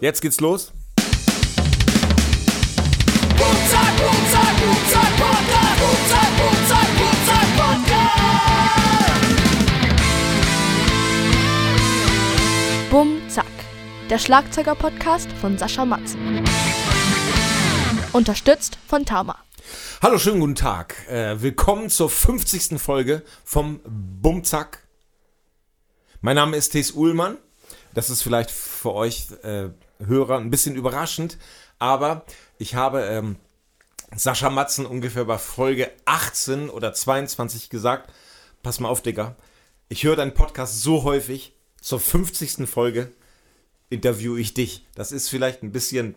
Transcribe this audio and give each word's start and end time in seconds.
Jetzt 0.00 0.22
geht's 0.22 0.40
los. 0.40 0.72
Bumzack, 3.36 3.96
Bumzack, 3.98 4.56
Bumzack 4.56 5.16
Podcast. 5.18 5.80
Bumzack, 5.82 6.30
Bumzack, 6.38 6.88
Bumzack 6.96 7.56
Podcast. 7.58 8.10
Bum 12.90 13.20
Zack, 13.28 13.44
der 14.08 14.18
Schlagzeuger-Podcast 14.18 15.30
von 15.32 15.58
Sascha 15.58 15.84
Matzen. 15.84 16.42
Unterstützt 18.14 18.78
von 18.88 19.04
Tama. 19.04 19.36
Hallo, 20.00 20.16
schönen 20.16 20.40
guten 20.40 20.54
Tag. 20.54 21.06
Äh, 21.10 21.42
willkommen 21.42 21.90
zur 21.90 22.08
50. 22.08 22.80
Folge 22.80 23.22
vom 23.44 23.80
Bumzack. 23.84 24.88
Mein 26.22 26.36
Name 26.36 26.56
ist 26.56 26.70
Thes 26.70 26.92
Uhlmann. 26.92 27.36
Das 27.96 28.10
ist 28.10 28.20
vielleicht 28.20 28.50
für 28.50 28.92
euch 28.92 29.28
äh, 29.42 29.70
Hörer 30.04 30.36
ein 30.36 30.50
bisschen 30.50 30.76
überraschend, 30.76 31.38
aber 31.78 32.26
ich 32.58 32.74
habe 32.74 33.00
ähm, 33.00 33.36
Sascha 34.14 34.50
Matzen 34.50 34.84
ungefähr 34.84 35.24
bei 35.24 35.38
Folge 35.38 35.90
18 36.04 36.68
oder 36.68 36.92
22 36.92 37.70
gesagt, 37.70 38.12
pass 38.62 38.80
mal 38.80 38.90
auf, 38.90 39.00
Digga, 39.00 39.34
ich 39.88 40.04
höre 40.04 40.14
deinen 40.14 40.34
Podcast 40.34 40.82
so 40.82 41.04
häufig, 41.04 41.54
zur 41.80 41.98
50. 41.98 42.68
Folge 42.68 43.12
interviewe 43.88 44.38
ich 44.40 44.52
dich. 44.52 44.84
Das 44.94 45.10
ist 45.10 45.30
vielleicht 45.30 45.62
ein 45.62 45.72
bisschen 45.72 46.16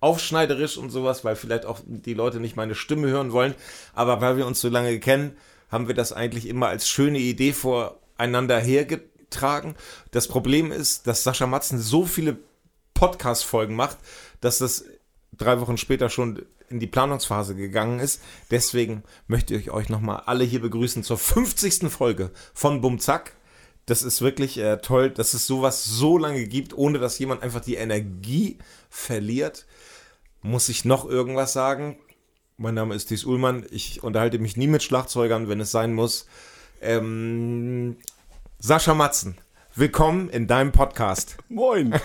aufschneiderisch 0.00 0.78
und 0.78 0.88
sowas, 0.88 1.26
weil 1.26 1.36
vielleicht 1.36 1.66
auch 1.66 1.80
die 1.84 2.14
Leute 2.14 2.40
nicht 2.40 2.56
meine 2.56 2.74
Stimme 2.74 3.08
hören 3.08 3.32
wollen, 3.32 3.54
aber 3.92 4.22
weil 4.22 4.38
wir 4.38 4.46
uns 4.46 4.62
so 4.62 4.70
lange 4.70 4.98
kennen, 4.98 5.36
haben 5.70 5.88
wir 5.88 5.94
das 5.94 6.14
eigentlich 6.14 6.48
immer 6.48 6.68
als 6.68 6.88
schöne 6.88 7.18
Idee 7.18 7.52
voreinander 7.52 8.58
hergetragen. 8.58 9.11
Das 10.10 10.28
Problem 10.28 10.72
ist, 10.72 11.06
dass 11.06 11.24
Sascha 11.24 11.46
Matzen 11.46 11.78
so 11.78 12.04
viele 12.04 12.38
Podcast-Folgen 12.94 13.74
macht, 13.74 13.98
dass 14.40 14.58
das 14.58 14.84
drei 15.32 15.60
Wochen 15.60 15.76
später 15.76 16.10
schon 16.10 16.44
in 16.68 16.80
die 16.80 16.86
Planungsphase 16.86 17.54
gegangen 17.54 18.00
ist. 18.00 18.22
Deswegen 18.50 19.02
möchte 19.26 19.54
ich 19.54 19.70
euch 19.70 19.88
nochmal 19.88 20.22
alle 20.26 20.44
hier 20.44 20.60
begrüßen 20.60 21.02
zur 21.02 21.18
50. 21.18 21.90
Folge 21.90 22.30
von 22.54 22.80
Bumzack. 22.80 23.34
Das 23.86 24.02
ist 24.02 24.22
wirklich 24.22 24.58
äh, 24.58 24.78
toll, 24.78 25.10
dass 25.10 25.34
es 25.34 25.46
sowas 25.46 25.84
so 25.84 26.16
lange 26.16 26.46
gibt, 26.46 26.76
ohne 26.76 26.98
dass 26.98 27.18
jemand 27.18 27.42
einfach 27.42 27.60
die 27.60 27.74
Energie 27.74 28.58
verliert. 28.88 29.66
Muss 30.40 30.68
ich 30.68 30.84
noch 30.84 31.08
irgendwas 31.08 31.52
sagen? 31.52 31.98
Mein 32.56 32.74
Name 32.74 32.94
ist 32.94 33.06
Thies 33.06 33.24
Ullmann. 33.24 33.66
Ich 33.70 34.02
unterhalte 34.02 34.38
mich 34.38 34.56
nie 34.56 34.68
mit 34.68 34.82
Schlagzeugern, 34.82 35.48
wenn 35.48 35.60
es 35.60 35.72
sein 35.72 35.94
muss. 35.94 36.26
Ähm, 36.80 37.96
Sascha 38.64 38.94
Matzen, 38.94 39.36
willkommen 39.74 40.30
in 40.30 40.46
deinem 40.46 40.70
Podcast. 40.70 41.36
Moin. 41.48 41.90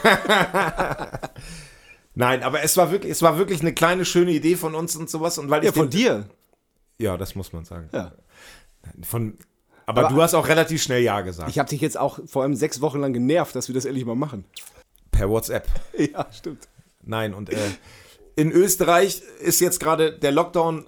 Nein, 2.15 2.41
aber 2.41 2.63
es 2.63 2.75
war 2.77 2.89
wirklich, 2.89 3.11
es 3.11 3.21
war 3.21 3.37
wirklich 3.37 3.61
eine 3.61 3.75
kleine 3.75 4.05
schöne 4.05 4.31
Idee 4.31 4.55
von 4.55 4.73
uns 4.73 4.95
und 4.95 5.07
sowas. 5.07 5.37
Und 5.37 5.51
weil 5.51 5.63
Ja, 5.63 5.69
ich 5.69 5.75
von 5.75 5.91
dir. 5.91 6.27
Ja, 6.97 7.15
das 7.15 7.35
muss 7.35 7.53
man 7.53 7.63
sagen. 7.63 7.89
Ja. 7.93 8.11
Von, 9.03 9.37
aber, 9.85 10.05
Aber- 10.07 10.15
du 10.15 10.19
hast 10.21 10.33
auch 10.33 10.47
relativ 10.47 10.81
schnell 10.81 11.03
Ja 11.03 11.21
gesagt. 11.21 11.47
Ich 11.49 11.59
habe 11.59 11.69
dich 11.69 11.79
jetzt 11.79 11.95
auch 11.99 12.17
vor 12.25 12.41
allem 12.41 12.55
sechs 12.55 12.81
Wochen 12.81 13.01
lang 13.01 13.13
genervt, 13.13 13.55
dass 13.55 13.67
wir 13.67 13.75
das 13.75 13.85
endlich 13.85 14.05
mal 14.05 14.15
machen. 14.15 14.43
per 15.11 15.29
WhatsApp. 15.29 15.67
Ja, 16.11 16.25
stimmt. 16.31 16.67
Nein, 17.03 17.35
und 17.35 17.51
äh, 17.51 17.57
in 18.35 18.51
Österreich 18.51 19.21
ist 19.41 19.61
jetzt 19.61 19.79
gerade 19.79 20.11
der 20.17 20.31
Lockdown 20.31 20.87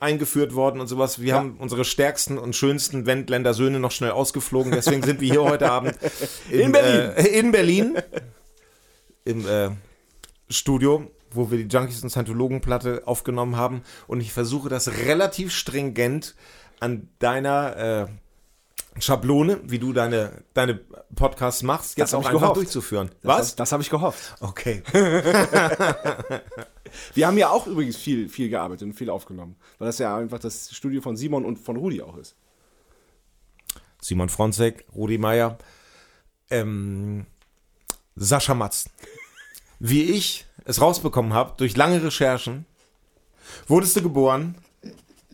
eingeführt 0.00 0.54
worden 0.54 0.80
und 0.80 0.88
sowas. 0.88 1.20
Wir 1.20 1.28
Ja. 1.28 1.34
haben 1.36 1.56
unsere 1.58 1.84
stärksten 1.84 2.38
und 2.38 2.54
schönsten 2.54 3.06
Wendländer 3.06 3.54
Söhne 3.54 3.80
noch 3.80 3.90
schnell 3.92 4.10
ausgeflogen. 4.10 4.72
Deswegen 4.72 5.02
sind 5.02 5.20
wir 5.20 5.30
hier 5.30 5.42
heute 5.42 5.70
Abend 5.70 5.94
In 6.50 6.72
Berlin. 6.72 7.10
Äh, 7.16 7.26
in 7.38 7.52
Berlin. 7.52 7.96
Im 9.24 9.46
äh, 9.48 9.70
Studio, 10.48 11.10
wo 11.30 11.50
wir 11.50 11.58
die 11.58 11.68
Junkies 11.74 12.02
und 12.02 12.10
Scientologen-Platte 12.10 13.02
aufgenommen 13.06 13.56
haben. 13.56 13.82
Und 14.06 14.20
ich 14.20 14.32
versuche 14.32 14.68
das 14.68 14.88
relativ 15.04 15.52
stringent 15.52 16.34
an 16.78 17.08
deiner 17.18 17.76
äh, 17.76 18.06
Schablone, 18.98 19.60
wie 19.64 19.78
du 19.78 19.92
deine, 19.92 20.42
deine 20.54 20.80
Podcasts 21.14 21.62
machst, 21.62 21.98
jetzt 21.98 22.14
auch 22.14 22.20
einfach 22.20 22.32
gehofft. 22.32 22.56
durchzuführen. 22.56 23.10
Das 23.22 23.38
Was? 23.38 23.50
Hab, 23.50 23.56
das 23.58 23.72
habe 23.72 23.82
ich 23.82 23.90
gehofft. 23.90 24.34
Okay. 24.40 24.82
Wir 27.14 27.26
haben 27.26 27.36
ja 27.36 27.50
auch 27.50 27.66
übrigens 27.66 27.96
viel, 27.96 28.28
viel 28.28 28.48
gearbeitet 28.48 28.88
und 28.88 28.94
viel 28.94 29.10
aufgenommen. 29.10 29.56
Weil 29.78 29.86
das 29.86 29.98
ja 29.98 30.16
einfach 30.16 30.38
das 30.38 30.74
Studio 30.74 31.02
von 31.02 31.16
Simon 31.16 31.44
und 31.44 31.58
von 31.58 31.76
Rudi 31.76 32.00
auch 32.00 32.16
ist. 32.16 32.36
Simon 34.00 34.28
Fronzek, 34.28 34.86
Rudi 34.94 35.18
Meier, 35.18 35.58
ähm, 36.50 37.26
Sascha 38.14 38.54
Matz. 38.54 38.88
Wie 39.78 40.04
ich 40.04 40.46
es 40.64 40.80
rausbekommen 40.80 41.34
habe, 41.34 41.54
durch 41.56 41.76
lange 41.76 42.02
Recherchen, 42.02 42.64
wurdest 43.66 43.96
du 43.96 44.02
geboren 44.02 44.56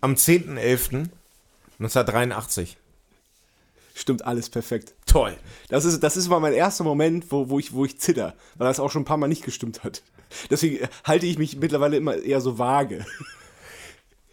am 0.00 0.14
10.11.1983. 0.14 2.76
Stimmt 3.94 4.25
alles 4.25 4.48
perfekt. 4.48 4.94
Toll. 5.06 5.34
Das 5.69 5.84
ist, 5.84 6.03
das 6.03 6.16
ist 6.16 6.28
mal 6.28 6.41
mein 6.41 6.54
erster 6.54 6.84
Moment, 6.84 7.30
wo, 7.30 7.48
wo, 7.48 7.58
ich, 7.58 7.72
wo 7.72 7.84
ich 7.84 7.98
zitter, 7.98 8.34
weil 8.56 8.69
das 8.69 8.80
auch 8.80 8.91
schon 8.91 9.03
ein 9.03 9.06
paar 9.06 9.16
Mal 9.16 9.28
nicht 9.28 9.44
gestimmt 9.44 9.84
hat. 9.84 10.03
Deswegen 10.50 10.88
halte 11.04 11.26
ich 11.26 11.38
mich 11.38 11.58
mittlerweile 11.58 11.97
immer 11.97 12.16
eher 12.16 12.41
so 12.41 12.58
vage. 12.58 13.04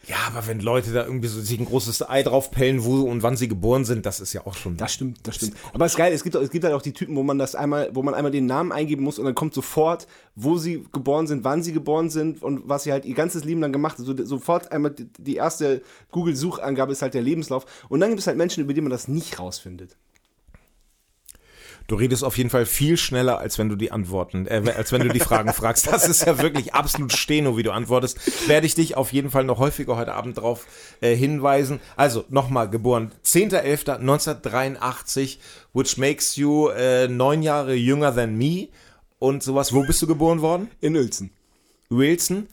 Ja, 0.09 0.18
aber 0.25 0.47
wenn 0.47 0.59
Leute 0.59 0.92
da 0.92 1.06
irgendwie 1.06 1.28
so 1.28 1.40
sich 1.40 1.59
ein 1.59 1.66
großes 1.66 2.09
Ei 2.09 2.24
draufpellen, 2.24 2.84
wo 2.84 3.02
und 3.03 3.22
wann 3.22 3.38
sie 3.38 3.47
geboren 3.47 3.86
sind, 3.86 4.08
das 4.08 4.20
ist 4.20 4.34
ja 4.34 4.44
auch 4.44 4.56
schon. 4.56 4.75
Das 4.75 4.92
stimmt, 4.92 5.20
das 5.28 5.36
stimmt. 5.36 5.56
Aber 5.72 5.86
es 5.86 5.92
ist 5.92 5.97
geil, 6.00 6.12
es 6.12 6.24
gibt, 6.24 6.36
es 6.36 6.50
gibt 6.50 6.66
halt 6.66 6.74
auch 6.74 6.81
die 6.81 6.94
Typen, 6.94 7.16
wo 7.16 7.22
man 7.22 7.38
das 7.38 7.53
einmal, 7.53 7.92
wo 7.94 8.02
man 8.02 8.16
einmal 8.16 8.31
den 8.31 8.47
Namen 8.47 8.72
eingeben 8.72 9.03
muss 9.03 9.20
und 9.20 9.25
dann 9.25 9.36
kommt 9.36 9.53
sofort, 9.53 10.08
wo 10.36 10.58
sie 10.58 10.84
geboren 10.92 11.28
sind, 11.28 11.44
wann 11.44 11.62
sie 11.62 11.74
geboren 11.74 12.09
sind 12.09 12.42
und 12.42 12.68
was 12.68 12.84
sie 12.84 12.92
halt 12.92 13.06
ihr 13.06 13.14
ganzes 13.14 13.44
Leben 13.44 13.62
lang 13.62 13.72
gemacht 13.72 14.00
haben. 14.00 14.06
So, 14.06 14.25
sofort 14.25 14.72
einmal 14.72 14.96
die 14.96 15.36
erste 15.36 15.84
Google-Suchangabe 16.12 16.91
ist 16.91 17.03
halt 17.03 17.14
der 17.14 17.22
Lebenslauf. 17.22 17.68
Und 17.88 18.00
dann 18.00 18.09
gibt 18.09 18.22
es 18.22 18.26
halt 18.26 18.38
Menschen, 18.38 18.64
über 18.64 18.74
die 18.74 18.81
man 18.81 18.90
das 18.90 19.08
nicht 19.08 19.38
rausfindet. 19.38 19.96
Du 21.90 21.96
redest 21.96 22.24
auf 22.24 22.38
jeden 22.38 22.50
Fall 22.52 22.68
viel 22.68 22.98
schneller, 22.98 23.40
als 23.40 23.58
wenn 23.58 23.68
du 23.68 23.76
die 23.76 23.92
Antworten, 23.92 24.46
äh, 24.46 24.62
als 24.78 24.92
wenn 24.92 25.02
du 25.02 25.10
die 25.10 25.20
Fragen 25.20 25.54
fragst. 25.54 25.88
Das 25.88 26.08
ist 26.08 26.24
ja 26.24 26.40
wirklich 26.40 26.76
absolut 26.76 27.14
Steno, 27.14 27.58
wie 27.58 27.64
du 27.64 27.72
antwortest. 27.72 28.48
Werde 28.48 28.68
ich 28.68 28.76
dich 28.76 28.96
auf 28.96 29.12
jeden 29.12 29.32
Fall 29.32 29.44
noch 29.44 29.58
häufiger 29.58 29.98
heute 29.98 30.14
Abend 30.14 30.38
drauf 30.38 30.68
äh, 31.02 31.16
hinweisen. 31.16 31.80
Also, 31.96 32.26
nochmal, 32.30 32.70
geboren 32.70 33.12
10.11.1983, 33.26 35.40
which 35.74 35.98
makes 35.98 36.36
you 36.36 36.70
äh, 36.70 37.08
neun 37.08 37.42
Jahre 37.42 37.74
jünger 37.74 38.14
than 38.14 38.38
me 38.38 38.68
und 39.18 39.42
sowas. 39.42 39.74
Wo 39.74 39.82
bist 39.82 40.00
du 40.04 40.06
geboren 40.06 40.42
worden? 40.42 40.70
In 40.82 40.96
Uelzen. 40.96 41.32
Wilson. 41.90 42.50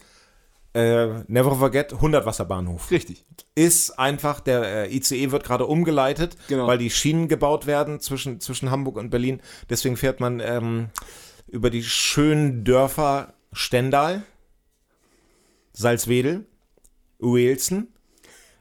Äh, 0.77 1.25
never 1.29 1.57
forget, 1.57 1.95
100 1.95 2.27
Wasserbahnhof 2.27 2.91
Richtig. 2.91 3.25
ist 3.55 3.99
einfach, 3.99 4.41
der 4.41 4.89
äh, 4.91 4.95
ICE 4.95 5.31
wird 5.31 5.43
gerade 5.43 5.65
umgeleitet, 5.65 6.37
Genau. 6.49 6.67
weil 6.67 6.77
die 6.77 6.91
Schienen 6.91 7.29
gebaut 7.29 7.67
werden 7.67 7.99
zwischen, 8.01 8.41
zwischen 8.41 8.71
Hamburg 8.71 8.97
und 8.97 9.09
Berlin. 9.09 9.41
Deswegen 9.71 9.97
fährt 9.97 10.21
man 10.21 10.41
ähm, 10.41 10.91
über 11.49 11.71
die 11.71 11.83
schönen 11.83 12.65
Dörfer 12.65 13.33
Stendal, 13.53 14.23
Salzwedel, 15.73 16.47
Uelzen, 17.21 17.89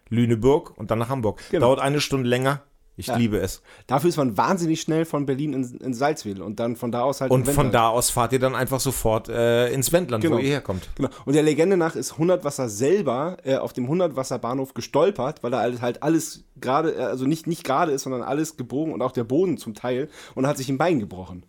Lüneburg 0.10 0.78
und 0.78 0.92
dann 0.92 1.00
nach 1.00 1.10
Hamburg. 1.10 1.42
Genau. 1.52 1.68
Dauert 1.68 1.80
eine 1.80 2.00
Stunde 2.00 2.30
länger. 2.30 2.64
Ich 2.98 3.08
Ja. 3.08 3.18
liebe 3.18 3.38
es. 3.40 3.62
Dafür 3.88 4.10
ist 4.10 4.16
man 4.16 4.38
wahnsinnig 4.38 4.80
schnell 4.80 5.04
von 5.04 5.26
Berlin 5.26 5.52
in, 5.54 5.64
in 5.80 5.94
Salzwedel 5.94 6.42
und 6.42 6.60
dann 6.62 6.78
von 6.78 6.92
da 6.94 7.02
aus 7.02 7.20
halt 7.20 7.30
Und 7.30 7.46
von 7.48 7.72
da 7.72 7.90
aus 7.90 8.10
fahrt 8.10 8.32
ihr 8.32 8.40
dann 8.40 8.56
einfach 8.56 8.80
sofort 8.80 9.28
äh, 9.28 9.70
ins 9.74 9.92
Wendland, 9.92 10.22
Genau. 10.24 10.38
wo 10.38 10.40
ihr 10.40 10.48
herkommt. 10.48 10.90
Genau. 10.96 11.10
Und 11.26 11.34
der 11.34 11.44
Legende 11.44 11.76
nach 11.76 11.96
ist 11.98 12.14
100 12.14 12.46
Wasser 12.46 12.70
selber 12.70 13.38
äh, 13.44 13.58
auf 13.58 13.74
dem 13.74 13.84
100 13.86 14.16
Wasser 14.16 14.40
Bahnhof 14.40 14.74
gestolpert, 14.74 15.44
weil 15.44 15.52
da 15.52 15.60
halt 15.60 15.82
halt 15.82 16.04
alles 16.04 16.46
gerade, 16.62 16.96
äh, 16.96 17.02
also 17.02 17.26
nicht, 17.26 17.48
nicht 17.48 17.66
gerade 17.66 17.92
ist, 17.92 18.04
sondern 18.04 18.22
alles 18.22 18.56
gebogen 18.56 18.94
und 18.94 19.02
auch 19.02 19.12
der 19.12 19.26
Boden 19.26 19.58
zum 19.58 19.74
Teil 19.74 20.08
und 20.34 20.48
hat 20.48 20.56
sich 20.58 20.70
ein 20.70 20.78
Bein 20.78 21.00
gebrochen. 21.02 21.46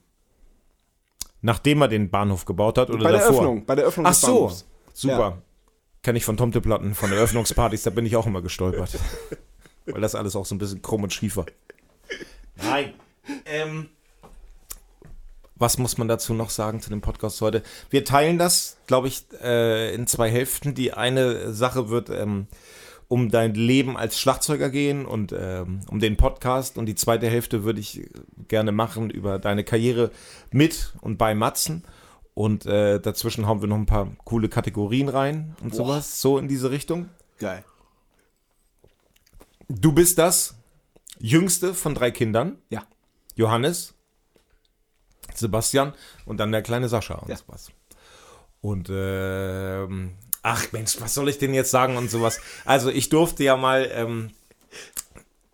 Nachdem 1.42 1.80
er 1.82 1.86
den 1.88 2.10
Bahnhof 2.10 2.44
gebaut 2.44 2.76
hat 2.78 2.90
oder 2.90 3.04
Bei 3.04 3.12
der 3.12 3.20
davor? 3.20 3.36
Öffnung, 3.36 3.66
bei 3.66 3.76
der 3.76 3.84
Öffnung 3.84 4.06
Ach 4.06 4.10
des 4.10 4.20
so, 4.20 4.26
Bahnhofs. 4.26 4.66
super. 4.92 5.18
Ja. 5.18 5.38
Kenne 6.02 6.18
ich 6.18 6.24
von 6.24 6.36
Tomteplatten, 6.36 6.94
von 6.94 7.12
Eröffnungspartys, 7.12 7.84
da 7.84 7.90
bin 7.90 8.04
ich 8.06 8.16
auch 8.16 8.26
immer 8.26 8.42
gestolpert. 8.42 8.90
Weil 9.86 10.00
das 10.00 10.14
alles 10.14 10.36
auch 10.36 10.46
so 10.46 10.54
ein 10.54 10.58
bisschen 10.58 10.82
krumm 10.82 11.04
und 11.04 11.12
schief 11.12 11.36
war. 11.36 11.46
Nein. 12.56 12.94
Ähm, 13.44 13.88
was 15.54 15.78
muss 15.78 15.96
man 15.96 16.06
dazu 16.06 16.34
noch 16.34 16.50
sagen 16.50 16.80
zu 16.80 16.90
dem 16.90 17.00
Podcast 17.00 17.40
heute? 17.40 17.62
Wir 17.88 18.04
teilen 18.04 18.38
das, 18.38 18.76
glaube 18.86 19.08
ich, 19.08 19.24
äh, 19.42 19.94
in 19.94 20.06
zwei 20.06 20.30
Hälften. 20.30 20.74
Die 20.74 20.92
eine 20.92 21.52
Sache 21.52 21.88
wird 21.88 22.10
ähm, 22.10 22.46
um 23.08 23.30
dein 23.30 23.54
Leben 23.54 23.96
als 23.96 24.18
Schlagzeuger 24.18 24.68
gehen 24.68 25.06
und 25.06 25.32
ähm, 25.32 25.80
um 25.88 25.98
den 25.98 26.16
Podcast. 26.16 26.76
Und 26.76 26.86
die 26.86 26.94
zweite 26.94 27.28
Hälfte 27.28 27.64
würde 27.64 27.80
ich 27.80 28.08
gerne 28.48 28.72
machen 28.72 29.10
über 29.10 29.38
deine 29.38 29.64
Karriere 29.64 30.10
mit 30.50 30.92
und 31.00 31.16
bei 31.16 31.34
Matzen. 31.34 31.84
Und 32.34 32.66
äh, 32.66 33.00
dazwischen 33.00 33.46
hauen 33.46 33.62
wir 33.62 33.68
noch 33.68 33.76
ein 33.76 33.86
paar 33.86 34.10
coole 34.24 34.50
Kategorien 34.50 35.08
rein 35.08 35.56
und 35.62 35.74
sowas. 35.74 36.20
So 36.20 36.36
in 36.36 36.48
diese 36.48 36.70
Richtung. 36.70 37.08
Geil. 37.38 37.64
Du 39.68 39.92
bist 39.92 40.18
das 40.18 40.54
jüngste 41.18 41.74
von 41.74 41.94
drei 41.94 42.10
Kindern. 42.10 42.58
Ja. 42.70 42.86
Johannes, 43.34 43.94
Sebastian 45.34 45.92
und 46.24 46.38
dann 46.38 46.52
der 46.52 46.62
kleine 46.62 46.88
Sascha 46.88 47.14
und 47.16 47.28
Ja. 47.28 47.36
sowas. 47.36 47.70
Und 48.60 48.88
ähm, 48.90 50.14
ach 50.42 50.72
Mensch, 50.72 50.96
was 51.00 51.14
soll 51.14 51.28
ich 51.28 51.38
denn 51.38 51.54
jetzt 51.54 51.70
sagen 51.70 51.96
und 51.96 52.10
sowas? 52.10 52.40
Also 52.64 52.90
ich 52.90 53.08
durfte 53.10 53.44
ja 53.44 53.56
mal, 53.56 53.90
ähm, 53.92 54.30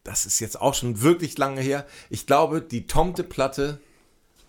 das 0.04 0.24
ist 0.26 0.40
jetzt 0.40 0.60
auch 0.60 0.74
schon 0.74 1.02
wirklich 1.02 1.36
lange 1.38 1.60
her, 1.60 1.86
ich 2.10 2.26
glaube, 2.26 2.60
die 2.62 2.86
Tomte-Platte 2.86 3.80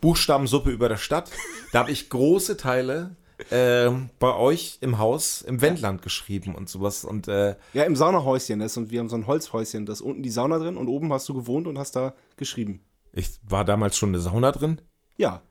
Buchstabensuppe 0.02 0.70
über 0.70 0.90
der 0.90 0.98
Stadt, 0.98 1.32
da 1.72 1.80
habe 1.80 1.92
ich 1.92 2.10
große 2.10 2.58
Teile 2.58 3.16
ähm, 3.52 4.10
bei 4.20 4.34
euch 4.36 4.78
im 4.82 4.98
Haus 4.98 5.42
im 5.42 5.62
Wendland 5.62 6.02
geschrieben 6.02 6.56
und 6.56 6.70
sowas. 6.70 7.04
Und 7.06 7.28
äh, 7.28 7.56
Ja, 7.74 7.84
im 7.84 7.96
Saunahäuschen. 7.96 8.60
Das 8.60 8.78
und 8.78 8.92
wir 8.92 9.00
haben 9.00 9.10
so 9.10 9.16
ein 9.16 9.28
Holzhäuschen. 9.28 9.86
Da 9.86 9.94
ist 9.94 10.02
unten 10.02 10.24
die 10.24 10.30
Sauna 10.30 10.60
drin 10.60 10.78
und 10.78 10.88
oben 10.88 11.12
hast 11.12 11.28
du 11.30 11.34
gewohnt 11.34 11.68
und 11.68 11.78
hast 11.78 11.96
da 11.96 12.14
geschrieben. 12.38 12.82
ich 13.14 13.40
war 13.48 13.66
damals 13.66 13.98
schon 13.98 14.10
eine 14.10 14.20
Sauna 14.20 14.52
drin. 14.52 14.82
Ja. 15.18 15.42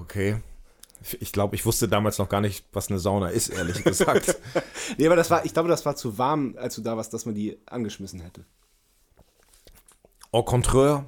Okay. 0.00 0.36
Ich 1.18 1.32
glaube, 1.32 1.56
ich 1.56 1.64
wusste 1.64 1.88
damals 1.88 2.18
noch 2.18 2.28
gar 2.28 2.42
nicht, 2.42 2.66
was 2.72 2.88
eine 2.90 2.98
Sauna 2.98 3.28
ist, 3.28 3.48
ehrlich 3.48 3.82
gesagt. 3.84 4.36
Nee, 4.98 5.06
aber 5.06 5.16
das 5.16 5.30
war, 5.30 5.44
ich 5.46 5.54
glaube, 5.54 5.68
das 5.70 5.86
war 5.86 5.96
zu 5.96 6.18
warm, 6.18 6.54
als 6.58 6.74
du 6.74 6.82
da 6.82 6.96
warst, 6.96 7.14
dass 7.14 7.24
man 7.24 7.34
die 7.34 7.58
angeschmissen 7.66 8.20
hätte. 8.20 8.44
Au 10.32 10.42
contraire, 10.42 11.06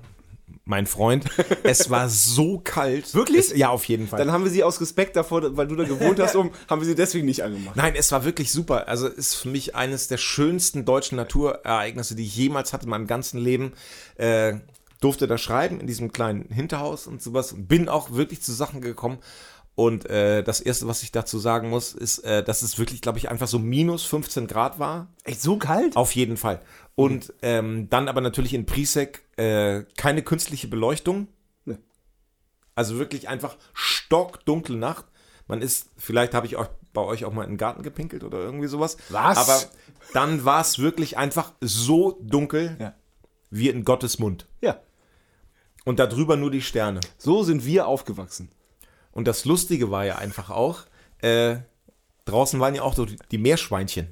mein 0.65 0.87
Freund, 0.87 1.25
es 1.63 1.91
war 1.91 2.09
so 2.09 2.61
kalt. 2.63 3.15
Wirklich? 3.15 3.51
Es, 3.51 3.57
ja, 3.57 3.69
auf 3.69 3.85
jeden 3.85 4.09
Fall. 4.09 4.19
Dann 4.19 4.33
haben 4.33 4.45
wir 4.45 4.51
sie 4.51 4.65
aus 4.65 4.81
Respekt 4.81 5.17
davor, 5.17 5.57
weil 5.57 5.67
du 5.67 5.77
da 5.77 5.85
gewohnt 5.85 6.21
hast, 6.21 6.37
um, 6.37 6.51
haben 6.69 6.81
wir 6.81 6.87
sie 6.87 6.95
deswegen 6.95 7.27
nicht 7.27 7.43
angemacht. 7.43 7.77
Nein, 7.77 7.95
es 7.97 8.13
war 8.13 8.25
wirklich 8.25 8.53
super. 8.53 8.89
Also 8.89 9.09
ist 9.09 9.35
für 9.35 9.49
mich 9.49 9.75
eines 9.75 10.09
der 10.09 10.19
schönsten 10.19 10.85
deutschen 10.85 11.17
Naturereignisse, 11.17 12.15
die 12.15 12.25
ich 12.25 12.37
jemals 12.37 12.73
hatte 12.73 12.85
in 12.85 12.91
meinem 12.91 13.07
ganzen 13.07 13.39
Leben. 13.39 13.73
Äh, 14.17 14.55
durfte 15.03 15.27
da 15.27 15.37
schreiben 15.37 15.81
in 15.81 15.87
diesem 15.87 16.13
kleinen 16.13 16.49
Hinterhaus 16.49 17.07
und 17.07 17.23
sowas. 17.23 17.53
Und 17.53 17.67
bin 17.67 17.89
auch 17.89 18.13
wirklich 18.13 18.43
zu 18.43 18.53
Sachen 18.53 18.81
gekommen. 18.81 19.19
Und 19.75 20.05
äh, 20.11 20.43
das 20.43 20.61
Erste, 20.61 20.87
was 20.87 21.03
ich 21.03 21.13
dazu 21.13 21.39
sagen 21.39 21.71
muss, 21.71 21.95
ist, 21.95 22.19
äh, 22.21 22.45
dass 22.45 22.61
es 22.63 22.79
wirklich, 22.79 23.01
glaube 23.01 23.19
ich, 23.19 23.31
einfach 23.31 23.49
so 23.49 23.59
minus 23.59 24.05
15 24.05 24.47
Grad 24.47 24.79
war. 24.79 25.09
Echt 25.25 25.41
so 25.41 25.57
kalt? 25.57 25.97
Auf 25.97 26.15
jeden 26.15 26.37
Fall. 26.37 26.61
Und 26.95 27.33
ähm, 27.41 27.89
dann 27.89 28.09
aber 28.09 28.21
natürlich 28.21 28.53
in 28.53 28.67
Prisek 28.67 29.23
äh, 29.39 29.85
keine 29.97 30.23
künstliche 30.23 30.69
Beleuchtung. 30.69 31.27
Nee. 31.65 31.79
Also 32.75 32.99
wirklich 32.99 33.29
einfach 33.29 33.57
stockdunkle 33.73 34.77
Nacht. 34.77 35.07
Man 35.49 35.63
ist, 35.63 35.89
vielleicht 35.97 36.35
habe 36.35 36.47
ich 36.47 36.57
auch 36.57 36.69
bei 36.93 37.01
euch 37.01 37.25
auch 37.25 37.33
mal 37.33 37.45
in 37.45 37.53
den 37.53 37.57
Garten 37.59 37.83
gepinkelt 37.83 38.25
oder 38.25 38.39
irgendwie 38.39 38.69
sowas. 38.69 38.99
Was? 39.09 39.39
Aber 39.39 39.59
dann 40.13 40.45
war 40.45 40.61
es 40.61 40.79
wirklich 40.79 41.17
einfach 41.17 41.53
so 41.63 42.19
dunkel 42.23 42.77
Ja. 42.79 42.95
wie 43.49 43.71
in 43.71 43.85
Gottes 43.85 44.19
Mund. 44.19 44.47
Ja. 44.61 44.79
Und 45.87 45.99
darüber 45.99 46.37
nur 46.37 46.51
die 46.51 46.61
Sterne. 46.61 47.01
So 47.17 47.43
sind 47.43 47.65
wir 47.65 47.87
aufgewachsen. 47.87 48.51
Und 49.12 49.29
das 49.29 49.44
Lustige 49.44 49.91
war 49.91 50.05
ja 50.05 50.17
einfach 50.17 50.50
auch, 50.50 50.85
äh, 51.20 51.56
draußen 52.25 52.59
waren 52.61 52.75
ja 52.75 52.82
auch 52.82 52.94
so 52.94 53.06
die 53.31 53.38
Meerschweinchen. 53.38 54.09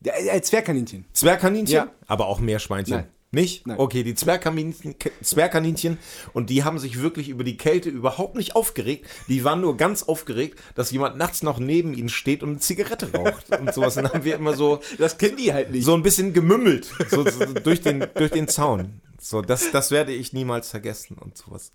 Der, 0.00 0.14
der 0.22 0.42
Zwergkaninchen. 0.42 1.06
Zwergkaninchen, 1.12 1.74
Ja. 1.74 1.88
aber 2.06 2.26
auch 2.26 2.38
Meerschweinchen. 2.40 2.96
Nein. 2.96 3.08
Nicht? 3.32 3.66
Nein. 3.66 3.78
Okay, 3.78 4.02
die 4.04 4.14
Zwergkaninchen, 4.14 4.94
Zwergkaninchen 5.20 5.98
und 6.32 6.48
die 6.48 6.64
haben 6.64 6.78
sich 6.78 7.00
wirklich 7.00 7.28
über 7.28 7.44
die 7.44 7.56
Kälte 7.56 7.90
überhaupt 7.90 8.36
nicht 8.36 8.54
aufgeregt. 8.54 9.06
Die 9.28 9.42
waren 9.42 9.60
nur 9.60 9.76
ganz 9.76 10.04
aufgeregt, 10.04 10.60
dass 10.74 10.90
jemand 10.92 11.16
nachts 11.16 11.42
noch 11.42 11.58
neben 11.58 11.92
ihnen 11.92 12.08
steht 12.08 12.42
und 12.42 12.50
eine 12.50 12.58
Zigarette 12.60 13.12
raucht 13.12 13.50
und 13.58 13.74
sowas. 13.74 13.96
Und 13.96 14.04
dann 14.04 14.12
haben 14.12 14.24
wir 14.24 14.36
immer 14.36 14.54
so, 14.54 14.80
Das 14.98 15.18
kennen 15.18 15.36
die 15.36 15.52
halt 15.52 15.70
nicht. 15.72 15.84
so 15.84 15.94
ein 15.94 16.02
bisschen 16.02 16.32
gemümmelt 16.32 16.88
so, 17.10 17.28
so 17.28 17.44
durch, 17.52 17.80
den, 17.82 18.06
durch 18.14 18.30
den 18.30 18.48
Zaun. 18.48 19.00
So, 19.20 19.42
das, 19.42 19.70
das 19.72 19.90
werde 19.90 20.12
ich 20.12 20.32
niemals 20.32 20.70
vergessen 20.70 21.18
und 21.18 21.36
sowas. 21.36 21.72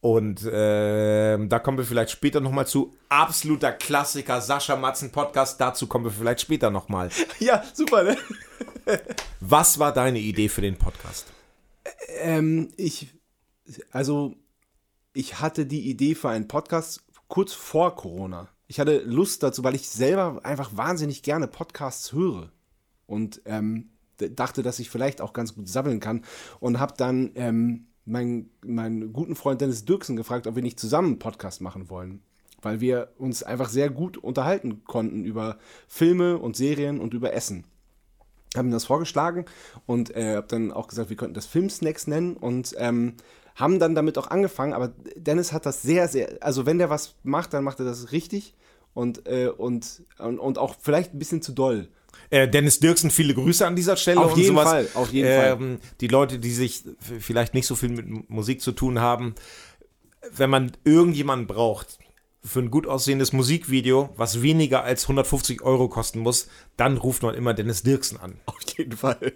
Und 0.00 0.48
ähm, 0.50 1.50
da 1.50 1.58
kommen 1.58 1.76
wir 1.76 1.84
vielleicht 1.84 2.10
später 2.10 2.40
nochmal 2.40 2.66
zu. 2.66 2.96
Absoluter 3.10 3.72
Klassiker, 3.72 4.40
Sascha 4.40 4.76
Matzen 4.76 5.12
Podcast. 5.12 5.60
Dazu 5.60 5.86
kommen 5.86 6.06
wir 6.06 6.12
vielleicht 6.12 6.40
später 6.40 6.70
nochmal. 6.70 7.10
Ja, 7.38 7.62
super, 7.74 8.02
ne? 8.02 8.16
Was 9.40 9.78
war 9.78 9.92
deine 9.92 10.18
Idee 10.18 10.48
für 10.48 10.62
den 10.62 10.76
Podcast? 10.76 11.26
Ähm, 12.20 12.72
ich, 12.76 13.08
also, 13.90 14.34
ich 15.12 15.40
hatte 15.40 15.66
die 15.66 15.88
Idee 15.90 16.14
für 16.14 16.30
einen 16.30 16.48
Podcast 16.48 17.02
kurz 17.28 17.52
vor 17.52 17.94
Corona. 17.96 18.48
Ich 18.68 18.80
hatte 18.80 19.00
Lust 19.00 19.42
dazu, 19.42 19.64
weil 19.64 19.74
ich 19.74 19.88
selber 19.88 20.40
einfach 20.44 20.70
wahnsinnig 20.76 21.22
gerne 21.22 21.46
Podcasts 21.46 22.12
höre. 22.12 22.50
Und 23.06 23.42
ähm, 23.44 23.90
dachte, 24.16 24.62
dass 24.62 24.78
ich 24.78 24.88
vielleicht 24.88 25.20
auch 25.20 25.32
ganz 25.32 25.54
gut 25.54 25.68
sabbeln 25.68 26.00
kann. 26.00 26.24
Und 26.58 26.80
habe 26.80 26.94
dann 26.96 27.32
ähm, 27.34 27.86
meinen, 28.10 28.50
meinen 28.64 29.12
guten 29.12 29.36
Freund 29.36 29.60
Dennis 29.60 29.84
Dirksen 29.84 30.16
gefragt, 30.16 30.46
ob 30.46 30.56
wir 30.56 30.62
nicht 30.62 30.80
zusammen 30.80 31.08
einen 31.08 31.18
Podcast 31.18 31.60
machen 31.60 31.88
wollen. 31.88 32.20
Weil 32.62 32.80
wir 32.80 33.12
uns 33.16 33.42
einfach 33.42 33.70
sehr 33.70 33.88
gut 33.88 34.18
unterhalten 34.18 34.84
konnten 34.84 35.24
über 35.24 35.58
Filme 35.88 36.38
und 36.38 36.56
Serien 36.56 37.00
und 37.00 37.14
über 37.14 37.32
Essen 37.32 37.64
haben 38.56 38.68
ihm 38.68 38.72
das 38.72 38.84
vorgeschlagen 38.84 39.44
und 39.86 40.14
äh, 40.16 40.36
habe 40.36 40.46
dann 40.48 40.72
auch 40.72 40.88
gesagt, 40.88 41.08
wir 41.08 41.16
könnten 41.16 41.34
das 41.34 41.46
Filmsnacks 41.46 42.06
nennen 42.06 42.36
und 42.36 42.74
ähm, 42.78 43.14
haben 43.54 43.78
dann 43.78 43.94
damit 43.94 44.18
auch 44.18 44.26
angefangen. 44.28 44.72
Aber 44.72 44.92
Dennis 45.14 45.52
hat 45.52 45.66
das 45.66 45.82
sehr, 45.82 46.08
sehr, 46.08 46.38
also 46.40 46.66
wenn 46.66 46.78
der 46.78 46.90
was 46.90 47.14
macht, 47.22 47.54
dann 47.54 47.64
macht 47.64 47.78
er 47.78 47.84
das 47.84 48.12
richtig 48.12 48.54
und, 48.94 49.26
äh, 49.28 49.48
und, 49.48 50.02
und, 50.18 50.38
und 50.38 50.58
auch 50.58 50.74
vielleicht 50.80 51.14
ein 51.14 51.18
bisschen 51.18 51.42
zu 51.42 51.52
doll. 51.52 51.88
Äh, 52.30 52.48
Dennis 52.48 52.80
Dirksen, 52.80 53.10
viele 53.10 53.34
Grüße 53.34 53.66
an 53.66 53.76
dieser 53.76 53.96
Stelle. 53.96 54.20
Auf 54.20 54.32
und 54.32 54.38
jeden 54.38 54.54
sowas. 54.54 54.68
Fall, 54.68 54.88
auf 54.94 55.12
jeden 55.12 55.28
ähm, 55.30 55.78
Die 56.00 56.08
Leute, 56.08 56.38
die 56.38 56.52
sich 56.52 56.84
vielleicht 57.00 57.54
nicht 57.54 57.66
so 57.66 57.74
viel 57.74 57.90
mit 57.90 58.30
Musik 58.30 58.60
zu 58.60 58.72
tun 58.72 59.00
haben, 59.00 59.34
wenn 60.32 60.50
man 60.50 60.72
irgendjemanden 60.84 61.46
braucht 61.46 61.98
für 62.42 62.60
ein 62.60 62.70
gut 62.70 62.86
aussehendes 62.86 63.32
Musikvideo, 63.32 64.10
was 64.16 64.42
weniger 64.42 64.82
als 64.82 65.04
150 65.04 65.62
Euro 65.62 65.88
kosten 65.88 66.20
muss, 66.20 66.48
dann 66.76 66.96
ruft 66.96 67.22
man 67.22 67.34
immer 67.34 67.52
Dennis 67.52 67.82
Dirksen 67.82 68.18
an. 68.18 68.40
Auf 68.46 68.60
jeden 68.76 68.96
Fall. 68.96 69.34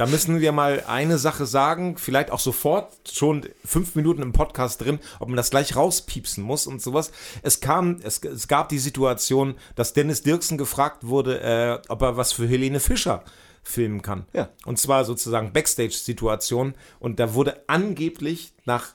Da 0.00 0.06
müssen 0.06 0.40
wir 0.40 0.52
mal 0.52 0.82
eine 0.86 1.18
Sache 1.18 1.44
sagen, 1.44 1.98
vielleicht 1.98 2.30
auch 2.30 2.38
sofort, 2.38 2.90
schon 3.06 3.46
fünf 3.62 3.96
Minuten 3.96 4.22
im 4.22 4.32
Podcast 4.32 4.80
drin, 4.80 4.98
ob 5.18 5.28
man 5.28 5.36
das 5.36 5.50
gleich 5.50 5.76
rauspiepsen 5.76 6.42
muss 6.42 6.66
und 6.66 6.80
sowas. 6.80 7.12
Es 7.42 7.60
kam, 7.60 7.98
es, 8.02 8.24
es 8.24 8.48
gab 8.48 8.70
die 8.70 8.78
Situation, 8.78 9.56
dass 9.74 9.92
Dennis 9.92 10.22
Dirksen 10.22 10.56
gefragt 10.56 11.06
wurde, 11.06 11.42
äh, 11.42 11.78
ob 11.90 12.00
er 12.00 12.16
was 12.16 12.32
für 12.32 12.46
Helene 12.46 12.80
Fischer 12.80 13.24
filmen 13.62 14.00
kann. 14.00 14.24
Ja. 14.32 14.48
Und 14.64 14.78
zwar 14.78 15.04
sozusagen 15.04 15.52
Backstage-Situation. 15.52 16.76
Und 16.98 17.20
da 17.20 17.34
wurde 17.34 17.62
angeblich 17.66 18.54
nach 18.64 18.94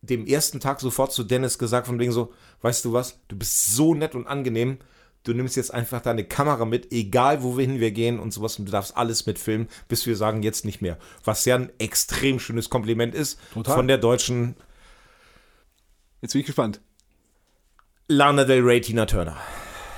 dem 0.00 0.26
ersten 0.26 0.58
Tag 0.58 0.80
sofort 0.80 1.12
zu 1.12 1.22
Dennis 1.22 1.58
gesagt, 1.58 1.86
von 1.86 1.98
wegen 1.98 2.12
so, 2.12 2.32
weißt 2.62 2.82
du 2.86 2.94
was, 2.94 3.20
du 3.28 3.36
bist 3.36 3.74
so 3.74 3.92
nett 3.94 4.14
und 4.14 4.26
angenehm, 4.26 4.78
du 5.24 5.34
nimmst 5.34 5.56
jetzt 5.56 5.72
einfach 5.72 6.00
deine 6.00 6.24
Kamera 6.24 6.64
mit, 6.64 6.92
egal 6.92 7.42
wohin 7.42 7.80
wir 7.80 7.90
gehen 7.90 8.18
und 8.18 8.32
sowas, 8.32 8.58
und 8.58 8.66
du 8.66 8.72
darfst 8.72 8.96
alles 8.96 9.26
mitfilmen, 9.26 9.68
bis 9.88 10.06
wir 10.06 10.16
sagen, 10.16 10.42
jetzt 10.42 10.64
nicht 10.64 10.80
mehr. 10.82 10.98
Was 11.24 11.44
ja 11.44 11.56
ein 11.56 11.70
extrem 11.78 12.38
schönes 12.38 12.70
Kompliment 12.70 13.14
ist 13.14 13.38
Total. 13.52 13.74
von 13.74 13.88
der 13.88 13.98
deutschen 13.98 14.56
Jetzt 16.22 16.32
bin 16.32 16.40
ich 16.40 16.46
gespannt. 16.46 16.80
Lana 18.08 18.44
Del 18.44 18.62
Rey, 18.62 18.80
Tina 18.80 19.06
Turner. 19.06 19.36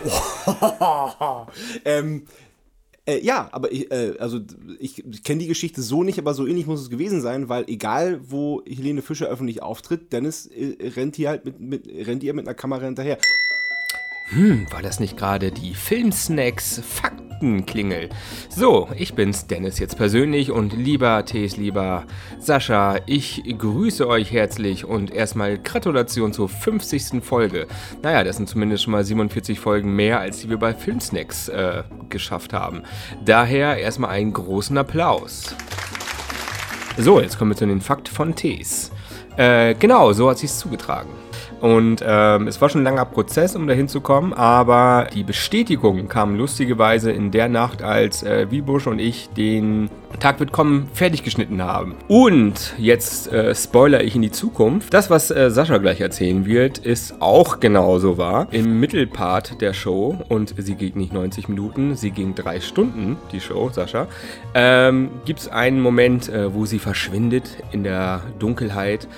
Ähm, 1.84 2.26
äh, 3.06 3.18
ja, 3.20 3.48
aber 3.52 3.72
ich, 3.72 3.90
äh, 3.90 4.14
also 4.18 4.40
ich, 4.78 5.04
ich 5.04 5.22
kenne 5.22 5.40
die 5.40 5.46
Geschichte 5.46 5.82
so 5.82 6.02
nicht, 6.02 6.18
aber 6.18 6.34
so 6.34 6.46
ähnlich 6.46 6.66
muss 6.66 6.80
es 6.80 6.90
gewesen 6.90 7.20
sein, 7.20 7.48
weil 7.48 7.64
egal 7.68 8.20
wo 8.28 8.62
Helene 8.66 9.02
Fischer 9.02 9.26
öffentlich 9.26 9.62
auftritt, 9.62 10.12
Dennis 10.12 10.46
äh, 10.46 10.76
rennt 10.96 11.16
hier 11.16 11.30
halt 11.30 11.44
mit, 11.44 11.60
mit 11.60 11.86
rennt 11.86 12.22
ihr 12.22 12.34
mit 12.34 12.46
einer 12.46 12.54
Kamera 12.54 12.84
hinterher. 12.84 13.18
War 14.70 14.80
das 14.80 14.98
nicht 14.98 15.18
gerade 15.18 15.50
die 15.50 15.74
Filmsnacks 15.74 16.80
Faktenklingel? 16.82 18.08
So, 18.48 18.88
ich 18.96 19.14
bin's, 19.14 19.46
Dennis 19.46 19.78
jetzt 19.78 19.98
persönlich 19.98 20.50
und 20.50 20.72
lieber 20.72 21.22
Tees, 21.26 21.58
lieber 21.58 22.04
Sascha, 22.38 22.96
ich 23.04 23.42
grüße 23.58 24.08
euch 24.08 24.32
herzlich 24.32 24.86
und 24.86 25.10
erstmal 25.10 25.58
Gratulation 25.58 26.32
zur 26.32 26.48
50. 26.48 27.22
Folge. 27.22 27.66
Naja, 28.02 28.24
das 28.24 28.36
sind 28.36 28.48
zumindest 28.48 28.84
schon 28.84 28.92
mal 28.92 29.04
47 29.04 29.60
Folgen 29.60 29.94
mehr, 29.94 30.20
als 30.20 30.40
die 30.40 30.48
wir 30.48 30.58
bei 30.58 30.72
Filmsnacks 30.72 31.48
äh, 31.48 31.82
geschafft 32.08 32.54
haben. 32.54 32.84
Daher 33.22 33.76
erstmal 33.76 34.10
einen 34.10 34.32
großen 34.32 34.78
Applaus. 34.78 35.54
So, 36.96 37.20
jetzt 37.20 37.38
kommen 37.38 37.50
wir 37.50 37.56
zu 37.56 37.66
den 37.66 37.82
Fakt 37.82 38.08
von 38.08 38.34
Tees. 38.34 38.92
Äh, 39.36 39.74
genau, 39.74 40.14
so 40.14 40.30
hat 40.30 40.38
sich's 40.38 40.58
zugetragen. 40.58 41.10
Und 41.62 42.02
ähm, 42.04 42.48
es 42.48 42.60
war 42.60 42.68
schon 42.70 42.80
ein 42.80 42.84
langer 42.84 43.04
Prozess, 43.04 43.54
um 43.54 43.68
dahin 43.68 43.86
zu 43.86 44.00
kommen, 44.00 44.32
aber 44.32 45.06
die 45.14 45.22
Bestätigung 45.22 46.08
kam 46.08 46.34
lustigerweise 46.34 47.12
in 47.12 47.30
der 47.30 47.48
Nacht, 47.48 47.84
als 47.84 48.24
äh, 48.24 48.50
Wiebusch 48.50 48.88
und 48.88 48.98
ich 48.98 49.28
den 49.36 49.88
Tag 50.20 50.40
wird 50.40 50.52
kommen 50.52 50.88
fertig 50.94 51.22
geschnitten 51.24 51.62
haben. 51.62 51.96
Und 52.08 52.74
jetzt 52.78 53.32
äh, 53.32 53.54
spoiler 53.54 54.02
ich 54.02 54.14
in 54.14 54.22
die 54.22 54.30
Zukunft. 54.30 54.92
Das, 54.94 55.10
was 55.10 55.30
äh, 55.30 55.50
Sascha 55.50 55.78
gleich 55.78 56.00
erzählen 56.00 56.46
wird, 56.46 56.78
ist 56.78 57.20
auch 57.20 57.60
genauso 57.60 58.18
wahr. 58.18 58.46
Im 58.50 58.80
Mittelpart 58.80 59.60
der 59.60 59.72
Show, 59.72 60.16
und 60.28 60.54
sie 60.56 60.74
geht 60.74 60.96
nicht 60.96 61.12
90 61.12 61.48
Minuten, 61.48 61.96
sie 61.96 62.10
ging 62.10 62.34
drei 62.34 62.60
Stunden, 62.60 63.16
die 63.32 63.40
Show, 63.40 63.70
Sascha, 63.70 64.06
ähm, 64.54 65.10
gibt 65.24 65.40
es 65.40 65.48
einen 65.48 65.80
Moment, 65.80 66.28
äh, 66.28 66.54
wo 66.54 66.66
sie 66.66 66.78
verschwindet 66.78 67.58
in 67.72 67.84
der 67.84 68.22
Dunkelheit 68.38 69.08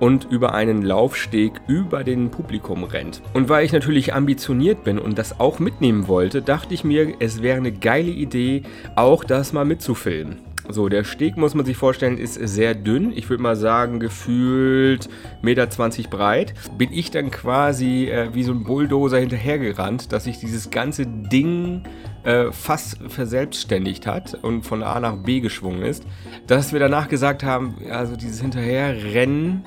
und 0.00 0.26
über 0.30 0.54
einen 0.54 0.82
Laufsteg 0.82 1.52
über 1.66 2.04
den 2.04 2.30
Publikum 2.30 2.84
rennt. 2.84 3.22
Und 3.32 3.48
weil 3.48 3.64
ich 3.64 3.72
natürlich 3.72 4.14
ambitioniert 4.14 4.84
bin 4.84 4.98
und 4.98 5.18
das 5.18 5.40
auch 5.40 5.58
mitnehmen 5.58 6.08
wollte, 6.08 6.42
dachte 6.42 6.74
ich 6.74 6.84
mir, 6.84 7.14
es 7.20 7.42
wäre 7.42 7.56
eine 7.56 7.72
geile 7.72 8.10
Idee, 8.10 8.62
auch 8.96 9.24
das 9.24 9.52
mal 9.52 9.64
mitzufilmen. 9.64 10.40
So, 10.68 10.88
der 10.88 11.04
Steg, 11.04 11.36
muss 11.36 11.54
man 11.54 11.66
sich 11.66 11.76
vorstellen, 11.76 12.16
ist 12.16 12.34
sehr 12.34 12.74
dünn. 12.74 13.12
Ich 13.14 13.28
würde 13.28 13.42
mal 13.42 13.54
sagen, 13.54 14.00
gefühlt 14.00 15.08
1,20 15.42 15.42
Meter 15.42 15.66
breit. 16.08 16.54
Bin 16.78 16.90
ich 16.90 17.10
dann 17.10 17.30
quasi 17.30 18.06
äh, 18.06 18.32
wie 18.32 18.44
so 18.44 18.52
ein 18.52 18.64
Bulldozer 18.64 19.18
hinterhergerannt, 19.18 20.10
dass 20.12 20.24
sich 20.24 20.38
dieses 20.38 20.70
ganze 20.70 21.06
Ding 21.06 21.82
äh, 22.24 22.50
fast 22.50 22.98
verselbstständigt 23.08 24.06
hat 24.06 24.34
und 24.42 24.62
von 24.62 24.82
A 24.82 25.00
nach 25.00 25.16
B 25.16 25.40
geschwungen 25.40 25.82
ist. 25.82 26.06
Dass 26.46 26.72
wir 26.72 26.80
danach 26.80 27.08
gesagt 27.08 27.44
haben, 27.44 27.76
also 27.90 28.16
dieses 28.16 28.40
Hinterherrennen, 28.40 29.64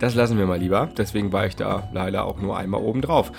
das 0.00 0.14
lassen 0.14 0.38
wir 0.38 0.46
mal 0.46 0.58
lieber. 0.58 0.88
Deswegen 0.96 1.30
war 1.32 1.46
ich 1.46 1.56
da 1.56 1.88
leider 1.92 2.24
auch 2.24 2.40
nur 2.40 2.56
einmal 2.56 2.80
oben 2.80 3.02
drauf. 3.02 3.30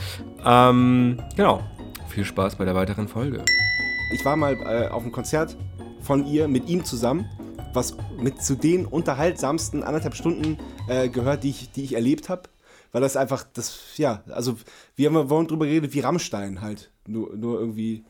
Ähm, 0.45 1.17
genau. 1.35 1.61
Viel 2.07 2.25
Spaß 2.25 2.57
bei 2.57 2.65
der 2.65 2.75
weiteren 2.75 3.07
Folge. 3.07 3.43
Ich 4.13 4.23
war 4.23 4.35
mal 4.35 4.53
äh, 4.53 4.87
auf 4.89 5.01
einem 5.01 5.11
Konzert 5.11 5.57
von 6.03 6.25
ihr 6.25 6.47
mit 6.47 6.67
ihm 6.69 6.83
zusammen, 6.85 7.25
was 7.73 7.95
mit 8.19 8.41
zu 8.43 8.55
den 8.55 8.85
unterhaltsamsten 8.85 9.83
anderthalb 9.83 10.15
Stunden 10.15 10.57
äh, 10.87 11.09
gehört, 11.09 11.43
die 11.43 11.49
ich, 11.49 11.71
die 11.71 11.83
ich 11.83 11.93
erlebt 11.93 12.29
habe. 12.29 12.43
Weil 12.91 13.01
das 13.01 13.17
einfach, 13.17 13.43
das, 13.53 13.97
ja, 13.97 14.23
also 14.29 14.55
wir 14.95 15.11
haben 15.11 15.27
vorhin 15.27 15.47
drüber 15.47 15.65
geredet, 15.65 15.93
wie 15.93 16.01
Rammstein 16.01 16.61
halt. 16.61 16.91
Nur, 17.07 17.35
nur 17.35 17.59
irgendwie 17.59 18.03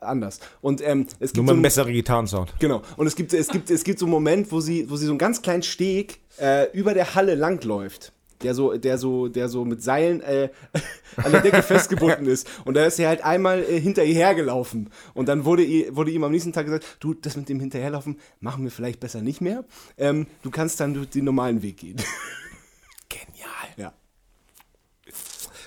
anders. 0.00 0.38
Und 0.60 0.80
ähm, 0.80 1.06
es 1.18 1.32
gibt 1.32 1.44
Nur 1.46 1.70
so 1.70 1.82
ein- 1.82 1.92
Gitarrensound. 1.92 2.54
Genau. 2.60 2.82
Und 2.96 3.06
es 3.08 3.16
gibt, 3.16 3.32
es 3.32 3.48
gibt, 3.48 3.68
es 3.70 3.82
gibt 3.82 3.98
so 3.98 4.06
einen 4.06 4.12
Moment, 4.12 4.52
wo 4.52 4.60
sie, 4.60 4.88
wo 4.88 4.96
sie 4.96 5.06
so 5.06 5.12
einen 5.12 5.18
ganz 5.18 5.42
kleinen 5.42 5.64
Steg 5.64 6.20
äh, 6.40 6.70
über 6.72 6.94
der 6.94 7.16
Halle 7.16 7.34
langläuft. 7.34 8.12
Der 8.42 8.54
so, 8.54 8.76
der 8.76 8.98
so, 8.98 9.28
der 9.28 9.48
so 9.48 9.64
mit 9.64 9.82
Seilen 9.82 10.20
äh, 10.20 10.50
an 11.16 11.32
der 11.32 11.40
Decke 11.40 11.62
festgebunden 11.62 12.26
ist. 12.26 12.48
Und 12.64 12.74
da 12.74 12.86
ist 12.86 12.96
sie 12.96 13.06
halt 13.06 13.24
einmal 13.24 13.62
äh, 13.62 13.80
hinter 13.80 14.04
ihr 14.04 14.14
hergelaufen. 14.14 14.90
Und 15.14 15.28
dann 15.28 15.44
wurde, 15.44 15.64
ihr, 15.64 15.96
wurde 15.96 16.10
ihm 16.10 16.24
am 16.24 16.30
nächsten 16.30 16.52
Tag 16.52 16.66
gesagt, 16.66 16.86
du, 17.00 17.14
das 17.14 17.36
mit 17.36 17.48
dem 17.48 17.60
Hinterherlaufen 17.60 18.18
machen 18.40 18.64
wir 18.64 18.70
vielleicht 18.70 19.00
besser 19.00 19.22
nicht 19.22 19.40
mehr. 19.40 19.64
Ähm, 19.96 20.26
du 20.42 20.50
kannst 20.50 20.80
dann 20.80 20.94
durch 20.94 21.10
den 21.10 21.24
normalen 21.24 21.62
Weg 21.62 21.78
gehen. 21.78 21.96
Genial. 23.08 23.68
ja. 23.76 23.92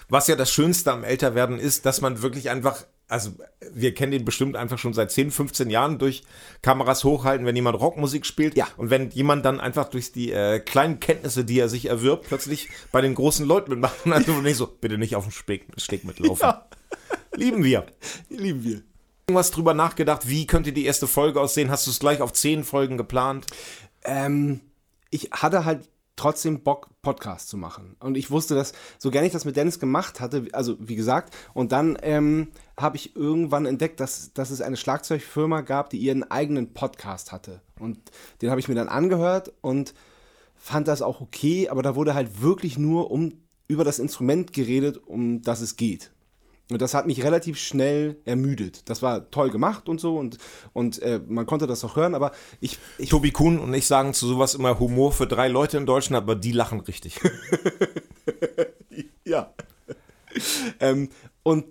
Was 0.10 0.28
ja 0.28 0.36
das 0.36 0.52
Schönste 0.52 0.92
am 0.92 1.04
Älterwerden 1.04 1.58
ist, 1.58 1.86
dass 1.86 2.02
man 2.02 2.22
wirklich 2.22 2.50
einfach, 2.50 2.86
also 3.12 3.32
wir 3.74 3.94
kennen 3.94 4.14
den 4.14 4.24
bestimmt 4.24 4.56
einfach 4.56 4.80
schon 4.80 4.94
seit 4.94 5.12
10, 5.12 5.32
15 5.32 5.70
Jahren 5.70 6.00
durch 6.00 6.24
Kameras 6.62 7.04
hochhalten, 7.04 7.46
wenn 7.46 7.56
jemand 7.56 7.80
Rockmusik 7.80 8.26
spielt. 8.26 8.56
Ja. 8.56 8.68
Und 8.78 8.90
wenn 8.90 9.10
jemand 9.12 9.44
dann 9.44 9.60
einfach 9.60 9.90
durch 9.90 10.14
die 10.14 10.32
äh, 10.32 10.60
kleinen 10.60 11.00
Kenntnisse, 11.02 11.44
die 11.44 11.60
er 11.60 11.68
sich 11.68 11.88
erwirbt, 11.88 12.28
plötzlich 12.28 12.70
bei 12.92 13.02
den 13.02 13.14
großen 13.14 13.46
Leuten 13.46 13.72
mitmacht. 13.72 13.96
Also 14.12 14.34
nicht 14.34 14.58
so, 14.58 14.68
bitte 14.68 14.98
nicht 14.98 15.16
auf 15.16 15.26
dem 15.26 15.32
Steg, 15.32 15.66
Steg 15.78 16.06
mitlaufen. 16.06 16.42
Ja. 16.42 16.66
Lieben 17.36 17.64
wir. 17.64 17.86
Lieben 18.30 18.64
wir. 18.64 18.82
Irgendwas 19.28 19.52
drüber 19.52 19.74
nachgedacht, 19.74 20.28
wie 20.30 20.46
könnte 20.48 20.72
die 20.74 20.86
erste 20.86 21.08
Folge 21.08 21.42
aussehen? 21.42 21.72
Hast 21.72 21.88
du 21.88 21.92
es 21.92 22.00
gleich 22.00 22.22
auf 22.22 22.34
10 22.34 22.64
Folgen 22.64 22.98
geplant? 22.98 23.48
Ähm, 24.04 24.62
ich 25.10 25.32
hatte 25.32 25.66
halt 25.66 25.90
trotzdem 26.16 26.62
Bock, 26.64 26.90
Podcast 27.02 27.50
zu 27.50 27.58
machen. 27.58 27.96
Und 28.00 28.16
ich 28.16 28.32
wusste, 28.32 28.56
dass, 28.56 28.74
so 29.00 29.12
gerne 29.12 29.28
ich 29.28 29.34
das 29.34 29.46
mit 29.46 29.56
Dennis 29.56 29.80
gemacht 29.80 30.20
hatte, 30.20 30.48
also 30.54 30.78
wie 30.80 30.96
gesagt, 30.96 31.36
und 31.54 31.72
dann 31.72 31.98
ähm, 32.02 32.50
habe 32.78 32.98
ich 32.98 33.16
irgendwann 33.16 33.66
entdeckt, 33.66 34.00
dass, 34.00 34.34
dass 34.34 34.52
es 34.52 34.62
eine 34.62 34.78
Schlagzeugfirma 34.78 35.62
gab, 35.62 35.90
die 35.90 35.98
ihren 35.98 36.30
eigenen 36.30 36.74
Podcast 36.74 37.32
hatte. 37.32 37.62
Und 37.80 38.00
den 38.42 38.50
habe 38.50 38.60
ich 38.60 38.68
mir 38.68 38.76
dann 38.76 38.90
angehört 38.90 39.52
und 39.62 39.94
fand 40.56 40.88
das 40.88 41.02
auch 41.02 41.22
okay, 41.22 41.70
aber 41.70 41.82
da 41.82 41.96
wurde 41.96 42.14
halt 42.14 42.42
wirklich 42.42 42.78
nur 42.78 43.10
um, 43.10 43.34
über 43.68 43.84
das 43.84 44.00
Instrument 44.00 44.54
geredet, 44.54 44.98
um 45.06 45.42
das 45.42 45.62
es 45.62 45.76
geht. 45.76 46.12
Und 46.72 46.82
das 46.82 46.94
hat 46.94 47.06
mich 47.06 47.24
relativ 47.24 47.58
schnell 47.58 48.18
ermüdet. 48.26 48.90
Das 48.90 49.02
war 49.02 49.30
toll 49.30 49.50
gemacht 49.50 49.90
und 49.90 50.00
so 50.00 50.18
und, 50.18 50.38
und 50.74 51.02
äh, 51.02 51.20
man 51.28 51.46
konnte 51.46 51.68
das 51.68 51.84
auch 51.84 51.96
hören, 51.96 52.16
aber 52.16 52.32
ich, 52.60 52.78
ich 52.98 53.10
Tobi 53.10 53.32
Kuhn 53.32 53.60
und 53.60 53.74
ich 53.74 53.88
sagen 53.88 54.14
zu 54.14 54.28
sowas 54.28 54.56
immer 54.56 54.80
Humor 54.80 55.12
für 55.12 55.28
drei 55.28 55.48
Leute 55.48 55.78
in 55.78 55.86
Deutschland, 55.86 56.24
aber 56.24 56.36
die 56.36 56.52
lachen 56.52 56.80
richtig. 56.82 57.20
Ja. 59.24 59.54
ähm, 60.80 61.10
und 61.44 61.66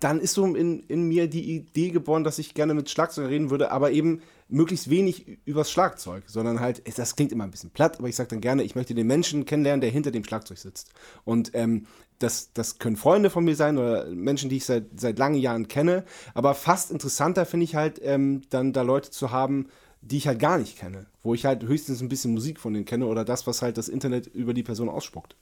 dann 0.00 0.20
ist 0.20 0.34
so 0.34 0.44
in, 0.44 0.80
in 0.88 1.08
mir 1.08 1.28
die 1.28 1.54
Idee 1.54 1.90
geboren, 1.90 2.24
dass 2.24 2.38
ich 2.38 2.54
gerne 2.54 2.74
mit 2.74 2.90
Schlagzeug 2.90 3.28
reden 3.28 3.50
würde, 3.50 3.70
aber 3.70 3.92
eben 3.92 4.22
möglichst 4.48 4.90
wenig 4.90 5.38
übers 5.44 5.70
Schlagzeug, 5.70 6.24
sondern 6.26 6.60
halt, 6.60 6.82
das 6.98 7.16
klingt 7.16 7.32
immer 7.32 7.44
ein 7.44 7.50
bisschen 7.50 7.70
platt, 7.70 7.98
aber 7.98 8.08
ich 8.08 8.16
sage 8.16 8.30
dann 8.30 8.40
gerne, 8.40 8.62
ich 8.64 8.74
möchte 8.74 8.94
den 8.94 9.06
Menschen 9.06 9.44
kennenlernen, 9.44 9.80
der 9.80 9.90
hinter 9.90 10.10
dem 10.10 10.24
Schlagzeug 10.24 10.58
sitzt. 10.58 10.92
Und 11.24 11.52
ähm, 11.54 11.86
das, 12.20 12.52
das 12.52 12.78
können 12.78 12.96
Freunde 12.96 13.30
von 13.30 13.44
mir 13.44 13.56
sein 13.56 13.78
oder 13.78 14.06
Menschen, 14.06 14.48
die 14.48 14.58
ich 14.58 14.64
seit, 14.66 14.84
seit 14.96 15.18
langen 15.18 15.40
Jahren 15.40 15.66
kenne, 15.68 16.04
aber 16.34 16.54
fast 16.54 16.90
interessanter 16.92 17.46
finde 17.46 17.64
ich 17.64 17.74
halt, 17.74 18.00
ähm, 18.02 18.42
dann 18.50 18.72
da 18.72 18.82
Leute 18.82 19.10
zu 19.10 19.32
haben, 19.32 19.68
die 20.02 20.18
ich 20.18 20.26
halt 20.28 20.38
gar 20.38 20.58
nicht 20.58 20.78
kenne, 20.78 21.06
wo 21.22 21.34
ich 21.34 21.44
halt 21.46 21.62
höchstens 21.64 22.00
ein 22.00 22.08
bisschen 22.08 22.32
Musik 22.32 22.60
von 22.60 22.72
denen 22.72 22.84
kenne 22.84 23.06
oder 23.06 23.24
das, 23.24 23.46
was 23.46 23.62
halt 23.62 23.76
das 23.78 23.88
Internet 23.88 24.26
über 24.26 24.54
die 24.54 24.62
Person 24.62 24.88
ausspuckt. 24.88 25.34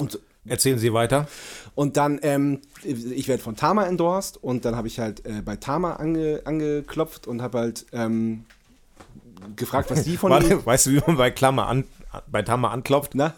Und 0.00 0.18
Erzählen 0.46 0.78
Sie 0.78 0.94
weiter. 0.94 1.28
und 1.74 1.98
dann, 1.98 2.20
ähm, 2.22 2.60
ich 2.82 3.28
werde 3.28 3.42
von 3.42 3.56
Tama 3.56 3.84
endorsed 3.84 4.42
und 4.42 4.64
dann 4.64 4.76
habe 4.76 4.88
ich 4.88 4.98
halt 4.98 5.26
äh, 5.26 5.42
bei 5.44 5.56
Tama 5.56 5.96
ange, 5.96 6.42
angeklopft 6.44 7.26
und 7.26 7.42
habe 7.42 7.58
halt 7.58 7.84
ähm, 7.92 8.44
gefragt, 9.56 9.90
was 9.90 10.04
die 10.04 10.16
von 10.16 10.30
mir. 10.30 10.36
Warte, 10.50 10.64
weißt 10.64 10.86
du, 10.86 10.90
wie 10.92 11.02
man 11.06 11.18
bei 11.18 11.30
Klammer 11.30 11.66
an, 11.66 11.84
bei 12.26 12.40
Tammer 12.42 12.70
anklopft? 12.70 13.14
Na? 13.14 13.34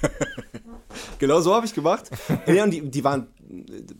genau 1.18 1.40
so 1.40 1.54
habe 1.54 1.66
ich 1.66 1.74
gemacht. 1.74 2.10
Ja, 2.46 2.64
und 2.64 2.70
die, 2.70 2.80
die 2.90 3.04
waren, 3.04 3.26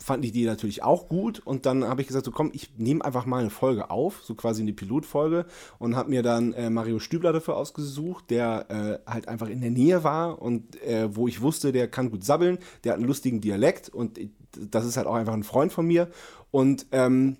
fanden 0.03 0.23
die, 0.23 0.31
die 0.31 0.45
natürlich 0.45 0.83
auch 0.83 1.09
gut. 1.09 1.41
Und 1.41 1.67
dann 1.67 1.85
habe 1.85 2.00
ich 2.00 2.07
gesagt, 2.07 2.25
so 2.25 2.31
komm, 2.31 2.50
ich 2.53 2.76
nehme 2.76 3.05
einfach 3.05 3.26
mal 3.26 3.41
eine 3.41 3.50
Folge 3.50 3.91
auf, 3.91 4.21
so 4.23 4.35
quasi 4.35 4.62
eine 4.62 4.73
Pilotfolge. 4.73 5.47
Und 5.79 5.97
habe 5.97 6.11
mir 6.11 6.23
dann 6.23 6.53
äh, 6.53 6.71
Mario 6.71 6.99
Stübler 6.99 7.33
dafür 7.33 7.57
ausgesucht, 7.57 8.31
der 8.31 9.03
äh, 9.07 9.11
halt 9.11 9.29
einfach 9.29 9.49
in 9.49 9.61
der 9.61 9.71
Nähe 9.71 10.05
war 10.05 10.41
und 10.41 10.81
äh, 10.83 11.15
wo 11.15 11.29
ich 11.29 11.41
wusste, 11.41 11.73
der 11.73 11.88
kann 11.88 12.11
gut 12.11 12.25
sabbeln, 12.25 12.59
der 12.85 12.93
hat 12.93 12.99
einen 12.99 13.09
lustigen 13.09 13.41
Dialekt 13.41 13.88
und 13.88 14.19
das 14.59 14.87
ist 14.87 14.97
halt 14.97 15.07
auch 15.07 15.15
einfach 15.15 15.35
ein 15.35 15.45
Freund 15.45 15.73
von 15.73 15.87
mir. 15.87 16.09
Und 16.50 16.87
ähm, 16.93 17.37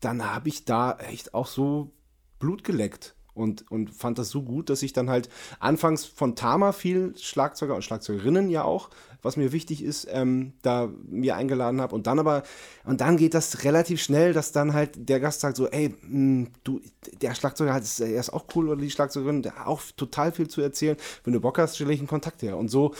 dann 0.00 0.34
habe 0.34 0.48
ich 0.48 0.64
da 0.64 0.92
echt 0.98 1.34
auch 1.34 1.46
so 1.46 1.92
Blut 2.38 2.64
geleckt 2.64 3.15
und, 3.36 3.70
und 3.70 3.90
fand 3.94 4.18
das 4.18 4.30
so 4.30 4.42
gut, 4.42 4.70
dass 4.70 4.82
ich 4.82 4.92
dann 4.92 5.10
halt 5.10 5.28
anfangs 5.60 6.04
von 6.04 6.34
Tama 6.34 6.72
viel 6.72 7.14
Schlagzeuger 7.16 7.74
und 7.74 7.82
Schlagzeugerinnen 7.82 8.48
ja 8.48 8.64
auch, 8.64 8.90
was 9.22 9.36
mir 9.36 9.52
wichtig 9.52 9.82
ist, 9.82 10.06
ähm, 10.10 10.52
da 10.62 10.88
mir 11.06 11.36
eingeladen 11.36 11.80
habe 11.80 11.94
und 11.94 12.06
dann 12.06 12.18
aber, 12.18 12.42
und 12.84 13.00
dann 13.00 13.16
geht 13.16 13.34
das 13.34 13.64
relativ 13.64 14.00
schnell, 14.00 14.32
dass 14.32 14.52
dann 14.52 14.72
halt 14.72 15.08
der 15.08 15.20
Gast 15.20 15.40
sagt 15.40 15.56
so, 15.56 15.68
ey, 15.68 15.94
mh, 16.02 16.48
du, 16.64 16.80
der 17.20 17.34
Schlagzeuger 17.34 17.74
hat 17.74 17.84
er 18.00 18.20
ist 18.20 18.32
auch 18.32 18.46
cool 18.54 18.68
oder 18.68 18.80
die 18.80 18.90
Schlagzeugerin, 18.90 19.42
der 19.42 19.56
hat 19.56 19.66
auch 19.66 19.82
total 19.96 20.32
viel 20.32 20.48
zu 20.48 20.60
erzählen, 20.60 20.96
wenn 21.24 21.32
du 21.32 21.40
Bock 21.40 21.58
hast, 21.58 21.76
stelle 21.76 21.92
ich 21.92 22.00
einen 22.00 22.08
Kontakt 22.08 22.42
her. 22.42 22.56
Und 22.56 22.68
so, 22.68 22.94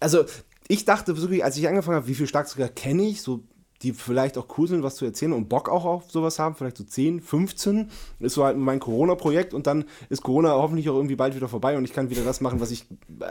also 0.00 0.24
ich 0.68 0.84
dachte 0.84 1.16
wirklich, 1.20 1.44
als 1.44 1.56
ich 1.56 1.68
angefangen 1.68 1.96
habe, 1.96 2.08
wie 2.08 2.14
viele 2.14 2.28
Schlagzeuger 2.28 2.68
kenne 2.68 3.04
ich, 3.04 3.22
so 3.22 3.42
die 3.82 3.92
vielleicht 3.92 4.36
auch 4.38 4.46
cool 4.58 4.66
sind, 4.66 4.82
was 4.82 4.96
zu 4.96 5.04
erzählen 5.04 5.32
und 5.32 5.48
Bock 5.48 5.68
auch 5.68 5.84
auf 5.84 6.10
sowas 6.10 6.38
haben, 6.38 6.54
vielleicht 6.54 6.76
so 6.76 6.84
10, 6.84 7.20
15, 7.20 7.90
ist 8.20 8.34
so 8.34 8.44
halt 8.44 8.56
mein 8.56 8.80
Corona-Projekt 8.80 9.54
und 9.54 9.66
dann 9.66 9.84
ist 10.08 10.22
Corona 10.22 10.50
hoffentlich 10.50 10.88
auch 10.88 10.96
irgendwie 10.96 11.16
bald 11.16 11.36
wieder 11.36 11.48
vorbei 11.48 11.76
und 11.76 11.84
ich 11.84 11.92
kann 11.92 12.10
wieder 12.10 12.24
das 12.24 12.40
machen, 12.40 12.60
was 12.60 12.70
ich 12.70 12.86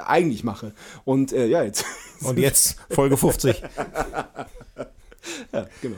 eigentlich 0.05 0.43
mache. 0.43 0.73
Und 1.03 1.33
äh, 1.33 1.47
ja, 1.47 1.63
jetzt. 1.63 1.85
Und 2.23 2.39
jetzt 2.39 2.79
Folge 2.89 3.15
50. 3.15 3.61
ja, 5.53 5.67
genau. 5.83 5.97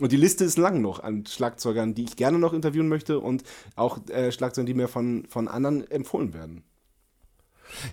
Und 0.00 0.12
die 0.12 0.18
Liste 0.18 0.44
ist 0.44 0.58
lang 0.58 0.82
noch 0.82 1.02
an 1.02 1.24
Schlagzeugern, 1.24 1.94
die 1.94 2.04
ich 2.04 2.16
gerne 2.16 2.38
noch 2.38 2.52
interviewen 2.52 2.88
möchte 2.88 3.20
und 3.20 3.42
auch 3.74 4.06
äh, 4.08 4.30
Schlagzeugern, 4.30 4.66
die 4.66 4.74
mir 4.74 4.88
von, 4.88 5.24
von 5.30 5.48
anderen 5.48 5.90
empfohlen 5.90 6.34
werden. 6.34 6.62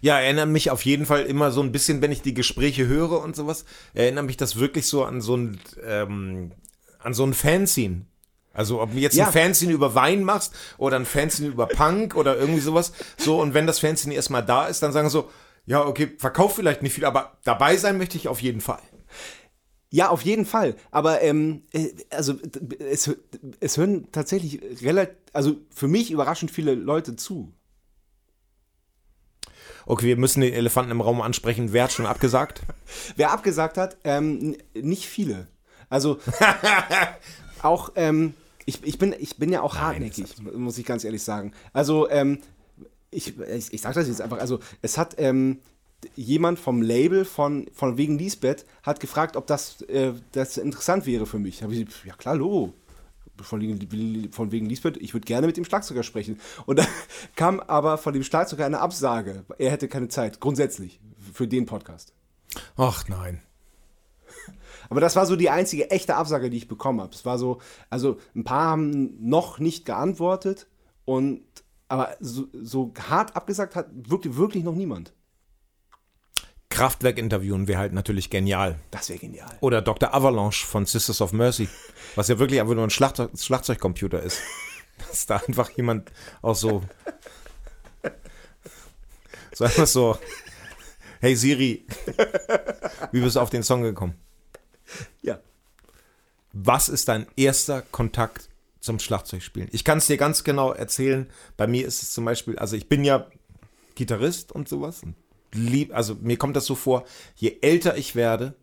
Ja, 0.02 0.20
erinnert 0.20 0.50
mich 0.50 0.72
auf 0.72 0.84
jeden 0.86 1.06
Fall 1.06 1.24
immer 1.24 1.52
so 1.52 1.62
ein 1.62 1.72
bisschen, 1.72 2.02
wenn 2.02 2.12
ich 2.12 2.22
die 2.22 2.34
Gespräche 2.34 2.88
höre 2.88 3.22
und 3.22 3.36
sowas, 3.36 3.66
erinnert 3.94 4.26
mich 4.26 4.38
das 4.38 4.58
wirklich 4.58 4.88
so 4.88 5.04
an 5.04 5.22
so 5.22 5.36
ein, 5.38 5.60
ähm, 5.86 6.52
an 7.00 7.14
so 7.14 7.26
ein 7.26 7.34
Fanzine. 7.34 8.06
Also 8.54 8.82
ob 8.82 8.92
du 8.92 8.98
jetzt 9.00 9.16
Ja. 9.16 9.28
ein 9.28 9.34
Fanzine 9.34 9.74
über 9.74 9.96
Wein 9.96 10.24
machst 10.24 10.54
oder 10.78 10.98
ein 10.98 11.06
Fanzine 11.06 11.50
über 11.50 11.66
Punk 11.66 12.16
oder 12.16 12.38
irgendwie 12.38 12.60
sowas. 12.62 12.94
So, 13.18 13.42
und 13.42 13.54
wenn 13.54 13.66
das 13.68 13.80
Fanzine 13.80 14.14
erstmal 14.14 14.46
da 14.46 14.68
ist, 14.68 14.84
dann 14.84 14.92
sagen 14.92 15.10
so, 15.10 15.30
ja, 15.66 15.84
okay, 15.86 16.12
verkauf 16.18 16.56
vielleicht 16.56 16.84
nicht 16.84 16.94
viel, 16.94 17.06
aber 17.06 17.38
dabei 17.44 17.78
sein 17.78 17.98
möchte 17.98 18.18
ich 18.18 18.28
auf 18.28 18.42
jeden 18.42 18.62
Fall. 18.62 18.82
Ja, 19.90 20.10
auf 20.10 20.24
jeden 20.24 20.46
Fall. 20.46 20.76
Aber 20.92 21.22
ähm, 21.22 21.64
äh, 21.72 21.90
also 22.10 22.36
es, 22.80 23.12
es 23.60 23.78
hören 23.78 24.08
tatsächlich 24.12 24.60
relativ, 24.84 25.16
also 25.34 25.56
für 25.74 25.88
mich 25.88 26.12
überraschend 26.12 26.52
viele 26.52 26.74
Leute 26.76 27.16
zu. 27.16 27.54
Okay, 29.86 30.08
wir 30.08 30.18
müssen 30.18 30.42
den 30.42 30.54
Elefanten 30.54 30.92
im 30.92 31.02
Raum 31.02 31.22
ansprechen. 31.22 31.74
Wer 31.74 31.84
hat 31.86 31.92
schon 31.92 32.06
abgesagt? 32.06 32.62
Wer 33.16 33.32
abgesagt 33.32 33.78
hat, 33.78 33.98
ähm, 34.04 34.56
nicht 34.74 35.08
viele. 35.08 35.48
Also 35.90 36.20
auch, 37.62 37.92
ähm, 37.96 38.34
ich, 38.66 38.84
ich, 38.84 38.98
bin, 38.98 39.14
ich 39.18 39.38
bin 39.38 39.52
ja 39.52 39.62
auch 39.62 39.78
hartnäckig, 39.78 40.36
muss 40.56 40.78
ich 40.78 40.86
ganz 40.86 41.04
ehrlich 41.04 41.24
sagen. 41.24 41.54
Also 41.74 42.10
ähm, 42.10 42.40
ich, 43.12 43.38
ich, 43.40 43.74
ich 43.74 43.82
sag 43.82 43.94
das 43.94 44.08
jetzt 44.08 44.22
einfach, 44.22 44.40
also 44.40 44.60
es 44.82 44.98
hat 44.98 45.16
ähm, 45.18 45.60
jemand 46.16 46.60
vom 46.60 46.82
Label 46.82 47.26
von, 47.26 47.68
von 47.74 47.98
wegen 47.98 48.18
Lisbeth 48.18 48.66
hat 48.84 49.00
gefragt, 49.00 49.36
ob 49.36 49.48
das, 49.48 49.82
äh, 49.84 50.14
das 50.32 50.58
interessant 50.58 51.06
wäre 51.06 51.26
für 51.26 51.40
mich. 51.40 51.64
Hab 51.64 51.72
ich, 51.72 51.86
gesagt, 51.86 52.06
ja 52.06 52.16
klar, 52.16 52.36
Logo. 52.36 52.74
Von 53.44 53.62
wegen, 53.62 54.32
von 54.32 54.52
wegen 54.52 54.66
Lisbeth, 54.68 54.98
ich 54.98 55.14
würde 55.14 55.26
gerne 55.26 55.48
mit 55.48 55.58
dem 55.58 55.66
Schlagzeuger 55.66 56.04
sprechen. 56.04 56.40
Und 56.66 56.80
dann 56.80 56.88
kam 57.36 57.60
aber 57.60 57.98
von 57.98 58.14
dem 58.14 58.24
Schlagzeuger 58.24 58.66
eine 58.66 58.80
Absage. 58.80 59.46
Er 59.58 59.72
hätte 59.72 59.88
keine 59.88 60.08
Zeit, 60.08 60.40
grundsätzlich, 60.40 61.00
für 61.34 61.48
den 61.48 61.66
Podcast. 61.66 62.14
Ach 62.78 63.08
nein. 63.08 63.42
Aber 64.90 65.02
das 65.02 65.16
war 65.16 65.26
so 65.26 65.36
die 65.36 65.50
einzige 65.50 65.90
echte 65.90 66.16
Absage, 66.16 66.50
die 66.50 66.58
ich 66.58 66.68
bekommen 66.68 67.02
habe. 67.02 67.14
Es 67.16 67.26
war 67.26 67.40
so, 67.40 67.60
also 67.90 68.20
ein 68.36 68.44
paar 68.44 68.72
haben 68.72 69.28
noch 69.28 69.58
nicht 69.58 69.86
geantwortet 69.86 70.68
und 71.06 71.42
aber 71.88 72.16
so, 72.20 72.48
so 72.54 72.92
hart 73.08 73.36
abgesagt 73.36 73.76
hat 73.76 73.88
wirklich, 73.94 74.36
wirklich 74.36 74.64
noch 74.64 74.76
niemand. 74.76 75.14
Kraftwerk 76.74 77.20
interviewen 77.20 77.68
wäre 77.68 77.78
halt 77.78 77.94
natürlich 77.94 78.32
genial. 78.32 78.80
Das 78.90 79.08
wäre 79.10 79.20
genial. 79.20 79.56
Oder 79.62 79.84
Dr. 79.84 80.12
Avalanche 80.12 80.66
von 80.66 80.88
Sisters 80.88 81.22
of 81.22 81.32
Mercy, 81.32 81.70
was 82.16 82.30
ja 82.30 82.40
wirklich 82.40 82.60
einfach 82.60 82.74
nur 82.74 82.84
ein 82.84 82.90
Schlagzeug 82.90 83.30
Schlagzeugcomputer 83.38 84.22
ist. 84.24 84.42
Dass 84.98 85.28
da 85.28 85.38
einfach 85.48 85.70
jemand 85.72 86.12
auch 86.42 86.56
so. 86.56 86.84
So 89.54 89.66
einfach 89.66 89.86
so. 89.86 90.18
Hey 91.22 91.36
Siri, 91.36 91.86
wie 93.12 93.22
bist 93.22 93.36
du 93.36 93.40
auf 93.40 93.52
den 93.52 93.62
Song 93.62 93.84
gekommen? 93.84 94.16
Ja. 95.22 95.40
Was 96.54 96.90
ist 96.90 97.08
dein 97.08 97.28
erster 97.36 97.84
Kontakt 97.84 98.50
zum 98.80 98.98
Schlagzeugspielen? 98.98 99.70
Ich 99.72 99.84
kann 99.84 100.00
es 100.00 100.08
dir 100.08 100.18
ganz 100.18 100.44
genau 100.44 100.74
erzählen. 100.74 101.30
Bei 101.56 101.68
mir 101.68 101.86
ist 101.86 102.02
es 102.02 102.14
zum 102.14 102.26
Beispiel, 102.26 102.58
also 102.58 102.76
ich 102.76 102.90
bin 102.90 103.06
ja 103.06 103.28
Gitarrist 103.94 104.52
und 104.52 104.68
sowas. 104.68 105.04
Und 105.04 105.16
lieb, 105.54 105.94
also 105.94 106.16
mir 106.22 106.38
kommt 106.38 106.56
das 106.56 106.66
so 106.66 106.76
vor, 106.76 107.06
je 107.36 107.58
älter 107.62 107.98
ich 107.98 108.16
werde, 108.16 108.56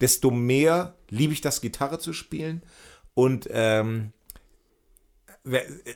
desto 0.00 0.30
mehr 0.30 0.96
liebe 1.08 1.32
ich 1.32 1.40
das, 1.40 1.60
Gitarre 1.60 1.98
zu 1.98 2.12
spielen. 2.12 2.62
Und 3.14 3.48
ähm, 3.50 4.12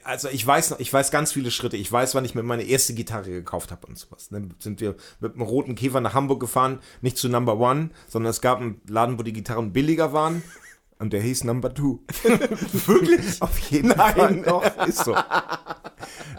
also 0.04 0.28
ich 0.28 0.47
weiß 0.47 0.71
noch, 0.71 0.80
ich 0.80 0.92
weiß 0.92 1.11
ganz 1.11 1.33
viele 1.33 1.50
Schritte. 1.50 1.76
Ich 1.76 1.90
weiß, 1.90 2.14
wann 2.14 2.25
ich 2.25 2.35
mir 2.35 2.42
meine 2.42 2.62
erste 2.62 2.95
Gitarre 2.95 3.30
gekauft 3.30 3.71
habe 3.73 3.87
und 3.87 3.99
sowas. 3.99 4.28
Dann 4.30 4.54
sind 4.59 4.80
wir 4.80 4.95
mit 5.19 5.35
einem 5.35 5.42
roten 5.42 5.75
Käfer 5.75 6.00
nach 6.00 6.14
Hamburg 6.14 6.40
gefahren, 6.40 6.80
nicht 7.00 7.19
zu 7.19 7.28
Number 7.28 7.59
One, 7.59 7.90
sondern 8.09 8.30
es 8.30 8.40
gab 8.40 8.61
einen 8.61 8.80
Laden, 8.88 9.19
wo 9.19 9.23
die 9.23 9.33
Gitarren 9.33 9.73
billiger 9.73 10.12
waren. 10.12 10.42
Und 10.99 11.12
der 11.12 11.23
hieß 11.23 11.45
Number 11.45 11.73
Two. 11.73 12.00
Wirklich? 12.87 13.40
Auf 13.40 13.59
jeden 13.71 13.90
Fall. 13.90 14.42
Doch, 14.42 14.87
ist 14.87 15.04
so. 15.04 15.16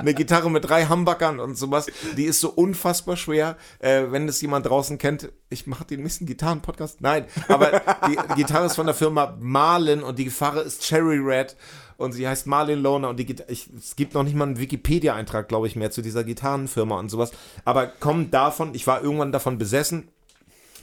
Eine 0.02 0.14
Gitarre 0.14 0.50
mit 0.50 0.68
drei 0.68 0.88
Humbuckern 0.88 1.40
und 1.40 1.56
sowas, 1.56 1.88
die 2.18 2.26
ist 2.26 2.40
so 2.40 2.50
unfassbar 2.50 3.16
schwer. 3.16 3.58
Äh, 3.80 4.06
wenn 4.10 4.28
das 4.28 4.42
jemand 4.42 4.66
draußen 4.66 4.98
kennt, 4.98 5.32
ich 5.50 5.68
mache 5.68 5.86
den 5.86 6.02
nächsten 6.02 6.26
Gitarren-Podcast. 6.26 7.02
Nein, 7.02 7.26
aber 7.48 7.82
die, 8.08 8.18
Gitarre 8.36 8.66
ist 8.66 8.76
von 8.76 8.88
der 8.88 8.96
Firma 8.96 9.38
Marlin 9.40 10.02
und 10.04 10.18
die 10.18 10.26
Gitarre 10.26 10.62
ist 10.62 10.82
Cherry 10.82 11.20
Red 11.20 11.56
und 11.98 12.14
sie 12.14 12.28
heißt 12.28 12.48
Marlin 12.48 12.82
Loner 12.82 13.10
und 13.10 13.18
die 13.18 13.26
Gita 13.26 13.44
ich, 13.48 13.70
es 13.78 13.96
gibt 13.96 14.16
noch 14.16 14.24
nicht 14.24 14.36
mal 14.36 14.46
einen 14.46 14.60
Wikipedia-Eintrag, 14.60 15.48
glaube 15.48 15.68
ich, 15.68 15.76
mehr 15.76 15.92
zu 15.92 16.02
dieser 16.02 16.24
Gitarrenfirma 16.24 16.98
und 16.98 17.10
sowas. 17.10 17.32
Aber 17.64 17.88
kommt 17.88 18.34
davon, 18.34 18.74
ich 18.74 18.88
war 18.88 19.04
irgendwann 19.04 19.32
davon 19.32 19.58
besessen, 19.58 20.10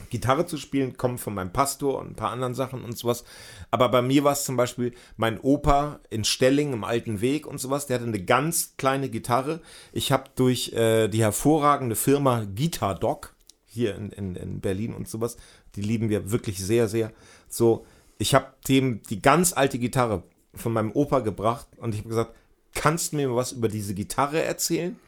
Gitarre 0.09 0.45
zu 0.45 0.57
spielen, 0.57 0.97
kommt 0.97 1.19
von 1.19 1.33
meinem 1.33 1.51
Pastor 1.51 1.99
und 1.99 2.11
ein 2.11 2.15
paar 2.15 2.31
anderen 2.31 2.53
Sachen 2.53 2.83
und 2.83 2.97
sowas. 2.97 3.23
Aber 3.71 3.89
bei 3.89 4.01
mir 4.01 4.23
war 4.23 4.33
es 4.33 4.43
zum 4.43 4.57
Beispiel 4.57 4.93
mein 5.17 5.39
Opa 5.39 5.99
in 6.09 6.23
Stelling 6.23 6.73
im 6.73 6.83
alten 6.83 7.21
Weg 7.21 7.47
und 7.47 7.59
sowas, 7.59 7.87
der 7.87 7.95
hatte 7.95 8.07
eine 8.07 8.23
ganz 8.23 8.75
kleine 8.77 9.09
Gitarre. 9.09 9.61
Ich 9.91 10.11
habe 10.11 10.29
durch 10.35 10.73
äh, 10.73 11.07
die 11.07 11.21
hervorragende 11.21 11.95
Firma 11.95 12.45
Guitar 12.55 12.95
Doc 12.95 13.35
hier 13.65 13.95
in, 13.95 14.09
in, 14.11 14.35
in 14.35 14.59
Berlin 14.61 14.93
und 14.93 15.07
sowas, 15.07 15.37
die 15.75 15.81
lieben 15.81 16.09
wir 16.09 16.31
wirklich 16.31 16.57
sehr, 16.57 16.87
sehr. 16.87 17.11
So, 17.47 17.85
ich 18.17 18.33
habe 18.33 18.47
dem 18.67 19.01
die 19.09 19.21
ganz 19.21 19.53
alte 19.53 19.79
Gitarre 19.79 20.23
von 20.53 20.73
meinem 20.73 20.91
Opa 20.91 21.19
gebracht 21.19 21.67
und 21.77 21.93
ich 21.93 22.01
habe 22.01 22.09
gesagt, 22.09 22.35
kannst 22.73 23.11
du 23.11 23.17
mir 23.17 23.35
was 23.35 23.51
über 23.51 23.67
diese 23.67 23.93
Gitarre 23.93 24.41
erzählen? 24.41 24.99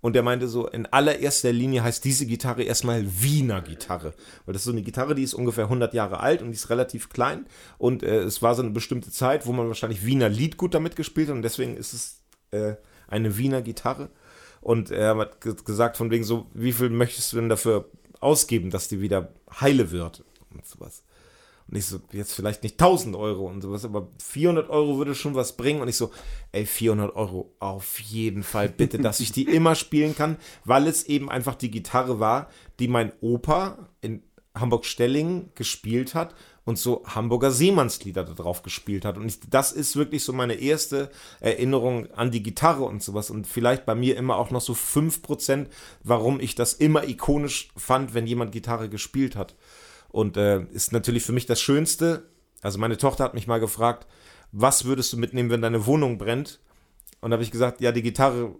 Und 0.00 0.14
der 0.14 0.22
meinte 0.22 0.46
so, 0.46 0.68
in 0.68 0.86
allererster 0.86 1.52
Linie 1.52 1.82
heißt 1.82 2.04
diese 2.04 2.24
Gitarre 2.24 2.62
erstmal 2.62 3.04
Wiener 3.20 3.60
Gitarre. 3.62 4.14
Weil 4.46 4.52
das 4.52 4.62
ist 4.62 4.66
so 4.66 4.70
eine 4.72 4.82
Gitarre, 4.82 5.14
die 5.14 5.24
ist 5.24 5.34
ungefähr 5.34 5.64
100 5.64 5.92
Jahre 5.92 6.20
alt 6.20 6.40
und 6.40 6.48
die 6.50 6.54
ist 6.56 6.70
relativ 6.70 7.08
klein. 7.08 7.46
Und 7.78 8.02
äh, 8.02 8.20
es 8.20 8.40
war 8.40 8.54
so 8.54 8.62
eine 8.62 8.70
bestimmte 8.70 9.10
Zeit, 9.10 9.46
wo 9.46 9.52
man 9.52 9.66
wahrscheinlich 9.66 10.04
Wiener 10.06 10.28
Liedgut 10.28 10.74
damit 10.74 10.94
gespielt 10.94 11.28
hat. 11.28 11.34
Und 11.36 11.42
deswegen 11.42 11.76
ist 11.76 11.92
es 11.92 12.20
äh, 12.52 12.74
eine 13.08 13.36
Wiener 13.38 13.60
Gitarre. 13.62 14.10
Und 14.60 14.90
er 14.90 15.16
hat 15.16 15.40
ge- 15.40 15.54
gesagt 15.64 15.96
von 15.96 16.10
wegen 16.10 16.24
so, 16.24 16.46
wie 16.54 16.72
viel 16.72 16.90
möchtest 16.90 17.32
du 17.32 17.36
denn 17.36 17.48
dafür 17.48 17.90
ausgeben, 18.20 18.70
dass 18.70 18.88
die 18.88 19.00
wieder 19.00 19.32
heile 19.60 19.90
wird? 19.90 20.24
Und 20.52 20.64
sowas. 20.66 21.02
Und 21.70 21.76
ich 21.76 21.86
so, 21.86 22.00
jetzt 22.12 22.32
vielleicht 22.32 22.62
nicht 22.62 22.80
1000 22.80 23.14
Euro 23.14 23.46
und 23.46 23.60
sowas, 23.60 23.84
aber 23.84 24.08
400 24.22 24.70
Euro 24.70 24.96
würde 24.96 25.14
schon 25.14 25.34
was 25.34 25.56
bringen. 25.56 25.82
Und 25.82 25.88
ich 25.88 25.96
so, 25.96 26.10
ey, 26.52 26.64
400 26.64 27.14
Euro 27.14 27.54
auf 27.58 28.00
jeden 28.00 28.42
Fall 28.42 28.68
bitte, 28.68 28.98
dass 29.02 29.20
ich 29.20 29.32
die 29.32 29.44
immer 29.44 29.74
spielen 29.74 30.16
kann, 30.16 30.38
weil 30.64 30.86
es 30.86 31.04
eben 31.04 31.30
einfach 31.30 31.54
die 31.54 31.70
Gitarre 31.70 32.20
war, 32.20 32.48
die 32.78 32.88
mein 32.88 33.12
Opa 33.20 33.88
in 34.00 34.22
Hamburg-Stellingen 34.54 35.50
gespielt 35.54 36.14
hat 36.14 36.34
und 36.68 36.78
so 36.78 37.02
Hamburger 37.06 37.50
Seemannslieder 37.50 38.24
da 38.24 38.34
drauf 38.34 38.62
gespielt 38.62 39.06
hat. 39.06 39.16
Und 39.16 39.26
ich, 39.26 39.40
das 39.48 39.72
ist 39.72 39.96
wirklich 39.96 40.22
so 40.22 40.34
meine 40.34 40.54
erste 40.54 41.10
Erinnerung 41.40 42.10
an 42.12 42.30
die 42.30 42.42
Gitarre 42.42 42.84
und 42.84 43.02
sowas. 43.02 43.30
Und 43.30 43.46
vielleicht 43.46 43.86
bei 43.86 43.94
mir 43.94 44.16
immer 44.16 44.36
auch 44.36 44.50
noch 44.50 44.60
so 44.60 44.74
5%, 44.74 45.66
warum 46.04 46.40
ich 46.40 46.54
das 46.54 46.74
immer 46.74 47.08
ikonisch 47.08 47.70
fand, 47.76 48.12
wenn 48.12 48.26
jemand 48.26 48.52
Gitarre 48.52 48.90
gespielt 48.90 49.34
hat. 49.34 49.54
Und 50.18 50.36
äh, 50.36 50.64
ist 50.72 50.90
natürlich 50.92 51.22
für 51.22 51.30
mich 51.30 51.46
das 51.46 51.60
Schönste. 51.60 52.24
Also 52.60 52.80
meine 52.80 52.96
Tochter 52.96 53.22
hat 53.22 53.34
mich 53.34 53.46
mal 53.46 53.60
gefragt, 53.60 54.04
was 54.50 54.84
würdest 54.84 55.12
du 55.12 55.16
mitnehmen, 55.16 55.48
wenn 55.50 55.62
deine 55.62 55.86
Wohnung 55.86 56.18
brennt? 56.18 56.58
Und 57.20 57.30
da 57.30 57.34
habe 57.36 57.44
ich 57.44 57.52
gesagt, 57.52 57.80
ja, 57.80 57.92
die 57.92 58.02
Gitarre 58.02 58.56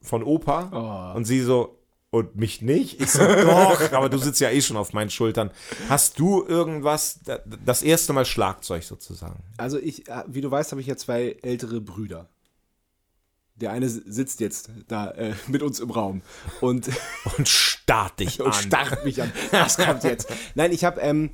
von 0.00 0.22
Opa. 0.22 1.12
Und 1.16 1.24
sie 1.24 1.40
so, 1.40 1.80
und 2.10 2.36
mich 2.36 2.62
nicht? 2.62 3.00
Ich 3.00 3.10
so, 3.10 3.24
doch, 3.24 3.90
aber 3.92 4.08
du 4.08 4.18
sitzt 4.18 4.40
ja 4.40 4.50
eh 4.50 4.60
schon 4.62 4.76
auf 4.76 4.92
meinen 4.92 5.10
Schultern. 5.10 5.50
Hast 5.88 6.20
du 6.20 6.44
irgendwas, 6.46 7.18
da- 7.24 7.40
das 7.64 7.82
erste 7.82 8.12
Mal 8.12 8.24
Schlagzeug 8.24 8.84
sozusagen? 8.84 9.42
Also 9.56 9.78
ich, 9.80 10.06
äh, 10.08 10.22
wie 10.28 10.40
du 10.42 10.48
weißt, 10.48 10.70
habe 10.70 10.80
ich 10.80 10.86
ja 10.86 10.96
zwei 10.96 11.36
ältere 11.42 11.80
Brüder. 11.80 12.28
Der 13.60 13.72
eine 13.72 13.88
sitzt 13.88 14.40
jetzt 14.40 14.70
da 14.88 15.10
äh, 15.10 15.34
mit 15.48 15.62
uns 15.62 15.80
im 15.80 15.90
Raum 15.90 16.22
und, 16.60 16.88
Und 17.36 17.48
starrt 17.48 18.20
dich 18.20 18.40
und 18.40 18.46
an. 18.48 18.52
starrt 18.52 19.04
mich 19.04 19.20
an. 19.22 19.32
Was 19.50 19.76
kommt 19.76 20.04
jetzt? 20.04 20.28
Nein, 20.54 20.72
ich 20.72 20.84
habe, 20.84 21.00
ähm, 21.00 21.30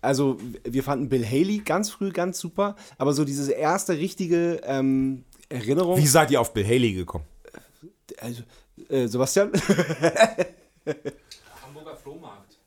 also 0.00 0.38
wir 0.64 0.82
fanden 0.82 1.08
Bill 1.08 1.24
Haley 1.24 1.58
ganz 1.64 1.90
früh 1.90 2.10
ganz 2.10 2.38
super, 2.38 2.76
aber 2.98 3.12
so 3.12 3.24
diese 3.24 3.52
erste 3.52 3.96
richtige 3.96 4.60
ähm, 4.64 5.24
Erinnerung. 5.48 5.98
Wie 5.98 6.06
seid 6.06 6.30
ihr 6.30 6.40
auf 6.40 6.52
Bill 6.52 6.64
Haley 6.66 6.94
gekommen? 6.94 7.24
Also, 8.18 8.42
äh, 8.88 9.06
Sebastian? 9.06 9.52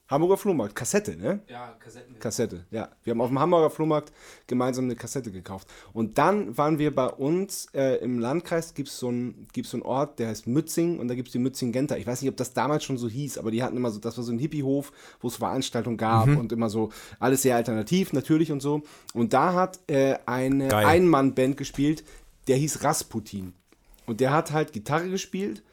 Hamburger 0.07 0.37
Flohmarkt. 0.37 0.75
Kassette, 0.75 1.17
ne? 1.17 1.39
Ja, 1.47 1.75
Kassetten. 1.79 2.19
Kassette, 2.19 2.65
ja. 2.69 2.89
Wir 3.03 3.11
haben 3.11 3.21
auf 3.21 3.29
dem 3.29 3.39
Hamburger 3.39 3.71
Flohmarkt 3.71 4.13
gemeinsam 4.45 4.85
eine 4.85 4.95
Kassette 4.95 5.31
gekauft. 5.31 5.67
Und 5.93 6.19
dann 6.19 6.55
waren 6.57 6.77
wir 6.77 6.93
bei 6.93 7.07
uns 7.07 7.67
äh, 7.73 7.95
im 8.03 8.19
Landkreis, 8.19 8.75
gibt 8.75 8.89
es 8.89 8.99
so 8.99 9.07
einen 9.07 9.47
gibt's 9.51 9.71
so 9.71 9.77
einen 9.77 9.83
Ort, 9.83 10.19
der 10.19 10.27
heißt 10.27 10.45
Mützing 10.45 10.99
und 10.99 11.07
da 11.07 11.15
gibt 11.15 11.29
es 11.29 11.31
die 11.31 11.39
Mützing-Genter. 11.39 11.97
Ich 11.97 12.05
weiß 12.05 12.21
nicht, 12.21 12.29
ob 12.29 12.37
das 12.37 12.53
damals 12.53 12.83
schon 12.83 12.99
so 12.99 13.09
hieß, 13.09 13.39
aber 13.39 13.49
die 13.49 13.63
hatten 13.63 13.77
immer 13.77 13.89
so, 13.89 13.99
das 13.99 14.15
war 14.17 14.23
so 14.23 14.31
ein 14.31 14.37
Hippiehof, 14.37 14.91
wo 15.21 15.27
es 15.27 15.37
Veranstaltungen 15.37 15.97
gab 15.97 16.27
und 16.27 16.51
immer 16.51 16.69
so 16.69 16.91
alles 17.19 17.41
sehr 17.41 17.55
alternativ, 17.55 18.13
natürlich 18.13 18.51
und 18.51 18.61
so. 18.61 18.83
Und 19.15 19.33
da 19.33 19.53
hat 19.53 19.79
äh, 19.87 20.17
eine 20.27 20.67
Geil. 20.67 20.85
Ein-Mann-Band 20.85 21.57
gespielt, 21.57 22.03
der 22.47 22.57
hieß 22.57 22.83
Rasputin. 22.83 23.53
Und 24.05 24.19
der 24.19 24.31
hat 24.31 24.51
halt 24.51 24.71
Gitarre 24.71 25.09
gespielt, 25.09 25.63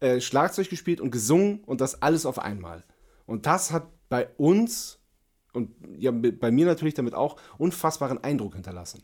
äh, 0.00 0.18
Schlagzeug 0.20 0.70
gespielt 0.70 1.02
und 1.02 1.10
gesungen 1.10 1.60
und 1.66 1.82
das 1.82 2.00
alles 2.00 2.24
auf 2.24 2.38
einmal. 2.38 2.84
Und 3.26 3.46
das 3.46 3.70
hat 3.70 3.88
bei 4.08 4.28
uns 4.36 4.98
und 5.52 5.70
ja, 5.98 6.10
bei 6.10 6.50
mir 6.50 6.66
natürlich 6.66 6.94
damit 6.94 7.14
auch 7.14 7.36
unfassbaren 7.58 8.22
Eindruck 8.22 8.54
hinterlassen. 8.54 9.02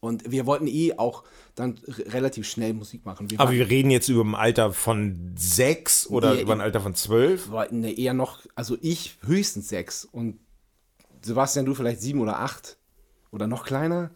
Und 0.00 0.30
wir 0.30 0.46
wollten 0.46 0.66
eh 0.66 0.94
auch 0.96 1.24
dann 1.54 1.78
relativ 1.86 2.48
schnell 2.48 2.72
Musik 2.72 3.04
machen. 3.04 3.30
Wir 3.30 3.38
Aber 3.38 3.52
wir 3.52 3.68
reden 3.68 3.90
jetzt 3.90 4.08
über 4.08 4.24
ein 4.24 4.34
Alter 4.34 4.72
von 4.72 5.34
sechs 5.36 6.06
oder 6.06 6.34
Nee, 6.34 6.42
über 6.42 6.54
ein 6.54 6.62
Alter 6.62 6.80
von 6.80 6.94
zwölf? 6.94 7.50
wollten 7.50 7.80
ne, 7.80 7.92
eher 7.92 8.14
noch, 8.14 8.40
also 8.54 8.78
ich 8.80 9.18
höchstens 9.26 9.68
sechs 9.68 10.06
und 10.06 10.38
Sebastian, 11.22 11.66
du 11.66 11.74
vielleicht 11.74 12.00
sieben 12.00 12.20
oder 12.20 12.38
acht 12.38 12.78
oder 13.30 13.46
noch 13.46 13.64
kleiner. 13.64 14.10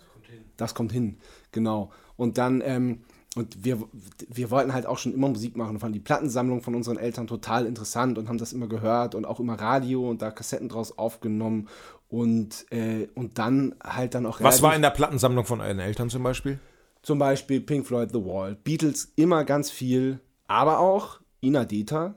Das 0.56 0.74
kommt 0.74 0.92
hin, 0.92 1.18
genau. 1.52 1.92
Und 2.16 2.38
dann, 2.38 2.62
ähm, 2.64 3.04
und 3.36 3.64
wir, 3.64 3.82
wir 4.28 4.50
wollten 4.50 4.72
halt 4.72 4.86
auch 4.86 4.98
schon 4.98 5.12
immer 5.12 5.28
Musik 5.28 5.56
machen 5.56 5.74
und 5.74 5.80
fanden 5.80 5.94
die 5.94 6.00
Plattensammlung 6.00 6.62
von 6.62 6.74
unseren 6.74 6.98
Eltern 6.98 7.26
total 7.26 7.66
interessant 7.66 8.16
und 8.16 8.28
haben 8.28 8.38
das 8.38 8.52
immer 8.52 8.68
gehört 8.68 9.14
und 9.14 9.24
auch 9.24 9.40
immer 9.40 9.54
Radio 9.54 10.08
und 10.08 10.22
da 10.22 10.30
Kassetten 10.30 10.68
draus 10.68 10.96
aufgenommen 10.96 11.68
und, 12.08 12.70
äh, 12.70 13.08
und 13.14 13.38
dann 13.38 13.74
halt 13.82 14.14
dann 14.14 14.26
auch 14.26 14.40
Was 14.40 14.62
war 14.62 14.76
in 14.76 14.82
der 14.82 14.90
Plattensammlung 14.90 15.44
von 15.44 15.60
euren 15.60 15.80
Eltern 15.80 16.10
zum 16.10 16.22
Beispiel? 16.22 16.60
Zum 17.02 17.18
Beispiel 17.18 17.60
Pink 17.60 17.86
Floyd 17.86 18.10
The 18.12 18.24
Wall, 18.24 18.54
Beatles 18.54 19.12
immer 19.16 19.44
ganz 19.44 19.70
viel, 19.70 20.20
aber 20.46 20.78
auch 20.78 21.20
Ina 21.42 21.64
Deta 21.64 22.14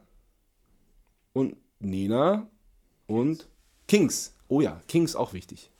und 1.33 1.57
Nena 1.79 2.47
und 3.07 3.47
Kings. 3.87 4.35
Oh 4.47 4.61
ja, 4.61 4.81
Kings 4.87 5.15
auch 5.15 5.33
wichtig. 5.33 5.71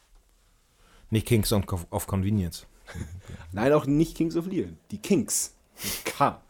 Nicht 1.10 1.28
Kings 1.28 1.54
of 1.54 2.08
Convenience. 2.08 2.65
Nein, 3.52 3.73
auch 3.73 3.86
nicht 3.86 4.15
Kings 4.15 4.36
of 4.36 4.47
Leon, 4.47 4.78
die 4.91 4.97
Kings. 4.97 5.54
Mit 5.84 6.06
K. 6.06 6.41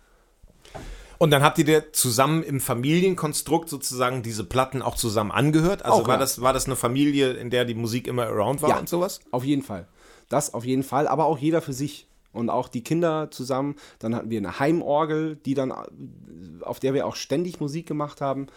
Und 1.18 1.32
dann 1.32 1.42
habt 1.42 1.58
ihr 1.58 1.66
dir 1.66 1.94
zusammen 1.94 2.44
im 2.44 2.60
Familienkonstrukt 2.60 3.70
sozusagen 3.70 4.22
diese 4.22 4.44
Platten 4.44 4.82
auch 4.82 4.96
zusammen 4.96 5.32
angehört? 5.32 5.84
Also 5.84 6.04
Auch, 6.04 6.08
war, 6.08 6.16
ja. 6.16 6.20
das, 6.20 6.42
war 6.42 6.54
das 6.54 6.66
eine 6.66 6.76
Familie, 6.76 7.34
in 7.34 7.50
der 7.50 7.66
die 7.66 7.74
Musik 7.74 8.08
immer 8.08 8.28
around 8.28 8.62
war 8.62 8.70
Ja. 8.70 8.78
und 8.78 8.88
sowas? 8.88 9.20
Auf 9.32 9.44
jeden 9.44 9.64
Fall. 9.64 9.88
Das 10.30 10.54
auf 10.54 10.66
jeden 10.66 10.84
Fall, 10.84 11.08
aber 11.08 11.26
auch 11.26 11.38
jeder 11.38 11.62
für 11.62 11.74
sich. 11.74 12.07
Und 12.38 12.50
auch 12.50 12.68
die 12.68 12.84
Kinder 12.84 13.30
zusammen. 13.32 13.76
Dann 14.00 14.16
hatten 14.16 14.30
wir 14.30 14.38
eine 14.38 14.60
Heimorgel, 14.60 15.38
die 15.38 15.56
dann, 15.56 15.74
auf 16.62 16.80
der 16.80 16.94
wir 16.94 17.08
auch 17.08 17.16
ständig 17.16 17.60
Musik 17.60 17.88
gemacht 17.88 18.22
haben. 18.22 18.48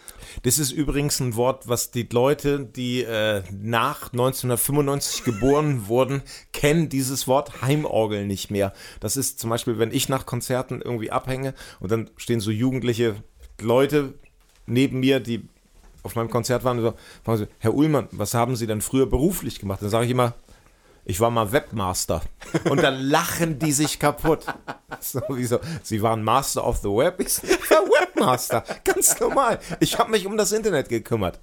Das 0.43 0.59
ist 0.59 0.71
übrigens 0.71 1.19
ein 1.19 1.35
Wort, 1.35 1.67
was 1.67 1.89
die 1.89 2.07
Leute, 2.11 2.59
die 2.63 3.01
äh, 3.01 3.41
nach 3.51 4.11
1995 4.11 5.23
geboren 5.23 5.87
wurden, 5.87 6.21
kennen 6.53 6.89
dieses 6.89 7.27
Wort 7.27 7.63
Heimorgel 7.63 8.27
nicht 8.27 8.51
mehr. 8.51 8.73
Das 8.99 9.17
ist 9.17 9.39
zum 9.39 9.49
Beispiel, 9.49 9.79
wenn 9.79 9.91
ich 9.91 10.09
nach 10.09 10.27
Konzerten 10.27 10.81
irgendwie 10.81 11.11
abhänge 11.11 11.55
und 11.79 11.91
dann 11.91 12.09
stehen 12.17 12.39
so 12.39 12.51
jugendliche 12.51 13.15
Leute 13.59 14.13
neben 14.67 14.99
mir, 14.99 15.19
die 15.19 15.47
auf 16.03 16.15
meinem 16.15 16.29
Konzert 16.29 16.63
waren 16.63 16.77
und 16.79 16.83
so, 16.83 16.93
fragen 17.23 17.37
sie, 17.39 17.47
Herr 17.59 17.73
Ullmann, 17.73 18.07
was 18.11 18.33
haben 18.33 18.55
Sie 18.55 18.67
denn 18.67 18.81
früher 18.81 19.05
beruflich 19.05 19.59
gemacht? 19.59 19.81
Dann 19.81 19.89
sage 19.89 20.05
ich 20.05 20.11
immer, 20.11 20.33
ich 21.05 21.19
war 21.19 21.31
mal 21.31 21.51
Webmaster. 21.51 22.21
Und 22.69 22.81
dann 22.81 22.99
lachen 22.99 23.59
die 23.59 23.71
sich 23.71 23.99
kaputt. 23.99 24.45
So, 24.99 25.21
wieso? 25.29 25.59
Sie 25.81 26.01
waren 26.03 26.21
Master 26.21 26.67
of 26.67 26.77
the 26.77 26.89
Web? 26.89 27.21
Ich 27.21 27.41
war 27.71 27.79
Webmaster. 27.85 28.63
Ganz 28.83 29.19
normal. 29.19 29.57
Ich 29.79 29.97
habe 29.97 30.11
mich 30.11 30.27
um 30.27 30.37
das 30.37 30.51
Internet 30.51 30.89
gekümmert. 30.89 31.39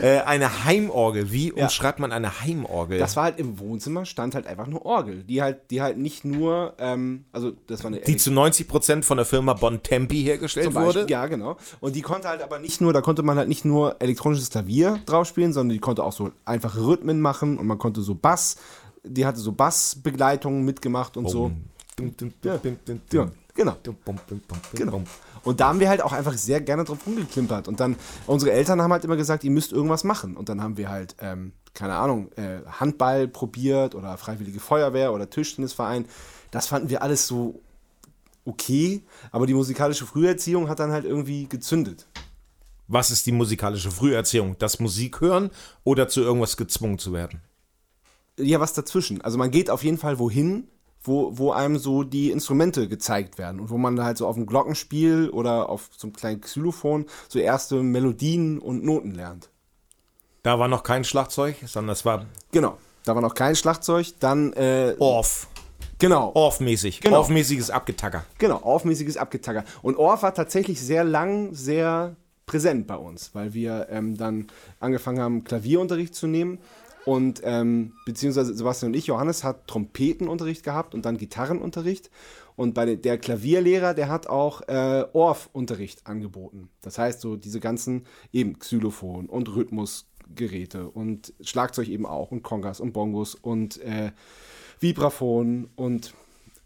Äh, 0.00 0.20
eine 0.20 0.64
Heimorgel. 0.64 1.32
Wie 1.32 1.52
umschreibt 1.52 1.98
man 1.98 2.12
eine 2.12 2.40
Heimorgel? 2.40 2.98
Das 2.98 3.16
war 3.16 3.24
halt 3.24 3.38
im 3.38 3.58
Wohnzimmer, 3.58 4.04
stand 4.06 4.34
halt 4.34 4.46
einfach 4.46 4.66
eine 4.66 4.80
Orgel, 4.84 5.24
die 5.24 5.42
halt, 5.42 5.70
die 5.70 5.82
halt 5.82 5.98
nicht 5.98 6.24
nur, 6.24 6.74
ähm, 6.78 7.24
also 7.32 7.52
das 7.66 7.82
war 7.82 7.88
eine 7.88 8.00
die 8.00 8.16
zu 8.16 8.30
90% 8.30 9.02
von 9.02 9.16
der 9.16 9.26
Firma 9.26 9.54
Bontempi 9.54 10.22
hergestellt 10.22 10.74
wurde. 10.74 11.06
Ja, 11.08 11.26
genau. 11.26 11.56
Und 11.80 11.96
die 11.96 12.02
konnte 12.02 12.28
halt 12.28 12.42
aber 12.42 12.58
nicht 12.58 12.80
nur, 12.80 12.92
da 12.92 13.00
konnte 13.00 13.22
man 13.22 13.36
halt 13.36 13.48
nicht 13.48 13.64
nur 13.64 13.96
elektronisches 14.00 14.50
Klavier 14.50 15.00
drauf 15.06 15.26
spielen, 15.26 15.52
sondern 15.52 15.74
die 15.74 15.80
konnte 15.80 16.04
auch 16.04 16.12
so 16.12 16.30
einfache 16.44 16.84
Rhythmen 16.86 17.20
machen 17.20 17.58
und 17.58 17.66
man 17.66 17.78
konnte 17.78 18.02
so 18.02 18.14
Bass, 18.14 18.56
die 19.02 19.26
hatte 19.26 19.40
so 19.40 19.52
Bassbegleitungen 19.52 20.64
mitgemacht 20.64 21.16
und 21.16 21.28
so. 21.28 21.50
Dum, 21.96 22.16
dum, 22.16 22.32
Ja. 22.42 22.56
dum, 22.58 23.00
Ja, 23.12 23.30
genau. 23.54 23.76
Genau. 24.74 25.02
Und 25.44 25.60
da 25.60 25.68
haben 25.68 25.80
wir 25.80 25.88
halt 25.88 26.02
auch 26.02 26.12
einfach 26.12 26.34
sehr 26.34 26.60
gerne 26.60 26.84
drauf 26.84 26.98
rumgeklimpert. 27.06 27.68
Und 27.68 27.80
dann, 27.80 27.96
unsere 28.26 28.52
Eltern 28.52 28.80
haben 28.82 28.92
halt 28.92 29.04
immer 29.04 29.16
gesagt, 29.16 29.44
ihr 29.44 29.50
müsst 29.50 29.72
irgendwas 29.72 30.04
machen. 30.04 30.36
Und 30.36 30.48
dann 30.48 30.62
haben 30.62 30.76
wir 30.76 30.88
halt, 30.88 31.16
ähm, 31.20 31.52
keine 31.74 31.94
Ahnung, 31.94 32.32
äh, 32.36 32.60
Handball 32.66 33.28
probiert 33.28 33.94
oder 33.94 34.16
Freiwillige 34.16 34.60
Feuerwehr 34.60 35.12
oder 35.12 35.28
Tischtennisverein. 35.28 36.06
Das 36.50 36.66
fanden 36.66 36.88
wir 36.88 37.02
alles 37.02 37.26
so 37.26 37.60
okay, 38.44 39.02
aber 39.30 39.46
die 39.46 39.54
musikalische 39.54 40.06
Früherziehung 40.06 40.68
hat 40.68 40.78
dann 40.78 40.92
halt 40.92 41.04
irgendwie 41.04 41.48
gezündet. 41.48 42.06
Was 42.86 43.10
ist 43.10 43.26
die 43.26 43.32
musikalische 43.32 43.90
Früherziehung? 43.90 44.56
Das 44.58 44.78
Musik 44.78 45.20
hören 45.20 45.50
oder 45.84 46.08
zu 46.08 46.20
irgendwas 46.20 46.56
gezwungen 46.56 46.98
zu 46.98 47.12
werden? 47.12 47.40
Ja, 48.38 48.60
was 48.60 48.74
dazwischen. 48.74 49.22
Also 49.22 49.38
man 49.38 49.50
geht 49.50 49.70
auf 49.70 49.82
jeden 49.82 49.96
Fall 49.96 50.18
wohin, 50.18 50.68
wo, 51.04 51.36
wo 51.38 51.52
einem 51.52 51.78
so 51.78 52.02
die 52.02 52.30
Instrumente 52.30 52.88
gezeigt 52.88 53.38
werden 53.38 53.60
und 53.60 53.70
wo 53.70 53.78
man 53.78 53.94
da 53.94 54.04
halt 54.04 54.18
so 54.18 54.26
auf 54.26 54.34
dem 54.34 54.46
Glockenspiel 54.46 55.30
oder 55.30 55.68
auf 55.68 55.90
so 55.96 56.06
einem 56.06 56.14
kleinen 56.14 56.40
Xylophon 56.40 57.06
so 57.28 57.38
erste 57.38 57.82
Melodien 57.82 58.58
und 58.58 58.84
Noten 58.84 59.12
lernt. 59.12 59.50
Da 60.42 60.58
war 60.58 60.68
noch 60.68 60.82
kein 60.82 61.04
Schlagzeug, 61.04 61.56
sondern 61.66 61.92
es 61.92 62.04
war 62.04 62.26
Genau. 62.52 62.78
Da 63.04 63.14
war 63.14 63.22
noch 63.22 63.34
kein 63.34 63.54
Schlagzeug, 63.54 64.14
dann 64.18 64.54
äh, 64.54 64.96
Orff. 64.98 65.46
genau, 65.98 66.32
Orff-mäßig. 66.34 67.02
Genau. 67.02 67.18
Orff-mäßiges 67.18 67.70
Abgetacker. 67.70 68.24
genau, 68.38 68.62
orfmäßiges 68.62 69.18
Abgetacker. 69.18 69.64
Und 69.82 69.98
Orff 69.98 70.22
war 70.22 70.34
tatsächlich 70.34 70.80
sehr 70.80 71.04
lang, 71.04 71.54
sehr 71.54 72.16
präsent 72.46 72.86
bei 72.86 72.96
uns, 72.96 73.34
weil 73.34 73.52
wir 73.54 73.88
ähm, 73.90 74.16
dann 74.16 74.46
angefangen 74.80 75.20
haben, 75.20 75.44
Klavierunterricht 75.44 76.14
zu 76.14 76.26
nehmen. 76.26 76.58
Und 77.04 77.42
ähm, 77.44 77.92
beziehungsweise 78.06 78.54
Sebastian 78.54 78.92
und 78.92 78.96
ich, 78.96 79.06
Johannes, 79.06 79.44
hat 79.44 79.68
Trompetenunterricht 79.68 80.62
gehabt 80.62 80.94
und 80.94 81.04
dann 81.04 81.18
Gitarrenunterricht. 81.18 82.10
Und 82.56 82.72
bei 82.72 82.86
de- 82.86 82.96
der 82.96 83.18
Klavierlehrer, 83.18 83.94
der 83.94 84.08
hat 84.08 84.26
auch 84.28 84.62
äh, 84.68 85.04
Orff-Unterricht 85.12 86.06
angeboten. 86.06 86.70
Das 86.80 86.98
heißt, 86.98 87.20
so 87.20 87.36
diese 87.36 87.60
ganzen 87.60 88.06
eben 88.32 88.58
Xylophon 88.58 89.26
und 89.26 89.54
Rhythmusgeräte 89.54 90.88
und 90.88 91.34
Schlagzeug 91.40 91.88
eben 91.88 92.06
auch 92.06 92.30
und 92.30 92.42
Kongas 92.42 92.80
und 92.80 92.92
Bongos 92.92 93.34
und 93.34 93.80
äh, 93.82 94.12
Vibraphon 94.80 95.68
und 95.76 96.14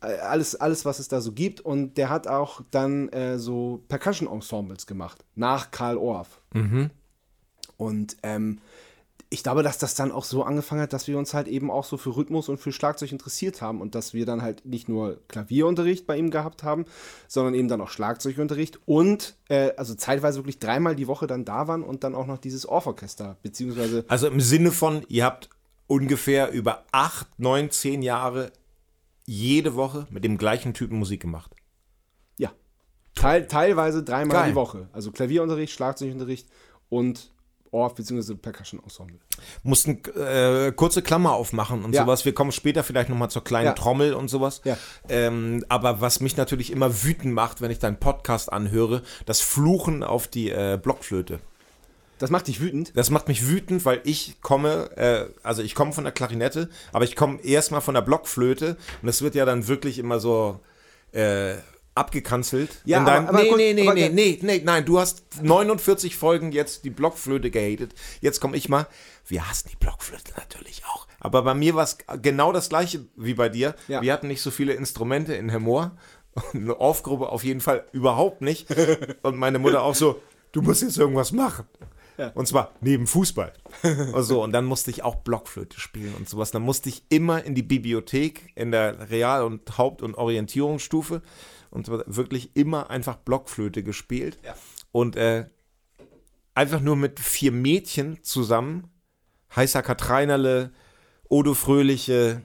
äh, 0.03 0.19
alles, 0.19 0.55
alles, 0.55 0.85
was 0.85 0.99
es 1.01 1.09
da 1.09 1.21
so 1.21 1.33
gibt. 1.33 1.61
Und 1.63 1.97
der 1.97 2.11
hat 2.11 2.29
auch 2.29 2.61
dann 2.71 3.09
äh, 3.09 3.39
so 3.39 3.83
Percussion-Ensembles 3.89 4.87
gemacht, 4.87 5.25
nach 5.35 5.71
Karl 5.73 5.97
Orff. 5.97 6.41
Und 7.77 8.17
ähm, 8.23 8.59
ich 9.31 9.43
glaube, 9.43 9.63
dass 9.63 9.77
das 9.77 9.95
dann 9.95 10.11
auch 10.11 10.25
so 10.25 10.43
angefangen 10.43 10.81
hat, 10.81 10.93
dass 10.95 11.07
wir 11.07 11.19
uns 11.19 11.35
halt 11.35 11.49
eben 11.49 11.71
auch 11.71 11.85
so 11.85 11.99
für 11.99 12.17
Rhythmus 12.17 12.49
und 12.49 12.59
für 12.59 12.73
Schlagzeug 12.73 13.13
interessiert 13.13 13.61
haben 13.61 13.83
und 13.83 13.95
dass 13.95 14.15
wir 14.15 14.25
dann 14.25 14.41
halt 14.41 14.65
nicht 14.65 14.89
nur 14.89 15.21
Klavierunterricht 15.29 16.07
bei 16.07 16.17
ihm 16.17 16.31
gehabt 16.31 16.63
haben, 16.63 16.87
sondern 17.27 17.53
eben 17.55 17.69
dann 17.69 17.81
auch 17.83 17.91
Schlagzeugunterricht 17.91 18.81
und 18.87 19.37
äh, 19.49 19.73
also 19.77 19.95
zeitweise 19.95 20.39
wirklich 20.39 20.59
dreimal 20.59 20.97
die 20.97 21.09
Woche 21.09 21.27
dann 21.27 21.45
da 21.45 21.69
waren 21.69 21.83
und 21.83 22.05
dann 22.05 22.15
auch 22.15 22.27
noch 22.27 22.39
dieses 22.39 22.65
Orff-Orchester, 22.65 23.37
beziehungsweise 23.43 24.05
Also 24.09 24.29
im 24.29 24.41
Sinne 24.41 24.73
von, 24.73 25.05
ihr 25.09 25.27
habt 25.27 25.51
ungefähr 25.87 26.51
über 26.53 26.85
acht, 26.93 27.39
neun, 27.39 27.71
zehn 27.71 28.01
Jahre 28.01 28.51
jede 29.27 29.75
Woche 29.75 30.07
mit 30.09 30.25
dem 30.25 30.39
gleichen 30.39 30.73
Typen 30.73 30.99
Musik 30.99 31.21
gemacht. 31.21 31.55
Ja. 32.39 32.53
Teil, 33.15 33.47
teilweise 33.47 34.03
dreimal 34.03 34.39
Geil. 34.39 34.51
die 34.51 34.55
Woche. 34.55 34.89
Also 34.93 35.13
Klavierunterricht, 35.13 35.75
Schlagzeugunterricht 35.75 36.49
und 36.89 37.31
Orff 37.71 37.95
bzw. 37.95 38.35
Percussion 38.35 38.81
Ensemble. 38.83 39.19
Mussten 39.63 40.01
äh, 40.17 40.73
kurze 40.73 41.03
Klammer 41.03 41.33
aufmachen 41.33 41.85
und 41.85 41.95
Ja. 41.95 42.03
sowas. 42.03 42.25
Wir 42.25 42.35
kommen 42.35 42.53
später 42.53 42.83
vielleicht 42.85 43.09
nochmal 43.09 43.31
zur 43.31 43.45
kleinen 43.45 43.67
Ja. 43.67 43.73
Trommel 43.75 44.15
und 44.15 44.29
sowas. 44.29 44.61
Ja. 44.65 44.77
Ähm, 45.09 45.65
aber 45.69 46.01
was 46.01 46.21
mich 46.21 46.37
natürlich 46.37 46.71
immer 46.73 47.03
wütend 47.05 47.35
macht, 47.35 47.61
wenn 47.61 47.71
ich 47.71 47.79
deinen 47.79 47.99
Podcast 48.01 48.53
anhöre, 48.53 49.03
das 49.27 49.41
Fluchen 49.41 50.03
auf 50.03 50.29
die 50.29 50.51
äh, 50.51 50.79
Blockflöte. 50.83 51.41
Das 52.19 52.31
macht 52.31 52.49
dich 52.49 52.61
wütend? 52.61 52.93
Das 52.97 53.11
macht 53.11 53.29
mich 53.29 53.47
wütend, 53.47 53.85
weil 53.85 54.01
ich 54.03 54.41
komme, 54.41 54.91
äh, 54.97 55.27
also 55.45 55.63
ich 55.63 55.77
komme 55.77 55.93
von 55.93 56.03
der 56.03 56.13
Klarinette, 56.13 56.69
aber 56.93 57.05
ich 57.05 57.15
komme 57.15 57.41
erstmal 57.45 57.81
von 57.81 57.95
der 57.95 58.03
Blockflöte 58.03 58.77
und 59.03 59.07
das 59.07 59.23
wird 59.23 59.37
ja 59.37 59.45
dann 59.45 59.69
wirklich 59.69 59.99
immer 60.01 60.19
so 60.19 60.59
äh, 61.13 61.55
abgekanzelt. 61.99 62.71
Ja, 62.85 62.99
In 63.01 63.05
deinem- 63.07 63.27
aber- 63.29 63.39
aber 63.39 63.43
nee, 63.43 63.49
kurz- 63.49 63.59
nee, 63.59 63.75
nee, 63.75 63.83
aber- 63.87 63.95
nee, 63.95 64.09
nee, 64.09 64.39
nee, 64.43 64.63
nein, 64.65 64.85
du 64.85 64.99
hast 64.99 65.23
49 65.43 66.17
Folgen 66.17 66.53
jetzt 66.53 66.85
die 66.85 66.91
Blockflöte 66.91 67.51
gehatet. 67.51 67.95
Jetzt 68.21 68.41
komme 68.41 68.57
ich 68.57 68.69
mal, 68.69 68.87
wir 69.27 69.49
hassen 69.49 69.69
die 69.71 69.77
Blockflöte 69.77 70.33
natürlich 70.37 70.83
auch. 70.87 71.07
Aber 71.21 71.43
bei 71.43 71.55
mir 71.55 71.75
war 71.75 71.85
es 71.85 71.99
genau 72.23 72.53
das 72.53 72.69
gleiche 72.69 73.05
wie 73.17 73.35
bei 73.35 73.49
dir. 73.49 73.75
Ja. 73.89 74.01
Wir 74.03 74.13
hatten 74.13 74.29
nicht 74.29 74.41
so 74.41 74.51
viele 74.51 74.73
Instrumente 74.75 75.35
in 75.35 75.49
Hemmoor. 75.51 75.97
Eine 76.55 76.79
Off-Gruppe 76.79 77.29
auf 77.31 77.43
jeden 77.43 77.61
Fall 77.61 77.85
überhaupt 77.93 78.41
nicht. 78.43 78.69
Und 79.23 79.37
meine 79.37 79.59
Mutter 79.59 79.83
auch 79.83 79.95
so, 79.97 80.21
du 80.53 80.63
musst 80.63 80.83
jetzt 80.83 80.97
irgendwas 80.97 81.33
machen. 81.33 81.67
Und 82.35 82.49
zwar 82.49 82.73
neben 82.81 83.07
Fußball. 83.07 83.53
und 84.13 84.23
so, 84.25 84.43
und 84.43 84.51
dann 84.51 84.65
musste 84.65 84.91
ich 84.91 85.05
auch 85.05 85.15
Blockflöte 85.17 85.79
spielen 85.79 86.13
und 86.19 86.29
sowas. 86.29 86.51
Dann 86.51 86.63
musste 86.63 86.89
ich 86.89 87.05
immer 87.11 87.45
in 87.45 87.55
die 87.55 87.63
Bibliothek 87.63 88.51
in 88.57 88.73
der 88.73 89.09
Real- 89.11 89.45
und 89.45 89.79
Haupt- 89.79 90.03
und 90.03 90.17
Orientierungsstufe 90.17 91.23
und 91.71 91.87
so 91.87 92.03
wirklich 92.07 92.57
immer 92.57 92.91
einfach 92.91 93.17
Blockflöte 93.17 93.83
gespielt. 93.83 94.39
Und 94.93 95.17
äh, 95.17 95.47
einfach 96.55 96.81
nur 96.81 96.97
mit 96.97 97.21
vier 97.21 97.53
Mädchen 97.53 98.23
zusammen. 98.23 98.91
Heißer 99.55 99.83
Katreinerle, 99.83 100.73
Odo 101.29 101.55
Fröhliche, 101.55 102.43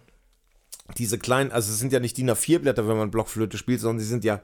diese 0.98 1.18
kleinen, 1.18 1.52
also 1.52 1.72
es 1.72 1.80
sind 1.80 1.94
ja 1.94 2.00
nicht 2.00 2.18
DIN 2.18 2.30
A4 2.30 2.60
Blätter, 2.60 2.88
wenn 2.88 2.98
man 2.98 3.12
Blockflöte 3.12 3.58
spielt, 3.58 3.82
sondern 3.82 4.00
sie 4.00 4.08
sind 4.08 4.24
ja 4.24 4.42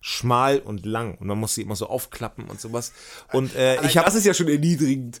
schmal 0.00 0.60
und 0.60 0.86
lang 0.86 1.16
und 1.18 1.26
man 1.26 1.38
muss 1.38 1.54
sie 1.54 1.62
immer 1.62 1.76
so 1.76 1.86
aufklappen 1.86 2.46
und 2.46 2.60
sowas. 2.60 2.92
Und 3.32 3.54
äh, 3.54 3.84
ich 3.86 3.96
habe 3.96 4.06
das 4.06 4.14
ist 4.14 4.24
ja 4.24 4.34
schon 4.34 4.48
erniedrigend. 4.48 5.20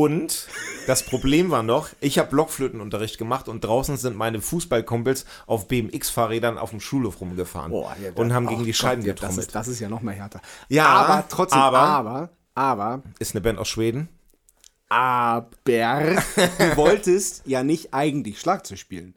Und 0.00 0.46
das 0.86 1.02
Problem 1.04 1.50
war 1.50 1.62
noch, 1.62 1.90
ich 2.00 2.18
habe 2.18 2.30
Blockflötenunterricht 2.30 3.18
gemacht 3.18 3.48
und 3.48 3.62
draußen 3.62 3.96
sind 3.96 4.16
meine 4.16 4.40
Fußballkumpels 4.40 5.26
auf 5.46 5.68
BMX-Fahrrädern 5.68 6.56
auf 6.58 6.70
dem 6.70 6.80
Schulhof 6.80 7.20
rumgefahren 7.20 7.72
und 8.14 8.32
haben 8.32 8.46
gegen 8.46 8.64
die 8.64 8.72
Scheiben 8.74 9.02
das 9.02 9.14
getrommelt. 9.14 9.46
ist, 9.46 9.54
das 9.54 9.68
ist 9.68 9.80
ja 9.80 9.88
noch 9.88 10.02
mal 10.02 10.14
härter. 10.14 10.40
Ja, 10.68 10.86
aber 10.86 11.24
trotzdem, 11.28 11.60
aber- 11.60 11.78
aber, 11.78 12.30
aber, 12.54 13.02
Ist 13.18 13.34
eine 13.34 13.40
Band 13.42 13.58
aus 13.58 13.68
Schweden. 13.68 14.08
aber, 14.88 15.46
du 16.36 16.76
wolltest 16.76 17.42
ja 17.46 17.62
nicht 17.62 17.92
eigentlich 17.94 18.40
Schlagzeug 18.40 18.78
spielen. 18.78 19.14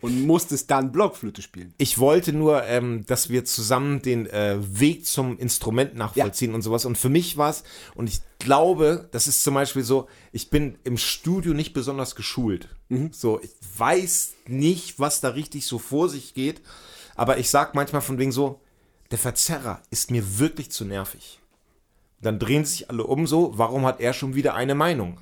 Und 0.00 0.26
musstest 0.26 0.70
dann 0.70 0.92
Blockflöte 0.92 1.42
spielen. 1.42 1.74
Ich 1.78 1.98
wollte 1.98 2.32
nur, 2.32 2.64
ähm, 2.64 3.04
dass 3.06 3.30
wir 3.30 3.44
zusammen 3.44 4.00
den 4.00 4.26
äh, 4.26 4.56
Weg 4.60 5.06
zum 5.06 5.38
Instrument 5.38 5.96
nachvollziehen 5.96 6.54
und 6.54 6.62
sowas. 6.62 6.84
Und 6.84 6.96
für 6.96 7.08
mich 7.08 7.36
war 7.36 7.50
es, 7.50 7.64
und 7.94 8.08
ich 8.08 8.20
glaube, 8.38 9.08
das 9.10 9.26
ist 9.26 9.42
zum 9.42 9.54
Beispiel 9.54 9.82
so, 9.82 10.08
ich 10.30 10.50
bin 10.50 10.78
im 10.84 10.96
Studio 10.96 11.52
nicht 11.52 11.72
besonders 11.72 12.14
geschult. 12.14 12.68
So, 13.10 13.40
ich 13.42 13.50
weiß 13.76 14.34
nicht, 14.46 15.00
was 15.00 15.20
da 15.20 15.30
richtig 15.30 15.66
so 15.66 15.78
vor 15.78 16.08
sich 16.08 16.34
geht. 16.34 16.62
Aber 17.16 17.38
ich 17.38 17.50
sag 17.50 17.74
manchmal 17.74 18.02
von 18.02 18.18
wegen 18.18 18.32
so, 18.32 18.60
der 19.10 19.18
Verzerrer 19.18 19.82
ist 19.90 20.10
mir 20.10 20.38
wirklich 20.38 20.70
zu 20.70 20.84
nervig. 20.84 21.40
Dann 22.20 22.38
drehen 22.38 22.64
sich 22.64 22.88
alle 22.90 23.04
um 23.04 23.26
so, 23.26 23.52
warum 23.56 23.84
hat 23.84 24.00
er 24.00 24.12
schon 24.12 24.34
wieder 24.34 24.54
eine 24.54 24.74
Meinung? 24.74 25.20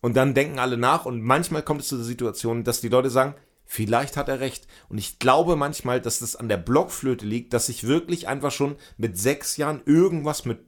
Und 0.00 0.16
dann 0.16 0.34
denken 0.34 0.58
alle 0.58 0.76
nach 0.76 1.06
und 1.06 1.22
manchmal 1.22 1.62
kommt 1.62 1.82
es 1.82 1.88
zu 1.88 1.96
der 1.96 2.04
Situation, 2.04 2.64
dass 2.64 2.80
die 2.80 2.88
Leute 2.88 3.10
sagen, 3.10 3.34
vielleicht 3.66 4.16
hat 4.16 4.28
er 4.28 4.40
recht. 4.40 4.66
Und 4.88 4.98
ich 4.98 5.18
glaube 5.18 5.56
manchmal, 5.56 6.00
dass 6.00 6.20
das 6.20 6.36
an 6.36 6.48
der 6.48 6.56
Blockflöte 6.56 7.26
liegt, 7.26 7.52
dass 7.52 7.68
ich 7.68 7.86
wirklich 7.86 8.28
einfach 8.28 8.52
schon 8.52 8.76
mit 8.96 9.18
sechs 9.18 9.56
Jahren 9.56 9.82
irgendwas 9.84 10.44
mit 10.44 10.60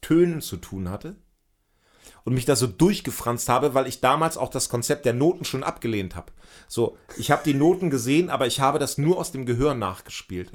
Tönen 0.00 0.40
zu 0.40 0.56
tun 0.56 0.90
hatte 0.90 1.16
und 2.24 2.34
mich 2.34 2.44
da 2.44 2.56
so 2.56 2.66
durchgefranst 2.66 3.48
habe, 3.48 3.74
weil 3.74 3.86
ich 3.86 4.00
damals 4.00 4.36
auch 4.36 4.50
das 4.50 4.68
Konzept 4.68 5.04
der 5.04 5.14
Noten 5.14 5.44
schon 5.44 5.62
abgelehnt 5.62 6.16
habe. 6.16 6.32
So, 6.68 6.96
ich 7.16 7.30
habe 7.30 7.42
die 7.44 7.54
Noten 7.54 7.90
gesehen, 7.90 8.30
aber 8.30 8.46
ich 8.46 8.60
habe 8.60 8.78
das 8.78 8.98
nur 8.98 9.18
aus 9.18 9.32
dem 9.32 9.46
Gehör 9.46 9.74
nachgespielt. 9.74 10.50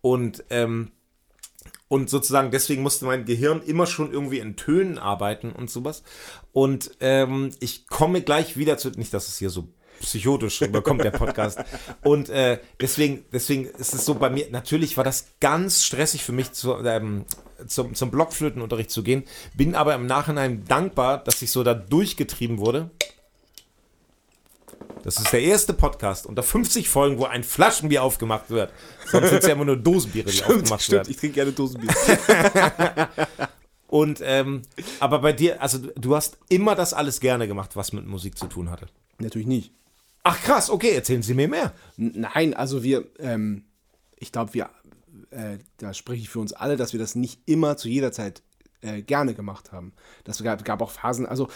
Und 0.00 0.44
ähm, 0.50 0.90
und 1.88 2.10
sozusagen 2.10 2.50
deswegen 2.50 2.82
musste 2.82 3.04
mein 3.04 3.24
Gehirn 3.24 3.62
immer 3.62 3.86
schon 3.86 4.12
irgendwie 4.12 4.40
in 4.40 4.56
Tönen 4.56 4.98
arbeiten 4.98 5.52
und 5.52 5.70
sowas. 5.70 6.02
Und 6.52 6.90
ähm, 7.00 7.50
ich 7.60 7.86
komme 7.86 8.22
gleich 8.22 8.56
wieder 8.56 8.76
zu, 8.76 8.90
nicht, 8.90 9.14
dass 9.14 9.28
es 9.28 9.38
hier 9.38 9.50
so 9.50 9.68
psychotisch 10.00 10.60
rüberkommt, 10.62 11.04
der 11.04 11.10
Podcast. 11.10 11.58
Und 12.02 12.28
äh, 12.28 12.58
deswegen, 12.80 13.24
deswegen 13.32 13.66
ist 13.66 13.94
es 13.94 14.04
so 14.04 14.14
bei 14.14 14.30
mir, 14.30 14.48
natürlich 14.50 14.96
war 14.96 15.04
das 15.04 15.28
ganz 15.40 15.84
stressig 15.84 16.24
für 16.24 16.32
mich, 16.32 16.52
zu, 16.52 16.76
ähm, 16.84 17.24
zum, 17.66 17.94
zum 17.94 18.10
Blockflötenunterricht 18.10 18.90
zu 18.90 19.02
gehen. 19.02 19.24
Bin 19.54 19.74
aber 19.74 19.94
im 19.94 20.06
Nachhinein 20.06 20.64
dankbar, 20.66 21.18
dass 21.18 21.42
ich 21.42 21.50
so 21.50 21.62
da 21.62 21.74
durchgetrieben 21.74 22.58
wurde. 22.58 22.90
Das 25.02 25.18
ist 25.18 25.32
der 25.32 25.42
erste 25.42 25.72
Podcast 25.72 26.26
unter 26.26 26.42
50 26.42 26.88
Folgen, 26.88 27.18
wo 27.18 27.26
ein 27.26 27.44
Flaschenbier 27.44 28.02
aufgemacht 28.02 28.50
wird. 28.50 28.72
Sonst 29.06 29.28
sind 29.28 29.38
es 29.38 29.46
ja 29.46 29.52
immer 29.52 29.64
nur 29.64 29.76
Dosenbiere, 29.76 30.30
die 30.30 30.42
aufgemacht 30.42 30.90
werden. 30.90 31.08
ich 31.08 31.16
trinke 31.16 31.34
gerne 31.34 31.52
Dosenbier. 31.52 31.94
Und 33.88 34.20
ähm, 34.24 34.62
aber 34.98 35.20
bei 35.20 35.32
dir, 35.32 35.62
also 35.62 35.78
du 35.78 36.16
hast 36.16 36.38
immer 36.48 36.74
das 36.74 36.92
alles 36.92 37.20
gerne 37.20 37.46
gemacht, 37.46 37.76
was 37.76 37.92
mit 37.92 38.04
Musik 38.06 38.36
zu 38.36 38.46
tun 38.46 38.70
hatte. 38.70 38.88
Natürlich 39.18 39.46
nicht. 39.46 39.72
Ach 40.28 40.42
krass, 40.42 40.70
okay, 40.70 40.90
erzählen 40.90 41.22
Sie 41.22 41.34
mir 41.34 41.46
mehr. 41.46 41.72
Nein, 41.96 42.52
also 42.52 42.82
wir, 42.82 43.06
ähm, 43.20 43.62
ich 44.16 44.32
glaube, 44.32 44.54
wir, 44.54 44.70
äh, 45.30 45.58
da 45.76 45.94
spreche 45.94 46.22
ich 46.22 46.28
für 46.28 46.40
uns 46.40 46.52
alle, 46.52 46.76
dass 46.76 46.92
wir 46.92 46.98
das 46.98 47.14
nicht 47.14 47.42
immer 47.46 47.76
zu 47.76 47.88
jeder 47.88 48.10
Zeit 48.10 48.42
äh, 48.80 49.02
gerne 49.02 49.34
gemacht 49.34 49.70
haben. 49.70 49.92
Das 50.24 50.42
gab, 50.42 50.64
gab 50.64 50.82
auch 50.82 50.90
Phasen, 50.90 51.26
also 51.26 51.46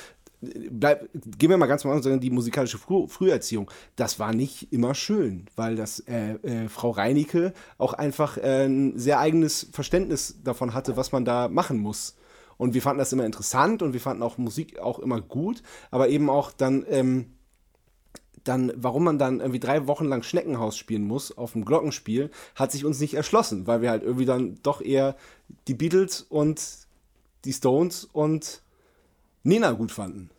bleib, 0.41 1.09
gehen 1.13 1.51
wir 1.51 1.57
mal 1.57 1.67
ganz 1.67 1.83
normal 1.83 2.01
sagen, 2.01 2.21
die 2.21 2.31
musikalische 2.31 2.79
Früh 2.79 3.09
Früherziehung, 3.09 3.69
das 3.97 4.21
war 4.21 4.33
nicht 4.33 4.73
immer 4.73 4.95
schön, 4.95 5.47
weil 5.57 5.75
das 5.75 5.99
äh, 6.07 6.35
äh, 6.35 6.69
Frau 6.69 6.91
Reinecke 6.91 7.53
auch 7.77 7.95
einfach 7.95 8.37
äh, 8.37 8.67
ein 8.67 8.97
sehr 8.97 9.19
eigenes 9.19 9.67
Verständnis 9.73 10.45
davon 10.45 10.75
hatte, 10.75 10.97
was 10.97 11.11
man 11.11 11.25
da 11.25 11.49
machen 11.49 11.81
muss. 11.81 12.15
Und 12.57 12.75
wir 12.75 12.83
fanden 12.83 13.01
das 13.01 13.13
immer 13.13 13.27
interessant 13.27 13.83
und 13.83 13.95
wir 13.95 14.01
fanden 14.01 14.23
auch 14.23 14.39
Musik 14.39 14.79
auch 14.79 15.01
immer 15.01 15.21
gut, 15.21 15.65
aber 15.91 16.09
eben 16.09 16.31
auch 16.31 16.53
dann 16.53 16.87
ähm, 16.89 17.33
dann, 18.51 18.73
warum 18.75 19.05
man 19.05 19.19
dann 19.19 19.39
irgendwie 19.39 19.61
drei 19.61 19.87
Wochen 19.87 20.07
lang 20.07 20.25
Schneckenhaus 20.25 20.77
spielen 20.77 21.05
muss 21.05 21.37
auf 21.39 21.53
dem 21.53 21.65
Glockenspiel, 21.65 22.31
hat 22.57 22.73
sich 22.73 22.85
uns 22.85 22.99
nicht 22.99 23.15
erschlossen, 23.15 23.69
weil 23.69 23.81
wir 23.81 23.91
halt 23.91 24.03
irgendwie 24.03 24.25
dann 24.27 24.59
doch 24.65 24.81
eher 24.81 25.17
die 25.69 25.75
Beatles 25.75 26.23
und 26.29 26.61
die 27.45 27.53
Stones 27.53 28.09
und 28.13 28.63
Nena 29.45 29.71
gut 29.71 29.93
fanden. 29.93 30.31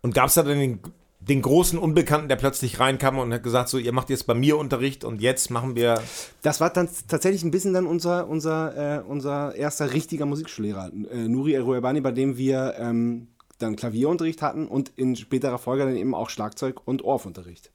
Und 0.00 0.14
gab 0.14 0.28
es 0.28 0.34
da 0.34 0.42
dann 0.42 0.58
den, 0.58 0.80
den 1.20 1.42
großen 1.42 1.78
Unbekannten, 1.78 2.28
der 2.28 2.36
plötzlich 2.36 2.80
reinkam 2.80 3.18
und 3.18 3.32
hat 3.32 3.42
gesagt, 3.42 3.68
so, 3.68 3.76
ihr 3.76 3.92
macht 3.92 4.08
jetzt 4.08 4.26
bei 4.26 4.34
mir 4.34 4.56
Unterricht 4.56 5.04
und 5.04 5.20
jetzt 5.20 5.50
machen 5.50 5.76
wir. 5.76 6.00
Das 6.40 6.60
war 6.60 6.70
dann 6.70 6.88
tatsächlich 7.08 7.44
ein 7.44 7.50
bisschen 7.50 7.74
dann 7.74 7.86
unser, 7.86 8.26
unser, 8.26 9.00
äh, 9.00 9.02
unser 9.02 9.54
erster 9.54 9.92
richtiger 9.92 10.24
Musikschullehrer, 10.24 10.90
äh, 11.10 11.28
Nuri 11.28 11.52
Eruebani, 11.52 12.00
bei 12.00 12.12
dem 12.12 12.38
wir 12.38 12.74
ähm, 12.78 13.28
dann 13.62 13.76
Klavierunterricht 13.76 14.42
hatten 14.42 14.66
und 14.66 14.92
in 14.96 15.16
späterer 15.16 15.58
Folge 15.58 15.84
dann 15.84 15.96
eben 15.96 16.14
auch 16.14 16.30
Schlagzeug 16.30 16.80
und 16.86 17.02
Orfunterricht. 17.02 17.70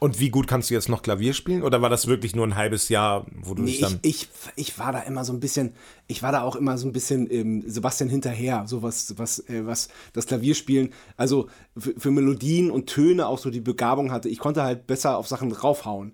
Und 0.00 0.18
wie 0.20 0.28
gut 0.28 0.48
kannst 0.48 0.68
du 0.68 0.74
jetzt 0.74 0.88
noch 0.88 1.02
Klavier 1.02 1.32
spielen? 1.32 1.62
Oder 1.62 1.80
war 1.80 1.88
das 1.88 2.08
wirklich 2.08 2.34
nur 2.34 2.46
ein 2.46 2.56
halbes 2.56 2.88
Jahr, 2.88 3.26
wo 3.42 3.54
du 3.54 3.62
Nee, 3.62 3.70
dich 3.70 3.80
dann. 3.80 4.00
ich, 4.02 4.22
ich, 4.22 4.28
ich 4.56 4.78
war 4.78 4.92
da 4.92 5.00
immer 5.00 5.24
so 5.24 5.32
ein 5.32 5.40
bisschen, 5.40 5.72
ich 6.08 6.22
war 6.22 6.32
da 6.32 6.42
auch 6.42 6.56
immer 6.56 6.76
so 6.76 6.86
ein 6.86 6.92
bisschen 6.92 7.30
ähm, 7.30 7.62
Sebastian 7.66 8.10
hinterher, 8.10 8.64
so 8.66 8.82
was, 8.82 9.16
was, 9.18 9.38
äh, 9.48 9.64
was 9.64 9.88
das 10.12 10.26
Klavierspielen, 10.26 10.92
also 11.16 11.48
für, 11.76 11.94
für 11.96 12.10
Melodien 12.10 12.70
und 12.70 12.86
Töne 12.86 13.26
auch 13.28 13.38
so 13.38 13.50
die 13.50 13.60
Begabung 13.60 14.10
hatte. 14.10 14.28
Ich 14.28 14.40
konnte 14.40 14.62
halt 14.64 14.86
besser 14.86 15.16
auf 15.16 15.28
Sachen 15.28 15.48
draufhauen. 15.50 16.12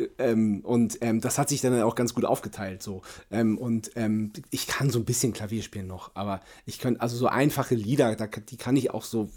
Äh, 0.00 0.30
Ähm, 0.30 0.60
und 0.60 0.98
ähm, 1.00 1.20
das 1.20 1.38
hat 1.38 1.48
sich 1.48 1.60
dann 1.60 1.80
auch 1.82 1.94
ganz 1.94 2.14
gut 2.14 2.24
aufgeteilt. 2.24 2.82
So. 2.82 3.02
Ähm, 3.30 3.58
und 3.58 3.92
ähm, 3.96 4.32
ich 4.50 4.66
kann 4.66 4.90
so 4.90 4.98
ein 4.98 5.04
bisschen 5.04 5.32
Klavier 5.32 5.62
spielen 5.62 5.86
noch, 5.86 6.10
aber 6.14 6.40
ich 6.66 6.78
kann, 6.78 6.96
also 6.98 7.16
so 7.16 7.26
einfache 7.26 7.74
Lieder, 7.74 8.14
da, 8.16 8.26
die 8.26 8.56
kann 8.56 8.76
ich 8.76 8.90
auch 8.90 9.04
so 9.04 9.30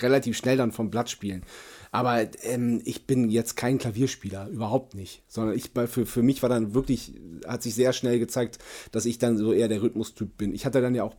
relativ 0.00 0.36
schnell 0.36 0.56
dann 0.56 0.72
vom 0.72 0.90
Blatt 0.90 1.10
spielen. 1.10 1.42
Aber 1.90 2.26
ähm, 2.42 2.80
ich 2.84 3.06
bin 3.06 3.28
jetzt 3.28 3.56
kein 3.56 3.78
Klavierspieler, 3.78 4.48
überhaupt 4.48 4.94
nicht. 4.94 5.22
Sondern 5.28 5.56
ich, 5.56 5.70
für, 5.88 6.06
für 6.06 6.22
mich 6.22 6.42
war 6.42 6.48
dann 6.48 6.74
wirklich, 6.74 7.12
hat 7.46 7.62
sich 7.62 7.74
sehr 7.74 7.92
schnell 7.92 8.18
gezeigt, 8.18 8.58
dass 8.92 9.04
ich 9.04 9.18
dann 9.18 9.36
so 9.36 9.52
eher 9.52 9.68
der 9.68 9.82
Rhythmustyp 9.82 10.36
bin. 10.36 10.54
Ich 10.54 10.66
hatte 10.66 10.80
dann 10.80 10.94
ja 10.94 11.04
auch 11.04 11.14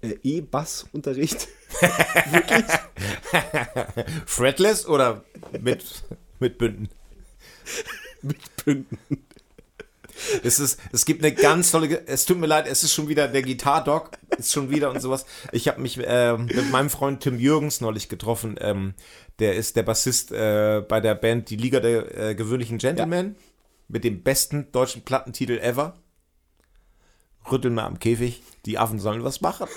äh, 0.00 0.14
E-Bass-Unterricht. 0.22 1.48
Fretless 4.26 4.86
oder 4.86 5.24
mit, 5.60 6.04
mit 6.40 6.58
Bünden? 6.58 6.88
Mit 8.26 8.64
Bünden. 8.64 8.98
Es, 10.42 10.58
ist, 10.58 10.80
es 10.92 11.04
gibt 11.04 11.22
eine 11.22 11.34
ganz 11.34 11.70
tolle, 11.70 12.06
es 12.06 12.24
tut 12.24 12.38
mir 12.38 12.46
leid, 12.46 12.66
es 12.66 12.82
ist 12.82 12.94
schon 12.94 13.08
wieder, 13.08 13.28
der 13.28 13.42
Gitardoc 13.42 14.12
ist 14.38 14.52
schon 14.52 14.70
wieder 14.70 14.90
und 14.90 15.00
sowas. 15.00 15.26
Ich 15.52 15.68
habe 15.68 15.80
mich 15.80 15.98
ähm, 16.02 16.46
mit 16.46 16.70
meinem 16.70 16.90
Freund 16.90 17.22
Tim 17.22 17.38
Jürgens 17.38 17.80
neulich 17.80 18.08
getroffen. 18.08 18.56
Ähm, 18.60 18.94
der 19.38 19.56
ist 19.56 19.76
der 19.76 19.82
Bassist 19.82 20.32
äh, 20.32 20.82
bei 20.88 21.00
der 21.00 21.14
Band 21.14 21.50
Die 21.50 21.56
Liga 21.56 21.80
der 21.80 22.30
äh, 22.30 22.34
gewöhnlichen 22.34 22.78
Gentlemen 22.78 23.36
mit 23.88 24.04
dem 24.04 24.22
besten 24.22 24.72
deutschen 24.72 25.02
Plattentitel 25.02 25.58
ever. 25.58 25.94
Rüttel 27.50 27.70
mal 27.70 27.84
am 27.84 27.98
Käfig, 27.98 28.42
die 28.64 28.78
Affen 28.78 28.98
sollen 28.98 29.22
was 29.22 29.40
machen. 29.40 29.68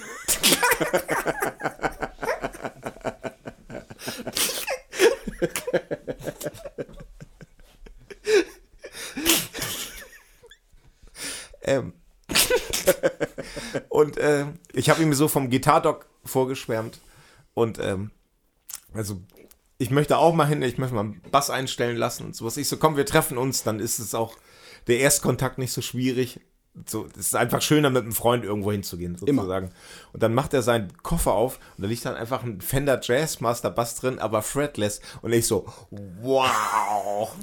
Ähm. 11.62 11.94
und 13.90 14.18
äh, 14.18 14.46
ich 14.74 14.90
habe 14.90 15.02
ihm 15.02 15.14
so 15.14 15.28
vom 15.28 15.50
Gitardoc 15.50 16.06
vorgeschwärmt. 16.24 17.00
Und 17.54 17.80
ähm, 17.80 18.12
also 18.94 19.22
ich 19.78 19.90
möchte 19.90 20.18
auch 20.18 20.34
mal 20.34 20.46
hin, 20.46 20.62
ich 20.62 20.78
möchte 20.78 20.94
mal 20.94 21.02
einen 21.02 21.22
Bass 21.32 21.50
einstellen 21.50 21.98
lassen 21.98 22.26
und 22.26 22.36
sowas. 22.36 22.58
Ich 22.58 22.68
so, 22.68 22.78
komm, 22.78 22.98
wir 22.98 23.06
treffen 23.06 23.38
uns, 23.38 23.64
dann 23.64 23.80
ist 23.80 24.00
es 24.00 24.14
auch 24.14 24.36
der 24.88 25.00
Erstkontakt 25.00 25.58
nicht 25.58 25.72
so 25.72 25.82
schwierig. 25.82 26.42
So, 26.86 27.08
es 27.12 27.28
ist 27.28 27.36
einfach 27.36 27.62
schöner, 27.62 27.90
mit 27.90 28.04
einem 28.04 28.12
Freund 28.12 28.44
irgendwo 28.44 28.72
hinzugehen, 28.72 29.18
sozusagen. 29.18 29.72
Und 30.14 30.22
dann 30.22 30.34
macht 30.34 30.54
er 30.54 30.62
seinen 30.62 30.96
Koffer 31.02 31.34
auf 31.34 31.60
und 31.78 31.84
da 31.84 31.88
liegt 31.88 32.06
dann 32.06 32.16
einfach 32.16 32.44
ein 32.44 32.62
Fender 32.62 33.00
Jazzmaster 33.02 33.72
Bass 33.72 33.96
drin, 33.96 34.20
aber 34.20 34.42
fretless. 34.42 35.02
Und 35.22 35.34
ich 35.34 35.48
so, 35.48 35.66
wow. 35.90 37.34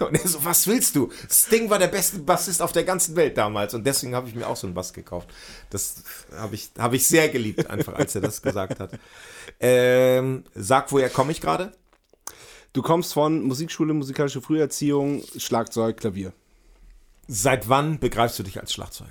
Und 0.00 0.14
er 0.14 0.28
so, 0.28 0.44
was 0.44 0.66
willst 0.66 0.96
du? 0.96 1.10
Sting 1.30 1.70
war 1.70 1.78
der 1.78 1.88
beste 1.88 2.18
Bassist 2.18 2.62
auf 2.62 2.72
der 2.72 2.84
ganzen 2.84 3.16
Welt 3.16 3.36
damals 3.36 3.74
und 3.74 3.84
deswegen 3.84 4.14
habe 4.14 4.28
ich 4.28 4.34
mir 4.34 4.46
auch 4.46 4.56
so 4.56 4.66
einen 4.66 4.74
Bass 4.74 4.92
gekauft. 4.92 5.28
Das 5.70 6.02
habe 6.34 6.54
ich, 6.54 6.70
hab 6.78 6.92
ich 6.92 7.06
sehr 7.06 7.28
geliebt, 7.28 7.68
einfach 7.70 7.94
als 7.94 8.14
er 8.14 8.20
das 8.20 8.42
gesagt 8.42 8.80
hat. 8.80 8.98
Ähm, 9.60 10.44
sag, 10.54 10.92
woher 10.92 11.10
komme 11.10 11.32
ich 11.32 11.40
gerade? 11.40 11.72
Du 12.72 12.82
kommst 12.82 13.12
von 13.12 13.42
Musikschule, 13.42 13.92
musikalische 13.92 14.40
Früherziehung, 14.40 15.22
Schlagzeug, 15.36 15.98
Klavier. 15.98 16.32
Seit 17.28 17.68
wann 17.68 17.98
begreifst 17.98 18.38
du 18.38 18.42
dich 18.42 18.60
als 18.60 18.72
Schlagzeuger? 18.72 19.10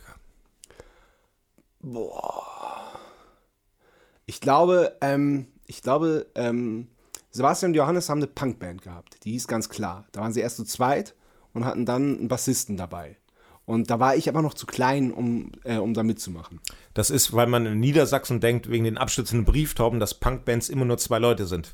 Ich 4.26 4.41
glaube, 4.41 4.98
ähm, 5.02 5.48
ich 5.67 5.82
glaube, 5.82 6.28
ähm, 6.36 6.88
Sebastian 7.32 7.72
und 7.72 7.76
Johannes 7.76 8.10
haben 8.10 8.20
eine 8.20 8.28
Punkband 8.28 8.82
gehabt. 8.82 9.24
Die 9.24 9.32
hieß 9.32 9.48
ganz 9.48 9.70
klar. 9.70 10.06
Da 10.12 10.22
waren 10.22 10.34
sie 10.34 10.41
erst 10.41 10.58
zu 10.58 10.65
zweit 10.65 11.15
und 11.54 11.65
hatten 11.65 11.86
dann 11.86 12.17
einen 12.17 12.28
Bassisten 12.28 12.78
dabei. 12.78 13.17
Und 13.65 13.89
da 13.89 14.00
war 14.00 14.15
ich 14.15 14.28
aber 14.28 14.41
noch 14.41 14.54
zu 14.54 14.65
klein, 14.65 15.12
um, 15.12 15.52
äh, 15.63 15.78
um 15.78 15.94
da 15.94 16.04
mitzumachen. 16.04 16.60
Das 16.94 17.10
ist, 17.10 17.34
weil 17.34 17.48
man 17.48 17.65
in 17.65 17.80
Niedersachsen 17.80 18.41
denkt, 18.41 18.70
wegen 18.70 18.84
den 18.84 18.98
abstützenden 18.98 19.46
Brieftauben, 19.46 20.00
dass 20.00 20.13
Punkbands 20.13 20.67
immer 20.67 20.84
nur 20.84 20.98
zwei 20.98 21.20
Leute 21.20 21.46
sind. 21.48 21.74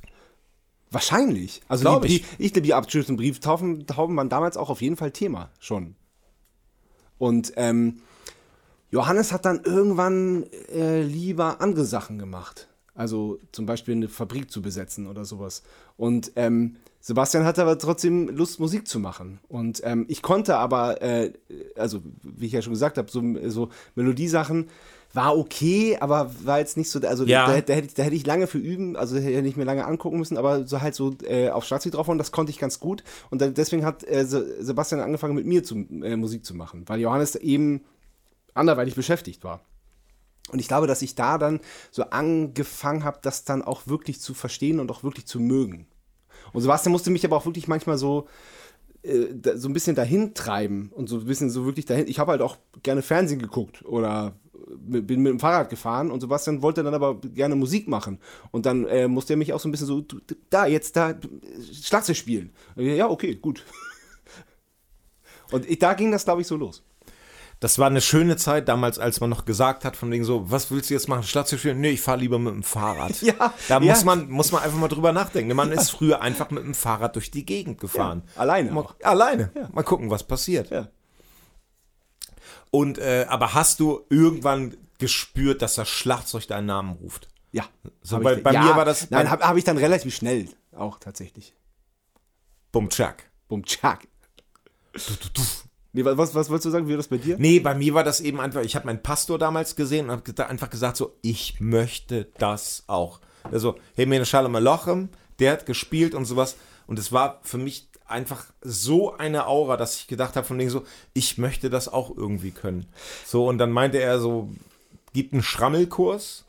Wahrscheinlich. 0.92 1.62
Also 1.68 1.82
Glaub 1.82 2.04
die, 2.04 2.18
ich. 2.18 2.26
Die, 2.38 2.44
ich 2.46 2.54
glaube, 2.54 2.88
die 2.88 3.00
und 3.00 3.18
Brieftauben 3.18 3.88
Tauben 3.88 4.16
waren 4.16 4.30
damals 4.30 4.58
auch 4.58 4.70
auf 4.70 4.82
jeden 4.82 4.96
Fall 4.96 5.12
Thema 5.12 5.50
schon. 5.60 5.96
Und 7.18 7.54
ähm, 7.56 8.02
Johannes 8.92 9.32
hat 9.32 9.46
dann 9.46 9.64
irgendwann 9.64 10.46
äh, 10.72 11.02
lieber 11.02 11.62
andere 11.62 11.86
Sachen 11.86 12.20
gemacht. 12.20 12.68
Also 12.98 13.40
zum 13.52 13.68
Beispiel 13.68 13.94
eine 13.96 14.10
Fabrik 14.10 14.50
zu 14.50 14.62
besetzen 14.62 15.06
oder 15.06 15.24
sowas. 15.24 15.62
Und 15.98 16.32
ähm, 16.36 16.78
Sebastian 17.00 17.46
hatte 17.46 17.62
aber 17.62 17.78
trotzdem 17.78 18.28
Lust, 18.30 18.60
Musik 18.60 18.88
zu 18.88 19.00
machen. 19.00 19.40
Und 19.48 19.82
ähm, 19.86 20.06
ich 20.10 20.24
konnte 20.24 20.58
aber, 20.58 21.00
äh, 21.02 21.32
also 21.76 22.02
wie 22.24 22.48
ich 22.48 22.52
ja 22.54 22.62
schon 22.64 22.74
gesagt 22.74 22.98
habe, 22.98 23.10
so, 23.12 23.22
so 23.50 23.70
Melodiesachen 23.94 24.68
war 25.14 25.38
okay, 25.38 25.98
aber 26.02 26.32
war 26.44 26.58
jetzt 26.60 26.76
nicht 26.76 26.90
so, 26.90 27.00
also 27.00 27.24
Ja. 27.24 27.46
da, 27.46 27.62
da, 27.62 27.74
hätte 27.76 27.88
ich, 27.88 27.94
da 27.94 28.04
hätte 28.04 28.16
ich 28.16 28.26
lange 28.26 28.48
für 28.48 28.58
üben, 28.58 28.96
also 28.98 29.16
hätte 29.16 29.48
ich 29.48 29.56
mir 29.56 29.64
lange 29.64 29.86
angucken 29.86 30.18
müssen, 30.18 30.36
aber 30.36 30.68
so 30.68 30.82
halt 30.82 30.96
so 30.96 31.16
äh, 31.24 31.50
auf 31.50 31.66
Schlagzeug 31.66 31.94
drauf 31.94 32.08
und 32.10 32.18
das 32.18 32.32
konnte 32.32 32.50
ich 32.50 32.58
ganz 32.58 32.80
gut. 32.80 33.04
Und 33.30 33.42
dann, 33.42 33.54
deswegen 33.54 33.86
hat 33.86 34.04
äh, 34.10 34.26
Se- 34.26 34.58
Sebastian 34.64 35.00
angefangen 35.02 35.36
mit 35.36 35.46
mir 35.46 35.64
zu, 35.64 35.76
äh, 36.04 36.18
Musik 36.18 36.44
zu 36.46 36.56
machen, 36.56 36.84
weil 36.88 37.00
Johannes 37.00 37.36
eben 37.36 37.82
anderweitig 38.56 38.96
beschäftigt 38.96 39.44
war. 39.44 39.62
Und 40.52 40.60
ich 40.60 40.68
glaube, 40.68 40.88
dass 40.88 41.02
ich 41.02 41.16
da 41.16 41.38
dann 41.38 41.60
so 41.92 42.04
angefangen 42.04 43.04
habe, 43.04 43.20
das 43.22 43.44
dann 43.44 43.62
auch 43.62 43.88
wirklich 43.88 44.22
zu 44.22 44.34
verstehen 44.34 44.80
und 44.80 44.92
auch 44.92 45.04
wirklich 45.04 45.26
zu 45.26 45.40
mögen. 45.40 45.88
Und 46.54 46.62
Sebastian 46.62 46.92
musste 46.92 47.10
mich 47.10 47.26
aber 47.26 47.36
auch 47.36 47.46
wirklich 47.46 47.68
manchmal 47.68 47.98
so, 47.98 48.28
äh, 49.04 49.28
so 49.56 49.68
ein 49.68 49.74
bisschen 49.74 49.96
dahin 49.96 50.34
treiben 50.34 50.92
und 50.94 51.08
so 51.10 51.18
ein 51.18 51.26
bisschen 51.26 51.50
so 51.50 51.66
wirklich 51.66 51.86
dahin. 51.86 52.08
Ich 52.08 52.20
habe 52.20 52.32
halt 52.32 52.42
auch 52.42 52.58
gerne 52.84 53.02
Fernsehen 53.02 53.40
geguckt 53.40 53.84
oder 53.86 54.36
äh, 54.54 55.02
bin 55.02 55.22
mit 55.22 55.32
dem 55.32 55.40
Fahrrad 55.40 55.70
gefahren 55.70 56.12
und 56.12 56.22
Sebastian 56.22 56.62
wollte 56.62 56.84
dann 56.84 56.94
aber 56.94 57.20
gerne 57.20 57.56
Musik 57.56 57.88
machen. 57.88 58.20
Und 58.52 58.66
dann 58.66 58.86
äh, 58.86 59.08
musste 59.08 59.34
er 59.34 59.38
mich 59.38 59.54
auch 59.54 59.60
so 59.60 59.68
ein 59.68 59.72
bisschen 59.72 59.88
so, 59.88 60.06
da, 60.50 60.66
jetzt 60.66 60.96
da, 60.96 61.12
äh, 61.12 61.18
Schlagzeug 61.74 62.16
spielen. 62.16 62.52
Ja, 62.76 63.10
okay, 63.10 63.36
gut. 63.36 63.66
Und 65.52 65.70
ich, 65.70 65.80
da 65.80 65.94
ging 65.94 66.12
das, 66.12 66.26
glaube 66.26 66.42
ich, 66.42 66.48
so 66.48 66.58
los. 66.58 66.84
Das 67.60 67.80
war 67.80 67.88
eine 67.88 68.02
schöne 68.02 68.38
Zeit 68.38 68.68
damals, 68.68 69.00
als 69.00 69.20
man 69.20 69.32
noch 69.32 69.46
gesagt 69.46 69.84
hat, 69.84 69.96
von 69.98 70.12
wegen 70.12 70.24
so, 70.24 70.52
was 70.52 70.70
willst 70.70 70.92
du 70.92 70.94
jetzt 70.94 71.08
machen? 71.08 71.24
Schlagzeug 71.24 71.58
spielen? 71.60 71.80
Nee, 71.82 71.90
ich 71.90 72.02
fahre 72.02 72.20
lieber 72.20 72.38
mit 72.38 72.54
dem 72.54 72.62
Fahrrad. 72.64 73.20
Ja, 73.24 73.52
Da 73.68 73.80
ja. 73.80 73.94
muss 73.94 74.04
man, 74.04 74.30
muss 74.30 74.52
man 74.52 74.62
einfach 74.62 74.78
mal 74.78 74.88
drüber 74.88 75.12
nachdenken. 75.12 75.56
Man 75.56 75.72
ist 75.72 75.90
früher 75.90 76.22
einfach 76.22 76.52
mit 76.52 76.64
dem 76.64 76.76
Fahrrad 76.76 77.16
durch 77.16 77.32
die 77.32 77.46
Gegend 77.46 77.80
gefahren. 77.80 78.22
Ja, 78.36 78.42
alleine 78.42 78.72
Mal, 78.72 78.86
alleine. 79.02 79.52
Mal 79.74 79.82
gucken, 79.84 80.12
was 80.12 80.24
passiert. 80.24 80.70
Ja. 80.70 80.88
Und, 82.70 83.00
äh, 83.00 83.26
aber 83.28 83.56
hast 83.56 83.80
du 83.80 84.02
irgendwann 84.10 84.78
gespürt, 85.00 85.62
dass 85.64 85.76
das 85.76 85.90
Schlagzeug 85.90 86.48
deinen 86.48 86.68
Namen 86.68 86.92
ruft? 86.94 87.28
Ja. 87.52 87.64
So, 88.04 88.20
bei- 88.20 88.36
ich, 88.38 88.44
bei 88.44 88.52
ja, 88.54 88.62
mir 88.62 88.76
war 88.76 88.86
das- 88.86 89.10
Nein, 89.10 89.32
habe 89.32 89.44
hab 89.48 89.58
ich 89.58 89.64
dann 89.64 89.78
relativ 89.80 90.14
schnell 90.16 90.48
auch 90.76 91.00
tatsächlich. 91.00 91.56
Bumm, 92.72 92.90
tschack. 92.90 93.32
Bum, 93.48 93.64
tschak. 93.66 94.08
Nee, 95.94 96.06
wa- 96.06 96.18
was, 96.18 96.36
was 96.36 96.50
wolltest 96.50 96.66
du 96.66 96.70
sagen? 96.72 96.88
Wie 96.88 96.92
war 96.92 96.98
das 96.98 97.08
bei 97.08 97.18
dir? 97.18 97.38
Nee, 97.40 97.60
bei 97.60 97.74
mir 97.76 97.94
war 97.94 98.04
das 98.04 98.20
eben 98.22 98.40
einfach, 98.40 98.62
ich 98.62 98.76
habe 98.76 98.86
meinen 98.86 99.02
Pastor 99.02 99.38
damals 99.40 99.76
gesehen 99.76 100.10
und 100.10 100.12
habe 100.28 100.50
einfach 100.50 100.70
gesagt 100.70 100.98
so, 100.98 101.16
ich 101.22 101.60
möchte 101.60 102.28
das 102.38 102.84
auch. 102.88 103.20
Also, 103.44 103.76
hey, 103.96 104.06
meine 104.06 104.26
Shalom 104.26 104.56
Alochem, 104.56 105.10
der 105.40 105.54
hat 105.54 105.66
gespielt 105.66 106.14
und 106.14 106.26
sowas 106.26 106.56
und 106.88 107.00
es 107.00 107.12
war 107.12 107.40
für 107.44 107.58
mich 107.58 107.90
einfach 108.06 108.46
so 108.62 109.14
eine 109.18 109.48
Aura, 109.48 109.76
dass 109.78 109.98
ich 109.98 110.08
gedacht 110.08 110.36
habe 110.36 110.46
von 110.48 110.58
denen 110.58 110.70
so, 110.70 110.84
ich 111.14 111.38
möchte 111.38 111.70
das 111.70 111.88
auch 111.92 112.16
irgendwie 112.16 112.52
können. 112.52 112.86
So 113.26 113.48
und 113.48 113.58
dann 113.58 113.72
meinte 113.72 114.00
er 114.00 114.20
so, 114.20 114.50
gibt 115.14 115.34
einen 115.34 115.44
Schrammelkurs 115.44 116.46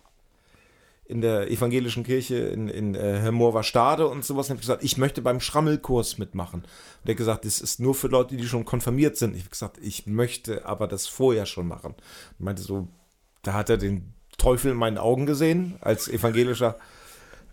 in 1.08 1.22
der 1.22 1.50
evangelischen 1.50 2.04
Kirche 2.04 2.36
in, 2.36 2.68
in 2.68 2.94
äh, 2.94 3.18
Hermorver 3.18 3.62
Stade 3.62 4.06
und 4.06 4.26
sowas. 4.26 4.50
Und 4.50 4.56
ich 4.56 4.58
habe 4.58 4.60
gesagt, 4.60 4.84
ich 4.84 4.98
möchte 4.98 5.22
beim 5.22 5.40
Schrammelkurs 5.40 6.18
mitmachen. 6.18 6.60
Und 6.60 7.08
er 7.08 7.12
hat 7.12 7.16
gesagt, 7.16 7.44
das 7.46 7.62
ist 7.62 7.80
nur 7.80 7.94
für 7.94 8.08
Leute, 8.08 8.36
die 8.36 8.46
schon 8.46 8.66
konfirmiert 8.66 9.16
sind. 9.16 9.34
Ich 9.34 9.40
habe 9.40 9.50
gesagt, 9.50 9.78
ich 9.80 10.06
möchte 10.06 10.66
aber 10.66 10.86
das 10.86 11.06
vorher 11.06 11.46
schon 11.46 11.66
machen. 11.66 11.94
Und 12.38 12.44
meinte 12.44 12.62
so, 12.62 12.88
da 13.42 13.54
hat 13.54 13.70
er 13.70 13.78
den 13.78 14.12
Teufel 14.36 14.72
in 14.72 14.76
meinen 14.76 14.98
Augen 14.98 15.24
gesehen 15.24 15.76
als 15.80 16.08
evangelischer 16.08 16.76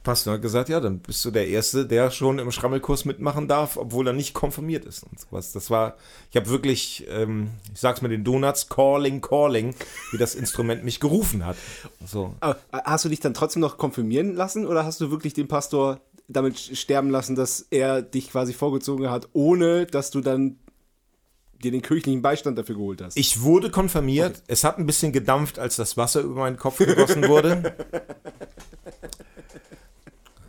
Pastor 0.06 0.36
hat 0.36 0.42
gesagt, 0.42 0.70
ja, 0.70 0.80
dann 0.80 1.00
bist 1.00 1.26
du 1.26 1.32
der 1.32 1.50
Erste, 1.50 1.86
der 1.86 2.12
schon 2.12 2.40
im 2.40 2.52
Schrammelkurs 2.52 3.04
mitmachen 3.04 3.50
darf, 3.50 3.76
obwohl 3.76 4.08
er 4.08 4.14
nicht 4.14 4.34
konfirmiert 4.34 4.86
ist 4.86 5.04
und 5.04 5.20
sowas. 5.20 5.52
Das 5.52 5.70
war, 5.70 5.98
ich 6.30 6.38
habe 6.38 6.50
wirklich, 6.50 7.06
ähm, 7.10 7.50
ich 7.74 7.82
sag's 7.82 8.02
mit 8.02 8.12
den 8.12 8.24
Donuts, 8.24 8.70
Calling, 8.70 9.20
Calling, 9.20 9.76
wie 10.12 10.18
das 10.18 10.36
Instrument 10.36 10.86
mich 10.86 11.02
gerufen 11.02 11.46
hat. 11.46 11.58
So. 12.06 12.36
Aber, 12.40 12.56
äh, 12.72 12.80
hast 12.86 13.04
du 13.04 13.10
dich 13.10 13.20
dann 13.20 13.34
trotzdem 13.34 13.62
noch 13.62 13.78
konfirmieren 13.78 14.34
lassen 14.36 14.66
oder 14.66 14.86
hast 14.86 15.02
du 15.02 15.12
wirklich 15.12 15.34
den 15.34 15.50
Pastor 15.50 16.00
damit 16.28 16.58
sterben 16.60 17.10
lassen, 17.10 17.36
dass 17.36 17.68
er 17.70 18.02
dich 18.02 18.32
quasi 18.32 18.54
vorgezogen 18.54 19.10
hat, 19.10 19.28
ohne 19.34 19.86
dass 19.86 20.12
du 20.12 20.22
dann 20.22 20.60
dir 21.64 21.72
den 21.72 21.82
kirchlichen 21.82 22.22
Beistand 22.22 22.58
dafür 22.58 22.76
geholt 22.76 23.02
hast? 23.02 23.18
Ich 23.18 23.42
wurde 23.42 23.72
konfirmiert. 23.72 24.44
Es 24.48 24.64
hat 24.64 24.78
ein 24.78 24.86
bisschen 24.86 25.12
gedampft, 25.12 25.60
als 25.60 25.76
das 25.76 25.98
Wasser 25.98 26.22
über 26.22 26.36
meinen 26.42 26.58
Kopf 26.58 26.78
gegossen 26.78 27.28
wurde. 27.28 27.76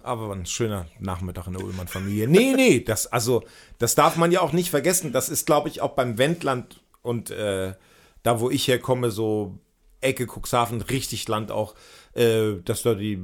Aber 0.07 0.33
ein 0.33 0.47
schöner 0.47 0.87
Nachmittag 1.01 1.47
in 1.49 1.55
der 1.55 1.65
Ullmann-Familie. 1.65 2.29
Nee, 2.29 2.53
nee, 2.55 2.81
das, 2.81 3.07
also, 3.09 3.43
das 3.79 3.95
darf 3.97 4.17
man 4.17 4.31
ja 4.31 4.41
auch 4.41 4.53
nicht 4.53 4.71
vergessen. 4.71 5.13
Das 5.13 5.29
ist, 5.29 5.47
glaube 5.47 5.69
ich, 5.69 5.81
auch 5.81 5.95
beim 5.95 6.17
Wendland 6.17 6.81
und 7.03 7.31
äh, 7.31 7.75
da, 8.23 8.41
wo 8.41 8.49
ich 8.51 8.69
herkomme, 8.69 9.11
so 9.11 9.59
Ecke 10.01 10.27
Cuxhaven, 10.27 10.81
richtig 10.83 11.27
Land 11.29 11.51
auch, 11.51 11.75
äh, 12.15 12.55
dass 12.65 12.83
da 12.83 12.95
die 12.95 13.19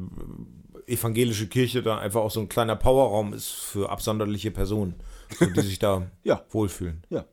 evangelische 0.87 1.47
Kirche 1.47 1.83
da 1.83 1.99
einfach 1.99 2.21
auch 2.21 2.31
so 2.31 2.41
ein 2.41 2.49
kleiner 2.49 2.77
Powerraum 2.77 3.33
ist 3.33 3.49
für 3.51 3.91
absonderliche 3.91 4.51
Personen, 4.51 4.95
so, 5.39 5.47
die 5.47 5.61
sich 5.61 5.79
da 5.79 6.11
Ja. 6.25 6.43
wohlfühlen. 6.51 7.05
ja. 7.11 7.25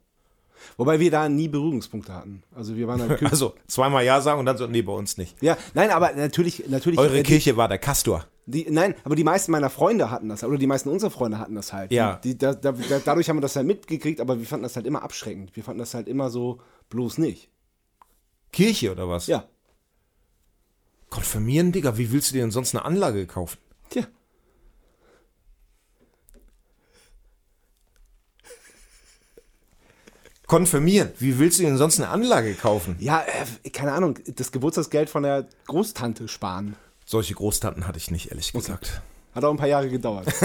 Wobei 0.76 1.00
wir 1.00 1.10
da 1.10 1.30
nie 1.30 1.48
Berührungspunkte 1.48 2.14
hatten. 2.14 2.44
Also 2.54 2.76
wir 2.76 2.86
waren 2.88 3.00
halt 3.00 3.18
Kirche. 3.18 3.26
Also 3.32 3.56
zweimal 3.68 4.04
Ja 4.04 4.20
sagen 4.20 4.42
und 4.42 4.46
dann 4.46 4.58
so, 4.58 4.68
nee, 4.68 4.82
bei 4.82 4.92
uns 4.92 5.18
nicht. 5.18 5.42
ja, 5.42 5.58
nein, 5.74 5.90
aber 5.90 6.12
natürlich, 6.14 6.68
natürlich. 6.68 7.00
Eure 7.00 7.20
äh, 7.20 7.24
Kirche 7.24 7.56
war 7.56 7.70
der 7.70 7.78
Castor. 7.78 8.26
Die, 8.52 8.66
nein, 8.72 8.96
aber 9.04 9.16
die 9.16 9.24
meisten 9.24 9.52
meiner 9.52 9.70
Freunde 9.70 10.10
hatten 10.10 10.28
das, 10.28 10.44
oder 10.44 10.58
die 10.58 10.66
meisten 10.66 10.90
unserer 10.90 11.12
Freunde 11.12 11.38
hatten 11.38 11.54
das 11.54 11.72
halt. 11.72 11.92
Ja. 11.92 12.20
Die, 12.24 12.36
da, 12.36 12.56
da, 12.56 12.72
da, 12.72 13.00
dadurch 13.04 13.30
haben 13.30 13.38
wir 13.38 13.42
das 13.42 13.56
halt 13.56 13.68
mitgekriegt, 13.68 14.20
aber 14.20 14.40
wir 14.40 14.48
fanden 14.48 14.64
das 14.64 14.76
halt 14.76 14.88
immer 14.88 15.04
abschreckend. 15.04 15.56
Wir 15.56 15.64
fanden 15.64 15.78
das 15.78 15.94
halt 15.94 16.08
immer 16.08 16.32
so 16.32 16.60
bloß 16.90 17.20
nicht. 17.20 17.52
Kirche 18.52 18.92
oder 18.92 19.08
was? 19.08 19.28
Ja. 19.28 19.46
Konfirmieren, 21.12 21.72
Digga, 21.72 21.96
wie 22.00 22.12
willst 22.12 22.32
du 22.32 22.34
dir 22.34 22.42
denn 22.42 22.50
sonst 22.50 22.74
eine 22.74 22.86
Anlage 22.86 23.28
kaufen? 23.28 23.60
Tja. 23.92 24.08
Konfirmieren, 30.48 31.12
wie 31.20 31.38
willst 31.38 31.60
du 31.60 31.62
dir 31.62 31.70
denn 31.70 31.78
sonst 31.78 32.00
eine 32.00 32.10
Anlage 32.10 32.56
kaufen? 32.56 32.96
Ja, 33.00 33.24
äh, 33.64 33.70
keine 33.70 33.92
Ahnung, 33.92 34.18
das 34.26 34.52
Geburtstagsgeld 34.52 35.12
von 35.12 35.22
der 35.22 35.48
Großtante 35.68 36.28
sparen. 36.28 36.76
Solche 37.12 37.34
Großtanten 37.34 37.88
hatte 37.88 37.98
ich 37.98 38.12
nicht, 38.12 38.30
ehrlich 38.30 38.54
gesagt. 38.54 39.02
Hat 39.34 39.44
auch 39.44 39.50
ein 39.50 39.58
paar 39.58 39.68
Jahre 39.68 39.90
gedauert. 39.90 40.28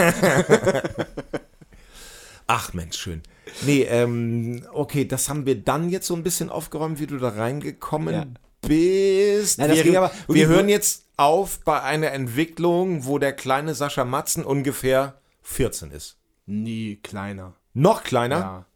Ach 2.46 2.72
Mensch, 2.72 2.96
schön. 2.96 3.22
Nee, 3.66 3.83
ähm, 3.83 4.66
okay, 4.72 5.05
das 5.05 5.29
haben 5.29 5.44
wir 5.44 5.62
dann 5.62 5.90
jetzt 5.90 6.07
so 6.07 6.14
ein 6.14 6.22
bisschen 6.22 6.48
aufgeräumt, 6.48 6.98
wie 7.00 7.07
du 7.07 7.18
da 7.18 7.29
reingekommen 7.29 8.14
Ja. 8.14 8.24
bist. 8.66 9.59
Nein, 9.59 9.72
wir, 9.72 9.98
aber 10.03 10.11
wir 10.29 10.46
hören 10.46 10.70
jetzt 10.70 11.05
auf 11.18 11.61
bei 11.61 11.83
einer 11.83 12.12
Entwicklung, 12.12 13.05
wo 13.05 13.18
der 13.18 13.35
kleine 13.35 13.74
Sascha 13.74 14.07
Matzen 14.07 14.42
ungefähr 14.42 15.20
14 15.42 15.90
ist. 15.90 16.16
Nie 16.46 16.96
kleiner. 16.96 17.53
Noch 17.74 18.05
kleiner 18.05 18.38
Ja. 18.38 18.66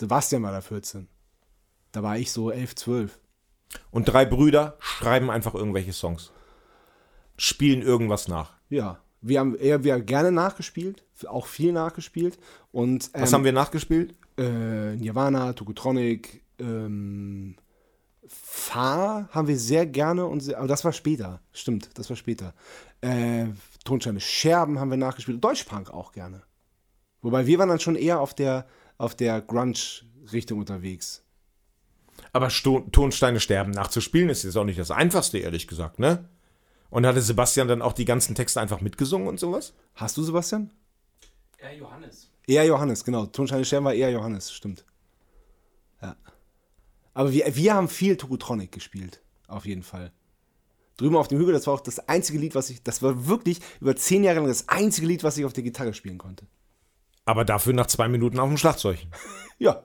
Sebastian 0.00 0.42
war 0.44 0.52
da 0.52 0.62
14. 0.62 1.08
Da 1.92 2.02
war 2.02 2.16
ich 2.16 2.32
so 2.32 2.50
11, 2.50 2.74
12. 2.74 3.18
und 3.90 4.04
drei 4.06 4.24
Brüder 4.24 4.78
schreiben 4.80 5.30
einfach 5.30 5.52
irgendwelche 5.52 5.92
Songs. 5.92 6.30
Spielen 7.36 7.82
irgendwas 7.82 8.28
nach. 8.28 8.54
Ja. 8.68 8.98
Wir 9.20 9.40
haben 9.40 9.56
eher 9.56 9.84
wir 9.84 9.94
haben 9.94 10.04
gerne 10.04 10.30
nachgespielt, 10.30 11.02
auch 11.26 11.46
viel 11.46 11.72
nachgespielt. 11.72 12.38
Und 12.72 13.10
ähm, 13.14 13.22
Was 13.22 13.32
haben 13.32 13.44
wir 13.44 13.52
nachgespielt? 13.52 14.14
äh, 14.36 14.96
Nirvana, 14.96 15.52
Tokotronic, 15.52 16.42
ähm, 16.58 17.56
Fahr 18.26 19.28
haben 19.32 19.48
wir 19.48 19.58
sehr 19.58 19.86
gerne 19.86 20.26
und 20.26 20.40
sehr, 20.40 20.58
aber 20.58 20.66
das 20.66 20.84
war 20.84 20.92
später, 20.92 21.40
stimmt, 21.52 21.90
das 21.94 22.08
war 22.08 22.16
später. 22.16 22.54
Äh, 23.00 23.46
Tonsteine 23.84 24.20
Scherben 24.20 24.78
haben 24.78 24.90
wir 24.90 24.96
nachgespielt, 24.96 25.44
Deutschpunk 25.44 25.90
auch 25.90 26.12
gerne. 26.12 26.42
Wobei 27.20 27.46
wir 27.46 27.58
waren 27.58 27.68
dann 27.68 27.80
schon 27.80 27.96
eher 27.96 28.20
auf 28.20 28.34
der, 28.34 28.66
auf 28.96 29.14
der 29.14 29.40
Grunge-Richtung 29.40 30.58
unterwegs. 30.58 31.22
Aber 32.32 32.48
Sto 32.48 32.80
Tonsteine 32.92 33.40
sterben 33.40 33.72
nachzuspielen 33.72 34.28
ist 34.28 34.44
jetzt 34.44 34.56
auch 34.56 34.64
nicht 34.64 34.78
das 34.78 34.90
Einfachste, 34.90 35.38
ehrlich 35.38 35.66
gesagt, 35.66 35.98
ne? 35.98 36.28
Und 36.94 37.04
hatte 37.06 37.20
Sebastian 37.20 37.66
dann 37.66 37.82
auch 37.82 37.92
die 37.92 38.04
ganzen 38.04 38.36
Texte 38.36 38.60
einfach 38.60 38.80
mitgesungen 38.80 39.26
und 39.26 39.40
sowas? 39.40 39.72
Hast 39.96 40.16
du, 40.16 40.22
Sebastian? 40.22 40.70
Ja, 41.60 41.72
Johannes. 41.72 42.30
Eher 42.46 42.64
Johannes, 42.66 43.02
genau. 43.02 43.26
Tonsteine 43.26 43.64
Scherben 43.64 43.86
war 43.86 43.94
eher 43.94 44.12
Johannes, 44.12 44.52
stimmt. 44.52 44.84
Ja. 46.00 46.14
Aber 47.12 47.32
wir, 47.32 47.56
wir 47.56 47.74
haben 47.74 47.88
viel 47.88 48.16
Tokotronic 48.16 48.70
gespielt, 48.70 49.22
auf 49.48 49.66
jeden 49.66 49.82
Fall. 49.82 50.12
Drüben 50.96 51.16
auf 51.16 51.26
dem 51.26 51.40
Hügel, 51.40 51.52
das 51.52 51.66
war 51.66 51.74
auch 51.74 51.80
das 51.80 51.98
einzige 51.98 52.38
Lied, 52.38 52.54
was 52.54 52.70
ich, 52.70 52.80
das 52.84 53.02
war 53.02 53.26
wirklich 53.26 53.58
über 53.80 53.96
zehn 53.96 54.22
Jahre 54.22 54.38
lang 54.38 54.46
das 54.46 54.68
einzige 54.68 55.08
Lied, 55.08 55.24
was 55.24 55.36
ich 55.36 55.44
auf 55.44 55.52
der 55.52 55.64
Gitarre 55.64 55.94
spielen 55.94 56.18
konnte. 56.18 56.46
Aber 57.24 57.44
dafür 57.44 57.72
nach 57.72 57.88
zwei 57.88 58.06
Minuten 58.06 58.38
auf 58.38 58.48
dem 58.48 58.56
Schlagzeug. 58.56 59.04
Ja. 59.58 59.82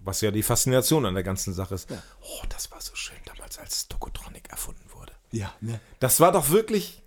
Was 0.00 0.20
ja 0.22 0.30
die 0.30 0.42
Faszination 0.42 1.04
an 1.04 1.14
der 1.14 1.22
ganzen 1.22 1.52
Sache 1.52 1.74
ist. 1.74 1.90
Oh, 2.20 2.42
das 2.48 2.70
war 2.70 2.80
so 2.80 2.94
schön 2.94 3.18
damals, 3.26 3.58
als 3.58 3.88
Tokotronic 3.88 4.48
erfunden. 4.48 4.87
Ja, 5.32 5.52
ne? 5.60 5.80
Das 6.00 6.20
war 6.20 6.32
doch 6.32 6.50
wirklich 6.50 7.02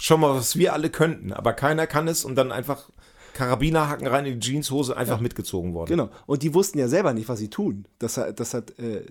schon 0.00 0.20
mal, 0.20 0.34
was 0.36 0.56
wir 0.56 0.72
alle 0.72 0.90
könnten, 0.90 1.32
aber 1.32 1.52
keiner 1.52 1.86
kann 1.86 2.06
es 2.08 2.24
und 2.24 2.36
dann 2.36 2.52
einfach 2.52 2.88
Karabinerhaken 3.34 4.06
rein 4.06 4.26
in 4.26 4.40
die 4.40 4.46
Jeanshose 4.46 4.96
einfach 4.96 5.20
mitgezogen 5.20 5.74
worden. 5.74 5.88
Genau. 5.90 6.10
Und 6.26 6.42
die 6.42 6.54
wussten 6.54 6.78
ja 6.78 6.88
selber 6.88 7.12
nicht, 7.14 7.28
was 7.28 7.38
sie 7.38 7.50
tun. 7.50 7.86
Das, 7.98 8.16
hat- 8.16 8.38
das 8.40 8.54
hat, 8.54 8.78
äh, 8.78 9.04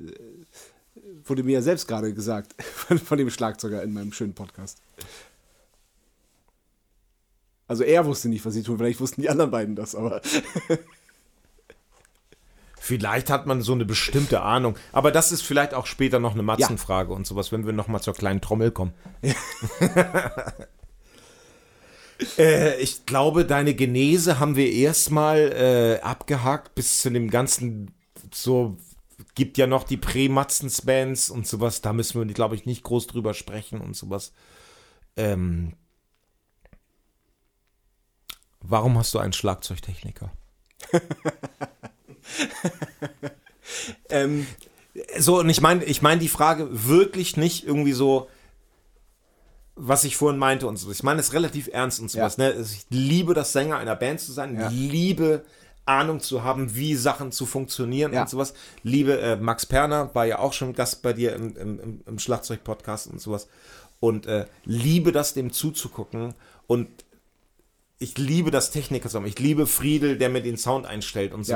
wurde 1.26 1.44
mir 1.44 1.54
ja 1.54 1.62
selbst 1.62 1.88
gerade 1.88 2.14
gesagt 2.14 2.62
von, 2.64 2.98
von 2.98 3.18
dem 3.18 3.30
Schlagzeuger 3.30 3.84
in 3.84 3.94
meinem 3.94 4.14
schönen 4.14 4.34
Podcast. 4.34 4.80
Also 7.68 7.84
er 7.84 8.06
wusste 8.06 8.30
nicht, 8.30 8.46
was 8.46 8.54
sie 8.54 8.64
tun. 8.64 8.78
Vielleicht 8.78 9.00
wussten 9.02 9.22
die 9.22 9.30
anderen 9.30 9.52
beiden 9.52 9.76
das, 9.76 9.94
aber 9.96 10.22
Vielleicht 12.88 13.30
hat 13.30 13.46
man 13.48 13.62
so 13.62 13.74
eine 13.74 13.84
bestimmte 13.84 14.42
Ahnung, 14.44 14.78
aber 14.94 15.12
das 15.12 15.34
ist 15.34 15.42
vielleicht 15.42 15.74
auch 15.74 15.88
später 15.88 16.20
noch 16.20 16.36
eine 16.36 16.44
Matzenfrage 16.44 17.12
und 17.12 17.28
sowas, 17.28 17.52
wenn 17.52 17.66
wir 17.66 17.74
noch 17.74 17.90
mal 17.90 18.00
zur 18.00 18.14
kleinen 18.14 18.40
Trommel 18.40 18.72
kommen. 18.72 18.94
äh, 22.38 22.80
ich 22.80 23.06
glaube, 23.06 23.44
deine 23.44 23.74
Genese 23.74 24.40
haben 24.40 24.56
wir 24.56 24.72
erstmal 24.72 25.52
äh, 25.52 26.02
abgehakt 26.02 26.76
bis 26.76 27.02
zu 27.02 27.10
dem 27.10 27.30
ganzen 27.30 27.92
so 28.34 28.78
gibt 29.36 29.58
ja 29.58 29.68
noch 29.68 29.84
die 29.84 29.98
Prä-Matzens-Bands 29.98 31.30
und 31.30 31.46
sowas, 31.46 31.82
da 31.82 31.92
müssen 31.92 32.26
wir, 32.26 32.34
glaube 32.34 32.56
ich, 32.56 32.66
nicht 32.66 32.84
groß 32.84 33.08
drüber 33.08 33.34
sprechen 33.34 33.82
und 33.82 33.98
sowas. 33.98 34.32
Ähm, 35.18 35.74
warum 38.62 38.98
hast 38.98 39.14
du 39.14 39.20
einen 39.20 39.34
Schlagzeugtechniker? 39.34 40.32
ähm, 44.10 44.48
So, 45.20 45.40
und 45.40 45.50
ich 45.50 45.62
meine, 45.62 45.84
ich 45.86 46.02
meine 46.02 46.20
die 46.20 46.28
Frage 46.30 46.68
wirklich 46.72 47.38
nicht 47.38 47.66
irgendwie 47.66 47.94
so, 47.94 48.28
was 49.76 50.04
ich 50.04 50.18
vorhin 50.18 50.40
meinte 50.40 50.66
und 50.68 50.78
so. 50.78 50.92
Ich 50.92 51.04
meine 51.04 51.20
es 51.20 51.34
relativ 51.34 51.70
ernst 51.72 52.00
und 52.00 52.10
sowas. 52.10 52.38
Ne? 52.38 52.54
Ich 52.54 52.88
liebe 52.90 53.34
das 53.36 53.54
Sänger 53.54 53.78
einer 53.78 53.96
Band 53.96 54.20
zu 54.20 54.32
sein, 54.32 54.60
Ja. 54.60 54.70
liebe 54.70 55.46
Ahnung 55.86 56.20
zu 56.20 56.44
haben, 56.44 56.76
wie 56.76 56.96
Sachen 56.96 57.32
zu 57.32 57.46
funktionieren 57.46 58.12
Ja. 58.12 58.22
und 58.24 58.30
sowas. 58.30 58.54
Liebe 58.82 59.20
äh, 59.22 59.36
Max 59.36 59.66
Perner, 59.68 60.14
war 60.16 60.26
ja 60.26 60.40
auch 60.40 60.54
schon 60.54 60.74
Gast 60.74 61.04
bei 61.04 61.14
dir 61.14 61.34
im, 61.36 61.56
im, 61.56 62.02
im, 62.06 62.20
Schlagzeug-Podcast 62.20 63.08
und 63.08 63.22
sowas. 63.22 63.48
Und 64.00 64.26
äh, 64.26 64.48
liebe 64.66 65.12
das, 65.12 65.34
dem 65.34 65.54
zuzugucken. 65.54 66.34
Und 66.66 66.90
ich 68.00 68.18
liebe 68.18 68.52
das 68.52 68.72
Techniker. 68.72 69.10
Ich 69.26 69.40
liebe 69.40 69.68
Friedel, 69.68 70.18
der 70.18 70.30
mir 70.30 70.42
den 70.42 70.58
Sound 70.58 70.88
einstellt 70.88 71.34
und 71.34 71.48
Ja. 71.48 71.56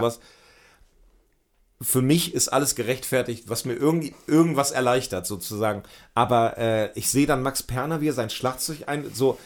Für 1.82 2.02
mich 2.02 2.34
ist 2.34 2.50
alles 2.50 2.76
gerechtfertigt, 2.76 3.50
was 3.50 3.66
mir 3.66 3.74
irgendwie 3.74 4.14
irgendwas 4.28 4.72
erleichtert, 4.72 5.26
sozusagen. 5.26 5.84
Aber 6.14 6.58
äh, 6.58 6.92
ich 6.94 7.10
sehe 7.10 7.26
dann 7.26 7.42
Max 7.42 7.64
Perner, 7.64 8.02
wie 8.02 8.10
er 8.10 8.14
sein 8.14 8.30
Schlagzeug 8.30 8.84
ein. 8.88 9.12
So, 9.14 9.40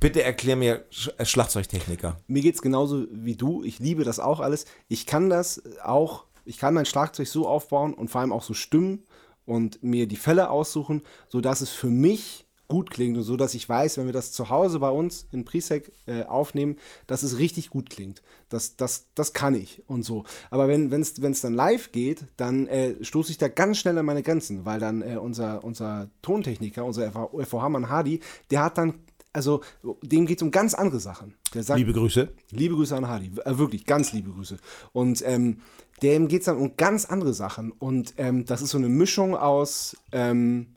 bitte 0.00 0.22
erklär 0.22 0.56
mir 0.56 0.84
Sch 0.90 1.10
äh, 1.18 1.24
Schlagzeugtechniker. 1.24 2.16
mir 2.26 2.42
geht's 2.42 2.62
genauso 2.62 3.06
wie 3.10 3.36
du. 3.36 3.62
Ich 3.62 3.78
liebe 3.78 4.04
das 4.04 4.18
auch 4.18 4.40
alles. 4.40 4.64
Ich 4.88 5.06
kann 5.06 5.28
das 5.28 5.62
auch, 5.82 6.24
ich 6.44 6.58
kann 6.58 6.74
mein 6.74 6.86
Schlagzeug 6.86 7.28
so 7.28 7.46
aufbauen 7.46 7.92
und 7.92 8.08
vor 8.08 8.22
allem 8.22 8.32
auch 8.32 8.42
so 8.42 8.54
stimmen 8.54 9.04
und 9.44 9.82
mir 9.82 10.06
die 10.06 10.16
Fälle 10.16 10.50
aussuchen, 10.50 11.02
sodass 11.28 11.60
es 11.60 11.70
für 11.70 11.88
mich 11.88 12.41
gut 12.72 12.88
klingt 12.88 13.18
und 13.18 13.22
so, 13.22 13.36
dass 13.36 13.52
ich 13.52 13.68
weiß, 13.68 13.98
wenn 13.98 14.06
wir 14.06 14.14
das 14.14 14.32
zu 14.32 14.48
Hause 14.48 14.78
bei 14.78 14.88
uns 14.88 15.26
in 15.30 15.44
Presec 15.44 15.92
äh, 16.06 16.22
aufnehmen, 16.22 16.76
dass 17.06 17.22
es 17.22 17.38
richtig 17.38 17.68
gut 17.68 17.90
klingt. 17.90 18.22
Das, 18.48 18.76
das, 18.76 19.08
das 19.14 19.34
kann 19.34 19.54
ich 19.54 19.82
und 19.88 20.04
so. 20.04 20.24
Aber 20.48 20.68
wenn 20.68 20.90
es 20.90 21.40
dann 21.42 21.52
live 21.52 21.92
geht, 21.92 22.24
dann 22.38 22.66
äh, 22.68 22.94
stoße 23.04 23.30
ich 23.30 23.36
da 23.36 23.48
ganz 23.48 23.76
schnell 23.76 23.98
an 23.98 24.06
meine 24.06 24.22
Grenzen, 24.22 24.64
weil 24.64 24.80
dann 24.80 25.02
äh, 25.02 25.18
unser, 25.18 25.62
unser 25.64 26.08
Tontechniker, 26.22 26.82
unser 26.82 27.12
FVH-Mann 27.12 27.90
Hardy, 27.90 28.20
der 28.50 28.64
hat 28.64 28.78
dann, 28.78 28.94
also 29.34 29.60
dem 30.00 30.24
geht 30.24 30.38
es 30.38 30.42
um 30.42 30.50
ganz 30.50 30.72
andere 30.72 30.98
Sachen. 30.98 31.34
Der 31.52 31.64
sagt, 31.64 31.78
Liebe 31.78 31.92
Grüße. 31.92 32.32
Liebe 32.52 32.74
Grüße 32.74 32.96
an 32.96 33.06
Hardy, 33.06 33.32
äh, 33.44 33.58
wirklich, 33.58 33.84
ganz 33.84 34.14
liebe 34.14 34.30
Grüße. 34.30 34.56
Und 34.94 35.22
ähm, 35.26 35.58
dem 36.02 36.26
geht 36.26 36.40
es 36.40 36.46
dann 36.46 36.56
um 36.56 36.78
ganz 36.78 37.04
andere 37.04 37.34
Sachen. 37.34 37.70
Und 37.70 38.14
ähm, 38.16 38.46
das 38.46 38.62
ist 38.62 38.70
so 38.70 38.78
eine 38.78 38.88
Mischung 38.88 39.36
aus, 39.36 39.94
ähm, 40.10 40.68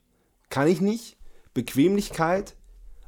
kann 0.49 0.67
ich 0.67 0.81
nicht, 0.81 1.14
Bequemlichkeit, 1.55 2.55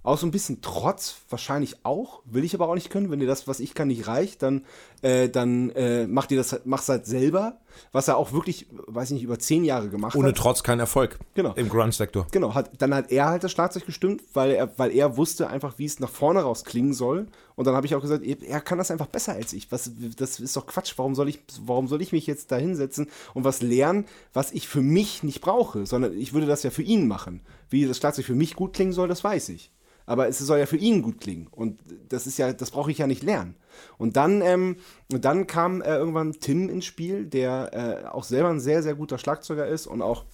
auch 0.08 0.18
so 0.18 0.26
ein 0.26 0.32
bisschen 0.32 0.62
Trotz, 0.62 1.16
wahrscheinlich 1.30 1.84
auch, 1.84 2.22
will 2.24 2.46
ich 2.46 2.56
aber 2.56 2.70
auch 2.70 2.76
nicht 2.76 2.90
können. 2.90 3.12
Wenn 3.12 3.20
dir 3.20 3.28
das, 3.28 3.46
was 3.48 3.60
ich 3.60 3.74
kann, 3.74 3.90
nicht 3.90 4.08
reicht, 4.08 4.42
dann, 4.42 4.64
äh, 5.02 5.28
dann 5.28 5.70
äh, 5.72 6.08
macht 6.08 6.32
ihr 6.32 6.38
das, 6.38 6.62
mach's 6.64 6.88
halt 6.88 7.06
selber, 7.06 7.60
was 7.92 8.08
er 8.08 8.16
auch 8.16 8.32
wirklich, 8.32 8.68
weiß 8.88 9.10
ich 9.10 9.16
nicht, 9.16 9.24
über 9.24 9.38
zehn 9.38 9.66
Jahre 9.66 9.90
gemacht 9.90 10.16
Ohne 10.16 10.30
hat. 10.30 10.38
Trotz 10.38 10.64
kein 10.64 10.80
Erfolg. 10.80 11.20
Genau. 11.34 11.54
Im 11.56 11.68
Grunge-Sektor. 11.68 12.26
Genau, 12.32 12.54
hat, 12.54 12.82
dann 12.82 12.96
hat 12.96 13.12
er 13.12 13.26
halt 13.26 13.44
das 13.44 13.52
Schlagzeug 13.52 13.86
gestimmt, 13.86 14.24
weil 14.34 14.52
er, 14.52 14.80
weil 14.80 14.92
er 14.92 15.18
wusste 15.18 15.50
einfach, 15.50 15.78
wie 15.78 15.86
es 15.86 16.00
nach 16.00 16.10
vorne 16.10 16.42
raus 16.42 16.64
klingen 16.64 16.94
soll. 16.94 17.28
Und 17.56 17.68
dann 17.68 17.76
habe 17.76 17.86
ich 17.86 17.94
auch 17.94 18.02
gesagt, 18.02 18.24
er 18.24 18.62
kann 18.62 18.78
das 18.78 18.92
einfach 18.92 19.08
besser 19.08 19.34
als 19.34 19.52
ich. 19.52 19.70
Was, 19.74 19.92
das 20.16 20.40
ist 20.40 20.56
doch 20.56 20.68
Quatsch. 20.68 20.94
Warum 20.96 21.16
soll, 21.16 21.28
ich, 21.28 21.42
warum 21.66 21.90
soll 21.90 22.02
ich 22.02 22.14
mich 22.14 22.28
jetzt 22.28 22.54
da 22.54 22.56
hinsetzen 22.56 23.10
und 23.34 23.44
was 23.44 23.62
lernen, 23.62 24.06
was 24.32 24.54
ich 24.54 24.70
für 24.70 24.82
mich 24.82 25.24
nicht 25.24 25.42
brauche? 25.42 25.86
Sondern 25.86 26.18
ich 26.18 26.32
würde 26.32 26.48
das 26.48 26.64
ja 26.64 26.70
für 26.70 26.84
ihn 26.84 27.10
machen. 27.10 27.42
Wie 27.70 27.86
das 27.86 27.98
Schlagzeug 27.98 28.26
für 28.26 28.36
mich 28.36 28.56
gut 28.56 28.72
klingen 28.72 28.94
soll, 28.94 29.10
das 29.10 29.24
weiß 29.24 29.50
ich. 29.50 29.70
Aber 30.08 30.28
es 30.28 30.40
soll 30.40 30.58
ja 30.58 30.66
für 30.66 30.78
ihn 30.78 31.04
gut 31.04 31.20
klingen. 31.20 31.48
Und 31.52 31.80
das 32.10 32.26
ist 32.26 32.40
ja, 32.40 32.52
das 32.52 32.72
brauche 32.72 32.90
ich 32.90 32.98
ja 32.98 33.06
nicht 33.06 33.22
lernen. 33.22 33.56
Und 34.00 34.16
dann, 34.18 34.42
ähm, 34.42 34.78
dann 35.10 35.46
kam 35.46 35.82
äh, 35.82 35.96
irgendwann 35.96 36.32
Tim 36.34 36.70
ins 36.70 36.86
Spiel, 36.86 37.26
der 37.26 38.06
äh, 38.06 38.08
auch 38.08 38.24
selber 38.24 38.50
ein 38.50 38.60
sehr, 38.60 38.82
sehr 38.82 38.96
guter 38.96 39.20
Schlagzeuger 39.20 39.68
ist 39.68 39.86
und 39.86 40.02
auch 40.02 40.26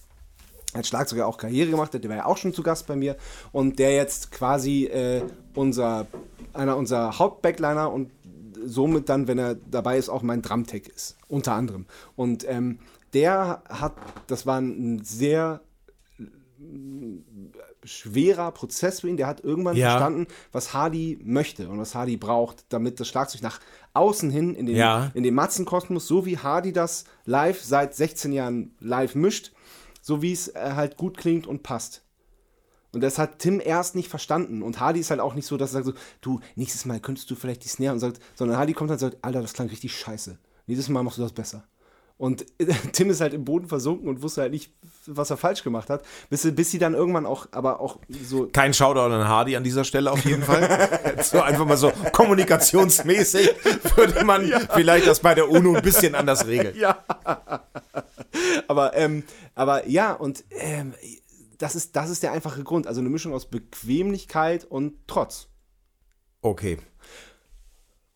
als 0.72 0.88
Schlagzeuger 0.88 1.26
auch 1.26 1.38
Karriere 1.38 1.70
gemacht 1.70 1.94
hat, 1.94 2.02
der 2.02 2.10
war 2.10 2.16
ja 2.16 2.26
auch 2.26 2.36
schon 2.36 2.52
zu 2.52 2.62
Gast 2.62 2.86
bei 2.86 2.96
mir 2.96 3.16
und 3.52 3.78
der 3.78 3.94
jetzt 3.94 4.32
quasi 4.32 4.86
äh, 4.86 5.22
unser, 5.54 6.06
einer 6.52 6.76
unserer 6.76 7.18
Hauptbackliner 7.18 7.92
und 7.92 8.10
somit 8.64 9.08
dann, 9.08 9.28
wenn 9.28 9.38
er 9.38 9.54
dabei 9.54 9.98
ist, 9.98 10.08
auch 10.08 10.22
mein 10.22 10.42
Drumtech 10.42 10.88
ist, 10.88 11.16
unter 11.28 11.52
anderem. 11.52 11.86
Und 12.16 12.48
ähm, 12.48 12.78
der 13.12 13.62
hat, 13.68 13.94
das 14.26 14.46
war 14.46 14.60
ein 14.60 15.02
sehr 15.04 15.60
schwerer 17.84 18.50
Prozess 18.52 19.00
für 19.00 19.08
ihn. 19.08 19.16
Der 19.16 19.26
hat 19.26 19.42
irgendwann 19.42 19.76
Ja. 19.76 19.90
verstanden, 19.90 20.26
was 20.52 20.72
Hardy 20.74 21.18
möchte 21.22 21.68
und 21.68 21.78
was 21.78 21.94
Hardy 21.94 22.16
braucht, 22.16 22.64
damit 22.68 23.00
das 23.00 23.08
Schlagzeug 23.08 23.42
nach 23.42 23.60
außen 23.92 24.30
hin 24.30 24.54
in 24.54 24.66
den, 24.66 24.76
Ja. 24.76 25.10
in 25.14 25.22
den 25.22 25.34
Matzenkosmos, 25.34 26.06
so 26.06 26.26
wie 26.26 26.38
Hardy 26.38 26.72
das 26.72 27.04
live 27.24 27.62
seit 27.62 27.94
16 27.94 28.32
Jahren 28.32 28.74
live 28.80 29.14
mischt, 29.14 29.52
so 30.02 30.22
wie 30.22 30.32
es 30.32 30.48
äh, 30.48 30.72
halt 30.74 30.96
gut 30.96 31.16
klingt 31.16 31.46
und 31.46 31.62
passt. 31.62 32.02
Und 32.92 33.00
das 33.02 33.18
hat 33.18 33.40
Tim 33.40 33.60
erst 33.64 33.96
nicht 33.96 34.08
verstanden. 34.08 34.62
Und 34.62 34.78
Hardy 34.78 35.00
ist 35.00 35.10
halt 35.10 35.18
auch 35.20 35.34
nicht 35.34 35.46
so, 35.46 35.56
dass 35.56 35.70
er 35.74 35.82
sagt 35.82 35.86
so, 35.86 36.02
du, 36.20 36.40
nächstes 36.54 36.84
Mal 36.84 37.00
könntest 37.00 37.28
du 37.30 37.34
vielleicht 37.34 37.64
die 37.64 37.68
Snare 37.68 37.92
und 37.92 37.98
sagt, 37.98 38.20
sondern 38.36 38.56
Hardy 38.56 38.72
kommt 38.72 38.90
dann 38.90 38.94
und 38.94 39.00
sagt, 39.00 39.16
Alter, 39.22 39.42
das 39.42 39.52
klang 39.52 39.68
richtig 39.68 39.96
scheiße. 39.98 40.38
Nächstes 40.66 40.88
Mal 40.88 41.02
machst 41.02 41.18
du 41.18 41.22
das 41.22 41.32
besser. 41.32 41.64
Und 42.16 42.46
Tim 42.92 43.10
ist 43.10 43.20
halt 43.20 43.34
im 43.34 43.44
Boden 43.44 43.66
versunken 43.66 44.08
und 44.08 44.22
wusste 44.22 44.42
halt 44.42 44.52
nicht, 44.52 44.72
was 45.06 45.30
er 45.30 45.36
falsch 45.36 45.64
gemacht 45.64 45.90
hat, 45.90 46.04
bis, 46.30 46.48
bis 46.54 46.70
sie 46.70 46.78
dann 46.78 46.94
irgendwann 46.94 47.26
auch, 47.26 47.48
aber 47.50 47.80
auch 47.80 47.98
so 48.22 48.46
Kein 48.52 48.72
Shoutout 48.72 49.12
an 49.12 49.28
Hardy 49.28 49.56
an 49.56 49.64
dieser 49.64 49.84
Stelle 49.84 50.12
auf 50.12 50.24
jeden 50.24 50.42
Fall. 50.42 51.16
so 51.22 51.40
einfach 51.40 51.66
mal 51.66 51.76
so 51.76 51.92
kommunikationsmäßig 52.12 53.50
würde 53.96 54.24
man 54.24 54.50
vielleicht 54.74 55.06
das 55.06 55.20
bei 55.20 55.34
der 55.34 55.50
UNO 55.50 55.74
ein 55.74 55.82
bisschen 55.82 56.14
anders 56.14 56.46
regeln. 56.46 56.76
Ja. 56.76 57.04
aber, 58.68 58.96
ähm, 58.96 59.24
aber 59.54 59.88
ja, 59.88 60.12
und 60.12 60.44
ähm, 60.50 60.94
das, 61.58 61.74
ist, 61.74 61.96
das 61.96 62.10
ist 62.10 62.22
der 62.22 62.32
einfache 62.32 62.62
Grund. 62.62 62.86
Also 62.86 63.00
eine 63.00 63.08
Mischung 63.08 63.32
aus 63.32 63.46
Bequemlichkeit 63.46 64.64
und 64.64 64.94
Trotz. 65.06 65.48
Okay. 66.42 66.78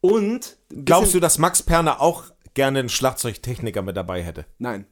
Und. 0.00 0.58
Glaubst 0.70 1.14
du, 1.14 1.20
dass 1.20 1.38
Max 1.38 1.62
Perner 1.62 2.00
auch 2.00 2.24
gerne 2.54 2.80
einen 2.80 2.88
Schlagzeugtechniker 2.88 3.82
mit 3.82 3.96
dabei 3.96 4.22
hätte? 4.22 4.46
Nein. 4.58 4.86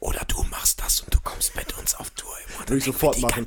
Oder 0.00 0.20
du 0.26 0.42
machst 0.44 0.80
das 0.80 1.00
und 1.00 1.14
du 1.14 1.18
kommst 1.22 1.54
mit 1.56 1.76
uns 1.78 1.94
auf 1.94 2.10
Tour. 2.10 2.30
Würde 2.58 2.76
ich 2.76 2.84
sofort 2.84 3.18
machen. 3.20 3.46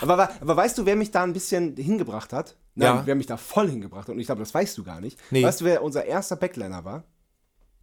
Aber, 0.00 0.30
aber, 0.40 0.56
weißt 0.56 0.78
du, 0.78 0.86
wer 0.86 0.96
mich 0.96 1.10
da 1.10 1.22
ein 1.22 1.32
bisschen 1.32 1.76
hingebracht 1.76 2.32
hat? 2.32 2.56
Nein, 2.74 2.96
Ja. 2.96 3.06
wer 3.06 3.14
mich 3.14 3.26
da 3.26 3.36
voll 3.36 3.68
hingebracht 3.68 4.08
hat. 4.08 4.14
Und 4.14 4.20
ich 4.20 4.26
glaube, 4.26 4.40
das 4.40 4.52
weißt 4.54 4.76
du 4.78 4.84
gar 4.84 5.00
nicht. 5.00 5.18
Nee. 5.30 5.42
Weißt 5.44 5.60
du, 5.60 5.64
wer 5.64 5.82
unser 5.82 6.04
erster 6.04 6.36
Backliner 6.36 6.84
war? 6.84 7.04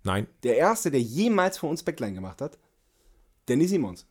Nein. 0.03 0.27
Der 0.43 0.57
erste, 0.57 0.91
der 0.91 1.01
jemals 1.01 1.57
für 1.57 1.67
uns 1.67 1.83
Backline 1.83 2.13
gemacht 2.13 2.41
hat? 2.41 2.57
Danny 3.45 3.67
Simons. 3.67 4.05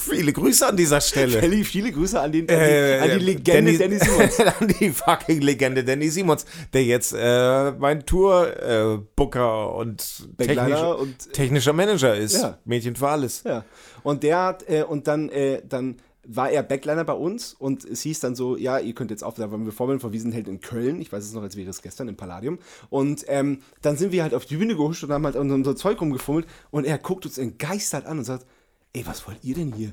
Viele 0.00 0.32
Grüße 0.32 0.64
an 0.66 0.76
dieser 0.76 1.00
Stelle. 1.00 1.40
Kelly, 1.40 1.64
viele 1.64 1.90
Grüße 1.90 2.20
an, 2.20 2.30
den, 2.30 2.48
an, 2.48 2.54
Äh, 2.56 2.98
die, 2.98 3.12
an 3.12 3.18
die 3.18 3.24
Legende 3.24 3.76
Danny, 3.78 3.98
Simons. 4.02 4.40
an 4.40 4.68
die 4.80 4.90
fucking 4.90 5.40
Legende 5.40 5.82
Danny 5.84 6.08
Simons, 6.08 6.46
der 6.72 6.84
jetzt 6.84 7.14
äh, 7.18 7.72
mein 7.72 8.06
Tour-Booker 8.06 9.70
äh, 9.74 9.78
und 9.80 10.28
technischer, 10.38 10.98
und- 10.98 11.32
technischer 11.32 11.72
Manager 11.72 12.14
ist. 12.16 12.40
Ja. 12.40 12.58
Mädchen 12.64 12.96
für 12.96 13.08
alles. 13.08 13.42
Ja. 13.44 13.64
Und 14.02 14.22
der 14.22 14.42
hat, 14.42 14.68
äh, 14.68 14.82
und 14.84 15.06
dann, 15.08 15.28
äh, 15.30 15.62
dann 15.68 15.96
war 16.30 16.50
er 16.50 16.62
Backliner 16.62 17.04
bei 17.04 17.14
uns 17.14 17.54
und 17.54 17.84
es 17.84 18.02
hieß 18.02 18.20
dann 18.20 18.34
so, 18.36 18.56
ja, 18.56 18.78
ihr 18.78 18.94
könnt 18.94 19.10
jetzt 19.10 19.24
auf, 19.24 19.34
da 19.34 19.50
waren 19.50 19.64
wir 19.64 19.72
Vorbild 19.72 20.00
von 20.02 20.12
Wiesenheld 20.12 20.46
in 20.46 20.60
Köln, 20.60 21.00
ich 21.00 21.10
weiß 21.10 21.24
es 21.24 21.32
noch, 21.32 21.42
als 21.42 21.56
wäre 21.56 21.70
es 21.70 21.80
gestern 21.80 22.06
im 22.06 22.16
Palladium. 22.16 22.58
Und 22.90 23.24
ähm, 23.28 23.62
dann 23.80 23.96
sind 23.96 24.12
wir 24.12 24.22
halt 24.22 24.34
auf 24.34 24.44
die 24.44 24.56
Bühne 24.58 24.76
gehuscht 24.76 25.02
und 25.04 25.10
haben 25.10 25.24
halt 25.24 25.36
unser 25.36 25.74
Zeug 25.74 26.00
rumgefummelt 26.00 26.46
und 26.70 26.84
er 26.86 26.98
guckt 26.98 27.24
uns 27.24 27.38
entgeistert 27.38 28.04
an 28.06 28.18
und 28.18 28.24
sagt, 28.24 28.44
ey, 28.92 29.06
was 29.06 29.26
wollt 29.26 29.38
ihr 29.42 29.54
denn 29.54 29.72
hier? 29.72 29.92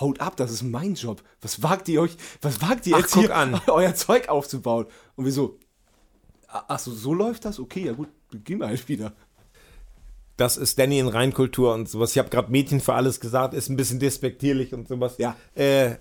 Haut 0.00 0.20
ab, 0.20 0.36
das 0.36 0.50
ist 0.52 0.62
mein 0.62 0.94
Job. 0.94 1.22
Was 1.40 1.62
wagt 1.62 1.88
ihr 1.88 2.02
euch, 2.02 2.16
was 2.42 2.60
wagt 2.60 2.86
ihr 2.86 2.96
Ach, 2.96 3.00
jetzt 3.00 3.14
hier, 3.14 3.34
an. 3.34 3.60
euer 3.68 3.94
Zeug 3.94 4.28
aufzubauen? 4.28 4.86
Und 5.16 5.24
wir 5.24 5.32
so, 5.32 5.58
"Ah, 6.48 6.64
ach 6.68 6.78
so, 6.78 6.92
so 6.92 7.14
läuft 7.14 7.44
das? 7.46 7.58
Okay, 7.58 7.86
ja 7.86 7.92
gut, 7.92 8.08
gehen 8.44 8.60
wir 8.60 8.66
halt 8.66 8.88
wieder. 8.88 9.14
Das 10.36 10.56
ist 10.56 10.78
Danny 10.78 10.98
in 11.00 11.08
Reinkultur 11.08 11.74
und 11.74 11.88
sowas. 11.88 12.12
Ich 12.12 12.18
habe 12.18 12.28
gerade 12.28 12.50
Mädchen 12.52 12.80
für 12.80 12.94
alles 12.94 13.18
gesagt, 13.18 13.54
ist 13.54 13.70
ein 13.70 13.76
bisschen 13.76 13.98
despektierlich 13.98 14.72
und 14.72 14.86
sowas. 14.86 15.16
Ja. 15.18 15.36
Äh, 15.54 15.96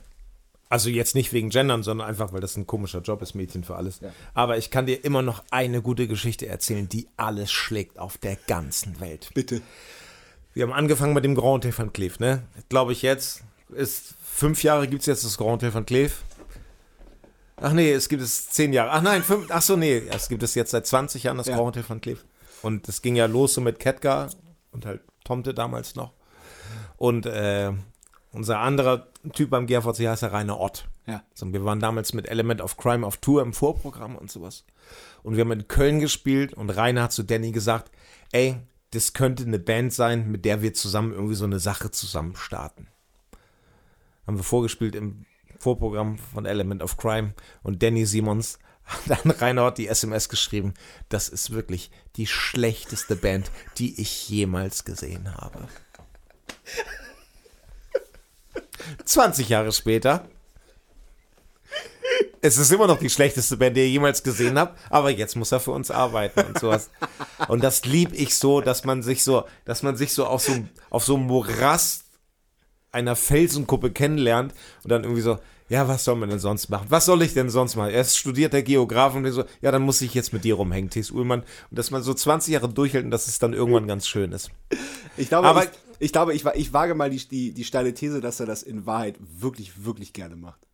also 0.69 0.89
jetzt 0.89 1.15
nicht 1.15 1.33
wegen 1.33 1.49
Gendern, 1.49 1.81
sondern 1.81 2.07
einfach, 2.07 2.33
weil 2.33 2.41
das 2.41 2.55
ein 2.57 2.67
komischer 2.67 2.99
Job 3.01 3.21
ist, 3.21 3.33
Mädchen 3.35 3.63
für 3.63 3.77
alles. 3.77 3.99
Ja. 4.01 4.11
Aber 4.33 4.57
ich 4.57 4.69
kann 4.69 4.85
dir 4.85 5.03
immer 5.03 5.21
noch 5.21 5.43
eine 5.49 5.81
gute 5.81 6.07
Geschichte 6.07 6.45
erzählen, 6.45 6.87
die 6.89 7.07
alles 7.15 7.51
schlägt 7.51 7.99
auf 7.99 8.17
der 8.17 8.35
ganzen 8.35 8.99
Welt. 8.99 9.29
Bitte. 9.33 9.61
Wir 10.57 10.63
haben 10.63 10.73
angefangen 10.73 11.13
mit 11.13 11.23
dem 11.23 11.35
Grand 11.35 11.63
Hotel 11.65 11.77
van 11.77 11.93
Cleef, 11.93 12.19
ne? 12.19 12.41
Glaube 12.67 12.91
ich 12.91 13.03
jetzt. 13.03 13.43
Ist 13.69 14.15
fünf 14.23 14.63
Jahre 14.63 14.87
gibt 14.87 15.01
es 15.01 15.05
jetzt 15.05 15.23
das 15.23 15.37
Grand 15.37 15.51
Hotel 15.61 15.71
van 15.71 15.85
Cleef. 15.85 16.23
Ach 17.57 17.73
nee, 17.73 17.91
es 17.91 18.09
gibt 18.09 18.23
es 18.23 18.49
zehn 18.49 18.73
Jahre. 18.73 18.89
Ach 18.89 19.03
nein, 19.03 19.21
fünf, 19.21 19.51
ach 19.51 19.61
so, 19.61 19.75
nee, 19.75 20.01
es 20.09 20.29
gibt 20.29 20.41
es 20.41 20.55
jetzt 20.55 20.71
seit 20.71 20.87
20 20.87 21.21
Jahren 21.21 21.37
das 21.37 21.45
Ja. 21.45 21.53
Grand 21.57 21.67
Hotel 21.67 21.87
van 21.87 22.01
Cleef. 22.01 22.25
Und 22.63 22.87
das 22.87 23.03
ging 23.03 23.15
ja 23.15 23.27
los 23.27 23.53
so 23.53 23.61
mit 23.61 23.77
Ketka 23.77 24.29
und 24.71 24.87
halt 24.87 25.01
Tomte 25.23 25.53
damals 25.53 25.93
noch. 25.93 26.13
Und 26.95 27.27
äh, 27.27 27.71
unser 28.31 28.57
anderer 28.57 29.09
Typ 29.33 29.51
beim 29.51 29.67
GVC 29.67 30.07
heißt 30.07 30.23
der 30.23 30.33
Rainer 30.33 30.59
Ott. 30.59 30.87
Ja. 31.05 31.21
So, 31.35 31.53
wir 31.53 31.63
waren 31.65 31.79
damals 31.79 32.13
mit 32.13 32.27
Element 32.27 32.61
of 32.61 32.77
Crime 32.77 33.05
auf 33.05 33.17
Tour 33.17 33.43
im 33.43 33.53
Vorprogramm 33.53 34.15
und 34.15 34.31
sowas. 34.31 34.65
Und 35.21 35.35
wir 35.35 35.41
haben 35.41 35.51
in 35.51 35.67
Köln 35.67 35.99
gespielt 35.99 36.55
und 36.55 36.71
Rainer 36.71 37.03
hat 37.03 37.11
zu 37.11 37.21
Danny 37.21 37.51
gesagt, 37.51 37.91
ey, 38.31 38.57
das 38.91 39.13
könnte 39.13 39.43
eine 39.43 39.59
Band 39.59 39.93
sein, 39.93 40.31
mit 40.31 40.45
der 40.45 40.61
wir 40.61 40.73
zusammen 40.73 41.13
irgendwie 41.13 41.35
so 41.35 41.45
eine 41.45 41.59
Sache 41.59 41.91
zusammen 41.91 42.35
starten. 42.35 42.87
Haben 44.25 44.37
wir 44.37 44.43
vorgespielt 44.43 44.95
im 44.95 45.25
Vorprogramm 45.59 46.17
von 46.17 46.45
Element 46.45 46.83
of 46.83 46.97
Crime 46.97 47.33
und 47.63 47.81
Danny 47.81 48.05
Simons 48.05 48.59
hat 48.87 49.41
Rainer 49.41 49.65
hat 49.65 49.77
die 49.77 49.87
SMS 49.87 50.29
geschrieben, 50.29 50.73
das 51.09 51.27
ist 51.29 51.51
wirklich 51.51 51.91
die 52.15 52.27
schlechteste 52.27 53.15
Band, 53.15 53.51
die 53.77 53.99
ich 53.99 54.29
jemals 54.29 54.85
gesehen 54.85 55.35
habe. 55.35 55.67
20 59.05 59.49
Jahre 59.49 59.71
später. 59.71 60.27
Es 62.41 62.57
ist 62.57 62.71
immer 62.71 62.87
noch 62.87 62.99
die 62.99 63.09
schlechteste 63.09 63.57
Band, 63.57 63.75
die 63.75 63.81
ihr 63.81 63.89
jemals 63.89 64.23
gesehen 64.23 64.57
habt, 64.59 64.79
aber 64.89 65.09
jetzt 65.09 65.35
muss 65.35 65.51
er 65.51 65.59
für 65.59 65.71
uns 65.71 65.91
arbeiten 65.91 66.41
und 66.41 66.59
sowas. 66.59 66.89
Und 67.47 67.63
das 67.63 67.83
lieb 67.85 68.11
ich 68.13 68.35
so, 68.35 68.61
dass 68.61 68.85
man 68.85 69.01
sich 69.03 69.23
so, 69.23 69.43
dass 69.65 69.83
man 69.83 69.97
sich 69.97 70.13
so 70.13 70.25
auf 70.25 70.43
so, 70.43 70.53
auf 70.89 71.03
so 71.03 71.15
einem 71.15 71.25
Morast 71.25 72.05
einer 72.91 73.15
Felsenkuppe 73.15 73.91
kennenlernt 73.91 74.53
und 74.83 74.91
dann 74.91 75.03
irgendwie 75.03 75.21
so, 75.21 75.39
ja, 75.69 75.87
was 75.87 76.05
soll 76.05 76.15
man 76.15 76.29
denn 76.29 76.39
sonst 76.39 76.69
machen? 76.69 76.85
Was 76.89 77.05
soll 77.05 77.21
ich 77.23 77.33
denn 77.33 77.49
sonst 77.49 77.75
machen? 77.75 77.89
Er 77.91 78.01
ist 78.01 78.17
studierter 78.17 78.61
Geograf 78.61 79.15
und 79.15 79.23
der 79.23 79.33
so, 79.33 79.43
ja, 79.61 79.71
dann 79.71 79.81
muss 79.81 80.01
ich 80.01 80.13
jetzt 80.13 80.31
mit 80.31 80.43
dir 80.45 80.55
rumhängen, 80.55 80.89
T.S. 80.89 81.11
Ullmann. 81.11 81.41
Und 81.41 81.77
dass 81.77 81.91
man 81.91 82.03
so 82.03 82.13
20 82.13 82.53
Jahre 82.53 82.69
durchhält 82.69 83.03
und 83.03 83.11
dass 83.11 83.27
es 83.27 83.39
dann 83.39 83.51
irgendwann 83.53 83.87
ganz 83.87 84.07
schön 84.07 84.31
ist. 84.31 84.49
Ich 85.17 85.27
glaube, 85.27 85.47
Aber- 85.47 85.63
ich, 85.65 85.69
ich, 85.99 86.11
glaube 86.13 86.33
ich, 86.33 86.45
ich 86.45 86.71
wage 86.71 86.93
mal 86.95 87.09
die, 87.09 87.27
die, 87.27 87.51
die 87.51 87.63
steile 87.65 87.93
These, 87.93 88.21
dass 88.21 88.39
er 88.39 88.45
das 88.45 88.63
in 88.63 88.85
Wahrheit 88.85 89.15
wirklich, 89.19 89.83
wirklich 89.83 90.13
gerne 90.13 90.35
macht. 90.37 90.66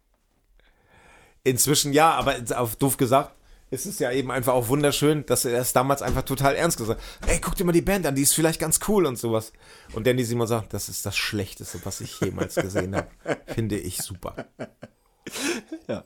Inzwischen 1.44 1.94
ja, 1.94 2.12
aber 2.12 2.36
auf 2.56 2.76
doof 2.78 2.98
gesagt, 2.98 3.36
ist 3.70 3.86
es 3.86 3.98
ja 4.00 4.12
eben 4.12 4.30
einfach 4.32 4.54
auch 4.54 4.68
wunderschön, 4.68 5.26
dass 5.26 5.46
er 5.46 5.60
es 5.60 5.74
damals 5.74 6.02
einfach 6.04 6.22
total 6.24 6.56
ernst 6.56 6.78
gesagt 6.78 7.02
hat. 7.02 7.30
Ey, 7.30 7.40
guck 7.42 7.56
dir 7.56 7.64
mal 7.64 7.72
die 7.72 7.82
Band 7.82 8.06
an, 8.06 8.14
die 8.16 8.22
ist 8.22 8.34
vielleicht 8.36 8.60
ganz 8.60 8.80
cool 8.88 9.06
und 9.08 9.18
sowas. 9.18 9.52
Und 9.94 10.06
Danny 10.06 10.24
Simon 10.24 10.48
sagt, 10.48 10.74
das 10.74 10.90
ist 10.90 11.06
das 11.06 11.18
Schlechteste, 11.18 11.80
was 11.84 12.00
ich 12.02 12.20
jemals 12.22 12.56
gesehen 12.56 12.96
habe. 12.96 13.08
Finde 13.48 13.78
ich 13.80 13.98
super. 13.98 14.46
Ja. 15.88 16.06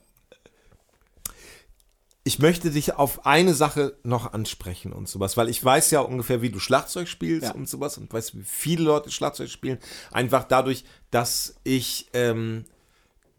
Ich 2.24 2.40
möchte 2.40 2.72
dich 2.72 2.94
auf 2.96 3.26
eine 3.26 3.54
Sache 3.54 3.98
noch 4.04 4.34
ansprechen 4.34 4.92
und 4.92 5.08
sowas, 5.08 5.38
weil 5.38 5.48
ich 5.50 5.64
weiß 5.64 5.92
ja 5.92 6.02
ungefähr, 6.02 6.42
wie 6.42 6.50
du 6.50 6.60
Schlagzeug 6.60 7.08
spielst 7.08 7.48
Ja. 7.48 7.54
und 7.54 7.70
sowas 7.70 7.98
und 7.98 8.12
weiß, 8.12 8.36
wie 8.36 8.44
viele 8.44 8.84
Leute 8.84 9.12
Schlagzeug 9.12 9.50
spielen. 9.50 9.78
Einfach 10.12 10.44
dadurch, 10.46 10.84
dass 11.12 11.56
ich, 11.64 12.10
ähm, 12.14 12.66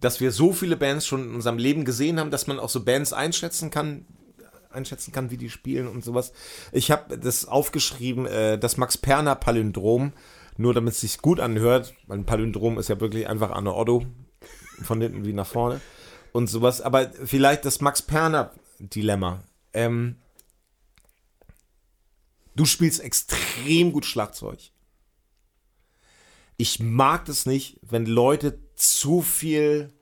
dass 0.01 0.21
wir 0.21 0.33
so 0.33 0.53
viele 0.53 0.77
Bands 0.77 1.07
schon 1.07 1.25
in 1.25 1.35
unserem 1.35 1.59
Leben 1.59 1.85
gesehen 1.85 2.21
haben, 2.21 2.31
dass 2.31 2.47
man 2.47 2.59
auch 2.59 2.69
so 2.69 2.85
Bands 2.85 3.13
einschätzen 3.13 3.71
kann, 3.71 4.07
einschätzen 4.71 5.13
kann, 5.13 5.31
wie 5.31 5.37
die 5.37 5.51
spielen 5.51 5.89
und 5.89 6.05
sowas. 6.05 6.33
Ich 6.73 6.91
habe 6.91 7.19
das 7.19 7.47
aufgeschrieben, 7.47 8.27
äh, 8.27 8.59
das 8.59 8.77
Max 8.77 8.97
Perner 8.99 9.35
Palindrom, 9.35 10.13
nur 10.57 10.75
damit 10.75 10.95
es 10.95 11.01
sich 11.01 11.19
gut 11.19 11.41
anhört, 11.41 11.95
weil 12.07 12.19
ein 12.19 12.27
Palindrom 12.27 12.79
ist 12.79 12.89
ja 12.89 13.01
wirklich 13.01 13.29
einfach 13.29 13.51
Anne 13.51 13.75
Otto, 13.75 14.05
von 14.83 15.01
hinten 15.01 15.25
wie 15.25 15.33
nach 15.33 15.47
vorne 15.47 15.81
und 16.33 16.49
sowas. 16.49 16.81
Aber 16.81 17.11
vielleicht 17.25 17.65
das 17.65 17.81
Max 17.81 18.03
Perner 18.03 18.53
Dilemma. 18.79 19.43
Ähm, 19.73 20.17
du 22.55 22.65
spielst 22.65 23.01
extrem 23.01 23.93
gut 23.93 24.05
Schlagzeug. 24.05 24.59
Ich 26.57 26.81
mag 26.81 27.25
das 27.25 27.47
nicht, 27.47 27.79
wenn 27.83 28.07
Leute 28.07 28.59
zu 28.79 29.23
viel 29.23 29.93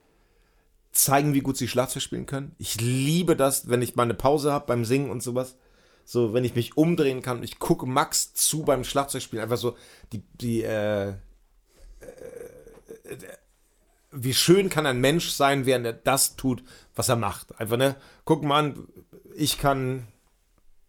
zeigen, 0.93 1.35
wie 1.35 1.41
gut 1.41 1.57
sie 1.57 1.68
Schlagzeug 1.68 2.03
spielen 2.03 2.27
können. 2.27 2.55
Ich 2.59 2.81
liebe 2.81 3.37
das, 3.37 3.68
wenn 3.68 3.83
ich 3.83 3.97
mal 3.97 4.05
eine 4.05 4.14
Pause 4.14 4.53
habe 4.53 4.66
beim 4.66 4.85
Singen 4.85 5.11
und 5.11 5.22
sowas. 5.22 5.57
So, 6.05 6.33
wenn 6.33 6.45
ich 6.45 6.55
mich 6.55 6.77
umdrehen 6.77 7.22
kann 7.22 7.39
und 7.39 7.43
ich 7.43 7.59
gucke 7.59 7.87
Max 7.87 8.33
zu 8.33 8.62
beim 8.62 8.85
Schlagzeugspielen. 8.85 9.43
Einfach 9.43 9.57
so, 9.57 9.77
die, 10.12 10.22
die, 10.41 10.62
äh, 10.62 11.09
äh, 11.09 11.14
wie 14.12 14.35
schön 14.35 14.68
kann 14.68 14.87
ein 14.87 15.01
Mensch 15.01 15.31
sein, 15.31 15.66
während 15.66 15.85
er 15.85 15.93
das 15.93 16.37
tut, 16.37 16.62
was 16.95 17.09
er 17.09 17.16
macht. 17.16 17.59
Einfach, 17.59 17.77
ne? 17.77 17.97
Guck 18.24 18.45
mal 18.45 18.59
an, 18.59 18.89
ich 19.35 19.59
kann, 19.59 20.07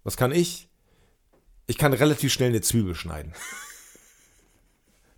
was 0.03 0.17
kann 0.17 0.31
ich? 0.31 0.69
Ich 1.65 1.77
kann 1.77 1.93
relativ 1.93 2.31
schnell 2.31 2.49
eine 2.49 2.61
Zwiebel 2.61 2.95
schneiden. 2.95 3.33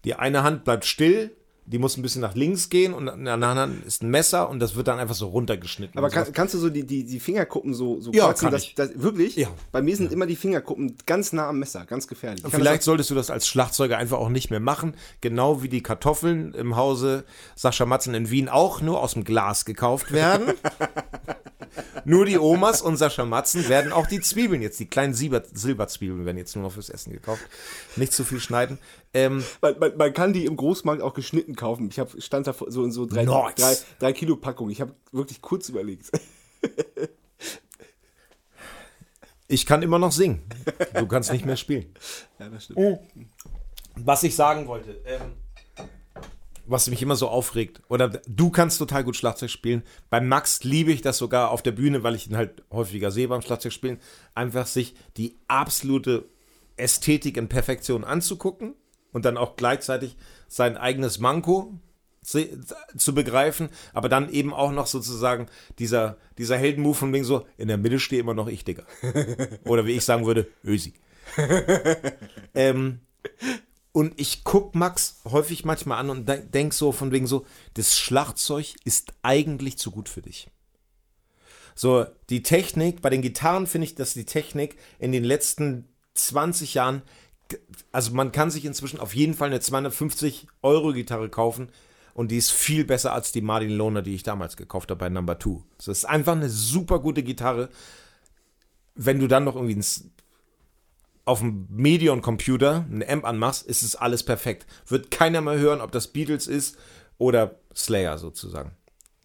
Die 0.06 0.16
eine 0.16 0.44
Hand 0.44 0.64
bleibt 0.64 0.86
still, 0.86 1.36
die 1.72 1.78
muss 1.78 1.98
ein 1.98 2.02
bisschen 2.02 2.22
nach 2.22 2.34
links 2.34 2.70
gehen 2.70 2.96
und 2.96 3.08
in 3.08 3.26
der 3.26 3.36
anderen 3.36 3.84
ist 3.84 4.02
ein 4.02 4.10
Messer 4.10 4.50
und 4.50 4.60
das 4.60 4.76
wird 4.76 4.88
dann 4.88 4.98
einfach 4.98 5.14
so 5.14 5.28
runtergeschnitten. 5.28 6.00
Aber 6.00 6.08
und 6.08 6.14
kann, 6.14 6.34
kannst 6.34 6.56
du 6.56 6.58
so 6.58 6.70
die, 6.70 6.84
die, 6.84 7.04
die 7.04 7.20
Fingerkuppen 7.20 7.76
so, 7.76 8.02
so 8.02 8.12
Ja, 8.12 8.26
kreuzen, 8.26 8.50
kann 8.50 8.58
ich. 8.58 8.74
dass, 8.74 8.90
wirklich? 8.96 9.36
Ja. 9.36 9.50
Bei 9.72 9.84
mir 9.84 9.96
sind 9.96 10.12
immer 10.12 10.26
die 10.26 10.36
Fingerkuppen 10.36 10.96
ganz 11.06 11.32
nah 11.32 11.48
am 11.48 11.60
Messer, 11.60 11.86
ganz 11.86 12.08
gefährlich. 12.08 12.40
Ich 12.40 12.52
kann 12.52 12.60
Vielleicht 12.60 12.80
das 12.80 12.86
solltest 12.86 13.12
du 13.12 13.16
das 13.16 13.30
als 13.30 13.48
Schlagzeuger 13.48 14.00
einfach 14.00 14.18
auch 14.18 14.30
nicht 14.30 14.50
mehr 14.50 14.60
machen. 14.60 14.96
Genau 15.22 15.62
wie 15.62 15.70
die 15.70 15.84
Kartoffeln 15.84 16.56
im 16.56 16.76
Hause 16.76 17.24
Sascha 17.56 17.86
Matzen 17.86 18.16
in 18.16 18.32
Wien 18.32 18.50
auch 18.50 18.82
nur 18.82 19.04
aus 19.04 19.14
dem 19.14 19.24
Glas 19.24 19.64
gekauft 19.64 20.12
werden. 20.12 20.54
nur 22.04 22.26
die 22.26 22.40
Omas 22.40 22.82
und 22.82 22.98
Sascha 22.98 23.26
Matzen 23.26 23.70
werden 23.70 23.92
auch 23.92 24.08
die 24.08 24.22
Zwiebeln 24.22 24.64
jetzt, 24.64 24.80
die 24.80 24.88
kleinen 24.88 25.14
Silber 25.14 25.44
Silberzwiebeln 25.54 26.26
werden 26.26 26.38
jetzt 26.38 26.56
nur 26.56 26.64
noch 26.64 26.72
fürs 26.72 26.90
Essen 26.90 27.14
gekauft. 27.14 27.44
Nicht 27.96 28.14
zu 28.14 28.24
viel 28.24 28.40
schneiden. 28.40 28.80
Ähm, 29.14 29.44
man, 29.62 29.80
man, 29.80 29.98
man 29.98 30.14
kann 30.14 30.34
die 30.34 30.46
im 30.46 30.56
Großmarkt 30.56 31.02
auch 31.02 31.14
geschnitten 31.16 31.56
kaufen. 31.56 31.90
Ich 31.90 31.98
hab, 32.00 32.12
stand 32.22 32.46
da 32.48 32.54
vor- 32.54 32.72
so 32.72 32.84
in 32.84 32.92
so 32.92 33.06
drei, 33.08 33.26
drei, 33.26 33.76
drei 34.00 34.14
Kilo 34.14 34.36
Packung. 34.36 34.70
Ich 34.70 34.82
habe 34.82 34.94
wirklich 35.12 35.42
kurz 35.42 35.68
überlegt. 35.70 36.12
ich 39.48 39.66
kann 39.66 39.82
immer 39.82 39.98
noch 40.00 40.12
singen. 40.12 40.44
Du 40.94 41.08
kannst 41.08 41.32
nicht 41.32 41.46
mehr 41.46 41.58
spielen. 41.58 41.88
ja, 42.40 42.50
das 42.50 42.70
Oh. 42.76 43.00
stimmt. 43.12 43.28
Was 43.96 44.24
ich 44.24 44.36
sagen 44.36 44.68
wollte, 44.68 45.02
ähm, 45.06 45.34
was 46.66 46.88
mich 46.88 47.02
immer 47.02 47.16
so 47.16 47.28
aufregt, 47.28 47.82
oder 47.90 48.08
du 48.10 48.52
kannst 48.52 48.78
total 48.78 49.04
gut 49.04 49.16
Schlagzeug 49.16 49.50
spielen. 49.50 49.82
Bei 50.12 50.22
Max 50.22 50.64
liebe 50.64 50.92
ich 50.92 51.02
das 51.02 51.18
sogar 51.18 51.50
auf 51.50 51.64
der 51.64 51.72
Bühne, 51.72 52.04
weil 52.04 52.14
ich 52.16 52.30
ihn 52.30 52.38
halt 52.38 52.62
häufiger 52.72 53.10
sehe 53.10 53.28
beim 53.28 53.42
Schlagzeugspielen, 53.42 54.00
einfach 54.36 54.68
sich 54.68 54.94
die 55.18 55.36
absolute 55.48 56.26
Ästhetik 56.78 57.38
in 57.38 57.50
Perfektion 57.50 58.04
anzugucken 58.04 58.76
und 59.12 59.26
dann 59.26 59.38
auch 59.38 59.56
gleichzeitig 59.56 60.16
sein 60.48 60.78
eigenes 60.78 61.20
Manko 61.20 61.80
zu 62.22 63.16
begreifen, 63.16 63.70
aber 63.94 64.10
dann 64.10 64.30
eben 64.30 64.54
auch 64.54 64.72
noch 64.72 64.88
sozusagen 64.88 65.48
dieser, 65.80 66.18
dieser 66.38 66.58
Heldenmove 66.58 66.98
von 66.98 67.14
wegen 67.14 67.24
so, 67.24 67.46
in 67.58 67.70
der 67.70 67.78
Mitte 67.78 68.00
stehe 68.00 68.22
immer 68.22 68.34
noch 68.34 68.48
ich, 68.48 68.66
Digga. 68.66 68.84
Oder 69.66 69.86
wie 69.86 69.94
ich 69.94 70.06
sagen 70.06 70.26
würde, 70.26 70.48
Ösi. 70.64 70.94
ähm, 72.54 73.00
Und 73.92 74.20
ich 74.20 74.44
guck 74.44 74.76
Max 74.76 75.20
häufig 75.26 75.66
manchmal 75.66 76.00
an 76.00 76.10
und 76.10 76.30
de 76.30 76.46
denk 76.46 76.74
so 76.74 76.92
von 76.92 77.12
wegen 77.12 77.28
so, 77.28 77.46
das 77.74 77.98
Schlagzeug 77.98 78.76
ist 78.86 79.14
eigentlich 79.24 79.78
zu 79.78 79.92
gut 79.92 80.10
für 80.10 80.22
dich. 80.22 80.50
So, 81.76 82.06
die 82.30 82.44
Technik, 82.44 83.02
bei 83.02 83.10
den 83.10 83.22
Gitarren 83.22 83.66
finde 83.66 83.86
ich, 83.86 83.96
dass 83.96 84.14
die 84.14 84.26
Technik 84.26 84.78
in 85.00 85.12
den 85.12 85.24
letzten 85.24 85.88
20 86.14 86.76
Jahren, 86.76 87.02
also 87.92 88.14
man 88.14 88.32
kann 88.32 88.52
sich 88.52 88.66
inzwischen 88.66 89.00
auf 89.00 89.16
jeden 89.16 89.34
Fall 89.34 89.48
eine 89.50 89.60
250 89.60 90.48
Euro 90.62 90.94
Gitarre 90.94 91.30
kaufen 91.30 91.70
und 92.14 92.32
die 92.32 92.38
ist 92.38 92.52
viel 92.52 92.86
besser 92.86 93.14
als 93.14 93.32
die 93.32 93.42
Martin 93.42 93.72
Lohner, 93.72 94.02
die 94.02 94.16
ich 94.16 94.24
damals 94.24 94.58
gekauft 94.58 94.90
habe 94.92 95.00
bei 95.00 95.10
Number 95.10 95.40
Two. 95.40 95.64
Das 95.78 95.88
ist 95.88 96.06
einfach 96.06 96.34
eine 96.34 96.50
super 96.50 97.00
gute 97.00 97.24
Gitarre. 97.24 97.70
Wenn 98.96 99.20
du 99.20 99.28
dann 99.28 99.46
noch 99.46 99.56
irgendwie 99.56 99.82
auf 101.26 101.40
dem 101.40 101.68
Medion-Computer 101.70 102.86
einen 102.90 103.04
Amp 103.08 103.26
anmachst, 103.26 103.66
ist 103.68 103.84
es 103.84 103.96
alles 103.96 104.24
perfekt. 104.24 104.66
Wird 104.88 105.12
keiner 105.12 105.42
mehr 105.42 105.58
hören, 105.58 105.80
ob 105.82 105.92
das 105.92 106.08
Beatles 106.08 106.48
ist 106.48 106.78
oder 107.18 107.60
Slayer 107.76 108.18
sozusagen. 108.18 108.72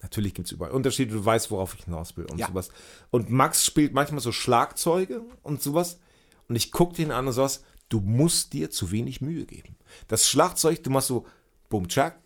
Natürlich 0.01 0.35
gibt 0.35 0.47
es 0.47 0.51
überall 0.51 0.71
Unterschiede, 0.71 1.13
du 1.13 1.25
weißt, 1.25 1.49
worauf 1.49 1.73
ich 1.73 1.85
hinaus 1.85 2.15
will 2.15 2.25
und 2.25 2.37
Ja. 2.37 2.47
sowas. 2.47 2.69
Und 3.09 3.31
Max 3.31 3.65
spielt 3.65 3.93
manchmal 3.93 4.21
so 4.21 4.31
Schlagzeuge 4.31 5.21
und 5.41 5.63
sowas. 5.63 5.99
Und 6.47 6.55
ich 6.55 6.71
gucke 6.71 6.93
den 6.95 7.11
an 7.11 7.25
und 7.25 7.33
sowas, 7.33 7.63
du 7.95 8.01
musst 8.01 8.51
dir 8.51 8.69
zu 8.69 8.91
wenig 8.91 9.21
Mühe 9.21 9.45
geben. 9.45 9.77
Das 10.09 10.27
Schlagzeug, 10.27 10.83
du 10.83 10.89
machst 10.89 11.07
so 11.07 11.25
Bum 11.69 11.87
Tschak, 11.87 12.19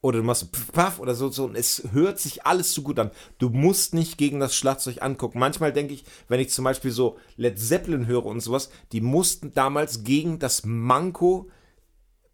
oder 0.00 0.18
du 0.18 0.24
machst 0.24 0.40
so 0.40 0.48
Paff 0.72 0.98
oder 0.98 1.14
so, 1.14 1.28
so 1.28 1.44
und 1.44 1.54
es 1.54 1.84
hört 1.92 2.18
sich 2.18 2.44
alles 2.44 2.74
so 2.74 2.82
gut 2.82 2.98
an. 2.98 3.12
Du 3.38 3.50
musst 3.50 3.94
nicht 3.94 4.18
gegen 4.18 4.40
das 4.40 4.56
Schlagzeug 4.56 5.00
angucken. 5.02 5.38
Manchmal 5.38 5.72
denke 5.72 5.94
ich, 5.94 6.04
wenn 6.26 6.40
ich 6.40 6.50
zum 6.50 6.64
Beispiel 6.64 6.90
so 6.90 7.18
Led 7.36 7.56
Zeppelin 7.60 8.08
höre 8.08 8.26
und 8.26 8.40
sowas, 8.40 8.70
die 8.90 9.00
mussten 9.00 9.54
damals 9.54 10.02
gegen 10.02 10.40
das 10.40 10.64
Manko 10.64 11.48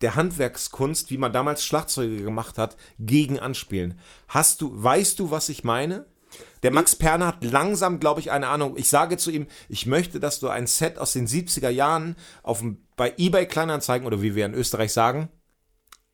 der 0.01 0.14
Handwerkskunst, 0.14 1.11
wie 1.11 1.18
man 1.18 1.33
damals 1.33 1.62
Schlagzeuge 1.62 2.22
gemacht 2.22 2.57
hat, 2.57 2.77
gegen 2.99 3.39
anspielen. 3.39 3.99
Hast 4.29 4.62
du, 4.62 4.70
weißt 4.83 5.18
du, 5.18 5.31
was 5.31 5.51
ich 5.51 5.62
meine? 5.62 6.07
Der 6.62 6.70
Max 6.72 6.96
Perner 6.96 7.26
hat 7.28 7.44
langsam, 7.44 8.00
glaube 8.00 8.20
ich, 8.20 8.30
eine 8.30 8.48
Ahnung. 8.48 8.76
Ich 8.76 8.88
sage 8.88 9.16
zu 9.16 9.30
ihm, 9.30 9.46
ich 9.68 9.86
möchte, 9.86 10.20
dass 10.20 10.40
du 10.40 10.48
ein 10.48 10.66
Set 10.66 10.98
aus 10.98 11.12
den 11.12 11.26
70er 11.26 11.68
Jahren 11.70 12.16
auf 12.42 12.62
bei 12.96 13.12
eBay 13.18 13.46
Kleinanzeigen 13.46 14.07
oder 14.07 14.22
wie 14.22 14.34
wir 14.34 14.46
in 14.46 14.54
Österreich 14.54 14.92
sagen, 14.92 15.28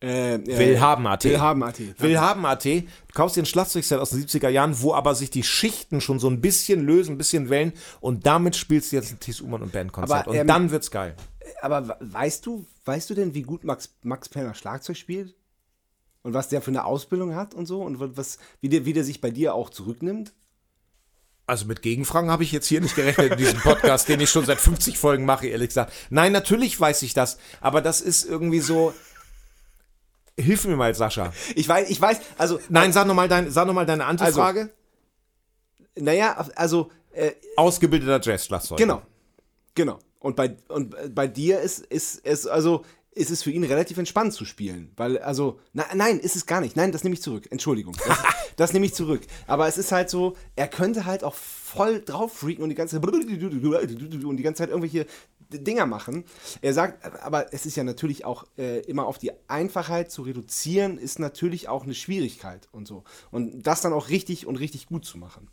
Äh, 0.01 0.35
äh, 0.35 0.57
Willhaben.at. 0.59 1.23
Willhaben.at. 1.23 1.79
Willhaben.at. 1.97 2.65
Du 2.65 2.83
kaufst 3.13 3.37
dir 3.37 3.43
ein 3.43 3.45
Schlagzeugset 3.45 3.99
aus 3.99 4.09
den 4.09 4.19
70er 4.25 4.49
Jahren, 4.49 4.81
wo 4.81 4.93
aber 4.93 5.15
sich 5.15 5.29
die 5.29 5.43
Schichten 5.43 6.01
schon 6.01 6.19
so 6.19 6.29
ein 6.29 6.41
bisschen 6.41 6.85
lösen, 6.85 7.15
ein 7.15 7.17
bisschen 7.17 7.49
wellen 7.49 7.71
und 8.01 8.25
damit 8.25 8.57
spielst 8.57 8.91
du 8.91 8.97
jetzt 8.97 9.13
ein 9.13 9.19
Thies 9.21 9.39
Ullmann 9.39 9.61
und 9.61 9.71
Bandkonzert 9.71 10.19
Aber, 10.23 10.31
und 10.31 10.35
ähm, 10.35 10.47
dann 10.47 10.71
wird's 10.71 10.91
geil. 10.91 11.15
Aber 11.61 11.87
we- 11.87 11.97
weißt 12.01 12.45
du, 12.45 12.65
weißt 12.83 13.09
du 13.09 13.13
denn, 13.13 13.33
wie 13.33 13.43
gut 13.43 13.63
Max, 13.63 13.95
Max 14.01 14.27
Perner 14.27 14.53
Schlagzeug 14.55 14.97
spielt? 14.97 15.35
Und 16.23 16.33
was 16.33 16.49
der 16.49 16.61
für 16.61 16.71
eine 16.71 16.85
Ausbildung 16.85 17.35
hat 17.35 17.53
und 17.53 17.65
so? 17.65 17.81
Und 17.81 18.17
was, 18.17 18.39
wie, 18.61 18.69
der, 18.69 18.85
wie 18.85 18.93
der 18.93 19.03
sich 19.03 19.21
bei 19.21 19.29
dir 19.29 19.53
auch 19.53 19.69
zurücknimmt? 19.69 20.33
Also 21.45 21.65
mit 21.65 21.81
Gegenfragen 21.81 22.31
habe 22.31 22.43
ich 22.43 22.53
jetzt 22.53 22.67
hier 22.67 22.79
nicht 22.79 22.95
gerechnet 22.95 23.33
in 23.33 23.37
diesem 23.37 23.59
Podcast, 23.59 24.07
den 24.07 24.21
ich 24.21 24.29
schon 24.29 24.45
seit 24.45 24.61
50 24.61 24.97
Folgen 24.97 25.25
mache, 25.25 25.47
ehrlich 25.47 25.67
gesagt. 25.67 25.91
Nein, 26.09 26.31
natürlich 26.31 26.79
weiß 26.79 27.01
ich 27.01 27.13
das, 27.13 27.37
aber 27.59 27.81
das 27.81 27.99
ist 27.99 28.23
irgendwie 28.23 28.61
so. 28.61 28.93
Hilf 30.39 30.65
mir 30.65 30.77
mal, 30.77 30.95
Sascha. 30.95 31.33
Ich 31.55 31.67
weiß, 31.67 31.89
ich 31.89 31.99
weiß, 31.99 32.21
also, 32.37 32.59
Nein, 32.69 32.93
sag 32.93 33.05
nochmal 33.05 33.27
dein, 33.27 33.51
sag 33.51 33.67
noch 33.67 33.73
mal 33.73 33.85
deine 33.85 34.05
Antifrage. 34.05 34.69
naja, 35.99 36.37
also, 36.55 36.89
äh, 37.11 37.33
Ausgebildeter 37.57 38.21
Jazz-Schlagzeuger. 38.21 38.77
genau. 38.77 39.01
Genau. 39.75 39.99
Und 40.19 40.37
bei, 40.37 40.55
und 40.69 40.95
bei 41.13 41.27
dir 41.27 41.59
ist, 41.59 41.79
ist 41.79 42.21
es, 42.23 42.47
also, 42.47 42.85
ist 43.15 43.31
es 43.31 43.43
für 43.43 43.51
ihn 43.51 43.63
relativ 43.63 43.97
entspannt 43.97 44.33
zu 44.33 44.45
spielen. 44.45 44.91
Weil, 44.95 45.17
also, 45.19 45.59
na, 45.73 45.85
nein, 45.93 46.19
ist 46.19 46.35
es 46.35 46.45
gar 46.45 46.61
nicht. 46.61 46.75
Nein, 46.75 46.91
das 46.91 47.03
nehme 47.03 47.13
ich 47.13 47.21
zurück. 47.21 47.47
Entschuldigung. 47.49 47.95
Das, 48.07 48.17
das 48.55 48.73
nehme 48.73 48.85
ich 48.85 48.93
zurück. 48.93 49.21
Aber 49.47 49.67
es 49.67 49.77
ist 49.77 49.91
halt 49.91 50.09
so, 50.09 50.35
er 50.55 50.67
könnte 50.67 51.05
halt 51.05 51.23
auch 51.23 51.35
voll 51.35 52.01
drauf 52.01 52.33
freaken 52.33 52.63
und 52.63 52.69
die 52.69 52.75
ganze 52.75 52.99
und 52.99 54.37
die 54.37 54.43
ganze 54.43 54.59
Zeit 54.59 54.69
irgendwelche 54.69 55.05
Dinger 55.49 55.85
machen. 55.85 56.25
Er 56.61 56.73
sagt, 56.73 57.05
aber 57.23 57.53
es 57.53 57.65
ist 57.65 57.75
ja 57.75 57.83
natürlich 57.83 58.25
auch 58.25 58.45
äh, 58.57 58.79
immer 58.81 59.05
auf 59.05 59.17
die 59.17 59.31
Einfachheit 59.47 60.11
zu 60.11 60.23
reduzieren, 60.23 60.97
ist 60.97 61.19
natürlich 61.19 61.69
auch 61.69 61.83
eine 61.83 61.93
Schwierigkeit 61.93 62.67
und 62.71 62.87
so. 62.87 63.03
Und 63.31 63.63
das 63.63 63.81
dann 63.81 63.93
auch 63.93 64.09
richtig 64.09 64.47
und 64.47 64.55
richtig 64.57 64.87
gut 64.87 65.05
zu 65.05 65.17
machen. 65.17 65.49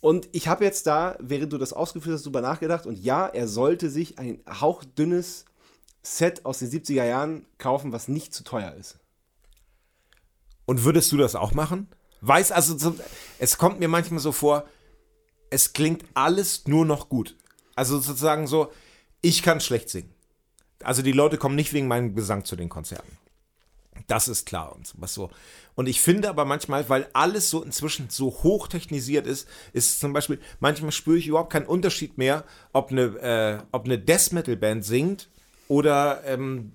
Und 0.00 0.28
ich 0.32 0.46
habe 0.46 0.64
jetzt 0.64 0.86
da, 0.86 1.16
während 1.18 1.52
du 1.52 1.58
das 1.58 1.72
ausgeführt 1.72 2.14
hast, 2.14 2.26
drüber 2.26 2.40
nachgedacht 2.40 2.86
und 2.86 2.98
ja, 2.98 3.26
er 3.26 3.48
sollte 3.48 3.90
sich 3.90 4.18
ein 4.18 4.40
hauchdünnes 4.48 5.44
Set 6.02 6.44
aus 6.44 6.60
den 6.60 6.70
70er 6.70 7.04
Jahren 7.04 7.46
kaufen, 7.58 7.92
was 7.92 8.08
nicht 8.08 8.32
zu 8.32 8.44
teuer 8.44 8.74
ist. 8.74 8.98
Und 10.66 10.84
würdest 10.84 11.10
du 11.12 11.16
das 11.16 11.34
auch 11.34 11.52
machen? 11.52 11.88
Weiß, 12.20 12.52
also 12.52 12.76
so, 12.76 12.94
es 13.38 13.58
kommt 13.58 13.80
mir 13.80 13.88
manchmal 13.88 14.20
so 14.20 14.32
vor, 14.32 14.66
es 15.50 15.72
klingt 15.72 16.04
alles 16.14 16.66
nur 16.66 16.84
noch 16.84 17.08
gut. 17.08 17.36
Also 17.74 17.98
sozusagen 17.98 18.46
so, 18.46 18.72
ich 19.22 19.42
kann 19.42 19.60
schlecht 19.60 19.88
singen. 19.88 20.12
Also 20.82 21.02
die 21.02 21.12
Leute 21.12 21.38
kommen 21.38 21.56
nicht 21.56 21.72
wegen 21.72 21.88
meinem 21.88 22.14
Gesang 22.14 22.44
zu 22.44 22.56
den 22.56 22.68
Konzerten. 22.68 23.16
Das 24.06 24.28
ist 24.28 24.46
klar 24.46 24.74
und 24.74 24.92
was 24.96 25.14
so. 25.14 25.30
Und 25.74 25.88
ich 25.88 26.00
finde 26.00 26.28
aber 26.28 26.44
manchmal, 26.44 26.88
weil 26.88 27.08
alles 27.12 27.50
so 27.50 27.62
inzwischen 27.62 28.10
so 28.10 28.30
hochtechnisiert 28.42 29.26
ist, 29.26 29.48
ist 29.72 30.00
zum 30.00 30.12
Beispiel, 30.12 30.38
manchmal 30.60 30.92
spüre 30.92 31.18
ich 31.18 31.26
überhaupt 31.26 31.52
keinen 31.52 31.66
Unterschied 31.66 32.16
mehr, 32.16 32.44
ob 32.72 32.90
eine, 32.90 33.02
äh, 33.02 33.62
ob 33.72 33.84
eine 33.86 33.98
Death 33.98 34.32
Metal 34.32 34.56
Band 34.56 34.84
singt 34.84 35.28
oder 35.68 36.22
ähm, 36.24 36.72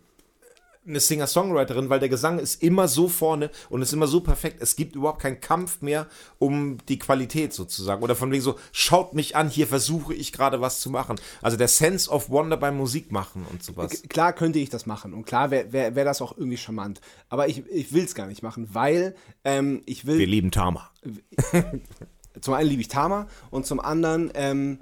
eine 0.85 0.99
Singer-Songwriterin, 0.99 1.89
weil 1.89 1.99
der 1.99 2.09
Gesang 2.09 2.39
ist 2.39 2.61
immer 2.61 2.87
so 2.87 3.07
vorne 3.07 3.49
und 3.69 3.81
ist 3.81 3.93
immer 3.93 4.07
so 4.07 4.21
perfekt. 4.21 4.57
Es 4.59 4.75
gibt 4.75 4.95
überhaupt 4.95 5.21
keinen 5.21 5.39
Kampf 5.39 5.81
mehr 5.81 6.07
um 6.39 6.77
die 6.89 6.99
Qualität 6.99 7.53
sozusagen. 7.53 8.03
Oder 8.03 8.15
von 8.15 8.31
wegen 8.31 8.43
so, 8.43 8.59
schaut 8.71 9.13
mich 9.13 9.35
an, 9.35 9.49
hier 9.49 9.67
versuche 9.67 10.13
ich 10.13 10.33
gerade 10.33 10.59
was 10.61 10.81
zu 10.81 10.89
machen. 10.89 11.15
Also 11.41 11.57
der 11.57 11.69
Sense 11.69 12.09
of 12.09 12.29
Wonder 12.29 12.57
beim 12.57 12.77
Musikmachen 12.77 13.45
und 13.49 13.63
sowas. 13.63 14.03
Klar 14.09 14.33
könnte 14.33 14.59
ich 14.59 14.69
das 14.69 14.85
machen 14.85 15.13
und 15.13 15.25
klar 15.25 15.51
wäre 15.51 15.71
wär, 15.71 15.95
wär 15.95 16.05
das 16.05 16.21
auch 16.21 16.37
irgendwie 16.37 16.57
charmant. 16.57 16.99
Aber 17.29 17.47
ich, 17.47 17.65
ich 17.69 17.93
will 17.93 18.03
es 18.03 18.15
gar 18.15 18.27
nicht 18.27 18.43
machen, 18.43 18.69
weil 18.73 19.15
ähm, 19.45 19.83
ich 19.85 20.05
will. 20.05 20.17
Wir 20.17 20.27
lieben 20.27 20.51
Tama. 20.51 20.89
zum 22.41 22.53
einen 22.53 22.69
liebe 22.69 22.81
ich 22.81 22.89
Tama 22.89 23.27
und 23.51 23.65
zum 23.65 23.79
anderen 23.79 24.31
ähm, 24.33 24.79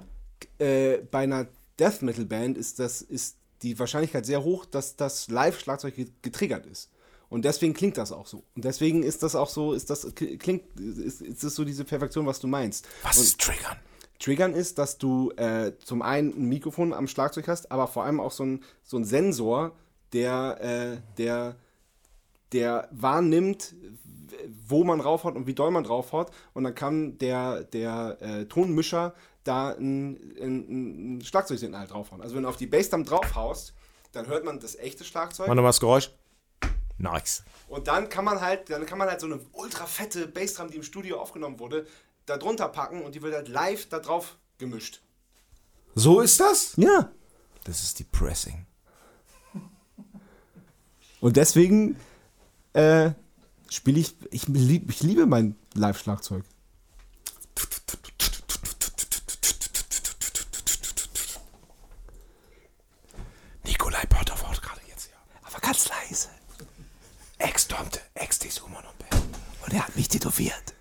äh, 0.58 0.98
bei 1.10 1.20
einer 1.20 1.46
Death 1.78 2.02
Metal 2.02 2.24
Band 2.24 2.58
ist 2.58 2.78
das 2.78 3.02
ist 3.02 3.36
die 3.62 3.78
Wahrscheinlichkeit 3.78 4.26
sehr 4.26 4.42
hoch, 4.42 4.64
dass 4.64 4.96
das 4.96 5.28
Live-Schlagzeug 5.28 5.94
ge- 5.94 6.08
getriggert 6.22 6.66
ist. 6.66 6.90
Und 7.28 7.44
deswegen 7.44 7.72
klingt 7.72 7.96
das 7.96 8.12
auch 8.12 8.26
so. 8.26 8.44
Und 8.54 8.64
deswegen 8.64 9.02
ist 9.02 9.22
das 9.22 9.34
auch 9.34 9.48
so, 9.48 9.72
ist 9.72 9.88
das 9.88 10.14
klingt, 10.14 10.78
ist, 10.78 11.22
ist 11.22 11.42
das 11.42 11.54
so 11.54 11.64
diese 11.64 11.84
Perfektion, 11.84 12.26
was 12.26 12.40
du 12.40 12.46
meinst. 12.46 12.86
Was 13.02 13.16
und 13.16 13.24
ist 13.24 13.40
Triggern? 13.40 13.76
Triggern 14.18 14.52
ist, 14.52 14.78
dass 14.78 14.98
du 14.98 15.30
äh, 15.32 15.72
zum 15.82 16.02
einen 16.02 16.32
ein 16.34 16.48
Mikrofon 16.48 16.92
am 16.92 17.08
Schlagzeug 17.08 17.48
hast, 17.48 17.72
aber 17.72 17.88
vor 17.88 18.04
allem 18.04 18.20
auch 18.20 18.32
so 18.32 18.44
ein, 18.44 18.62
so 18.82 18.98
ein 18.98 19.04
Sensor, 19.04 19.72
der, 20.12 20.58
äh, 20.60 21.00
der, 21.16 21.56
der 22.52 22.88
wahrnimmt, 22.92 23.74
wo 24.68 24.84
man 24.84 24.98
draufhaut 24.98 25.34
und 25.34 25.46
wie 25.46 25.54
doll 25.54 25.70
man 25.70 25.84
draufhaut. 25.84 26.30
Und 26.52 26.64
dann 26.64 26.74
kann 26.74 27.18
der, 27.18 27.64
der 27.64 28.18
äh, 28.20 28.44
Tonmischer 28.44 29.14
da 29.44 29.70
ein, 29.70 30.36
ein, 30.40 31.16
ein 31.18 31.24
Schlagzeugsignal 31.24 31.86
draufhauen. 31.86 32.22
Also 32.22 32.34
wenn 32.36 32.44
du 32.44 32.48
auf 32.48 32.56
die 32.56 32.66
Bassdrum 32.66 33.04
draufhaust, 33.04 33.74
dann 34.12 34.26
hört 34.26 34.44
man 34.44 34.60
das 34.60 34.76
echte 34.76 35.04
Schlagzeug. 35.04 35.48
Mach 35.48 35.54
nochmal 35.54 35.70
das 35.70 35.80
Geräusch. 35.80 36.10
Nice. 36.98 37.42
Und 37.68 37.88
dann 37.88 38.08
kann 38.08 38.24
man 38.24 38.40
halt, 38.40 38.70
dann 38.70 38.86
kann 38.86 38.98
man 38.98 39.08
halt 39.08 39.20
so 39.20 39.26
eine 39.26 39.40
ultra 39.52 39.86
fette 39.86 40.28
Bassdrum, 40.28 40.70
die 40.70 40.76
im 40.76 40.82
Studio 40.82 41.20
aufgenommen 41.20 41.58
wurde, 41.58 41.86
da 42.26 42.36
drunter 42.36 42.68
packen 42.68 43.02
und 43.02 43.14
die 43.14 43.22
wird 43.22 43.34
halt 43.34 43.48
live 43.48 43.88
da 43.88 43.98
drauf 43.98 44.36
gemischt. 44.58 45.02
So 45.94 46.20
ist 46.20 46.40
das? 46.40 46.74
Ja. 46.76 47.10
Das 47.64 47.82
ist 47.82 48.00
Depressing. 48.00 48.66
Und 51.20 51.36
deswegen 51.36 51.96
äh, 52.72 53.10
spiele 53.68 54.00
ich, 54.00 54.14
ich, 54.30 54.48
lieb, 54.48 54.90
ich 54.90 55.02
liebe 55.02 55.26
mein 55.26 55.56
Live-Schlagzeug. 55.74 56.44
Nikolai 63.64 64.04
Potter 64.06 64.34
wurde 64.40 64.60
gerade 64.60 64.80
jetzt 64.88 65.06
hier. 65.06 65.16
Aber 65.42 65.58
ganz 65.60 65.88
leise. 65.88 66.28
Ex-Tomte, 67.38 68.00
Ex-Desumon 68.14 68.82
und 68.84 68.98
Bär. 68.98 69.22
Und 69.64 69.74
er 69.74 69.86
hat 69.86 69.96
mich 69.96 70.08
tätowiert. 70.08 70.74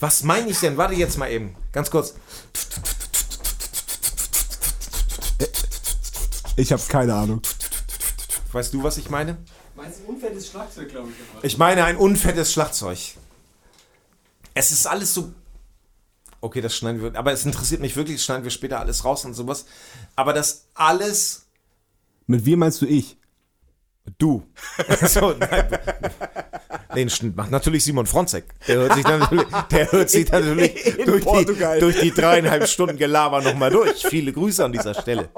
Was 0.00 0.22
meine 0.22 0.50
ich 0.50 0.60
denn? 0.60 0.76
Warte 0.76 0.94
jetzt 0.94 1.18
mal 1.18 1.30
eben. 1.30 1.54
Ganz 1.72 1.90
kurz. 1.90 2.14
Ich 6.56 6.72
habe 6.72 6.82
keine 6.88 7.14
Ahnung. 7.14 7.42
Weißt 8.52 8.72
du, 8.72 8.82
was 8.82 8.98
ich 8.98 9.10
meine? 9.10 9.36
Meinst 9.74 10.00
du 10.00 10.12
unfettes 10.12 10.48
Schlagzeug, 10.48 10.88
glaube 10.88 11.08
ich. 11.10 11.44
Ich 11.44 11.58
meine 11.58 11.84
ein 11.84 11.96
unfettes 11.96 12.52
Schlagzeug. 12.52 12.98
Es 14.54 14.70
ist 14.70 14.86
alles 14.86 15.12
so 15.14 15.32
Okay, 16.44 16.60
das 16.60 16.76
schneiden 16.76 17.00
wir. 17.00 17.16
Aber 17.18 17.32
es 17.32 17.46
interessiert 17.46 17.80
mich 17.80 17.96
wirklich, 17.96 18.18
das 18.18 18.26
schneiden 18.26 18.44
wir 18.44 18.50
später 18.50 18.78
alles 18.78 19.02
raus 19.02 19.24
und 19.24 19.32
sowas. 19.32 19.64
Aber 20.14 20.34
das 20.34 20.66
alles 20.74 21.46
Mit 22.26 22.44
wir 22.44 22.58
meinst 22.58 22.82
du 22.82 22.86
ich? 22.86 23.16
Du. 24.18 24.46
so, 25.06 25.32
nein. 25.32 25.78
Den 26.94 27.10
Schnitt 27.10 27.34
macht 27.36 27.50
natürlich 27.50 27.84
Simon 27.84 28.06
Fronzek. 28.06 28.44
Der 28.66 28.76
hört 28.76 28.94
sich 28.94 29.04
natürlich, 29.04 29.46
der 29.70 29.92
hört 29.92 30.10
sich 30.10 30.30
natürlich 30.30 30.84
durch, 31.04 31.24
die, 31.24 31.80
durch 31.80 32.00
die 32.00 32.10
dreieinhalb 32.12 32.68
Stunden 32.68 32.96
Gelaber 32.96 33.40
nochmal 33.42 33.70
durch. 33.70 34.06
Viele 34.06 34.32
Grüße 34.32 34.64
an 34.64 34.72
dieser 34.72 34.94
Stelle. 34.94 35.28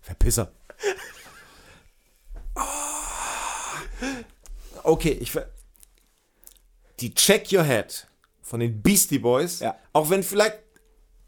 Verpisser. 0.00 0.52
Okay, 4.82 5.18
ich 5.20 5.30
ver 5.32 5.48
die 7.00 7.14
Check 7.14 7.52
Your 7.52 7.62
Head 7.62 8.08
von 8.42 8.58
den 8.60 8.82
Beastie 8.82 9.18
Boys, 9.18 9.60
Ja. 9.60 9.76
auch 9.92 10.10
wenn 10.10 10.22
vielleicht 10.22 10.58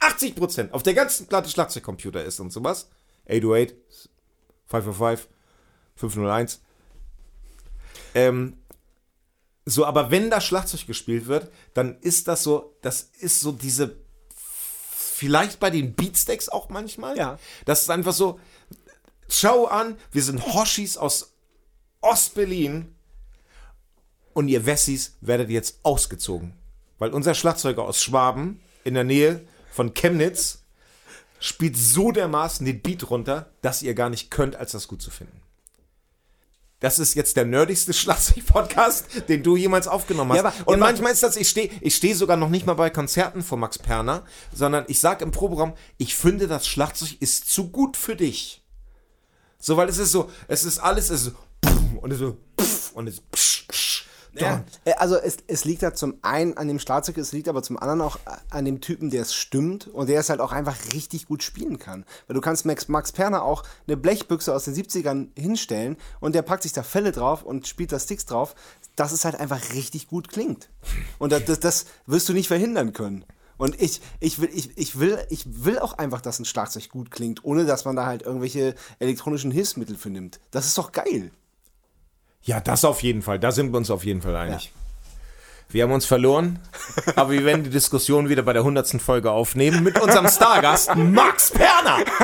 80% 0.00 0.72
auf 0.72 0.82
der 0.82 0.94
ganzen 0.94 1.26
Platte 1.26 1.48
Schlagzeugcomputer 1.50 2.24
ist 2.24 2.40
und 2.40 2.50
sowas. 2.50 2.88
808, 3.28 3.74
505, 4.66 5.28
501. 6.00 6.60
Ähm, 8.14 8.56
so, 9.66 9.84
aber 9.84 10.10
wenn 10.10 10.30
da 10.30 10.40
Schlagzeug 10.40 10.86
gespielt 10.86 11.26
wird, 11.26 11.50
dann 11.74 11.98
ist 12.00 12.28
das 12.28 12.42
so, 12.42 12.76
das 12.82 13.10
ist 13.18 13.40
so 13.40 13.52
diese, 13.52 13.96
vielleicht 14.34 15.60
bei 15.60 15.70
den 15.70 15.94
Beatsteaks 15.94 16.48
auch 16.48 16.70
manchmal. 16.70 17.16
Ja. 17.16 17.38
Das 17.66 17.82
ist 17.82 17.90
einfach 17.90 18.14
so, 18.14 18.40
schau 19.28 19.66
an, 19.66 19.96
wir 20.12 20.22
sind 20.22 20.44
Hoshis 20.54 20.96
aus 20.96 21.34
Ostberlin 22.00 22.94
und 24.32 24.48
ihr 24.48 24.64
Wessis 24.64 25.16
werdet 25.20 25.50
jetzt 25.50 25.80
ausgezogen. 25.82 26.54
Weil 26.98 27.10
unser 27.10 27.34
Schlagzeuger 27.34 27.84
aus 27.84 28.02
Schwaben 28.02 28.60
in 28.84 28.94
der 28.94 29.04
Nähe 29.04 29.46
von 29.70 29.94
Chemnitz 29.94 30.64
spielt 31.38 31.76
so 31.76 32.12
dermaßen 32.12 32.66
den 32.66 32.82
Beat 32.82 33.10
runter, 33.10 33.50
dass 33.62 33.82
ihr 33.82 33.94
gar 33.94 34.10
nicht 34.10 34.30
könnt, 34.30 34.56
als 34.56 34.72
das 34.72 34.88
gut 34.88 35.00
zu 35.00 35.10
finden. 35.10 35.39
Das 36.80 36.98
ist 36.98 37.14
jetzt 37.14 37.36
der 37.36 37.44
nerdigste 37.44 37.92
Schlagzeug-Podcast, 38.44 39.28
den 39.28 39.42
du 39.42 39.56
jemals 39.56 39.86
aufgenommen 39.86 40.32
hast. 40.32 40.38
Ja, 40.38 40.44
aber- 40.46 40.68
und 40.68 40.78
ja, 40.78 40.84
manchmal 40.84 41.12
ist 41.12 41.22
das, 41.22 41.36
ich 41.36 41.48
stehe 41.48 41.70
ich 41.80 41.94
steh 41.94 42.14
sogar 42.14 42.36
noch 42.36 42.48
nicht 42.48 42.66
mal 42.66 42.74
bei 42.74 42.90
Konzerten 42.90 43.42
von 43.42 43.60
Max 43.60 43.78
Perner, 43.78 44.24
sondern 44.52 44.84
ich 44.88 44.98
sag 44.98 45.20
im 45.20 45.30
Proberaum, 45.30 45.74
ich 45.98 46.16
finde, 46.16 46.48
das 46.48 46.66
Schlagzeug 46.66 47.16
ist 47.20 47.50
zu 47.50 47.68
gut 47.70 47.96
für 47.96 48.16
dich. 48.16 48.62
So, 49.58 49.76
weil 49.76 49.88
es 49.88 49.98
ist 49.98 50.10
so, 50.12 50.30
es 50.48 50.64
ist 50.64 50.78
alles, 50.78 51.10
es 51.10 51.26
ist 51.26 51.34
so, 51.64 51.68
und 52.00 52.10
es 52.10 52.16
ist 52.16 52.20
so, 52.20 52.36
und 52.94 53.06
es 53.08 53.16
ist, 53.32 53.64
psch, 54.34 54.38
psch, 54.38 54.42
Ja, 54.42 54.64
äh, 54.84 54.92
also 54.94 55.16
es, 55.16 55.38
es 55.46 55.64
liegt 55.64 55.82
da 55.82 55.94
zum 55.94 56.18
einen 56.22 56.56
an 56.56 56.68
dem 56.68 56.78
Schlagzeug, 56.78 57.18
es 57.18 57.32
liegt 57.32 57.48
aber 57.48 57.62
zum 57.62 57.78
anderen 57.78 58.00
auch 58.00 58.18
an 58.50 58.64
dem 58.64 58.80
Typen, 58.80 59.10
der 59.10 59.22
es 59.22 59.34
stimmt 59.34 59.88
und 59.88 60.08
der 60.08 60.20
es 60.20 60.30
halt 60.30 60.40
auch 60.40 60.52
einfach 60.52 60.76
richtig 60.92 61.26
gut 61.26 61.42
spielen 61.42 61.78
kann. 61.78 62.04
Weil 62.26 62.34
du 62.34 62.40
kannst 62.40 62.66
Max, 62.66 62.88
Max 62.88 63.12
Perner 63.12 63.42
auch 63.42 63.64
eine 63.86 63.96
Blechbüchse 63.96 64.54
aus 64.54 64.64
den 64.64 64.74
70ern 64.74 65.28
hinstellen 65.36 65.96
und 66.20 66.34
der 66.34 66.42
packt 66.42 66.62
sich 66.62 66.72
da 66.72 66.82
Fälle 66.82 67.12
drauf 67.12 67.42
und 67.42 67.66
spielt 67.66 67.92
da 67.92 67.98
Sticks 67.98 68.26
drauf, 68.26 68.54
dass 68.96 69.12
es 69.12 69.24
halt 69.24 69.36
einfach 69.36 69.72
richtig 69.74 70.08
gut 70.08 70.28
klingt. 70.28 70.68
Und 71.18 71.32
das, 71.32 71.44
das, 71.44 71.60
das 71.60 71.86
wirst 72.06 72.28
du 72.28 72.32
nicht 72.32 72.48
verhindern 72.48 72.92
können. 72.92 73.24
Und 73.60 73.78
ich, 73.78 74.00
ich, 74.20 74.40
will, 74.40 74.48
ich, 74.54 74.70
ich, 74.78 74.98
will, 74.98 75.18
ich 75.28 75.64
will 75.64 75.78
auch 75.78 75.92
einfach, 75.92 76.22
dass 76.22 76.38
ein 76.38 76.46
Schlagzeug 76.46 76.88
gut 76.88 77.10
klingt, 77.10 77.44
ohne 77.44 77.66
dass 77.66 77.84
man 77.84 77.94
da 77.94 78.06
halt 78.06 78.22
irgendwelche 78.22 78.74
elektronischen 79.00 79.50
Hilfsmittel 79.50 79.96
für 79.96 80.08
nimmt. 80.08 80.40
Das 80.50 80.64
ist 80.64 80.78
doch 80.78 80.92
geil. 80.92 81.30
Ja, 82.42 82.60
das 82.60 82.84
auf 82.84 83.02
jeden 83.02 83.22
Fall. 83.22 83.38
Da 83.38 83.52
sind 83.52 83.72
wir 83.72 83.76
uns 83.78 83.90
auf 83.90 84.04
jeden 84.04 84.22
Fall 84.22 84.36
einig. 84.36 84.72
Wir 85.68 85.84
haben 85.84 85.92
uns 85.92 86.04
verloren, 86.06 86.58
aber 87.16 87.30
wir 87.30 87.44
werden 87.44 87.62
die 87.62 87.70
Diskussion 87.70 88.28
wieder 88.28 88.42
bei 88.42 88.52
der 88.52 88.62
100. 88.62 89.00
Folge 89.00 89.30
aufnehmen 89.30 89.84
mit 89.84 90.00
unserem 90.00 90.28
Stargast 90.28 90.94
Max 90.96 91.50
Perner. 91.50 91.98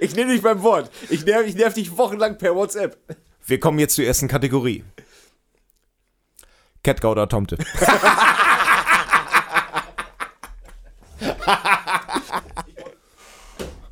Ich 0.00 0.14
nehme 0.16 0.32
dich 0.32 0.42
beim 0.42 0.62
Wort. 0.62 0.90
Ich 1.10 1.24
nerv, 1.24 1.46
ich 1.46 1.54
nerv 1.54 1.74
dich 1.74 1.96
wochenlang 1.96 2.38
per 2.38 2.54
WhatsApp. 2.56 2.96
Wir 3.46 3.60
kommen 3.60 3.78
jetzt 3.78 3.94
zur 3.94 4.04
ersten 4.04 4.26
Kategorie. 4.26 4.84
Catgau 6.82 7.12
oder 7.12 7.28
Tomte. 7.28 7.56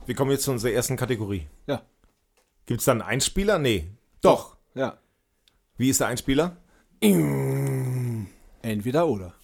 Wir 0.07 0.15
kommen 0.15 0.31
jetzt 0.31 0.45
zu 0.45 0.51
unserer 0.51 0.73
ersten 0.73 0.97
Kategorie. 0.97 1.49
Ja. 1.67 1.83
Gibt 2.67 2.81
es 2.81 2.85
da 2.85 2.93
einen 2.93 3.03
Einspieler? 3.03 3.59
Nee. 3.59 3.89
Doch. 4.21 4.54
Ja. 4.75 4.99
Wie 5.77 5.89
ist 5.89 6.01
der 6.01 6.09
Einspieler? 6.09 6.57
Entweder 8.63 9.07
oder. 9.07 9.35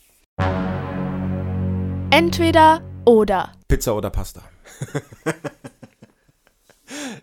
Entweder 2.10 2.82
oder. 3.04 3.52
Pizza 3.68 3.96
oder 3.96 4.10
Pasta? 4.10 4.42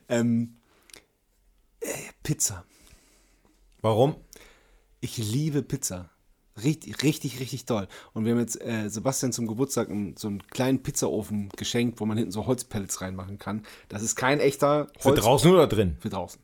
Ähm, 0.10 0.56
äh, 1.82 1.90
Pizza. 2.24 2.64
Warum? 3.82 4.16
Ich 5.02 5.18
liebe 5.18 5.62
Pizza. 5.62 6.10
Richtig, 6.64 7.04
richtig, 7.04 7.40
richtig 7.40 7.66
toll. 7.66 7.88
Und 8.14 8.26
wir 8.26 8.32
haben 8.32 8.40
jetzt 8.40 8.60
äh, 8.62 8.90
Sebastian 8.90 9.32
zum 9.32 9.46
Geburtstag 9.48 9.90
einen, 9.90 10.18
so 10.18 10.28
einen 10.28 10.42
kleinen 10.48 10.82
Pizzaofen 10.82 11.50
geschenkt, 11.56 12.00
wo 12.00 12.06
man 12.06 12.18
hinten 12.18 12.32
so 12.32 12.48
Holzpellets 12.48 13.02
reinmachen 13.02 13.38
kann. 13.38 13.64
Das 13.90 14.02
ist 14.02 14.16
kein 14.16 14.40
echter 14.40 14.88
Für 14.98 15.14
draußen 15.14 15.52
oder 15.52 15.68
drin? 15.68 15.98
Für 16.00 16.10
draußen. 16.10 16.42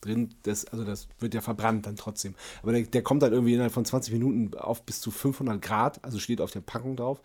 Drin, 0.00 0.34
das, 0.44 0.64
also 0.66 0.84
das 0.84 1.08
wird 1.18 1.34
ja 1.34 1.40
verbrannt 1.40 1.86
dann 1.86 1.96
trotzdem. 1.96 2.34
Aber 2.62 2.72
der, 2.72 2.82
der 2.82 3.02
kommt 3.02 3.22
dann 3.22 3.32
irgendwie 3.32 3.54
innerhalb 3.54 3.72
von 3.72 3.84
20 3.84 4.12
Minuten 4.12 4.56
auf 4.56 4.82
bis 4.82 5.00
zu 5.00 5.10
500 5.10 5.60
Grad, 5.60 6.04
also 6.04 6.18
steht 6.18 6.40
auf 6.40 6.50
der 6.50 6.60
Packung 6.60 6.96
drauf. 6.96 7.20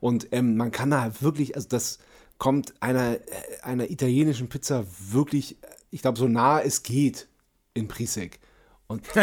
Und 0.00 0.28
ähm, 0.32 0.56
man 0.56 0.72
kann 0.72 0.90
da 0.90 1.02
halt 1.02 1.22
wirklich, 1.22 1.54
also 1.54 1.68
das 1.68 1.98
kommt 2.38 2.74
einer, 2.80 3.14
äh, 3.14 3.20
einer 3.62 3.90
italienischen 3.90 4.48
Pizza 4.48 4.84
wirklich, 5.10 5.56
ich 5.90 6.02
glaube, 6.02 6.18
so 6.18 6.28
nah 6.28 6.60
es 6.60 6.82
geht 6.82 7.28
in 7.74 7.88
Prisek. 7.88 8.40
Und, 8.88 9.02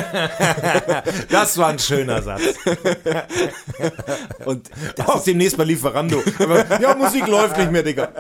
Das 1.30 1.58
war 1.58 1.70
ein 1.70 1.80
schöner 1.80 2.22
Satz. 2.22 2.41
und 4.45 4.70
Aus 5.06 5.24
demnächst 5.24 5.58
bei 5.58 5.64
Lieferando. 5.64 6.22
Ja, 6.82 6.95
Musik 6.95 7.28
läuft 7.28 7.58
nicht 7.58 7.72
mehr, 7.72 7.84
Digga. 7.84 8.12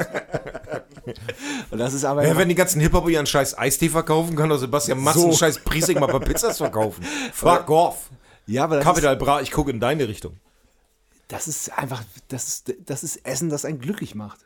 Und 1.71 1.77
das 1.77 1.93
ist 1.93 2.05
aber 2.05 2.25
Ja, 2.25 2.37
wenn 2.37 2.49
die 2.49 2.55
ganzen 2.55 2.79
Hip-Hop 2.81 3.09
ihren 3.09 3.25
scheiß 3.25 3.57
Eistee 3.57 3.89
verkaufen, 3.89 4.35
kann 4.35 4.49
doch 4.49 4.57
Sebastian 4.57 4.99
Massen 4.99 5.31
So. 5.31 5.37
scheiß 5.37 5.59
Priesig 5.59 5.99
mal 5.99 6.05
ein 6.07 6.11
paar 6.11 6.19
Pizzas 6.19 6.57
verkaufen. 6.57 7.03
Fuck 7.33 7.69
off. 7.69 8.09
ja, 8.47 8.63
aber 8.63 8.77
das, 8.77 8.85
Capital 8.85 9.15
Bra, 9.17 9.41
ich 9.41 9.51
gucke 9.51 9.71
in 9.71 9.79
deine 9.79 10.07
Richtung. 10.07 10.37
das 11.27 11.47
ist 11.47 11.77
einfach, 11.77 12.03
das 12.27 12.47
ist, 12.47 12.73
das 12.85 13.03
ist 13.03 13.25
Essen, 13.25 13.49
das 13.49 13.65
einen 13.65 13.79
glücklich 13.79 14.15
macht. 14.15 14.39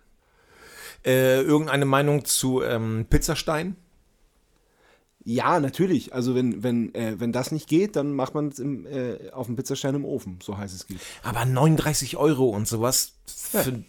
Äh, 1.05 1.41
irgendeine 1.41 1.85
Meinung 1.85 2.25
zu 2.25 2.63
ähm, 2.63 3.05
Pizzastein? 3.09 3.75
Ja, 5.23 5.59
natürlich. 5.59 6.13
Also 6.13 6.35
wenn, 6.35 6.63
wenn, 6.63 6.95
äh, 6.95 7.19
wenn 7.19 7.33
das 7.33 7.51
nicht 7.51 7.67
geht, 7.67 7.97
dann 7.97 8.13
macht 8.13 8.33
man 8.33 8.47
es 8.47 8.59
äh, 8.59 9.29
auf 9.31 9.47
dem 9.47 9.57
Pizzastein 9.57 9.93
im 9.95 10.05
Ofen, 10.05 10.39
so 10.41 10.57
heiß 10.57 10.73
es 10.73 10.87
geht. 10.87 10.99
Aber 11.21 11.43
39 11.43 12.15
Euro 12.15 12.47
und 12.49 12.65
sowas 12.67 13.11
für, 13.25 13.83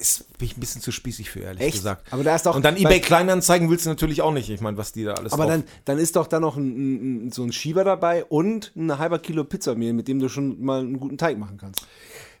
ist, 0.00 0.36
bin 0.38 0.46
ich 0.46 0.56
ein 0.56 0.60
bisschen 0.60 0.80
zu 0.82 0.90
spießig 0.92 1.30
für, 1.30 1.40
ehrlich 1.40 1.62
Echt? 1.62 1.76
gesagt. 1.76 2.12
Aber 2.12 2.24
da 2.24 2.34
ist 2.34 2.46
doch- 2.46 2.56
und 2.56 2.64
dann 2.64 2.76
eBay 2.76 3.00
Kleinanzeigen 3.00 3.70
willst 3.70 3.84
du 3.86 3.90
natürlich 3.90 4.22
auch 4.22 4.32
nicht. 4.32 4.48
Ich 4.50 4.60
meine, 4.60 4.76
was 4.76 4.92
die 4.92 5.04
da 5.04 5.14
alles 5.14 5.32
Aber 5.32 5.44
drauf- 5.44 5.52
dann, 5.52 5.64
dann 5.84 5.98
ist 5.98 6.16
doch 6.16 6.26
da 6.26 6.40
noch 6.40 6.56
ein, 6.56 7.26
ein, 7.26 7.32
so 7.32 7.42
ein 7.44 7.52
Schieber 7.52 7.84
dabei 7.84 8.24
und 8.24 8.72
ein 8.76 8.98
halber 8.98 9.18
Kilo 9.18 9.44
Pizzamehl, 9.44 9.92
mit 9.92 10.08
dem 10.08 10.18
du 10.18 10.28
schon 10.28 10.62
mal 10.64 10.80
einen 10.80 10.98
guten 10.98 11.18
Teig 11.18 11.38
machen 11.38 11.58
kannst. 11.58 11.86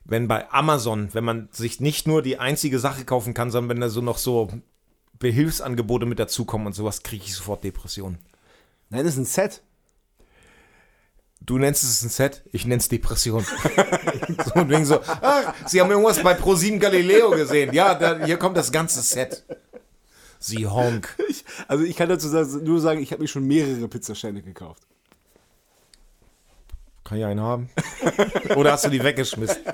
wenn 0.04 0.26
bei 0.26 0.50
Amazon, 0.50 1.08
wenn 1.12 1.22
man 1.24 1.48
sich 1.52 1.78
nicht 1.80 2.08
nur 2.08 2.22
die 2.22 2.38
einzige 2.38 2.78
Sache 2.80 3.04
kaufen 3.04 3.34
kann, 3.34 3.50
sondern 3.50 3.68
wenn 3.76 3.80
da 3.80 3.88
so 3.90 4.00
noch 4.00 4.18
so 4.18 4.48
Behilfsangebote 5.18 6.06
mit 6.06 6.18
dazukommen 6.18 6.66
und 6.66 6.72
sowas, 6.72 7.02
kriege 7.02 7.24
ich 7.24 7.34
sofort 7.34 7.62
Depressionen. 7.64 8.18
Nein, 8.88 9.04
das 9.04 9.14
ist 9.14 9.18
ein 9.20 9.24
Set. 9.26 9.62
Du 11.40 11.58
nennst 11.58 11.82
es 11.82 12.02
ein 12.02 12.10
Set, 12.10 12.42
ich 12.52 12.66
nenn's 12.66 12.88
Depression. 12.88 13.44
so 14.44 14.52
ein 14.54 14.68
Ding 14.68 14.84
so, 14.84 15.00
ach, 15.02 15.54
Sie 15.66 15.80
haben 15.80 15.90
irgendwas 15.90 16.22
bei 16.22 16.34
ProSieben 16.34 16.78
Galileo 16.78 17.30
gesehen. 17.30 17.72
Ja, 17.72 17.94
da, 17.94 18.24
hier 18.24 18.36
kommt 18.36 18.56
das 18.56 18.70
ganze 18.70 19.02
Set. 19.02 19.44
Sie 20.38 20.66
Honk. 20.66 21.16
Ich, 21.28 21.44
also 21.68 21.84
ich 21.84 21.96
kann 21.96 22.08
dazu 22.08 22.28
sagen, 22.28 22.64
nur 22.64 22.80
sagen, 22.80 23.00
ich 23.00 23.12
habe 23.12 23.22
mir 23.22 23.28
schon 23.28 23.46
mehrere 23.46 23.88
Pizzasteine 23.88 24.42
gekauft. 24.42 24.82
Kann 27.04 27.18
ich 27.18 27.24
einen 27.24 27.40
haben? 27.40 27.70
Oder 28.56 28.72
hast 28.72 28.84
du 28.84 28.88
die 28.88 29.02
weggeschmissen? 29.02 29.64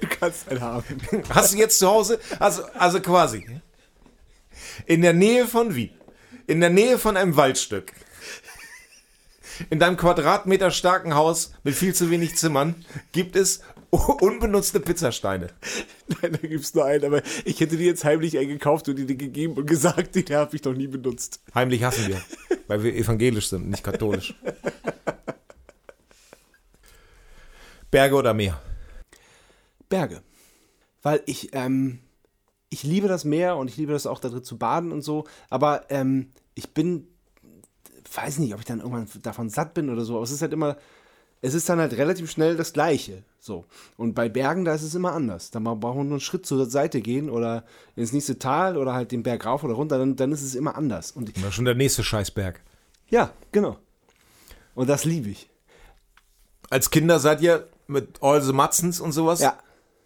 Du 0.00 0.06
kannst 0.20 0.48
einen 0.48 0.60
haben. 0.60 0.84
Hast 1.30 1.54
du 1.54 1.58
jetzt 1.58 1.78
zu 1.78 1.88
Hause, 1.88 2.20
also, 2.38 2.62
also 2.74 3.00
quasi, 3.00 3.46
in 4.86 5.02
der 5.02 5.12
Nähe 5.12 5.46
von 5.46 5.74
wie? 5.74 5.92
In 6.46 6.60
der 6.60 6.70
Nähe 6.70 6.98
von 6.98 7.16
einem 7.16 7.36
Waldstück. 7.36 7.92
In 9.70 9.78
deinem 9.78 9.96
Quadratmeter 9.96 10.70
starken 10.70 11.14
Haus 11.14 11.52
mit 11.62 11.74
viel 11.74 11.94
zu 11.94 12.10
wenig 12.10 12.36
Zimmern 12.36 12.74
gibt 13.12 13.36
es 13.36 13.62
unbenutzte 13.90 14.80
Pizzasteine. 14.80 15.48
Nein, 16.08 16.32
da 16.32 16.48
gibt 16.48 16.64
es 16.64 16.74
nur 16.74 16.84
einen, 16.84 17.04
aber 17.04 17.22
ich 17.44 17.60
hätte 17.60 17.76
dir 17.76 17.86
jetzt 17.86 18.04
heimlich 18.04 18.36
einen 18.38 18.48
gekauft 18.48 18.88
und 18.88 18.96
dir 18.96 19.06
den 19.06 19.18
gegeben 19.18 19.54
und 19.54 19.66
gesagt, 19.66 20.14
den 20.14 20.28
habe 20.30 20.54
ich 20.56 20.64
noch 20.64 20.74
nie 20.74 20.88
benutzt. 20.88 21.40
Heimlich 21.54 21.82
hassen 21.82 22.08
wir, 22.08 22.20
weil 22.66 22.82
wir 22.82 22.94
evangelisch 22.94 23.48
sind, 23.48 23.70
nicht 23.70 23.84
katholisch. 23.84 24.34
Berge 27.90 28.14
oder 28.14 28.34
Meer? 28.34 28.60
Berge. 29.88 30.22
Weil 31.02 31.22
ich, 31.24 31.54
ähm, 31.54 32.00
ich 32.68 32.82
liebe 32.82 33.08
das 33.08 33.24
Meer 33.24 33.56
und 33.56 33.68
ich 33.68 33.78
liebe 33.78 33.92
das 33.92 34.06
auch 34.06 34.20
da 34.20 34.28
drin 34.28 34.44
zu 34.44 34.58
baden 34.58 34.92
und 34.92 35.00
so, 35.00 35.24
aber 35.48 35.86
ähm, 35.88 36.32
ich 36.54 36.74
bin, 36.74 37.08
weiß 38.14 38.38
nicht, 38.38 38.54
ob 38.54 38.60
ich 38.60 38.66
dann 38.66 38.80
irgendwann 38.80 39.08
davon 39.22 39.50
satt 39.50 39.74
bin 39.74 39.90
oder 39.90 40.04
so, 40.04 40.14
aber 40.14 40.24
es 40.24 40.30
ist 40.30 40.42
halt 40.42 40.52
immer, 40.52 40.76
es 41.40 41.54
ist 41.54 41.68
dann 41.68 41.78
halt 41.78 41.92
relativ 41.96 42.30
schnell 42.30 42.56
das 42.56 42.72
Gleiche. 42.72 43.22
So. 43.40 43.64
Und 43.96 44.14
bei 44.14 44.28
Bergen, 44.28 44.64
da 44.64 44.74
ist 44.74 44.82
es 44.82 44.94
immer 44.94 45.12
anders. 45.12 45.50
Da 45.50 45.60
braucht 45.60 45.82
man 45.82 46.08
nur 46.08 46.14
einen 46.14 46.20
Schritt 46.20 46.46
zur 46.46 46.66
Seite 46.66 47.00
gehen 47.00 47.30
oder 47.30 47.64
ins 47.96 48.12
nächste 48.12 48.38
Tal 48.38 48.76
oder 48.76 48.92
halt 48.92 49.12
den 49.12 49.22
Berg 49.22 49.46
rauf 49.46 49.62
oder 49.64 49.74
runter, 49.74 49.98
dann, 49.98 50.16
dann 50.16 50.32
ist 50.32 50.42
es 50.42 50.54
immer 50.54 50.76
anders. 50.76 51.12
Und 51.12 51.30
ich, 51.30 51.54
schon 51.54 51.64
der 51.64 51.74
nächste 51.74 52.02
Scheißberg. 52.02 52.60
ja, 53.08 53.32
genau. 53.52 53.78
Und 54.74 54.88
das 54.88 55.04
liebe 55.04 55.28
ich. 55.28 55.48
Als 56.70 56.90
Kinder 56.90 57.18
seid 57.18 57.40
ihr 57.40 57.68
mit 57.86 58.22
All 58.22 58.40
the 58.42 58.52
Matzens 58.52 59.00
und 59.00 59.12
sowas? 59.12 59.40
Ja. 59.40 59.58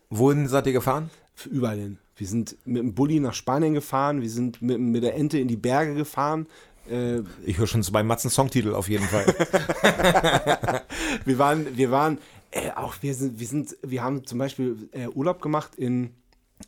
Wohin 0.09 0.49
seid 0.49 0.67
ihr 0.67 0.73
gefahren? 0.73 1.11
Für 1.35 1.49
überall 1.49 1.79
hin. 1.79 1.99
Wir 2.17 2.27
sind 2.27 2.57
mit 2.65 2.83
dem 2.83 2.95
Bulli 2.95 3.21
nach 3.21 3.35
Spanien 3.35 3.75
gefahren, 3.75 4.21
wir 4.21 4.31
sind 4.31 4.63
mit, 4.63 4.79
mit 4.79 5.03
der 5.03 5.15
Ente 5.17 5.39
in 5.39 5.49
die 5.49 5.57
Berge 5.57 5.95
gefahren. 5.95 6.47
Äh, 6.91 7.21
Ich 7.45 7.59
höre 7.59 7.67
schon 7.67 7.83
zwei 7.83 8.03
Matzen 8.03 8.31
Songtitel 8.31 8.75
auf 8.75 8.89
jeden 8.89 9.07
Fall. 9.07 9.27
wir 11.25 11.39
waren, 11.39 11.77
wir 11.77 11.91
waren, 11.91 12.19
äh, 12.51 12.71
auch 12.73 12.95
wir 13.01 13.15
sind, 13.15 13.39
wir 13.39 13.47
sind, 13.47 13.77
wir 13.83 14.03
haben 14.03 14.27
zum 14.27 14.39
Beispiel 14.39 14.89
äh, 14.93 15.09
Urlaub 15.09 15.41
gemacht 15.41 15.75
in, 15.77 16.15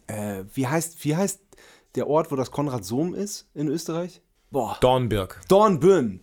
äh, 0.06 0.44
wie 0.54 0.66
heißt, 0.66 1.04
wie 1.04 1.16
heißt 1.16 1.40
der 1.94 2.08
Ort, 2.08 2.30
wo 2.32 2.36
das 2.36 2.50
Konrad 2.50 2.84
Sohm 2.84 3.14
ist 3.14 3.48
in 3.54 3.68
Österreich? 3.68 4.20
Boah. 4.50 4.76
Dornbirg. 4.80 5.40
Dornbirn. 5.48 6.20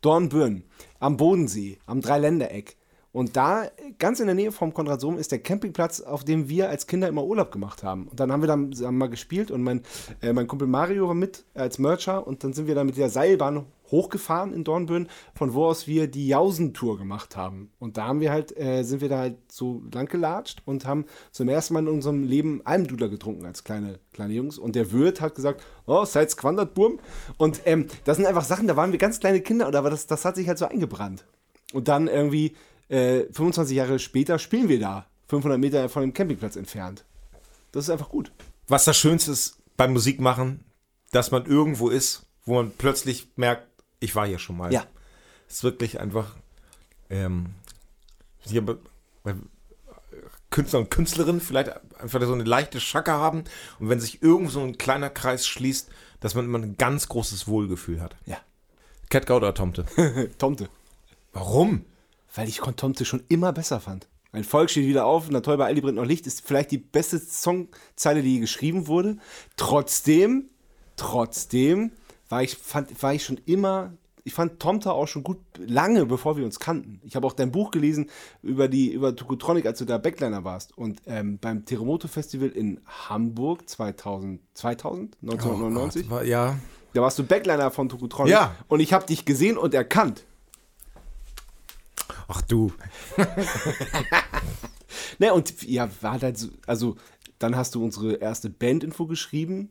Dornbirn. 0.00 0.64
Am 1.00 1.16
Bodensee, 1.16 1.78
am 1.86 2.00
Dreiländereck. 2.00 2.76
Und 3.12 3.36
da, 3.36 3.70
ganz 3.98 4.20
in 4.20 4.26
der 4.26 4.34
Nähe 4.34 4.52
vom 4.52 4.74
Konrad 4.74 5.00
Sohm, 5.00 5.18
ist 5.18 5.32
der 5.32 5.38
Campingplatz, 5.38 6.00
auf 6.00 6.24
dem 6.24 6.48
wir 6.48 6.68
als 6.68 6.86
Kinder 6.86 7.08
immer 7.08 7.24
Urlaub 7.24 7.50
gemacht 7.50 7.82
haben. 7.82 8.06
Und 8.08 8.20
dann 8.20 8.30
haben 8.30 8.42
wir 8.42 8.46
da 8.46 8.52
haben 8.52 8.98
mal 8.98 9.08
gespielt 9.08 9.50
und 9.50 9.62
mein, 9.62 9.82
äh, 10.20 10.32
mein 10.32 10.46
Kumpel 10.46 10.68
Mario 10.68 11.08
war 11.08 11.14
mit 11.14 11.44
als 11.54 11.78
Mercher 11.78 12.26
und 12.26 12.44
dann 12.44 12.52
sind 12.52 12.66
wir 12.66 12.74
da 12.74 12.84
mit 12.84 12.96
der 12.96 13.08
Seilbahn 13.08 13.64
hochgefahren 13.90 14.52
in 14.52 14.64
Dornbirn, 14.64 15.08
von 15.34 15.54
wo 15.54 15.64
aus 15.64 15.86
wir 15.86 16.08
die 16.08 16.28
Jausentour 16.28 16.98
gemacht 16.98 17.34
haben. 17.34 17.70
Und 17.78 17.96
da 17.96 18.06
haben 18.06 18.20
wir 18.20 18.30
halt, 18.30 18.54
äh, 18.58 18.82
sind 18.82 19.00
wir 19.00 19.08
da 19.08 19.18
halt 19.18 19.38
so 19.50 19.82
lang 19.92 20.06
gelatscht 20.06 20.60
und 20.66 20.84
haben 20.84 21.06
zum 21.32 21.48
ersten 21.48 21.72
Mal 21.72 21.80
in 21.80 21.88
unserem 21.88 22.24
Leben 22.24 22.60
Almdudler 22.64 23.08
getrunken 23.08 23.46
als 23.46 23.64
kleine, 23.64 23.98
kleine 24.12 24.34
Jungs. 24.34 24.58
Und 24.58 24.76
der 24.76 24.92
Wirt 24.92 25.22
hat 25.22 25.34
gesagt, 25.34 25.64
oh, 25.86 26.04
seid's 26.04 26.36
gewandert, 26.36 26.74
Burm. 26.74 26.98
Und 27.38 27.62
ähm, 27.64 27.86
das 28.04 28.18
sind 28.18 28.26
einfach 28.26 28.44
Sachen, 28.44 28.68
da 28.68 28.76
waren 28.76 28.92
wir 28.92 28.98
ganz 28.98 29.18
kleine 29.20 29.40
Kinder 29.40 29.66
aber 29.66 29.90
das, 29.90 30.06
das 30.06 30.24
hat 30.24 30.36
sich 30.36 30.48
halt 30.48 30.58
so 30.58 30.66
eingebrannt. 30.66 31.24
Und 31.72 31.88
dann 31.88 32.08
irgendwie 32.08 32.54
äh, 32.88 33.24
25 33.32 33.76
Jahre 33.76 33.98
später 33.98 34.38
spielen 34.38 34.68
wir 34.68 34.80
da, 34.80 35.06
500 35.28 35.58
Meter 35.58 35.88
von 35.88 36.02
dem 36.02 36.14
Campingplatz 36.14 36.56
entfernt. 36.56 37.04
Das 37.72 37.84
ist 37.84 37.90
einfach 37.90 38.08
gut. 38.08 38.32
Was 38.66 38.84
das 38.84 38.96
Schönste 38.96 39.32
ist 39.32 39.58
beim 39.76 39.92
Musikmachen, 39.92 40.64
dass 41.12 41.30
man 41.30 41.46
irgendwo 41.46 41.88
ist, 41.88 42.26
wo 42.44 42.54
man 42.54 42.70
plötzlich 42.70 43.28
merkt, 43.36 43.66
ich 44.00 44.14
war 44.14 44.26
hier 44.26 44.38
schon 44.38 44.56
mal. 44.56 44.72
Ja. 44.72 44.86
Es 45.48 45.56
ist 45.56 45.64
wirklich 45.64 46.00
einfach 46.00 46.36
ähm, 47.10 47.54
hier 48.40 48.64
bei, 48.64 48.76
bei 49.22 49.34
Künstler 50.50 50.80
und 50.80 50.90
Künstlerinnen 50.90 51.40
vielleicht 51.40 51.70
einfach 52.00 52.20
so 52.22 52.32
eine 52.32 52.44
leichte 52.44 52.80
Schacke 52.80 53.12
haben 53.12 53.44
und 53.78 53.88
wenn 53.88 54.00
sich 54.00 54.22
irgendwo 54.22 54.50
so 54.50 54.60
ein 54.60 54.78
kleiner 54.78 55.10
Kreis 55.10 55.46
schließt, 55.46 55.90
dass 56.20 56.34
man 56.34 56.46
immer 56.46 56.58
ein 56.58 56.76
ganz 56.76 57.08
großes 57.08 57.48
Wohlgefühl 57.48 58.00
hat. 58.00 58.16
Ja. 58.26 58.38
Catgau 59.10 59.36
oder 59.36 59.54
Tomte? 59.54 59.84
Tomte. 60.38 60.68
Warum? 61.32 61.84
Weil 62.34 62.48
ich 62.48 62.58
Tomte 62.58 63.04
schon 63.04 63.22
immer 63.28 63.52
besser 63.52 63.80
fand. 63.80 64.08
Ein 64.32 64.44
Volk 64.44 64.68
steht 64.70 64.86
wieder 64.86 65.06
auf, 65.06 65.28
na 65.30 65.40
toll, 65.40 65.56
bei 65.56 65.64
Aldi 65.64 65.80
brennt 65.80 65.96
noch 65.96 66.04
Licht, 66.04 66.26
ist 66.26 66.46
vielleicht 66.46 66.70
die 66.70 66.78
beste 66.78 67.18
Songzeile, 67.18 68.22
die 68.22 68.34
je 68.34 68.40
geschrieben 68.40 68.86
wurde. 68.86 69.16
Trotzdem, 69.56 70.50
trotzdem 70.96 71.92
war 72.28 72.42
ich, 72.42 72.56
fand, 72.56 73.02
war 73.02 73.14
ich 73.14 73.24
schon 73.24 73.40
immer, 73.46 73.94
ich 74.24 74.34
fand 74.34 74.60
Tomte 74.60 74.92
auch 74.92 75.08
schon 75.08 75.22
gut, 75.22 75.38
lange 75.56 76.04
bevor 76.04 76.36
wir 76.36 76.44
uns 76.44 76.60
kannten. 76.60 77.00
Ich 77.04 77.16
habe 77.16 77.26
auch 77.26 77.32
dein 77.32 77.50
Buch 77.50 77.70
gelesen 77.70 78.10
über 78.42 78.68
die, 78.68 78.92
über 78.92 79.16
Tokotronic, 79.16 79.64
als 79.64 79.78
du 79.78 79.86
da 79.86 79.96
Backliner 79.96 80.44
warst. 80.44 80.76
Und 80.76 81.00
ähm, 81.06 81.38
beim 81.40 81.64
Terremoto 81.64 82.06
Festival 82.08 82.48
in 82.50 82.80
Hamburg 83.08 83.66
2000, 83.68 84.40
2000 84.52 85.16
1999, 85.22 86.02
Oh 86.04 86.08
Gott, 86.08 86.16
war- 86.18 86.24
ja. 86.24 86.58
da 86.92 87.00
warst 87.00 87.18
du 87.18 87.24
Backliner 87.24 87.70
von 87.70 87.88
Tokotronic. 87.88 88.32
Ja. 88.32 88.54
Und 88.68 88.80
ich 88.80 88.92
habe 88.92 89.06
dich 89.06 89.24
gesehen 89.24 89.56
und 89.56 89.72
erkannt. 89.72 90.24
Ach 92.28 92.42
du. 92.42 92.72
Ne, 95.18 95.32
und 95.34 95.62
ja, 95.62 95.88
war 96.00 96.20
halt 96.20 96.38
so, 96.38 96.48
also 96.66 96.96
dann 97.38 97.56
hast 97.56 97.74
du 97.74 97.84
unsere 97.84 98.14
erste 98.14 98.48
Bandinfo 98.50 99.06
geschrieben. 99.06 99.70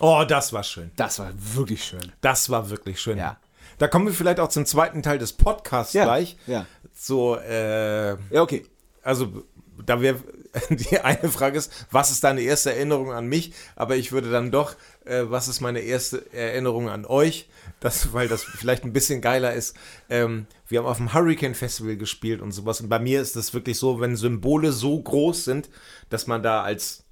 Oh, 0.00 0.24
das 0.26 0.52
war 0.52 0.62
schön. 0.62 0.90
Das 0.96 1.18
war 1.18 1.30
wirklich 1.36 1.84
schön. 1.84 2.12
Das 2.20 2.50
war 2.50 2.68
wirklich 2.70 3.00
schön. 3.00 3.18
Ja. 3.18 3.38
Da 3.78 3.88
kommen 3.88 4.06
wir 4.06 4.12
vielleicht 4.14 4.40
auch 4.40 4.48
zum 4.48 4.66
zweiten 4.66 5.02
Teil 5.02 5.18
des 5.18 5.32
Podcasts 5.34 5.92
Ja, 5.92 6.04
gleich. 6.04 6.36
ja. 6.46 6.66
So, 6.94 7.36
äh, 7.36 8.10
Ja, 8.30 8.42
okay. 8.42 8.66
also 9.02 9.44
da 9.84 10.00
wäre 10.00 10.20
die 10.70 11.00
eine 11.00 11.28
Frage 11.28 11.58
ist, 11.58 11.72
was 11.90 12.10
ist 12.10 12.24
deine 12.24 12.40
erste 12.40 12.72
Erinnerung 12.72 13.12
an 13.12 13.26
mich? 13.26 13.52
Aber 13.74 13.96
ich 13.96 14.12
würde 14.12 14.30
dann 14.30 14.50
doch, 14.50 14.76
äh, 15.04 15.24
was 15.26 15.48
ist 15.48 15.60
meine 15.60 15.80
erste 15.80 16.32
Erinnerung 16.32 16.88
an 16.88 17.04
euch? 17.04 17.48
Das, 17.80 18.12
weil 18.12 18.28
das 18.28 18.44
vielleicht 18.44 18.84
ein 18.84 18.92
bisschen 18.92 19.20
geiler 19.20 19.52
ist. 19.52 19.76
Ähm, 20.08 20.46
wir 20.66 20.78
haben 20.78 20.86
auf 20.86 20.96
dem 20.96 21.12
Hurricane 21.12 21.54
Festival 21.54 21.96
gespielt 21.96 22.40
und 22.40 22.52
sowas. 22.52 22.80
Und 22.80 22.88
bei 22.88 22.98
mir 22.98 23.20
ist 23.20 23.36
das 23.36 23.52
wirklich 23.52 23.78
so, 23.78 24.00
wenn 24.00 24.16
Symbole 24.16 24.72
so 24.72 25.00
groß 25.00 25.44
sind, 25.44 25.68
dass 26.08 26.26
man 26.26 26.42
da 26.42 26.62
als 26.62 27.04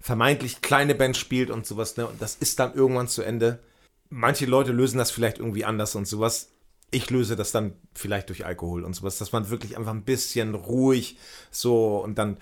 vermeintlich 0.00 0.62
kleine 0.62 0.94
Band 0.94 1.16
spielt 1.16 1.50
und 1.50 1.66
sowas, 1.66 1.96
ne? 1.96 2.06
Und 2.06 2.22
das 2.22 2.36
ist 2.36 2.58
dann 2.58 2.74
irgendwann 2.74 3.08
zu 3.08 3.22
Ende. 3.22 3.58
Manche 4.08 4.46
Leute 4.46 4.72
lösen 4.72 4.98
das 4.98 5.10
vielleicht 5.10 5.38
irgendwie 5.38 5.64
anders 5.64 5.94
und 5.94 6.06
sowas. 6.06 6.50
Ich 6.90 7.10
löse 7.10 7.36
das 7.36 7.52
dann 7.52 7.72
vielleicht 7.94 8.28
durch 8.28 8.44
Alkohol 8.44 8.84
und 8.84 8.94
sowas, 8.94 9.18
dass 9.18 9.32
man 9.32 9.50
wirklich 9.50 9.76
einfach 9.76 9.92
ein 9.92 10.02
bisschen 10.02 10.54
ruhig 10.54 11.16
so 11.50 11.98
und 11.98 12.18
dann 12.18 12.36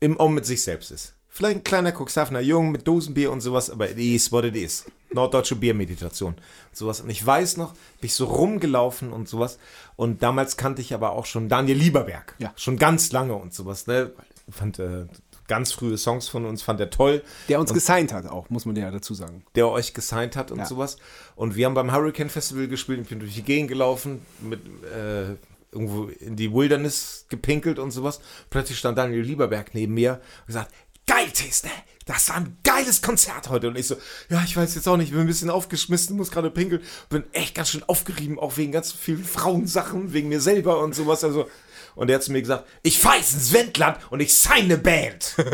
im 0.00 0.18
Om 0.18 0.34
mit 0.34 0.46
sich 0.46 0.62
selbst 0.62 0.90
ist. 0.90 1.14
Vielleicht 1.28 1.56
ein 1.56 1.64
kleiner 1.64 1.92
Cuxhavener 1.92 2.40
Jung 2.40 2.70
mit 2.70 2.86
Dosenbier 2.86 3.32
und 3.32 3.40
sowas, 3.40 3.68
aber 3.68 3.90
it 3.90 3.98
is 3.98 4.30
what 4.30 4.44
it 4.44 4.54
is. 4.54 4.84
Norddeutsche 5.12 5.56
Biermeditation. 5.56 6.36
Sowas. 6.72 7.00
Und 7.00 7.10
ich 7.10 7.24
weiß 7.24 7.56
noch, 7.56 7.72
bin 7.72 8.06
ich 8.06 8.14
so 8.14 8.26
rumgelaufen 8.26 9.12
und 9.12 9.28
sowas. 9.28 9.58
Und 9.96 10.22
damals 10.22 10.56
kannte 10.56 10.80
ich 10.80 10.94
aber 10.94 11.10
auch 11.10 11.26
schon 11.26 11.48
Daniel 11.48 11.76
Lieberberg. 11.76 12.36
Ja. 12.38 12.52
Schon 12.54 12.76
ganz 12.76 13.10
lange 13.10 13.34
und 13.34 13.52
sowas. 13.52 13.88
Ne? 13.88 14.12
Fand 14.48 14.78
äh, 14.78 15.06
ganz 15.48 15.72
frühe 15.72 15.96
Songs 15.98 16.28
von 16.28 16.44
uns, 16.46 16.62
fand 16.62 16.80
er 16.80 16.90
toll 16.90 17.22
Der 17.48 17.60
uns 17.60 17.72
gesigned 17.72 18.12
hat 18.12 18.26
auch, 18.26 18.48
muss 18.50 18.64
man 18.64 18.76
ja 18.76 18.90
dazu 18.90 19.14
sagen. 19.14 19.44
der 19.54 19.68
euch 19.68 19.92
gesigned 19.94 20.36
hat 20.36 20.50
und 20.50 20.58
Ja. 20.58 20.66
sowas. 20.66 20.96
Und 21.36 21.54
wir 21.56 21.66
haben 21.66 21.74
beim 21.74 21.92
Hurricane 21.92 22.30
Festival 22.30 22.68
gespielt. 22.68 23.00
Ich 23.02 23.08
bin 23.08 23.20
durch 23.20 23.34
die 23.34 23.42
Gegend 23.42 23.68
gelaufen, 23.68 24.20
mit 24.40 24.60
äh, 24.84 25.34
irgendwo 25.72 26.04
in 26.04 26.36
die 26.36 26.52
Wilderness 26.52 27.26
gepinkelt 27.28 27.78
und 27.78 27.90
sowas. 27.90 28.20
Plötzlich 28.48 28.78
stand 28.78 28.96
Daniel 28.96 29.22
Lieberberg 29.22 29.74
neben 29.74 29.94
mir 29.94 30.20
und 30.42 30.46
gesagt, 30.46 30.72
geil, 31.06 31.28
Teste, 31.32 31.68
das 32.06 32.28
war 32.28 32.36
ein 32.36 32.56
geiles 32.64 33.02
Konzert 33.02 33.50
heute. 33.50 33.68
Und 33.68 33.76
ich 33.78 33.86
so, 33.88 33.96
ja, 34.30 34.42
ich 34.44 34.56
weiß 34.56 34.74
jetzt 34.76 34.86
auch 34.88 34.96
nicht, 34.96 35.08
ich 35.08 35.12
bin 35.12 35.22
ein 35.22 35.26
bisschen 35.26 35.50
aufgeschmissen, 35.50 36.16
muss 36.16 36.30
gerade 36.30 36.50
pinkeln. 36.50 36.80
Bin 37.10 37.24
echt 37.32 37.54
ganz 37.54 37.70
schön 37.70 37.82
aufgerieben, 37.82 38.38
auch 38.38 38.56
wegen 38.56 38.72
ganz 38.72 38.92
vielen 38.92 39.24
Frauensachen, 39.24 40.12
wegen 40.12 40.28
mir 40.28 40.40
selber 40.40 40.80
und 40.80 40.94
sowas. 40.94 41.24
Also, 41.24 41.48
und 41.94 42.10
er 42.10 42.16
hat 42.16 42.22
zu 42.22 42.32
mir 42.32 42.42
gesagt, 42.42 42.66
ich 42.82 42.98
fahr 42.98 43.16
jetzt 43.16 43.34
ins 43.34 43.52
Wendland 43.52 43.98
und 44.10 44.20
ich 44.20 44.36
sign 44.38 44.64
eine 44.64 44.78
Band. 44.78 45.36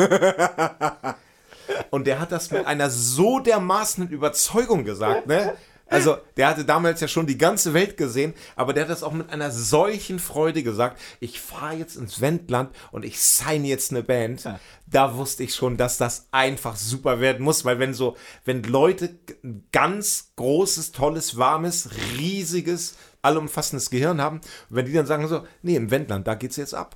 Und 1.90 2.08
der 2.08 2.18
hat 2.18 2.32
das 2.32 2.50
mit 2.50 2.66
einer 2.66 2.90
so 2.90 3.38
dermaßen 3.38 4.08
Überzeugung 4.08 4.84
gesagt, 4.84 5.28
ne? 5.28 5.56
Also, 5.90 6.18
der 6.36 6.46
hatte 6.46 6.64
damals 6.64 7.00
ja 7.00 7.08
schon 7.08 7.26
die 7.26 7.36
ganze 7.36 7.74
Welt 7.74 7.96
gesehen, 7.96 8.32
aber 8.54 8.72
der 8.72 8.84
hat 8.84 8.90
das 8.90 9.02
auch 9.02 9.12
mit 9.12 9.30
einer 9.30 9.50
solchen 9.50 10.20
Freude 10.20 10.62
gesagt. 10.62 11.00
Ich 11.18 11.40
fahre 11.40 11.74
jetzt 11.74 11.96
ins 11.96 12.20
Wendland 12.20 12.70
und 12.92 13.04
ich 13.04 13.20
sign 13.20 13.64
jetzt 13.64 13.90
eine 13.90 14.04
Band. 14.04 14.48
Da 14.86 15.16
wusste 15.16 15.42
ich 15.42 15.52
schon, 15.52 15.76
dass 15.76 15.98
das 15.98 16.28
einfach 16.30 16.76
super 16.76 17.18
werden 17.18 17.42
muss, 17.42 17.64
weil 17.64 17.80
wenn 17.80 17.92
so, 17.92 18.16
wenn 18.44 18.62
Leute 18.62 19.18
ein 19.42 19.64
ganz 19.72 20.30
großes, 20.36 20.92
tolles, 20.92 21.36
warmes, 21.36 21.90
riesiges, 22.16 22.94
allumfassendes 23.22 23.90
Gehirn 23.90 24.20
haben, 24.20 24.36
und 24.38 24.76
wenn 24.76 24.86
die 24.86 24.92
dann 24.92 25.06
sagen 25.06 25.26
so, 25.28 25.44
nee, 25.62 25.76
im 25.76 25.90
Wendland, 25.90 26.26
da 26.26 26.34
geht's 26.34 26.56
jetzt 26.56 26.74
ab. 26.74 26.94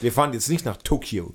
Wir 0.00 0.12
fahren 0.12 0.32
jetzt 0.32 0.48
nicht 0.48 0.64
nach 0.64 0.76
Tokio. 0.78 1.32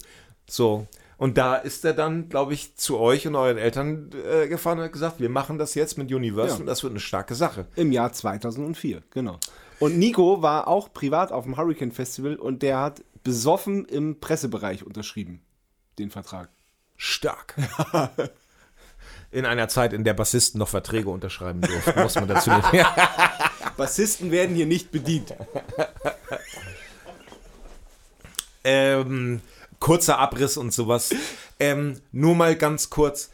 So. 0.50 0.88
Und 1.18 1.38
da 1.38 1.56
ist 1.56 1.84
er 1.84 1.94
dann, 1.94 2.30
glaube 2.30 2.54
ich, 2.54 2.78
zu 2.78 2.98
euch 2.98 3.28
und 3.28 3.36
euren 3.36 3.58
Eltern 3.58 4.10
äh, 4.32 4.48
gefahren 4.48 4.80
und 4.80 4.86
hat 4.86 4.94
gesagt, 4.94 5.20
wir 5.20 5.30
machen 5.30 5.58
das 5.58 5.76
jetzt 5.76 5.98
mit 5.98 6.12
Universal 6.14 6.56
Ja. 6.58 6.60
und 6.62 6.66
das 6.66 6.82
wird 6.82 6.92
eine 6.92 7.02
starke 7.02 7.36
Sache. 7.36 7.68
Im 7.76 7.92
Jahr 7.92 8.14
2004, 8.14 9.04
genau. 9.12 9.38
Und 9.80 9.98
Nico 9.98 10.42
war 10.42 10.68
auch 10.68 10.92
privat 10.94 11.32
auf 11.32 11.44
dem 11.44 11.58
Hurricane 11.58 11.92
Festival 11.92 12.36
und 12.36 12.62
der 12.64 12.80
hat 12.80 13.04
besoffen 13.24 13.84
im 13.86 14.20
Pressebereich 14.22 14.86
unterschrieben, 14.86 15.42
den 16.00 16.10
Vertrag. 16.10 16.50
Stark. 16.96 17.56
In 19.32 19.46
einer 19.46 19.68
Zeit, 19.68 19.94
in 19.94 20.04
der 20.04 20.16
Bassisten 20.16 20.58
noch 20.58 20.70
Verträge 20.70 21.10
unterschreiben 21.10 21.62
durften, 21.62 22.02
muss 22.02 22.16
man 22.16 22.28
dazu 22.28 22.50
nicht. 22.50 22.66
Bassisten 23.78 24.32
werden 24.32 24.56
hier 24.56 24.66
nicht 24.66 24.92
bedient. 24.92 25.34
ähm, 28.64 29.42
kurzer 29.80 30.20
Abriss 30.20 30.58
und 30.58 30.74
sowas. 30.74 31.12
Ähm, 31.60 32.02
nur 32.12 32.36
mal 32.36 32.56
ganz 32.56 32.90
kurz, 32.90 33.32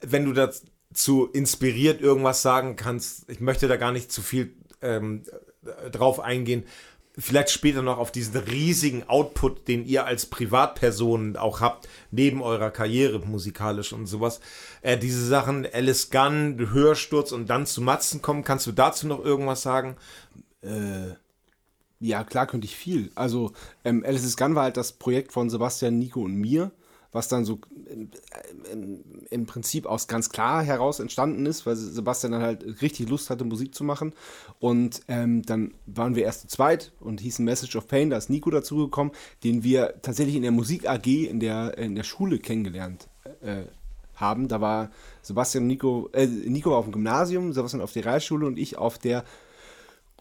wenn 0.00 0.24
du 0.24 0.32
dazu 0.32 1.26
inspiriert 1.32 2.00
irgendwas 2.00 2.42
sagen 2.42 2.76
kannst, 2.76 3.28
ich 3.28 3.40
möchte 3.40 3.68
da 3.68 3.76
gar 3.76 3.92
nicht 3.92 4.12
zu 4.12 4.22
viel 4.22 4.54
ähm, 4.80 5.22
äh, 5.64 5.90
drauf 5.90 6.20
eingehen. 6.20 6.64
Vielleicht 7.18 7.50
später 7.50 7.82
noch 7.82 7.98
auf 7.98 8.10
diesen 8.10 8.36
riesigen 8.36 9.08
Output, 9.08 9.68
den 9.68 9.84
ihr 9.84 10.06
als 10.06 10.26
Privatpersonen 10.26 11.36
auch 11.36 11.60
habt, 11.60 11.88
neben 12.10 12.42
eurer 12.42 12.70
Karriere 12.70 13.18
musikalisch 13.18 13.92
und 13.92 14.06
sowas. 14.06 14.40
Äh, 14.80 14.96
diese 14.98 15.26
Sachen, 15.26 15.66
Alice 15.72 16.10
Gunn, 16.10 16.58
Hörsturz 16.72 17.32
und 17.32 17.50
dann 17.50 17.66
zu 17.66 17.82
Matzen 17.82 18.22
kommen, 18.22 18.44
kannst 18.44 18.66
du 18.66 18.72
dazu 18.72 19.06
noch 19.06 19.24
irgendwas 19.24 19.62
sagen? 19.62 19.96
Ja, 22.02 22.24
klar 22.24 22.48
könnte 22.48 22.64
ich 22.64 22.74
viel. 22.74 23.12
Also, 23.14 23.52
ähm, 23.84 24.04
Alice 24.04 24.24
is 24.24 24.36
Gun 24.36 24.56
war 24.56 24.64
halt 24.64 24.76
das 24.76 24.92
Projekt 24.92 25.32
von 25.32 25.50
Sebastian, 25.50 26.00
Nico 26.00 26.22
und 26.22 26.34
mir, 26.34 26.72
was 27.12 27.28
dann 27.28 27.44
so 27.44 27.60
ähm, 28.70 29.04
im 29.30 29.46
Prinzip 29.46 29.86
aus 29.86 30.08
ganz 30.08 30.30
klar 30.30 30.62
heraus 30.62 30.98
entstanden 30.98 31.46
ist, 31.46 31.66
weil 31.66 31.76
Sebastian 31.76 32.32
dann 32.32 32.42
halt 32.42 32.82
richtig 32.82 33.08
Lust 33.08 33.30
hatte, 33.30 33.44
Musik 33.44 33.74
zu 33.74 33.84
machen. 33.84 34.14
Und 34.58 35.02
ähm, 35.08 35.42
dann 35.42 35.74
waren 35.86 36.16
wir 36.16 36.24
erst 36.24 36.42
zu 36.42 36.48
zweit 36.48 36.92
und 37.00 37.20
hießen 37.20 37.44
Message 37.44 37.76
of 37.76 37.86
Pain, 37.86 38.10
da 38.10 38.16
ist 38.16 38.30
Nico 38.30 38.50
dazugekommen, 38.50 39.12
den 39.44 39.62
wir 39.62 40.00
tatsächlich 40.02 40.36
in 40.36 40.42
der 40.42 40.52
Musik 40.52 40.88
AG 40.88 41.06
in 41.06 41.38
der, 41.38 41.76
in 41.78 41.94
der 41.94 42.04
Schule 42.04 42.38
kennengelernt 42.38 43.08
äh, 43.42 43.64
haben. 44.14 44.48
Da 44.48 44.60
war 44.60 44.90
Sebastian 45.20 45.66
Nico, 45.66 46.08
äh, 46.12 46.26
Nico 46.26 46.76
auf 46.76 46.86
dem 46.86 46.92
Gymnasium, 46.92 47.52
Sebastian 47.52 47.82
auf 47.82 47.92
der 47.92 48.06
Realschule 48.06 48.46
und 48.46 48.58
ich 48.58 48.78
auf 48.78 48.98
der 48.98 49.24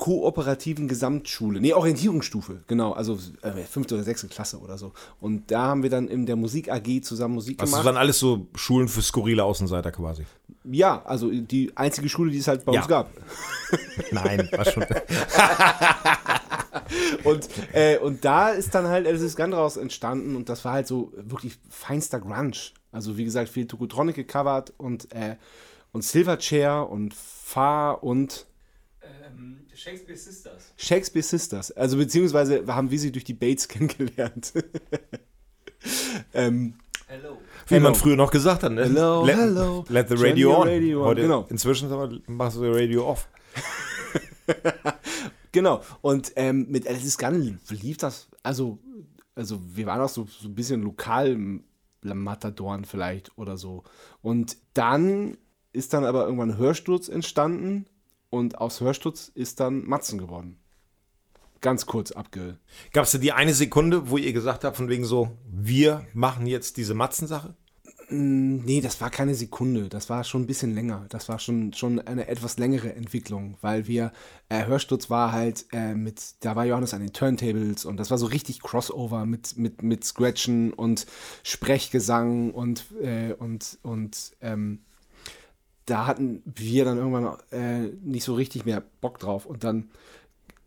kooperativen 0.01 0.87
Gesamtschule, 0.87 1.61
nee, 1.61 1.73
Orientierungsstufe, 1.73 2.63
genau, 2.65 2.91
also 2.93 3.19
äh, 3.43 3.51
fünfte 3.69 3.93
oder 3.93 4.03
sechste 4.03 4.27
Klasse 4.27 4.57
oder 4.59 4.75
so. 4.79 4.93
Und 5.19 5.51
da 5.51 5.67
haben 5.67 5.83
wir 5.83 5.91
dann 5.91 6.07
in 6.07 6.25
der 6.25 6.35
Musik 6.35 6.71
AG 6.71 7.01
zusammen 7.03 7.35
Musik 7.35 7.59
Also 7.59 7.69
das 7.69 7.79
gemacht. 7.81 7.85
waren 7.85 7.97
alles 8.01 8.17
so 8.17 8.47
Schulen 8.55 8.87
für 8.87 9.03
skurrile 9.03 9.43
Außenseiter 9.43 9.91
quasi. 9.91 10.25
ja, 10.63 11.03
also 11.05 11.29
die 11.29 11.71
einzige 11.77 12.09
Schule, 12.09 12.31
die 12.31 12.39
es 12.39 12.47
halt 12.47 12.65
bei 12.65 12.73
Ja. 12.73 12.79
uns 12.79 12.87
gab. 12.89 13.11
Nein, 14.11 14.49
war 14.51 14.65
schon. 14.65 14.85
Und, 17.23 17.47
äh, 17.73 17.97
und 17.99 18.25
da 18.25 18.49
ist 18.49 18.73
dann 18.75 18.87
halt 18.87 19.05
Alice 19.07 19.35
Gun 19.35 19.51
draus 19.51 19.77
entstanden 19.77 20.35
und 20.35 20.49
das 20.49 20.65
war 20.65 20.73
halt 20.73 20.87
so 20.87 21.11
wirklich 21.15 21.57
feinster 21.69 22.19
Grunge. 22.19 22.51
Also 22.91 23.17
wie 23.17 23.23
gesagt, 23.23 23.49
viel 23.49 23.67
Tokotronic 23.67 24.15
gecovert 24.15 24.73
und, 24.77 25.13
äh, 25.13 25.35
und 25.91 26.03
Silverchair 26.03 26.87
und 26.89 27.13
Fa 27.13 27.91
und 27.91 28.47
Shakespeare 29.81 30.17
Sisters. 30.17 30.73
Shakespeare 30.77 31.23
Sisters. 31.23 31.71
Also 31.71 31.97
beziehungsweise 31.97 32.63
haben 32.67 32.91
wir 32.91 32.99
sie 32.99 33.11
durch 33.11 33.23
die 33.23 33.33
Bates 33.33 33.67
kennengelernt. 33.67 34.53
ähm, 36.33 36.75
Hello. 37.07 37.37
Wie 37.67 37.75
Hello. 37.75 37.83
man 37.83 37.95
früher 37.95 38.15
noch 38.15 38.31
gesagt 38.31 38.63
hat, 38.63 38.71
ne? 38.71 38.83
Hello, 38.83 39.25
let, 39.25 39.35
hello. 39.35 39.85
Let 39.89 40.09
the 40.09 40.15
radio 40.15 40.55
on. 40.55 40.67
radio 40.67 41.01
on, 41.01 41.07
Heute, 41.07 41.21
genau. 41.23 41.45
Inzwischen 41.49 41.89
machst 42.27 42.57
du 42.57 42.71
Radio 42.71 43.07
off. 43.07 43.27
Genau. 45.53 45.81
Und 45.99 46.31
ähm, 46.37 46.67
mit 46.69 46.87
Alice 46.87 47.03
is 47.03 47.17
Gun 47.17 47.59
lief 47.69 47.97
das, 47.97 48.29
also, 48.41 48.79
also 49.35 49.59
wir 49.75 49.85
waren 49.85 49.99
auch 49.99 50.07
so, 50.07 50.25
so 50.25 50.47
ein 50.47 50.55
bisschen 50.55 50.81
lokal 50.81 51.37
Matadoren 52.01 52.85
vielleicht 52.85 53.37
oder 53.37 53.57
so. 53.57 53.83
Und 54.21 54.55
dann 54.73 55.37
ist 55.73 55.93
dann 55.93 56.05
aber 56.05 56.23
irgendwann 56.23 56.57
Hörsturz 56.57 57.09
entstanden 57.09 57.85
und 58.31 58.57
aus 58.57 58.81
Hörsturz 58.81 59.31
ist 59.35 59.59
dann 59.59 59.85
Matzen 59.85 60.17
geworden. 60.17 60.57
Ganz 61.59 61.85
kurz 61.85 62.11
abge... 62.11 62.57
Gab 62.91 63.05
es 63.05 63.11
die 63.11 63.31
eine 63.31 63.53
Sekunde, 63.53 64.09
wo 64.09 64.17
ihr 64.17 64.33
gesagt 64.33 64.63
habt, 64.63 64.77
von 64.77 64.89
wegen 64.89 65.05
so, 65.05 65.37
wir 65.45 66.07
machen 66.13 66.47
jetzt 66.47 66.77
diese 66.77 66.95
Matzen-Sache? 66.95 67.55
Nee, 68.13 68.81
das 68.81 68.99
war 68.99 69.09
keine 69.09 69.35
Sekunde. 69.35 69.87
Das 69.87 70.09
war 70.09 70.23
schon 70.23 70.41
ein 70.41 70.47
bisschen 70.47 70.73
länger. 70.73 71.05
Das 71.09 71.29
war 71.29 71.39
schon, 71.39 71.71
schon 71.73 71.99
eine 71.99 72.27
etwas 72.27 72.57
längere 72.57 72.93
Entwicklung, 72.93 73.57
weil 73.61 73.87
wir, 73.87 74.11
äh, 74.49 74.65
Hörsturz 74.65 75.09
war 75.09 75.31
halt 75.31 75.65
äh, 75.71 75.93
mit, 75.93 76.21
da 76.41 76.55
war 76.55 76.65
Johannes 76.65 76.93
an 76.93 77.01
den 77.01 77.13
Turntables 77.13 77.85
und 77.85 77.97
das 77.97 78.11
war 78.11 78.17
so 78.17 78.25
richtig 78.25 78.61
Crossover 78.61 79.25
mit, 79.25 79.55
mit, 79.57 79.81
mit 79.81 80.03
Scratchen 80.03 80.73
und 80.73 81.05
Sprechgesang 81.43 82.51
und, 82.51 82.85
äh, 83.01 83.33
und, 83.33 83.77
und 83.81 84.35
ähm, 84.41 84.79
da 85.91 86.07
hatten 86.07 86.41
wir 86.45 86.85
dann 86.85 86.97
irgendwann 86.97 87.37
äh, 87.51 87.89
nicht 88.01 88.23
so 88.23 88.33
richtig 88.33 88.63
mehr 88.63 88.81
Bock 89.01 89.19
drauf 89.19 89.45
und 89.45 89.65
dann 89.65 89.89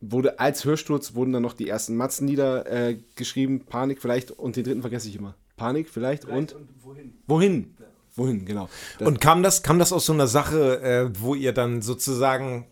wurde 0.03 0.39
als 0.39 0.67
Hörsturz 0.67 1.15
wurden 1.15 1.33
dann 1.33 1.43
noch 1.43 1.55
die 1.55 1.67
ersten 1.67 1.97
Matzenlieder 1.97 2.71
äh, 2.71 2.99
geschrieben, 3.17 3.65
Panik 3.65 4.03
vielleicht 4.03 4.31
und 4.31 4.57
den 4.57 4.65
dritten 4.65 4.83
vergesse 4.83 5.09
ich 5.09 5.17
immer. 5.17 5.35
Panik 5.57 5.89
vielleicht, 5.89 6.27
und, 6.27 6.55
wohin? 6.83 7.15
wohin? 7.27 7.75
Wohin, 8.17 8.45
genau. 8.45 8.69
Das, 8.99 9.09
Und 9.09 9.21
kam 9.21 9.43
das, 9.43 9.63
kam 9.63 9.79
das 9.79 9.93
aus 9.93 10.05
so 10.07 10.13
einer 10.13 10.27
Sache, 10.27 10.83
äh, 10.83 11.11
wo 11.19 11.35
ihr 11.35 11.53
dann 11.53 11.81
sozusagen, 11.81 12.67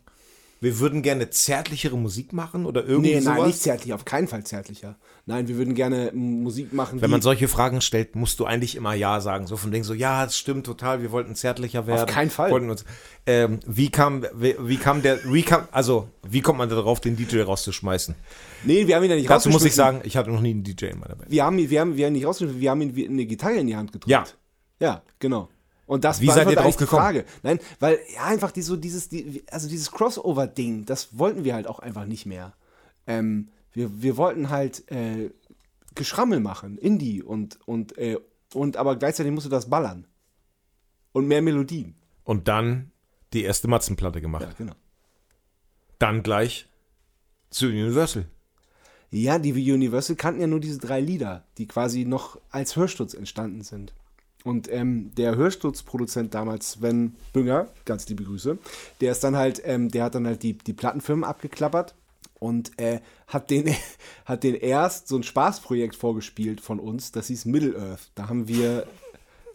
wir 0.62 0.78
würden 0.78 1.02
gerne 1.02 1.28
zärtlichere 1.28 1.98
Musik 1.98 2.32
machen 2.32 2.66
oder 2.66 2.84
irgendwie 2.86 3.14
nee, 3.14 3.20
sowas? 3.20 3.36
nein, 3.38 3.46
nicht 3.48 3.60
zärtlich, 3.60 3.92
auf 3.92 4.04
keinen 4.04 4.28
Fall 4.28 4.44
zärtlicher. 4.44 4.96
Nein, 5.26 5.48
wir 5.48 5.56
würden 5.56 5.74
gerne 5.74 6.12
Musik 6.14 6.72
machen, 6.72 7.00
Wenn 7.00 7.10
man 7.10 7.20
solche 7.20 7.48
Fragen 7.48 7.80
stellt, 7.80 8.14
musst 8.14 8.38
du 8.38 8.44
eigentlich 8.44 8.76
immer 8.76 8.94
Ja 8.94 9.20
sagen. 9.20 9.48
So 9.48 9.56
von 9.56 9.72
wegen 9.72 9.82
so, 9.82 9.92
ja, 9.92 10.24
es 10.24 10.38
stimmt 10.38 10.64
total, 10.64 11.02
wir 11.02 11.10
wollten 11.10 11.34
zärtlicher 11.34 11.88
werden. 11.88 12.06
keinen 12.06 12.30
Fall. 12.30 12.52
Wollten 12.52 12.70
uns, 12.70 12.84
ähm, 13.26 13.58
wie 13.66 13.90
kam, 13.90 14.24
wie, 14.34 14.54
wie 14.60 14.76
kam 14.76 15.02
der, 15.02 15.18
wie 15.32 15.42
kam, 15.42 15.66
also, 15.72 16.08
wie 16.28 16.40
kommt 16.42 16.58
man 16.58 16.68
darauf, 16.68 17.00
den 17.00 17.16
DJ 17.16 17.40
rauszuschmeißen? 17.40 18.14
Nee, 18.64 18.86
wir 18.86 18.94
haben 18.94 19.02
ihn 19.02 19.10
ja 19.10 19.16
nicht 19.16 19.28
Dazu 19.28 19.50
muss 19.50 19.64
ich 19.64 19.74
sagen, 19.74 20.00
ich 20.04 20.16
hatte 20.16 20.30
noch 20.30 20.40
nie 20.40 20.50
einen 20.50 20.62
DJ 20.62 20.86
in 20.86 21.00
meiner 21.00 21.16
Band. 21.16 21.28
Wir 21.28 21.44
haben, 21.44 21.58
ihn- 21.58 21.70
wir 21.70 21.80
haben, 21.80 21.96
wir 21.96 22.06
haben 22.06 22.12
ihn 22.12 22.18
nicht 22.18 22.26
rausgeschmissen, 22.26 22.60
wir 22.60 22.70
haben 22.70 22.82
ihm 22.82 22.94
wie 22.94 23.08
eine 23.08 23.26
Gitarre 23.26 23.56
in 23.56 23.66
die 23.66 23.74
Hand 23.76 23.90
gedrückt. 23.90 24.08
Ja. 24.10 24.24
Ja, 24.80 25.02
genau. 25.18 25.48
Und 25.86 26.04
das 26.04 26.20
Wie 26.20 26.28
seid 26.28 26.48
ihr 26.48 26.56
drauf 26.56 26.76
gekommen? 26.76 27.02
Frage. 27.02 27.24
Nein, 27.42 27.58
weil 27.80 27.98
ja 28.14 28.24
einfach 28.24 28.50
die, 28.50 28.62
so 28.62 28.76
dieses, 28.76 29.08
die, 29.08 29.44
also 29.50 29.68
dieses 29.68 29.90
Crossover-Ding, 29.90 30.86
das 30.86 31.18
wollten 31.18 31.44
wir 31.44 31.54
halt 31.54 31.66
auch 31.66 31.80
einfach 31.80 32.06
nicht 32.06 32.24
mehr. 32.24 32.54
Ähm, 33.06 33.48
wir, 33.72 34.02
wir 34.02 34.16
wollten 34.16 34.50
halt 34.50 34.90
äh, 34.90 35.30
Geschrammel 35.94 36.40
machen, 36.40 36.78
Indie 36.78 37.22
und, 37.22 37.58
und, 37.66 37.98
äh, 37.98 38.18
und 38.54 38.76
aber 38.76 38.96
gleichzeitig 38.96 39.32
musste 39.32 39.50
das 39.50 39.68
ballern. 39.68 40.06
Und 41.12 41.26
mehr 41.26 41.42
Melodien. 41.42 41.94
Und 42.24 42.48
dann 42.48 42.90
die 43.32 43.42
erste 43.42 43.68
Matzenplatte 43.68 44.20
gemacht. 44.20 44.42
Ja, 44.42 44.52
genau. 44.56 44.74
Dann 45.98 46.22
gleich 46.22 46.68
zu 47.50 47.66
Universal. 47.66 48.26
Ja, 49.10 49.38
die 49.38 49.52
Universal 49.52 50.16
kannten 50.16 50.40
ja 50.40 50.46
nur 50.46 50.60
diese 50.60 50.78
drei 50.78 51.00
Lieder, 51.00 51.44
die 51.58 51.66
quasi 51.66 52.06
noch 52.06 52.40
als 52.50 52.76
Hörsturz 52.76 53.12
entstanden 53.12 53.62
sind. 53.62 53.92
Und 54.44 54.70
ähm, 54.72 55.14
der 55.16 55.36
Hörsturzproduzent 55.36 56.34
damals, 56.34 56.72
Sven 56.72 57.14
Bünger, 57.32 57.68
ganz 57.84 58.08
liebe 58.08 58.24
Grüße, 58.24 58.58
der 59.00 59.12
ist 59.12 59.22
dann 59.22 59.36
halt, 59.36 59.62
ähm, 59.64 59.90
der 59.90 60.04
hat 60.04 60.14
dann 60.14 60.26
halt 60.26 60.42
die, 60.42 60.54
die 60.54 60.72
Plattenfirmen 60.72 61.24
abgeklappert 61.24 61.94
und 62.38 62.76
äh, 62.78 63.00
hat, 63.28 63.50
den, 63.50 63.74
hat 64.24 64.42
den 64.42 64.54
erst 64.54 65.08
so 65.08 65.16
ein 65.16 65.22
Spaßprojekt 65.22 65.94
vorgespielt 65.94 66.60
von 66.60 66.80
uns, 66.80 67.12
das 67.12 67.28
hieß 67.28 67.44
Middle 67.44 67.78
Earth. 67.78 68.10
Da 68.14 68.28
haben 68.28 68.48
wir, 68.48 68.86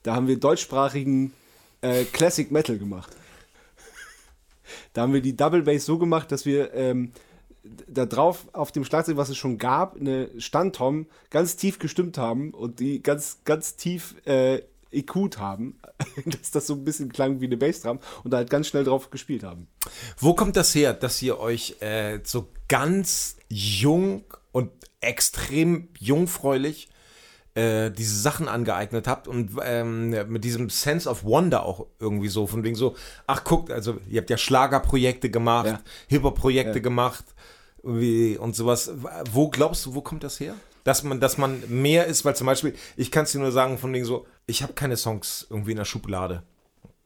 da 0.03 0.15
haben 0.15 0.27
wir 0.27 0.39
deutschsprachigen 0.39 1.33
äh, 1.81 2.05
Classic 2.05 2.49
Metal 2.49 2.77
gemacht. 2.77 3.15
Da 4.93 5.01
haben 5.03 5.13
wir 5.13 5.21
die 5.21 5.35
Double 5.35 5.63
Bass 5.63 5.85
so 5.85 5.97
gemacht, 5.97 6.31
dass 6.31 6.45
wir 6.45 6.73
ähm, 6.73 7.11
da 7.88 8.05
drauf 8.05 8.47
auf 8.53 8.71
dem 8.71 8.85
Schlagzeug, 8.85 9.17
was 9.17 9.29
es 9.29 9.38
schon 9.38 9.57
gab, 9.57 9.95
eine 9.99 10.29
Standtom 10.39 11.07
ganz 11.29 11.57
tief 11.57 11.79
gestimmt 11.79 12.17
haben 12.17 12.51
und 12.51 12.79
die 12.79 13.01
ganz, 13.03 13.39
ganz 13.45 13.75
tief 13.75 14.15
äh, 14.25 14.61
EQ'd 14.91 15.38
haben, 15.39 15.79
dass 16.25 16.51
das 16.51 16.67
so 16.67 16.73
ein 16.75 16.83
bisschen 16.85 17.11
klang 17.11 17.41
wie 17.41 17.45
eine 17.45 17.57
Bassdrum 17.57 17.99
und 18.23 18.31
da 18.31 18.38
halt 18.38 18.49
ganz 18.49 18.67
schnell 18.67 18.83
drauf 18.83 19.09
gespielt 19.09 19.43
haben. 19.43 19.67
Wo 20.17 20.33
kommt 20.33 20.55
das 20.55 20.73
her, 20.75 20.93
dass 20.93 21.21
ihr 21.21 21.39
euch 21.39 21.75
äh, 21.81 22.19
so 22.23 22.47
ganz 22.67 23.38
jung 23.49 24.23
und 24.51 24.71
extrem 25.01 25.89
jungfräulich 25.99 26.89
äh, 27.55 27.89
diese 27.91 28.19
Sachen 28.19 28.47
angeeignet 28.47 29.07
habt 29.07 29.27
und 29.27 29.51
ähm, 29.63 30.09
mit 30.29 30.43
diesem 30.43 30.69
Sense 30.69 31.09
of 31.09 31.23
Wonder 31.23 31.63
auch 31.65 31.88
irgendwie 31.99 32.27
so, 32.27 32.45
von 32.47 32.63
wegen 32.63 32.75
so, 32.75 32.95
ach 33.25 33.43
guckt, 33.43 33.71
also 33.71 33.97
ihr 34.09 34.21
habt 34.21 34.29
ja 34.29 34.38
Schlagerprojekte 34.38 35.29
gemacht, 35.29 35.67
Ja. 35.67 35.81
Hip-Hop-Projekte 36.07 36.79
Ja. 36.79 36.83
gemacht 36.83 37.25
wie, 37.83 38.38
und 38.38 38.55
sowas. 38.55 38.91
Wo 39.31 39.49
glaubst 39.49 39.85
du, 39.85 39.95
wo 39.95 40.01
kommt 40.01 40.23
das 40.23 40.39
her? 40.39 40.55
Dass 40.88 41.03
man, 41.03 41.19
dass 41.19 41.38
man 41.38 41.61
mehr 41.67 42.05
ist, 42.05 42.23
weil 42.23 42.33
zum 42.33 42.47
Beispiel, 42.47 42.73
ich 42.95 43.11
kann 43.11 43.25
es 43.25 43.33
dir 43.33 43.39
nur 43.39 43.51
sagen, 43.51 43.77
von 43.77 43.91
wegen 43.91 44.05
so, 44.05 44.25
ich 44.45 44.63
habe 44.63 44.71
keine 44.71 44.95
Songs 44.95 45.45
irgendwie 45.49 45.71
in 45.71 45.77
der 45.77 45.83
Schublade. 45.83 46.43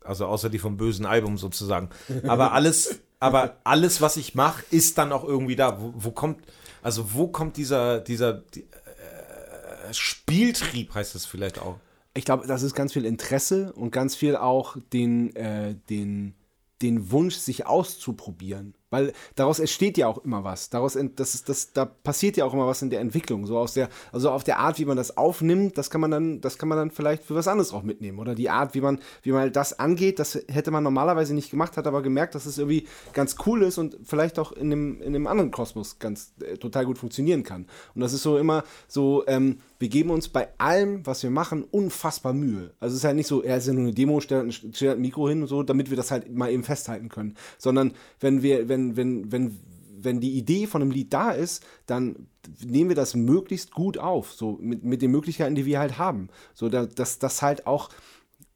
Also 0.03 0.27
außer 0.27 0.51
die 0.51 0.59
vom 0.59 0.77
bösen 0.77 1.07
Album 1.07 1.39
sozusagen. 1.39 1.89
Aber 2.27 2.51
alles, 2.53 2.99
aber 3.19 3.57
alles, 3.63 3.99
was 3.99 4.17
ich 4.17 4.35
mache, 4.35 4.63
ist 4.69 4.99
dann 4.99 5.11
auch 5.11 5.23
irgendwie 5.23 5.55
da. 5.55 5.81
Wo, 5.81 5.93
wo 5.95 6.11
kommt, 6.11 6.45
also 6.83 7.15
wo 7.15 7.27
kommt 7.29 7.57
dieser, 7.57 8.01
dieser 8.01 8.33
die, 8.33 8.61
äh, 8.61 9.93
Spieltrieb, 9.93 10.93
heißt 10.93 11.15
es 11.15 11.25
vielleicht 11.25 11.57
auch? 11.57 11.77
Ich 12.13 12.23
glaube, 12.23 12.45
das 12.45 12.61
ist 12.61 12.75
ganz 12.75 12.93
viel 12.93 13.05
Interesse 13.05 13.73
und 13.73 13.89
ganz 13.89 14.15
viel 14.15 14.35
auch 14.35 14.77
den, 14.93 15.35
äh, 15.35 15.73
den, 15.89 16.35
den 16.83 17.09
Wunsch, 17.09 17.37
sich 17.37 17.65
auszuprobieren. 17.65 18.75
Weil 18.91 19.13
daraus 19.35 19.59
entsteht 19.59 19.97
ja 19.97 20.07
auch 20.07 20.23
immer 20.23 20.43
was. 20.43 20.69
Daraus, 20.69 20.97
das 21.15 21.33
ist, 21.33 21.49
das, 21.49 21.73
da 21.73 21.85
passiert 21.85 22.37
ja 22.37 22.45
auch 22.45 22.53
immer 22.53 22.67
was 22.67 22.81
in 22.81 22.91
der 22.91 22.99
Entwicklung. 22.99 23.47
So 23.47 23.57
aus 23.57 23.73
der, 23.73 23.89
also 24.11 24.29
auf 24.29 24.43
der 24.43 24.59
Art, 24.59 24.77
wie 24.77 24.85
man 24.85 24.97
das 24.97 25.17
aufnimmt, 25.17 25.77
das 25.77 25.89
kann 25.89 26.01
man 26.01 26.11
dann, 26.11 26.41
das 26.41 26.57
kann 26.57 26.69
man 26.69 26.77
dann 26.77 26.91
vielleicht 26.91 27.23
für 27.23 27.33
was 27.33 27.47
anderes 27.47 27.73
auch 27.73 27.83
mitnehmen. 27.83 28.19
Oder 28.19 28.35
die 28.35 28.49
Art, 28.49 28.75
wie 28.75 28.81
man, 28.81 28.99
wie 29.23 29.31
man 29.31 29.51
das 29.51 29.79
angeht, 29.79 30.19
das 30.19 30.37
hätte 30.47 30.71
man 30.71 30.83
normalerweise 30.83 31.33
nicht 31.33 31.49
gemacht, 31.49 31.77
hat 31.77 31.87
aber 31.87 32.01
gemerkt, 32.01 32.35
dass 32.35 32.45
es 32.45 32.57
irgendwie 32.57 32.87
ganz 33.13 33.37
cool 33.45 33.63
ist 33.63 33.77
und 33.77 33.97
vielleicht 34.03 34.37
auch 34.37 34.51
in 34.51 34.69
dem, 34.69 35.01
in 35.01 35.13
dem 35.13 35.25
anderen 35.25 35.51
Kosmos 35.51 35.97
ganz 35.97 36.33
äh, 36.41 36.57
total 36.57 36.85
gut 36.85 36.97
funktionieren 36.97 37.43
kann. 37.43 37.67
Und 37.95 38.01
das 38.01 38.13
ist 38.13 38.23
so 38.23 38.37
immer 38.37 38.63
so, 38.87 39.23
ähm, 39.27 39.59
wir 39.79 39.89
geben 39.89 40.11
uns 40.11 40.29
bei 40.29 40.47
allem, 40.59 41.05
was 41.07 41.23
wir 41.23 41.31
machen, 41.31 41.63
unfassbar 41.63 42.33
Mühe. 42.33 42.71
Also 42.79 42.93
es 42.93 42.99
ist 42.99 43.05
halt 43.05 43.15
nicht 43.15 43.27
so, 43.27 43.41
er 43.41 43.57
ist 43.57 43.67
ja 43.67 43.73
nur 43.73 43.83
eine 43.83 43.93
Demo, 43.93 44.19
stellt 44.19 44.45
ein, 44.45 44.51
stellt 44.51 44.97
ein 44.97 45.01
Mikro 45.01 45.27
hin 45.27 45.41
und 45.41 45.47
so, 45.47 45.63
damit 45.63 45.89
wir 45.89 45.97
das 45.97 46.11
halt 46.11 46.31
mal 46.31 46.51
eben 46.51 46.63
festhalten 46.63 47.09
können. 47.09 47.35
Sondern 47.57 47.93
wenn 48.19 48.43
wir, 48.43 48.69
wenn, 48.69 48.80
wenn, 48.97 49.31
wenn, 49.31 49.57
wenn 50.01 50.19
die 50.19 50.37
Idee 50.37 50.67
von 50.67 50.81
einem 50.81 50.91
Lied 50.91 51.13
da 51.13 51.31
ist, 51.31 51.63
dann 51.85 52.27
nehmen 52.65 52.89
wir 52.89 52.95
das 52.95 53.15
möglichst 53.15 53.71
gut 53.71 53.97
auf, 53.97 54.31
so 54.33 54.57
mit, 54.61 54.83
mit 54.83 55.01
den 55.01 55.11
Möglichkeiten, 55.11 55.55
die 55.55 55.65
wir 55.65 55.79
halt 55.79 55.97
haben. 55.97 56.29
So, 56.53 56.69
da, 56.69 56.85
dass 56.85 57.19
das 57.19 57.41
halt 57.41 57.67
auch 57.67 57.89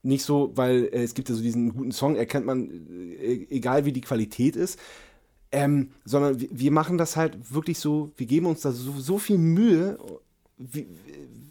nicht 0.04 0.24
so, 0.24 0.52
weil 0.56 0.86
äh, 0.86 1.04
es 1.04 1.14
gibt 1.14 1.30
ja 1.30 1.36
so 1.36 1.42
diesen 1.42 1.74
guten 1.74 1.92
Song, 1.92 2.16
erkennt 2.16 2.46
man, 2.46 2.70
äh, 2.70 3.48
egal 3.50 3.86
wie 3.86 3.92
die 3.92 4.02
Qualität 4.02 4.56
ist, 4.56 4.80
ähm, 5.52 5.92
sondern 6.04 6.40
wir, 6.40 6.50
wir 6.52 6.72
machen 6.72 6.98
das 6.98 7.16
halt 7.16 7.54
wirklich 7.54 7.80
so, 7.80 8.12
wir 8.18 8.26
geben 8.26 8.46
uns 8.46 8.62
da 8.62 8.72
so, 8.72 8.94
so 9.00 9.18
viel 9.18 9.38
Mühe, 9.38 9.98
wie, 10.58 10.88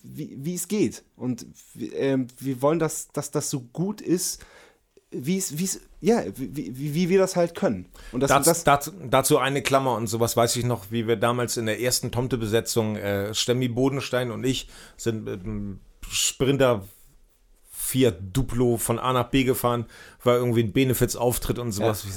wie, 0.03 0.37
wie 0.39 0.55
es 0.55 0.69
geht. 0.69 1.05
Und 1.17 1.47
ähm, 1.95 2.29
wir 2.39 2.63
wollen, 2.63 2.79
dass, 2.79 3.09
dass 3.09 3.31
das 3.31 3.51
so 3.51 3.61
gut 3.61 4.01
ist, 4.01 4.45
wie 5.15 5.39
es, 5.39 5.59
wie 5.59 5.65
es, 5.65 5.81
ja, 6.01 6.23
wie, 6.37 6.77
wie, 6.77 6.95
wie 6.95 7.09
wir 7.09 7.19
das 7.19 7.37
halt 7.37 7.55
können. 7.55 7.87
Und 8.13 8.21
das, 8.21 8.29
Das, 8.31 8.45
das, 8.45 8.65
dazu, 8.65 8.93
dazu 9.09 9.39
eine 9.39 9.63
Klammer 9.63 9.95
und 9.97 10.07
sowas 10.09 10.37
weiß 10.37 10.57
ich 10.57 10.65
noch, 10.65 10.91
wie 10.91 11.07
wir 11.07 11.17
damals 11.17 11.57
in 11.57 11.67
der 11.67 11.81
ersten 11.81 12.11
Tomte-Besetzung, 12.11 12.97
äh, 12.97 13.33
Stemmi 13.35 13.69
Bodenstein 13.69 14.31
und 14.31 14.45
ich 14.45 14.69
sind 14.97 15.25
mit 15.25 15.45
einem 15.45 15.81
Sprinter 16.09 16.87
Fiat 17.71 18.17
Duplo 18.33 18.77
von 18.77 18.99
A 18.99 19.13
nach 19.13 19.29
B 19.31 19.45
gefahren, 19.45 19.87
war 20.23 20.37
irgendwie 20.37 20.63
ein 20.63 20.73
Benefits-Auftritt 20.73 21.59
und 21.59 21.73
sowas. 21.73 22.07
Wie- 22.07 22.11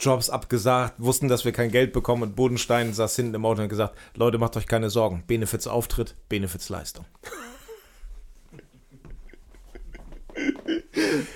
Jobs 0.00 0.30
abgesagt, 0.30 0.94
wussten, 0.98 1.28
dass 1.28 1.44
wir 1.44 1.52
kein 1.52 1.70
Geld 1.70 1.92
bekommen 1.92 2.24
und 2.24 2.34
Bodenstein 2.34 2.92
saß 2.92 3.14
hinten 3.14 3.34
im 3.34 3.44
Auto 3.46 3.58
und 3.58 3.64
hat 3.64 3.70
gesagt, 3.70 3.96
Leute, 4.16 4.36
macht 4.38 4.56
euch 4.56 4.66
keine 4.66 4.90
Sorgen, 4.90 5.22
Benefits-Auftritt, 5.28 6.16
Benefits-Leistung. 6.28 7.04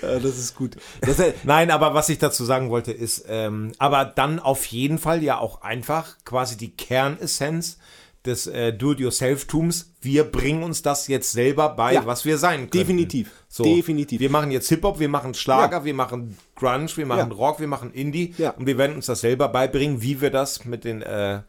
Äh, 0.01 0.19
das 0.19 0.37
ist 0.37 0.55
gut. 0.55 0.75
Das, 1.01 1.19
ist- 1.19 1.45
Nein, 1.45 1.71
aber 1.71 1.93
was 1.93 2.09
ich 2.09 2.17
dazu 2.19 2.45
sagen 2.45 2.69
wollte 2.69 2.91
ist, 2.91 3.25
ähm, 3.27 3.71
aber 3.77 4.05
dann 4.05 4.39
auf 4.39 4.65
jeden 4.65 4.97
Fall 4.97 5.23
ja 5.23 5.37
auch 5.39 5.61
einfach 5.61 6.17
quasi 6.25 6.57
die 6.57 6.75
Kernessenz 6.75 7.77
des 8.25 8.45
äh, 8.47 8.73
Do-it-yourself-Tums. 8.73 9.93
Wir 10.01 10.25
bringen 10.25 10.63
uns 10.63 10.81
das 10.81 11.07
jetzt 11.07 11.31
selber 11.31 11.69
bei, 11.69 11.93
Ja, 11.93 12.05
was 12.05 12.25
wir 12.25 12.37
sein 12.37 12.69
können. 12.69 12.71
definitiv, 12.71 13.31
So, 13.47 13.63
definitiv. 13.63 14.19
Wir 14.19 14.29
machen 14.29 14.51
jetzt 14.51 14.67
Hip-Hop, 14.69 14.99
wir 14.99 15.07
machen 15.09 15.33
Schlager, 15.33 15.77
Ja. 15.77 15.85
wir 15.85 15.93
machen 15.93 16.37
Grunge, 16.55 16.89
wir 16.95 17.05
machen 17.05 17.29
Ja. 17.31 17.35
Rock, 17.37 17.59
wir 17.61 17.67
machen 17.67 17.93
Indie. 17.93 18.33
Ja. 18.37 18.49
Und 18.51 18.65
wir 18.67 18.77
werden 18.77 18.95
uns 18.97 19.05
das 19.05 19.21
selber 19.21 19.47
beibringen, 19.47 20.01
wie 20.01 20.19
wir 20.19 20.29
das 20.31 20.65
mit 20.65 20.83
den 20.83 21.01
äh, 21.01 21.41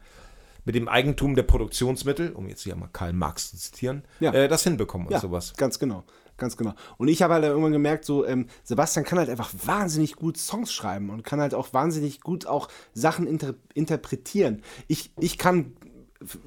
mit 0.65 0.75
dem 0.75 0.87
Eigentum 0.87 1.35
der 1.35 1.43
Produktionsmittel, 1.43 2.31
um 2.33 2.47
jetzt 2.47 2.61
hier 2.63 2.75
mal 2.75 2.89
Karl 2.93 3.13
Marx 3.13 3.49
zu 3.51 3.57
zitieren, 3.57 4.03
Ja. 4.19 4.31
äh, 4.33 4.47
das 4.47 4.63
hinbekommen 4.63 5.07
und 5.07 5.13
ja, 5.13 5.19
sowas. 5.19 5.53
ganz 5.57 5.79
genau. 5.79 6.03
Ganz 6.39 6.57
genau. 6.57 6.73
Und 6.97 7.09
ich 7.09 7.21
habe 7.21 7.35
halt 7.35 7.43
irgendwann 7.43 7.71
gemerkt, 7.71 8.05
so, 8.05 8.25
ähm, 8.25 8.47
Sebastian 8.63 9.05
kann 9.05 9.19
halt 9.19 9.29
einfach 9.29 9.51
wahnsinnig 9.65 10.15
gut 10.15 10.37
Songs 10.37 10.71
schreiben 10.71 11.09
und 11.09 11.23
kann 11.23 11.41
halt 11.41 11.53
auch 11.53 11.73
wahnsinnig 11.73 12.21
gut 12.21 12.47
auch 12.47 12.69
Sachen 12.93 13.27
inter 13.27 13.55
interpretieren. 13.73 14.63
Ich, 14.87 15.11
ich 15.19 15.37
kann 15.37 15.73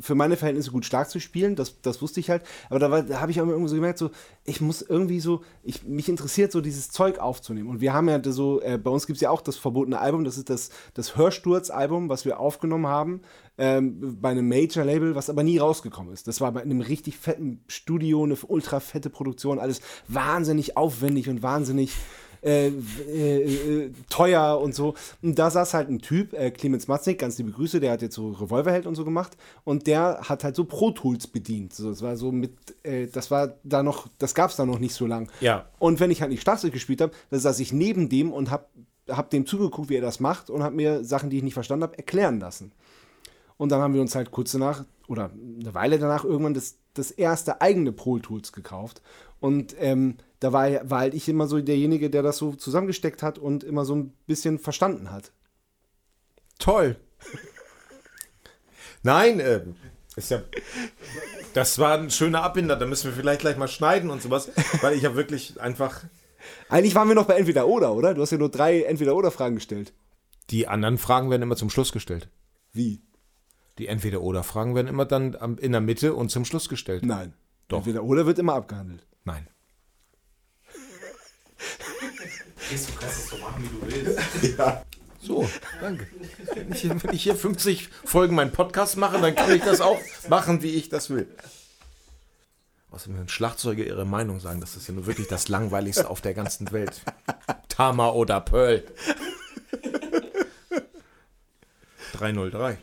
für 0.01 0.15
meine 0.15 0.37
Verhältnisse 0.37 0.71
gut 0.71 0.85
stark 0.85 1.09
zu 1.09 1.19
spielen, 1.19 1.57
das, 1.57 1.81
das 1.81 2.03
wusste 2.03 2.21
ich 2.21 2.29
halt, 2.29 2.43
aber 2.69 2.79
da, 2.79 3.03
da 3.03 3.21
habe 3.21 3.31
ich 3.31 3.41
auch 3.41 3.47
irgendwie 3.47 3.69
so 3.69 3.75
gemerkt, 3.75 3.99
so, 3.99 4.11
ich 4.45 4.61
muss 4.61 4.83
irgendwie 4.83 5.21
so, 5.21 5.43
ich, 5.63 5.85
mich 5.85 6.09
interessiert 6.09 6.53
so 6.53 6.61
dieses 6.61 6.91
Zeug 6.91 7.19
aufzunehmen. 7.19 7.71
Und 7.71 7.81
wir 7.81 7.95
haben 7.95 8.09
ja 8.09 8.21
so, 8.23 8.61
äh, 8.61 8.77
bei 8.77 8.91
uns 8.91 9.07
gibt 9.07 9.17
es 9.17 9.23
ja 9.23 9.31
auch 9.31 9.41
das 9.41 9.57
verbotene 9.57 9.99
Album, 9.99 10.25
das 10.25 10.37
ist 10.37 10.51
das, 10.51 10.71
das 10.95 11.17
Hörsturz-Album, 11.17 12.09
was 12.09 12.25
wir 12.25 12.39
aufgenommen 12.39 12.87
haben, 12.87 13.23
ähm, 13.63 14.19
bei 14.21 14.31
einem 14.31 14.49
Major-Label, 14.49 15.15
was 15.15 15.31
aber 15.31 15.45
nie 15.45 15.59
rausgekommen 15.59 16.13
ist. 16.13 16.27
Das 16.27 16.41
war 16.41 16.51
bei 16.51 16.63
einem 16.63 16.81
richtig 16.81 17.17
fetten 17.17 17.61
Studio, 17.69 18.25
eine 18.25 18.37
ultra 18.49 18.81
fette 18.81 19.09
Produktion, 19.09 19.61
alles 19.61 19.81
wahnsinnig 20.09 20.77
aufwendig 20.77 21.29
und 21.29 21.45
wahnsinnig 21.45 21.93
äh, 22.43 22.67
äh, 22.67 23.85
äh, 23.85 23.93
teuer 24.11 24.61
und 24.61 24.75
so. 24.75 24.95
Und 25.23 25.39
da 25.39 25.49
saß 25.49 25.75
halt 25.75 25.89
ein 25.91 26.01
Typ, 26.01 26.33
äh, 26.33 26.51
Clemens 26.51 26.89
Matznik, 26.89 27.21
ganz 27.21 27.39
liebe 27.39 27.53
Grüße, 27.53 27.79
der 27.79 27.93
hat 27.93 28.03
jetzt 28.03 28.17
so 28.17 28.33
Revolverheld 28.33 28.85
und 28.85 28.97
so 28.97 29.05
gemacht 29.05 29.37
und 29.63 29.87
der 29.87 30.23
hat 30.23 30.43
halt 30.43 30.57
so 30.57 30.65
Pro 30.65 30.91
Tools 30.91 31.29
bedient. 31.29 31.73
So, 31.73 31.91
das 31.91 32.03
war 32.03 32.17
so 32.17 32.33
mit, 32.33 32.57
äh, 32.83 33.07
das 33.07 33.31
war 33.31 33.55
da 33.63 33.85
noch, 33.85 34.09
das 34.19 34.35
gab 34.35 34.51
es 34.51 34.57
da 34.57 34.67
noch 34.67 34.81
nicht 34.81 34.95
so 34.97 35.07
lang. 35.07 35.31
Ja. 35.41 35.67
Und 35.79 36.01
wenn 36.01 36.11
ich 36.11 36.21
halt 36.21 36.33
nicht 36.33 36.43
Schlagzeug 36.43 36.73
gespielt 36.73 37.01
habe, 37.01 37.13
dann 37.31 37.39
saß 37.39 37.61
ich 37.61 37.73
neben 37.73 38.09
dem 38.09 38.33
und 38.33 38.51
hab, 38.51 38.71
hab 39.09 39.31
dem 39.31 39.47
zugeguckt, 39.47 39.89
wie 39.89 39.99
er 39.99 40.03
das 40.03 40.19
macht 40.19 40.51
und 40.51 40.65
hab 40.65 40.73
mir 40.73 41.05
Sachen, 41.05 41.31
die 41.31 41.37
ich 41.37 41.45
nicht 41.45 41.55
verstanden 41.55 41.85
habe, 41.85 41.97
erklären 41.97 42.41
lassen. 42.41 42.73
Und 43.63 43.69
dann 43.69 43.81
haben 43.81 43.95
wir 43.95 44.01
uns 44.01 44.17
halt 44.17 44.33
kurz 44.33 44.51
danach 44.51 44.85
oder 45.07 45.31
eine 45.31 45.73
Weile 45.73 46.01
danach 46.01 46.25
irgendwann 46.25 46.53
das, 46.53 46.79
das 46.95 47.13
erste 47.13 47.61
eigene 47.61 47.93
Pro 47.93 48.19
Tools 48.19 48.53
gekauft. 48.53 49.03
Und 49.39 49.77
ähm, 49.79 50.17
da 50.41 50.53
war, 50.53 50.91
war 50.91 50.99
halt 50.99 51.15
ich 51.15 51.29
immer 51.29 51.47
so 51.47 51.61
derjenige, 51.61 52.11
der 52.11 52.25
das 52.25 52.39
so 52.39 52.57
zusammengesteckt 52.57 53.23
hat 53.23 53.39
und 53.39 53.63
immer 53.63 53.85
so 53.85 53.95
ein 53.95 54.15
bisschen 54.27 54.59
verstanden 54.59 55.13
hat. 55.13 55.31
Toll. 56.59 56.97
Nein, 59.05 59.39
äh, 59.39 59.63
ist 60.17 60.33
ja. 60.33 60.43
Das 61.55 61.79
war 61.79 61.97
ein 61.99 62.11
schöner 62.11 62.43
Abbinder, 62.43 62.75
da 62.75 62.87
müssen 62.87 63.13
wir 63.13 63.17
vielleicht 63.17 63.43
gleich 63.43 63.59
mal 63.59 63.69
schneiden 63.69 64.11
und 64.11 64.23
sowas, 64.23 64.51
weil 64.81 64.95
ich 64.95 65.05
habe 65.05 65.15
wirklich 65.15 65.61
einfach. 65.61 66.03
Eigentlich 66.69 66.97
waren 66.97 67.07
wir 67.07 67.15
noch 67.15 67.27
bei 67.27 67.37
Entweder 67.37 67.69
oder, 67.69 67.95
oder? 67.95 68.13
Du 68.15 68.23
hast 68.23 68.33
ja 68.33 68.39
nur 68.39 68.51
drei 68.51 68.83
Entweder-oder-Fragen 68.83 69.55
gestellt. 69.55 69.93
Die 70.51 70.67
anderen 70.67 70.99
Fragen 70.99 71.31
werden 71.31 71.43
immer 71.43 71.55
zum 71.55 71.71
Schluss 71.71 71.93
gestellt. 71.93 72.29
Wie? 72.73 73.03
Die 73.79 73.87
Entweder-Oder-Fragen 73.87 74.75
werden 74.75 74.89
immer 74.89 75.05
dann 75.05 75.35
in 75.59 75.73
der 75.73 75.81
Mitte 75.81 76.15
und 76.15 76.31
zum 76.31 76.45
Schluss 76.45 76.69
gestellt. 76.69 77.05
Nein. 77.05 77.33
Doch. 77.69 77.79
Entweder 77.79 78.05
oder 78.05 78.27
wird 78.27 78.39
immer 78.39 78.55
abgehandelt. 78.55 79.07
Nein. 79.25 79.49
Du 82.71 82.77
kannst 82.99 83.19
es 83.19 83.29
so 83.29 83.37
machen, 83.39 83.63
wie 83.63 83.69
du 83.69 84.07
willst. 84.07 84.59
So, 85.25 85.49
danke. 85.81 86.09
Wenn 86.53 86.73
ich, 86.73 86.83
wenn 87.05 87.15
ich 87.15 87.23
hier 87.23 87.37
50 87.37 87.91
Folgen 88.05 88.35
meinen 88.35 88.51
Podcast 88.51 88.97
mache, 88.97 89.21
dann 89.21 89.37
kann 89.37 89.55
ich 89.55 89.63
das 89.63 89.81
auch 89.81 90.01
machen, 90.29 90.63
wie 90.63 90.71
ich 90.71 90.89
das 90.89 91.11
will. 91.11 91.29
Außerdem 92.91 93.19
hören 93.19 93.29
Schlagzeuge 93.29 93.85
ihre 93.85 94.05
Meinung 94.05 94.41
sagen. 94.41 94.61
Das 94.61 94.77
ist 94.77 94.89
ja 94.89 94.95
nur 94.95 95.07
wirklich 95.07 95.29
das 95.29 95.47
Langweiligste 95.47 96.11
auf 96.11 96.21
der 96.21 96.35
ganzen 96.35 96.73
Welt. 96.73 97.03
Tama 97.69 98.11
oder 98.11 98.41
Pearl. 98.41 98.83
303. 102.15 102.79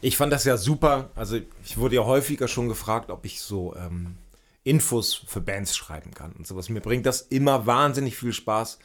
Ich 0.00 0.16
fand 0.16 0.32
das 0.32 0.44
ja 0.44 0.56
super. 0.56 1.10
Also 1.14 1.38
ich 1.64 1.78
wurde 1.78 1.96
ja 1.96 2.04
häufiger 2.04 2.48
schon 2.48 2.68
gefragt, 2.68 3.10
ob 3.10 3.24
ich 3.24 3.40
so 3.40 3.74
ähm, 3.76 4.16
Infos 4.64 5.14
für 5.14 5.40
Bands 5.40 5.76
schreiben 5.76 6.12
kann 6.12 6.32
und 6.32 6.46
sowas. 6.46 6.68
Mir 6.68 6.80
bringt 6.80 7.06
das 7.06 7.22
immer 7.22 7.66
wahnsinnig 7.66 8.16
viel 8.16 8.32
Spaß, 8.32 8.78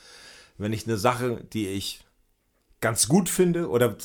wenn 0.57 0.73
ich 0.73 0.85
eine 0.85 0.97
Sache, 0.97 1.43
die 1.53 1.67
ich 1.67 2.05
ganz 2.81 3.07
gut 3.07 3.29
finde 3.29 3.69
oder, 3.69 3.95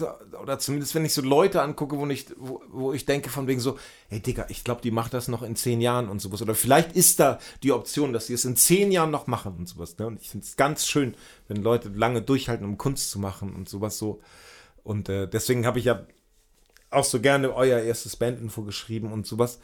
oder 0.43 0.59
zumindest 0.59 0.95
wenn 0.95 1.05
ich 1.07 1.15
so 1.15 1.23
Leute 1.23 1.63
angucke, 1.63 1.99
wo 1.99 2.07
ich, 2.09 2.27
wo, 2.37 2.63
wo 2.69 2.93
ich 2.93 3.07
denke 3.07 3.31
von 3.31 3.47
wegen 3.47 3.59
so, 3.59 3.79
hey 4.09 4.21
Digga, 4.21 4.47
ich 4.51 4.65
glaube, 4.65 4.83
die 4.83 4.91
macht 4.91 5.15
das 5.15 5.29
noch 5.29 5.43
in 5.43 5.57
zehn 5.57 5.81
Jahren 5.81 6.11
und 6.11 6.21
sowas. 6.21 6.43
Oder 6.43 6.55
vielleicht 6.55 6.93
ist 6.93 7.19
da 7.19 7.39
die 7.63 7.73
Option, 7.73 8.13
dass 8.13 8.27
sie 8.27 8.35
es 8.35 8.45
in 8.45 8.55
zehn 8.55 8.93
Jahren 8.93 9.11
noch 9.11 9.27
machen 9.27 9.57
und 9.57 9.67
sowas. 9.67 9.97
Ne? 9.99 10.07
Und 10.07 10.21
ich 10.21 10.29
finde 10.29 10.45
es 10.45 10.57
ganz 10.57 10.87
schön, 10.87 11.15
wenn 11.49 11.63
Leute 11.63 11.89
lange 11.89 12.21
durchhalten, 12.21 12.67
um 12.67 12.77
Kunst 12.77 13.11
zu 13.11 13.19
machen 13.19 13.55
und 13.55 13.69
sowas 13.69 13.97
so. 13.97 14.21
Und 14.85 15.09
äh, 15.09 15.27
deswegen 15.27 15.67
habe 15.67 15.79
ich 15.79 15.87
ja 15.87 16.07
auch 16.91 17.05
so 17.05 17.21
gerne 17.21 17.55
euer 17.55 17.81
erstes 17.81 18.17
Bandinfo 18.17 18.63
geschrieben 18.63 19.13
und 19.13 19.27
sowas. 19.27 19.61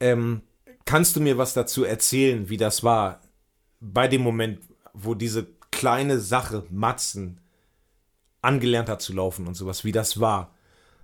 Ähm, 0.00 0.42
kannst 0.84 1.16
du 1.16 1.20
mir 1.20 1.38
was 1.38 1.54
dazu 1.54 1.84
erzählen, 1.84 2.48
wie 2.48 2.56
das 2.56 2.82
war 2.84 3.20
bei 3.80 4.08
dem 4.08 4.22
Moment, 4.22 4.60
wo 4.92 5.14
diese 5.14 5.46
kleine 5.70 6.20
Sache 6.20 6.64
Matzen 6.70 7.40
angelernt 8.42 8.88
hat 8.88 9.02
zu 9.02 9.12
laufen 9.12 9.46
und 9.46 9.54
sowas, 9.54 9.84
wie 9.84 9.92
das 9.92 10.20
war? 10.20 10.54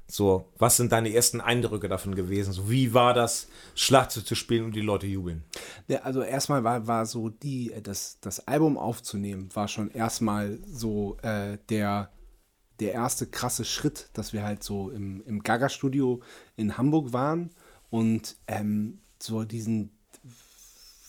So, 0.06 0.48
was 0.59 0.76
sind 0.76 0.90
deine 0.90 1.14
ersten 1.14 1.40
Eindrücke 1.40 1.88
davon 1.88 2.16
gewesen? 2.16 2.52
So, 2.52 2.68
wie 2.68 2.92
war 2.94 3.14
das, 3.14 3.48
Schlagzeug 3.76 4.26
zu 4.26 4.34
spielen 4.34 4.64
und 4.64 4.74
die 4.74 4.80
Leute 4.80 5.06
jubeln? 5.06 5.44
Ja, 5.86 6.01
also 6.01 6.22
erstmal 6.22 6.64
war, 6.64 6.86
war 6.88 7.06
so 7.06 7.28
die, 7.28 7.72
äh, 7.72 7.80
das, 7.80 8.18
das 8.20 8.47
Album 8.48 8.76
aufzunehmen, 8.76 9.48
war 9.55 9.68
schon 9.68 9.90
erstmal 9.90 10.59
so 10.66 11.16
äh, 11.22 11.59
der, 11.68 12.10
der 12.81 12.93
erste 12.93 13.27
krasse 13.27 13.65
Schritt, 13.65 14.09
dass 14.15 14.32
wir 14.32 14.43
halt 14.43 14.62
so 14.62 14.90
im, 14.90 15.23
im 15.27 15.43
Gaga-Studio 15.43 16.20
in 16.57 16.78
Hamburg 16.78 17.12
waren 17.12 17.51
und 17.90 18.36
ähm, 18.47 18.98
so 19.19 19.44
diesen 19.44 19.90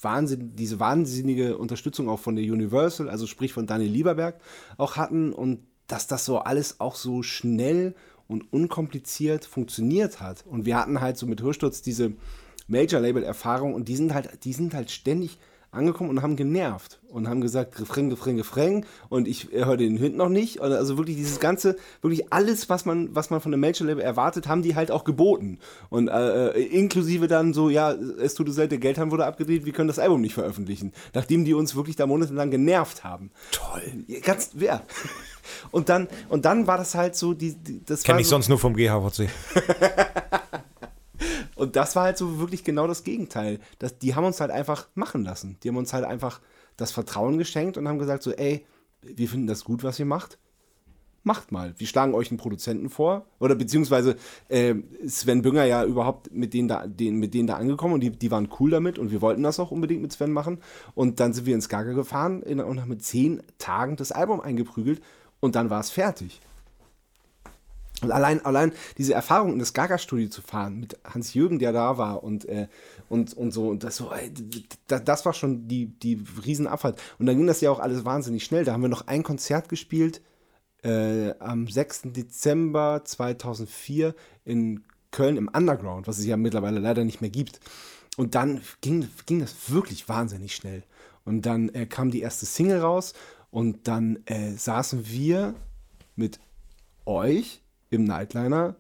Wahnsinn, 0.02 0.56
diese 0.56 0.80
wahnsinnige 0.80 1.58
Unterstützung 1.58 2.10
auch 2.10 2.20
von 2.20 2.36
der 2.36 2.46
Universal, 2.46 3.10
also 3.10 3.28
sprich 3.28 3.54
von 3.54 3.68
Daniel 3.68 3.92
Lieberberg, 3.92 4.40
auch 4.78 4.98
hatten 4.98 5.32
und 5.32 5.60
dass 5.88 6.08
das 6.08 6.26
so 6.26 6.40
alles 6.40 6.80
auch 6.80 6.96
so 6.96 7.24
schnell 7.24 7.96
und 8.28 8.52
unkompliziert 8.54 9.46
funktioniert 9.46 10.22
hat. 10.22 10.46
Und 10.48 10.66
wir 10.66 10.78
hatten 10.78 11.02
halt 11.02 11.18
so 11.18 11.28
mit 11.28 11.42
Hörsturz 11.42 11.82
diese 11.82 12.14
Major-Label-Erfahrung 12.68 13.74
und 13.74 13.90
die 13.90 13.96
sind 13.96 14.14
halt, 14.14 14.46
die 14.46 14.54
sind 14.54 14.74
halt 14.74 14.90
ständig 14.90 15.38
angekommen 15.72 16.10
und 16.10 16.22
haben 16.22 16.36
genervt 16.36 17.00
und 17.10 17.30
haben 17.30 17.40
gesagt, 17.40 17.80
Refrain, 17.80 18.10
Refrain, 18.10 18.38
Refrain 18.38 18.86
und 19.08 19.28
ich 19.28 19.50
höre 19.52 19.78
den 19.78 19.98
Hint 19.98 20.18
noch 20.18 20.28
nicht. 20.28 20.60
Und 20.60 20.72
Also 20.72 20.98
wirklich 20.98 21.16
dieses 21.16 21.40
ganze, 21.40 21.78
wirklich 22.02 22.32
alles, 22.34 22.70
was 22.70 22.86
man, 22.86 23.16
was 23.16 23.30
man 23.30 23.40
von 23.40 23.54
einem 23.54 23.62
Major-Label 23.62 24.04
erwartet, 24.04 24.48
haben 24.48 24.62
die 24.62 24.76
halt 24.76 24.92
auch 24.92 25.06
geboten. 25.06 25.60
Und 25.90 26.10
äh, 26.10 26.52
inklusive 26.60 27.28
dann 27.28 27.54
so, 27.54 27.70
ja, 27.70 27.92
es 27.92 28.34
tut 28.34 28.48
uns 28.48 28.58
leid, 28.58 28.72
der 28.72 28.80
Geldhahn 28.80 29.12
wurde 29.12 29.26
abgedreht, 29.26 29.66
wir 29.66 29.74
können 29.74 29.88
das 29.88 30.00
Album 30.00 30.20
nicht 30.20 30.34
veröffentlichen. 30.34 30.92
Nachdem 31.14 31.46
die 31.46 31.54
uns 31.54 31.76
wirklich 31.76 31.96
da 31.96 32.06
monatelang 32.06 32.52
genervt 32.52 33.06
haben. 33.06 33.32
Toll. 33.52 33.82
Ganz, 34.24 34.52
ja. 34.60 34.82
Und 35.72 35.90
dann, 35.90 36.08
und 36.30 36.46
dann 36.46 36.68
war 36.68 36.78
das 36.78 36.96
halt 36.96 37.16
so, 37.16 37.34
die, 37.34 37.56
die 37.56 37.84
das 37.86 38.04
Kenn 38.04 38.20
ich 38.20 38.28
so, 38.28 38.32
sonst 38.32 38.50
nur 38.50 38.60
vom 38.60 38.76
GHVC. 38.76 39.30
Und 41.62 41.76
das 41.76 41.96
war 41.96 42.06
halt 42.06 42.18
so 42.18 42.40
wirklich 42.40 42.64
genau 42.64 42.88
das 42.88 43.04
Gegenteil. 43.04 43.60
Das, 43.78 44.00
die 44.00 44.16
haben 44.16 44.26
uns 44.26 44.42
halt 44.42 44.50
einfach 44.50 44.88
machen 44.96 45.24
lassen. 45.24 45.58
Die 45.62 45.70
haben 45.70 45.78
uns 45.78 45.94
halt 45.94 46.06
einfach 46.06 46.42
das 46.76 46.92
Vertrauen 46.92 47.38
geschenkt 47.38 47.78
und 47.78 47.88
haben 47.88 48.00
gesagt 48.00 48.24
so, 48.24 48.32
ey, 48.32 48.66
wir 49.04 49.30
finden 49.30 49.46
das 49.46 49.64
gut, 49.64 49.84
was 49.84 50.00
ihr 50.00 50.08
macht. 50.08 50.40
Macht 51.22 51.52
mal. 51.52 51.76
Wir 51.78 51.86
schlagen 51.86 52.16
euch 52.16 52.32
einen 52.32 52.40
Produzenten 52.40 52.90
vor. 52.90 53.28
Oder 53.38 53.54
beziehungsweise 53.54 54.16
äh, 54.50 54.74
Sven 55.06 55.44
Bünger 55.44 55.66
ja 55.66 55.86
überhaupt 55.86 56.34
mit 56.34 56.56
denen 56.56 56.68
da, 56.68 56.88
den, 56.88 57.18
mit 57.18 57.36
denen 57.36 57.46
da 57.46 57.58
angekommen 57.58 57.94
und 57.94 58.00
die, 58.00 58.10
die 58.10 58.32
waren 58.32 58.50
cool 58.60 58.72
damit 58.72 58.98
und 58.98 59.12
wir 59.12 59.22
wollten 59.22 59.44
das 59.44 59.60
auch 59.60 59.70
unbedingt 59.70 60.02
mit 60.02 60.12
Sven 60.12 60.32
machen. 60.32 60.58
Und 60.96 61.20
dann 61.20 61.32
sind 61.32 61.46
wir 61.46 61.54
ins 61.54 61.70
Gaga 61.70 61.94
gefahren 61.94 62.42
in, 62.42 62.60
und 62.60 62.82
haben 62.82 62.90
mit 62.90 63.06
zehn 63.06 63.44
Tagen 63.60 63.98
das 63.98 64.12
Album 64.12 64.42
eingeprügelt 64.42 65.00
und 65.40 65.54
dann 65.54 65.70
war 65.70 65.82
es 65.82 65.92
fertig. 65.92 66.42
Und 68.02 68.12
allein, 68.12 68.44
allein 68.46 68.72
diese 68.98 69.14
Erfahrung 69.14 69.54
in 69.54 69.60
das 69.60 69.74
Gaga-Studio 69.74 70.30
zu 70.30 70.42
fahren 70.42 70.80
mit 70.80 70.98
Hans-Jürgen, 71.06 71.60
der 71.60 71.72
da 71.72 71.98
war 71.98 72.24
und, 72.24 72.46
äh, 72.46 72.68
und, 73.10 73.34
und 73.36 73.52
so, 73.52 73.70
und 73.70 73.84
das 73.84 73.98
so, 73.98 74.12
ey, 74.12 74.30
d- 74.32 74.64
d- 74.90 75.02
das 75.06 75.26
war 75.26 75.34
schon 75.34 75.68
die, 75.68 75.88
die 75.88 76.24
Riesenabfahrt. 76.44 77.00
Und 77.20 77.28
dann 77.28 77.38
ging 77.38 77.48
das 77.48 77.62
ja 77.62 77.70
auch 77.70 77.80
alles 77.80 78.04
wahnsinnig 78.04 78.44
schnell. 78.44 78.66
Da 78.66 78.74
haben 78.74 78.82
wir 78.82 78.90
noch 78.90 79.08
ein 79.08 79.22
Konzert 79.24 79.70
gespielt 79.70 80.22
äh, 80.84 81.34
am 81.40 81.68
6. 81.68 82.02
Dezember 82.06 83.02
2004 83.06 84.16
in 84.46 84.84
Köln 85.12 85.38
im 85.38 85.48
Underground, 85.50 86.08
was 86.08 86.18
es 86.18 86.26
ja 86.26 86.38
mittlerweile 86.38 86.80
leider 86.80 87.04
nicht 87.04 87.22
mehr 87.22 87.30
gibt. 87.30 87.60
Und 88.18 88.34
dann 88.36 88.62
ging, 88.82 89.08
ging 89.26 89.40
das 89.40 89.72
wirklich 89.72 90.10
wahnsinnig 90.10 90.56
schnell. 90.56 90.84
Und 91.24 91.46
dann 91.46 91.70
äh, 91.70 91.86
kam 91.86 92.10
die 92.10 92.22
erste 92.22 92.46
Single 92.48 92.80
raus 92.80 93.14
und 93.52 93.88
dann 93.88 94.20
äh, 94.26 94.52
saßen 94.54 95.08
wir 95.08 95.54
mit 96.16 96.40
euch 97.06 97.62
im 97.92 98.06
Nightliner, 98.06 98.76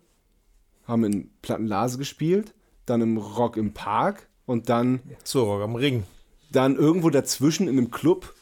haben 0.87 1.03
in 1.03 1.29
Plattenlase 1.43 1.99
gespielt, 1.99 2.55
dann 2.87 3.01
im 3.01 3.17
Rock 3.17 3.57
im 3.57 3.73
Park 3.73 4.27
und 4.45 4.69
dann, 4.69 5.01
So, 5.23 5.43
Rock 5.43 5.61
am 5.61 5.75
Ring. 5.75 6.03
dann 6.51 6.75
irgendwo 6.75 7.11
dazwischen 7.11 7.67
in 7.67 7.77
einem 7.77 7.91
Club, 7.91 8.33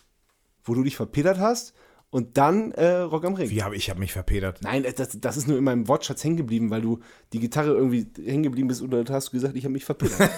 wo 0.63 0.73
du 0.73 0.83
dich 0.83 0.95
verpittert 0.95 1.39
hast 1.39 1.73
und 2.11 2.37
dann 2.37 2.71
äh, 2.71 2.97
Rock 2.97 3.23
am 3.25 3.35
Ring. 3.35 3.49
Wie 3.51 3.61
habe 3.61 3.75
ich 3.75 3.89
habe 3.89 3.99
mich 3.99 4.13
verpedert. 4.13 4.61
Nein, 4.63 4.83
das, 4.95 5.19
das 5.21 5.37
ist 5.37 5.47
nur 5.47 5.57
in 5.59 5.63
meinem 5.63 5.87
Wortschatz 5.87 6.23
hängen 6.23 6.37
geblieben, 6.37 6.71
weil 6.71 6.81
du 6.81 6.99
die 7.33 7.39
Gitarre 7.39 7.69
irgendwie 7.69 8.07
hängen 8.25 8.41
geblieben 8.41 8.67
bist 8.67 8.81
und 8.81 8.89
dann 8.89 9.07
hast 9.09 9.27
du 9.27 9.31
gesagt, 9.33 9.55
ich 9.55 9.63
habe 9.63 9.73
mich 9.73 9.85
verpittert. 9.85 10.19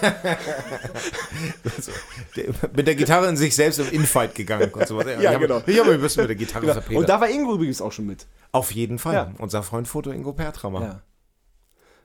Der, 2.36 2.46
mit 2.74 2.86
der 2.86 2.94
Gitarre 2.94 3.28
in 3.28 3.36
sich 3.36 3.54
selbst 3.54 3.78
im 3.78 3.90
Infight 3.90 4.34
gegangen 4.34 4.70
und 4.70 4.86
sowas. 4.86 5.06
Ja, 5.06 5.20
ich 5.20 5.28
hab, 5.28 5.40
genau. 5.40 5.62
Ich 5.66 5.78
habe 5.78 5.90
mich 5.90 5.98
ein 5.98 6.00
bisschen 6.00 6.22
mit 6.22 6.30
der 6.30 6.36
Gitarre 6.36 6.62
Genau. 6.62 6.72
verpedert. 6.74 7.00
Und 7.00 7.08
da 7.08 7.20
war 7.20 7.28
Ingo 7.28 7.54
übrigens 7.54 7.80
auch 7.80 7.92
schon 7.92 8.06
mit. 8.06 8.26
Auf 8.52 8.70
jeden 8.72 8.98
Fall. 8.98 9.14
Ja. 9.14 9.32
Unser 9.38 9.62
Freund 9.62 9.88
Foto 9.88 10.10
Ingo 10.10 10.32
Pertrammer. 10.32 10.80
Ja. 10.82 11.02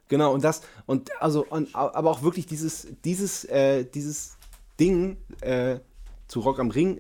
Genau, 0.10 0.34
und 0.34 0.44
das, 0.44 0.62
und 0.86 1.10
also, 1.22 1.46
und, 1.46 1.76
aber 1.76 2.12
auch 2.12 2.24
wirklich 2.24 2.46
dieses, 2.46 2.88
dieses, 3.04 3.44
äh, 3.46 3.84
dieses 3.86 4.38
Ding 4.80 5.18
äh, 5.42 5.80
zu 6.28 6.40
Rock 6.40 6.60
am 6.60 6.72
Ring 6.72 7.00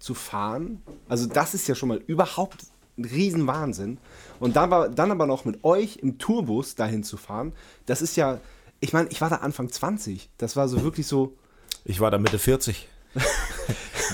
zu 0.00 0.14
fahren, 0.14 0.82
also 1.08 1.26
das 1.26 1.54
ist 1.54 1.68
ja 1.68 1.74
schon 1.76 1.88
mal 1.90 1.98
überhaupt 2.06 2.64
ein 2.98 3.04
Riesenwahnsinn. 3.04 3.98
Und 4.40 4.56
dann, 4.56 4.70
war, 4.70 4.88
dann 4.88 5.10
aber 5.12 5.26
noch 5.26 5.44
mit 5.44 5.62
euch 5.64 5.96
im 5.98 6.18
Tourbus 6.18 6.74
dahin 6.74 7.04
zu 7.04 7.16
fahren, 7.16 7.52
das 7.86 8.02
ist 8.02 8.16
ja, 8.16 8.40
ich 8.80 8.92
meine, 8.92 9.08
ich 9.10 9.20
war 9.20 9.30
da 9.30 9.36
Anfang 9.36 9.70
20. 9.70 10.30
Das 10.38 10.56
war 10.56 10.68
so 10.68 10.82
wirklich 10.82 11.06
so, 11.06 11.36
Ich 11.84 12.00
war 12.00 12.10
da 12.10 12.18
Mitte 12.18 12.38
40. 12.38 12.88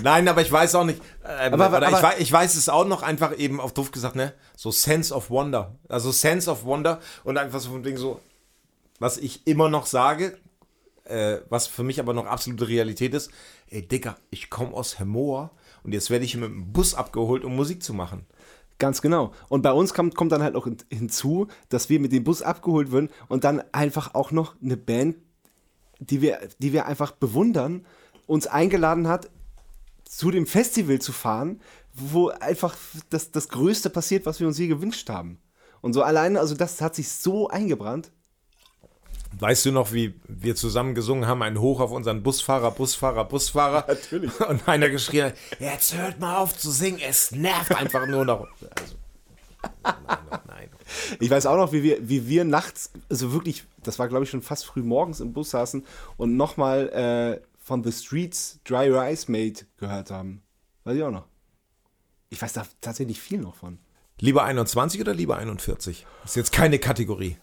Nein, 0.02 0.28
aber 0.28 0.42
ich 0.42 0.52
weiß 0.52 0.74
auch 0.74 0.84
nicht. 0.84 1.00
Ähm, 1.24 1.54
Aber- 1.54 1.66
aber- 1.66 1.88
ich, 1.88 2.02
weiß, 2.02 2.18
ich 2.18 2.32
weiß 2.32 2.54
es 2.56 2.68
auch 2.68 2.84
noch 2.86 3.02
einfach 3.02 3.36
eben 3.38 3.60
auf 3.60 3.72
doof 3.72 3.90
gesagt, 3.92 4.14
ne? 4.16 4.34
So 4.56 4.70
Sense 4.70 5.14
of 5.14 5.30
Wonder. 5.30 5.74
Also 5.88 6.10
Sense 6.12 6.50
of 6.50 6.64
Wonder 6.64 7.00
und 7.24 7.38
einfach 7.38 7.60
so 7.60 7.70
von 7.70 7.82
Ding 7.82 7.96
so, 7.96 8.20
was 8.98 9.16
ich 9.18 9.46
immer 9.46 9.68
noch 9.68 9.86
sage, 9.86 10.36
äh, 11.04 11.38
was 11.48 11.66
für 11.66 11.82
mich 11.82 11.98
aber 12.00 12.12
noch 12.12 12.26
absolute 12.26 12.68
Realität 12.68 13.14
ist, 13.14 13.30
ey 13.70 13.86
Digga, 13.86 14.16
ich 14.30 14.50
komme 14.50 14.74
aus 14.74 14.98
Hemmoor 14.98 15.50
und 15.86 15.92
jetzt 15.92 16.10
werde 16.10 16.24
ich 16.24 16.36
mit 16.36 16.50
dem 16.50 16.72
Bus 16.72 16.94
abgeholt, 16.94 17.44
um 17.44 17.56
Musik 17.56 17.82
zu 17.82 17.94
machen. 17.94 18.26
Ganz 18.78 19.00
genau. 19.00 19.32
Und 19.48 19.62
bei 19.62 19.72
uns 19.72 19.94
kommt, 19.94 20.14
kommt 20.16 20.32
dann 20.32 20.42
halt 20.42 20.54
auch 20.56 20.64
hin- 20.64 20.76
hinzu, 20.90 21.46
dass 21.70 21.88
wir 21.88 21.98
mit 21.98 22.12
dem 22.12 22.24
Bus 22.24 22.42
abgeholt 22.42 22.92
werden 22.92 23.08
und 23.28 23.44
dann 23.44 23.62
einfach 23.72 24.14
auch 24.14 24.32
noch 24.32 24.54
eine 24.60 24.76
Band, 24.76 25.16
die 25.98 26.20
wir, 26.20 26.40
die 26.58 26.74
wir 26.74 26.84
einfach 26.84 27.12
bewundern, 27.12 27.86
uns 28.26 28.46
eingeladen 28.46 29.08
hat, 29.08 29.30
zu 30.04 30.30
dem 30.30 30.46
Festival 30.46 31.00
zu 31.00 31.12
fahren, 31.12 31.60
wo 31.94 32.28
einfach 32.28 32.76
das, 33.08 33.30
das 33.30 33.48
Größte 33.48 33.88
passiert, 33.88 34.26
was 34.26 34.40
wir 34.40 34.46
uns 34.46 34.58
je 34.58 34.66
gewünscht 34.66 35.08
haben. 35.08 35.38
Und 35.80 35.94
so 35.94 36.02
alleine, 36.02 36.40
also 36.40 36.54
das 36.54 36.80
hat 36.80 36.94
sich 36.94 37.08
so 37.08 37.48
eingebrannt. 37.48 38.10
Weißt 39.38 39.66
du 39.66 39.72
noch, 39.72 39.92
wie 39.92 40.14
wir 40.28 40.56
zusammen 40.56 40.94
gesungen 40.94 41.26
haben, 41.26 41.42
ein 41.42 41.60
Hoch 41.60 41.80
auf 41.80 41.90
unseren 41.90 42.22
Busfahrer, 42.22 42.70
Busfahrer, 42.70 43.24
Busfahrer? 43.24 43.84
Natürlich. 43.88 44.40
Und 44.40 44.66
einer 44.68 44.88
geschrien 44.88 45.26
hat, 45.26 45.34
jetzt 45.58 45.96
hört 45.96 46.20
mal 46.20 46.38
auf 46.38 46.56
zu 46.56 46.70
singen, 46.70 47.00
es 47.06 47.32
nervt 47.32 47.74
einfach 47.74 48.06
nur 48.06 48.24
noch. 48.24 48.46
Also, 48.60 48.94
nein, 49.82 49.94
nein, 50.30 50.40
nein. 50.46 50.70
Ich 51.20 51.28
weiß 51.28 51.46
auch 51.46 51.56
noch, 51.56 51.72
wie 51.72 51.82
wir, 51.82 52.08
wie 52.08 52.28
wir 52.28 52.44
nachts, 52.44 52.92
also 53.10 53.32
wirklich, 53.32 53.64
das 53.82 53.98
war 53.98 54.08
glaube 54.08 54.24
ich 54.24 54.30
schon 54.30 54.42
fast 54.42 54.64
früh 54.64 54.82
morgens 54.82 55.20
im 55.20 55.32
Bus 55.32 55.50
saßen 55.50 55.84
und 56.16 56.36
nochmal 56.36 56.88
äh, 56.90 57.46
von 57.58 57.82
The 57.82 57.92
Streets 57.92 58.60
Dry 58.64 58.88
Rice 58.88 59.28
Made 59.28 59.66
gehört 59.76 60.10
haben. 60.10 60.42
Weiß 60.84 60.96
ich 60.96 61.02
auch 61.02 61.10
noch. 61.10 61.26
Ich 62.30 62.40
weiß 62.40 62.52
da 62.52 62.66
tatsächlich 62.80 63.20
viel 63.20 63.40
noch 63.40 63.56
von. 63.56 63.78
Lieber 64.18 64.44
21 64.44 65.00
oder 65.00 65.12
lieber 65.12 65.36
41? 65.36 66.06
Ist 66.24 66.36
jetzt 66.36 66.52
keine 66.52 66.78
Kategorie. 66.78 67.36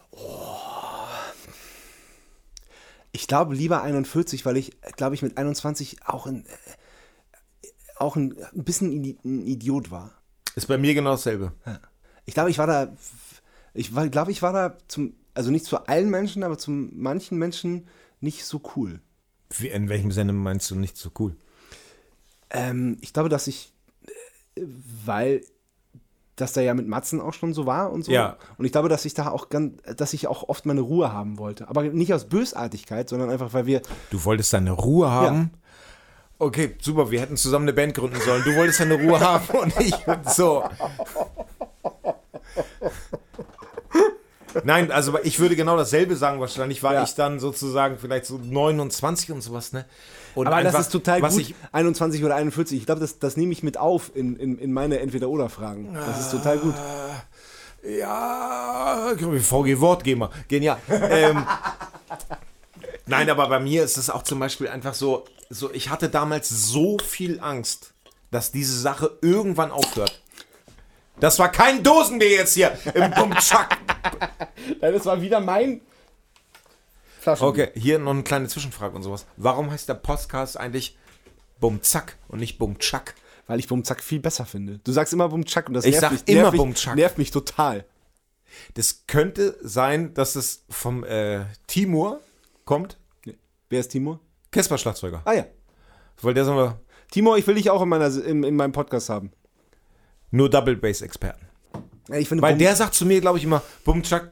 Ich 3.13 3.27
glaube 3.27 3.55
lieber 3.55 3.83
41, 3.83 4.45
weil 4.45 4.57
ich, 4.57 4.71
glaube 4.97 5.15
ich, 5.15 5.21
mit 5.21 5.37
21 5.37 6.05
auch 6.05 6.25
ein, 6.25 6.45
äh, 6.45 7.67
auch 7.95 8.15
ein, 8.15 8.35
ein 8.53 8.63
bisschen 8.63 9.17
ein 9.23 9.45
Idiot 9.45 9.91
war. 9.91 10.11
Ist 10.55 10.67
bei 10.67 10.77
mir 10.77 10.93
genau 10.93 11.11
dasselbe. 11.11 11.53
Ich 12.25 12.33
glaube, 12.33 12.49
ich 12.49 12.57
war 12.57 12.67
da, 12.67 12.95
ich 13.73 13.95
war, 13.95 14.07
glaube, 14.09 14.31
ich 14.31 14.41
war 14.41 14.51
da 14.51 14.77
zum, 14.87 15.13
also 15.35 15.51
nicht 15.51 15.65
zu 15.65 15.85
allen 15.85 16.09
Menschen, 16.09 16.43
aber 16.43 16.57
zu 16.57 16.71
manchen 16.71 17.37
Menschen 17.37 17.87
nicht 18.19 18.45
so 18.45 18.61
cool. 18.75 18.99
Wie, 19.57 19.67
in 19.67 19.89
welchem 19.89 20.11
Sinne 20.11 20.33
meinst 20.33 20.69
du 20.71 20.75
nicht 20.75 20.97
so 20.97 21.11
cool? 21.19 21.35
Ähm, 22.49 22.97
ich 23.01 23.13
glaube, 23.13 23.29
dass 23.29 23.45
ich, 23.47 23.73
äh, 24.05 24.61
weil 25.05 25.43
das 26.35 26.53
da 26.53 26.61
ja 26.61 26.73
mit 26.73 26.87
Matzen 26.87 27.21
auch 27.21 27.33
schon 27.33 27.53
so 27.53 27.65
war 27.65 27.91
und 27.91 28.05
so. 28.05 28.11
Ja. 28.11 28.37
Und 28.57 28.65
ich 28.65 28.71
glaube, 28.71 28.89
dass 28.89 29.05
ich 29.05 29.13
da 29.13 29.29
auch 29.29 29.49
ganz, 29.49 29.73
dass 29.97 30.13
ich 30.13 30.27
auch 30.27 30.49
oft 30.49 30.65
meine 30.65 30.81
Ruhe 30.81 31.13
haben 31.13 31.37
wollte. 31.37 31.67
Aber 31.69 31.83
nicht 31.83 32.13
aus 32.13 32.25
Bösartigkeit, 32.25 33.07
sondern 33.09 33.29
einfach, 33.29 33.53
weil 33.53 33.65
wir, 33.65 33.81
Du 34.09 34.23
wolltest 34.25 34.51
deine 34.53 34.71
Ruhe 34.71 35.09
haben? 35.11 35.51
Okay, 36.39 36.75
super, 36.81 37.11
wir 37.11 37.21
hätten 37.21 37.37
zusammen 37.37 37.65
eine 37.65 37.73
Band 37.73 37.93
gründen 37.93 38.19
sollen. 38.19 38.43
Du 38.43 38.55
wolltest 38.55 38.79
deine 38.79 38.95
Ruhe 38.95 39.19
haben 39.19 39.47
und 39.59 39.79
ich 39.79 39.93
so. 40.27 40.63
Nein, 44.63 44.91
also 44.91 45.17
ich 45.23 45.39
würde 45.39 45.55
genau 45.55 45.77
dasselbe 45.77 46.15
sagen. 46.15 46.39
Wahrscheinlich 46.39 46.83
war 46.83 46.93
Ja. 46.93 47.03
ich 47.03 47.15
dann 47.15 47.39
sozusagen 47.39 47.97
vielleicht 47.97 48.25
so 48.25 48.37
29 48.37 49.31
und 49.31 49.41
sowas, 49.41 49.73
ne? 49.73 49.85
Und 50.35 50.47
aber 50.47 50.57
das 50.57 50.67
einfach, 50.67 50.79
ist 50.81 50.91
total 50.91 51.21
was 51.21 51.33
gut, 51.33 51.49
Ich, 51.49 51.55
21 51.71 52.23
oder 52.23 52.35
41. 52.35 52.79
Ich 52.79 52.85
glaube, 52.85 53.01
das, 53.01 53.19
das 53.19 53.37
nehme 53.37 53.51
ich 53.51 53.63
mit 53.63 53.77
auf 53.77 54.11
in, 54.15 54.35
in, 54.35 54.57
in 54.57 54.73
meine 54.73 54.99
Entweder-Oder-Fragen. 54.99 55.93
Das 55.93 56.19
ist 56.19 56.31
total 56.31 56.57
gut. 56.57 56.75
Ja, 57.83 59.13
VG 59.17 59.79
Wortgeber, 59.79 60.31
genial. 60.47 60.77
ähm, 60.89 61.45
nein, 63.05 63.29
aber 63.29 63.49
bei 63.49 63.59
mir 63.59 63.83
ist 63.83 63.97
es 63.97 64.09
auch 64.09 64.23
zum 64.23 64.39
Beispiel 64.39 64.69
einfach 64.69 64.93
so, 64.93 65.25
so, 65.49 65.69
ich 65.73 65.89
hatte 65.89 66.07
damals 66.07 66.49
so 66.49 66.97
viel 66.99 67.41
Angst, 67.41 67.93
dass 68.31 68.51
diese 68.51 68.79
Sache 68.79 69.17
irgendwann 69.21 69.71
aufhört. 69.71 70.21
Das 71.19 71.39
war 71.39 71.51
kein 71.51 71.83
Dosenbier 71.83 72.31
jetzt 72.31 72.53
hier 72.53 72.77
im 72.93 73.11
Bumtschack. 73.11 73.77
Das 74.79 75.05
war 75.05 75.21
wieder 75.21 75.39
mein 75.39 75.81
Flaschen. 77.23 77.47
Okay, 77.47 77.69
hier 77.75 77.99
noch 77.99 78.11
eine 78.11 78.23
kleine 78.23 78.47
Zwischenfrage 78.47 78.95
und 78.95 79.03
sowas. 79.03 79.25
Warum 79.37 79.71
heißt 79.71 79.87
der 79.87 79.93
Podcast 79.95 80.59
eigentlich 80.59 80.97
Bumzack 81.59 82.17
und 82.27 82.39
nicht 82.39 82.57
Bumtschak? 82.57 83.15
Weil 83.47 83.59
ich 83.59 83.67
Bumzack 83.67 84.03
viel 84.03 84.19
besser 84.19 84.45
finde. 84.45 84.79
Du 84.83 84.91
sagst 84.91 85.13
immer 85.13 85.29
Bumzack 85.29 85.67
und 85.67 85.73
das 85.73 85.85
Ich 85.85 85.91
nervt 85.91 86.01
sag 86.01 86.11
mich, 86.11 86.21
immer 86.27 86.51
nervt 86.51 86.65
mich, 86.65 86.95
nervt 86.95 87.17
mich 87.17 87.31
total. 87.31 87.85
Das 88.75 89.05
könnte 89.07 89.57
sein, 89.61 90.13
dass 90.13 90.35
es 90.35 90.65
vom 90.69 91.03
äh, 91.03 91.45
Timur 91.67 92.19
kommt. 92.65 92.97
Wer 93.69 93.79
ist 93.79 93.89
Timur? 93.89 94.19
Casper-Schlagzeuger. 94.51 95.21
Ah 95.25 95.33
ja. 95.33 95.45
Weil 96.21 96.33
der 96.33 96.45
sagen 96.45 96.57
wir 96.57 96.79
Timur, 97.11 97.37
ich 97.37 97.47
will 97.47 97.55
dich 97.55 97.69
auch 97.69 97.81
in, 97.81 97.89
meiner, 97.89 98.07
in, 98.23 98.43
in 98.43 98.55
meinem 98.55 98.71
Podcast 98.73 99.09
haben. 99.09 99.31
nur 100.31 100.49
Double 100.49 100.75
Bass-Experten. 100.75 101.45
Ja, 102.09 102.15
ich 102.17 102.27
finde 102.27 102.41
Weil 102.41 102.53
Bum- 102.53 102.59
der 102.59 102.75
sagt 102.75 102.93
zu 102.95 103.05
mir, 103.05 103.21
glaube 103.21 103.37
ich, 103.37 103.43
immer 103.45 103.61
Bumchak, 103.85 104.31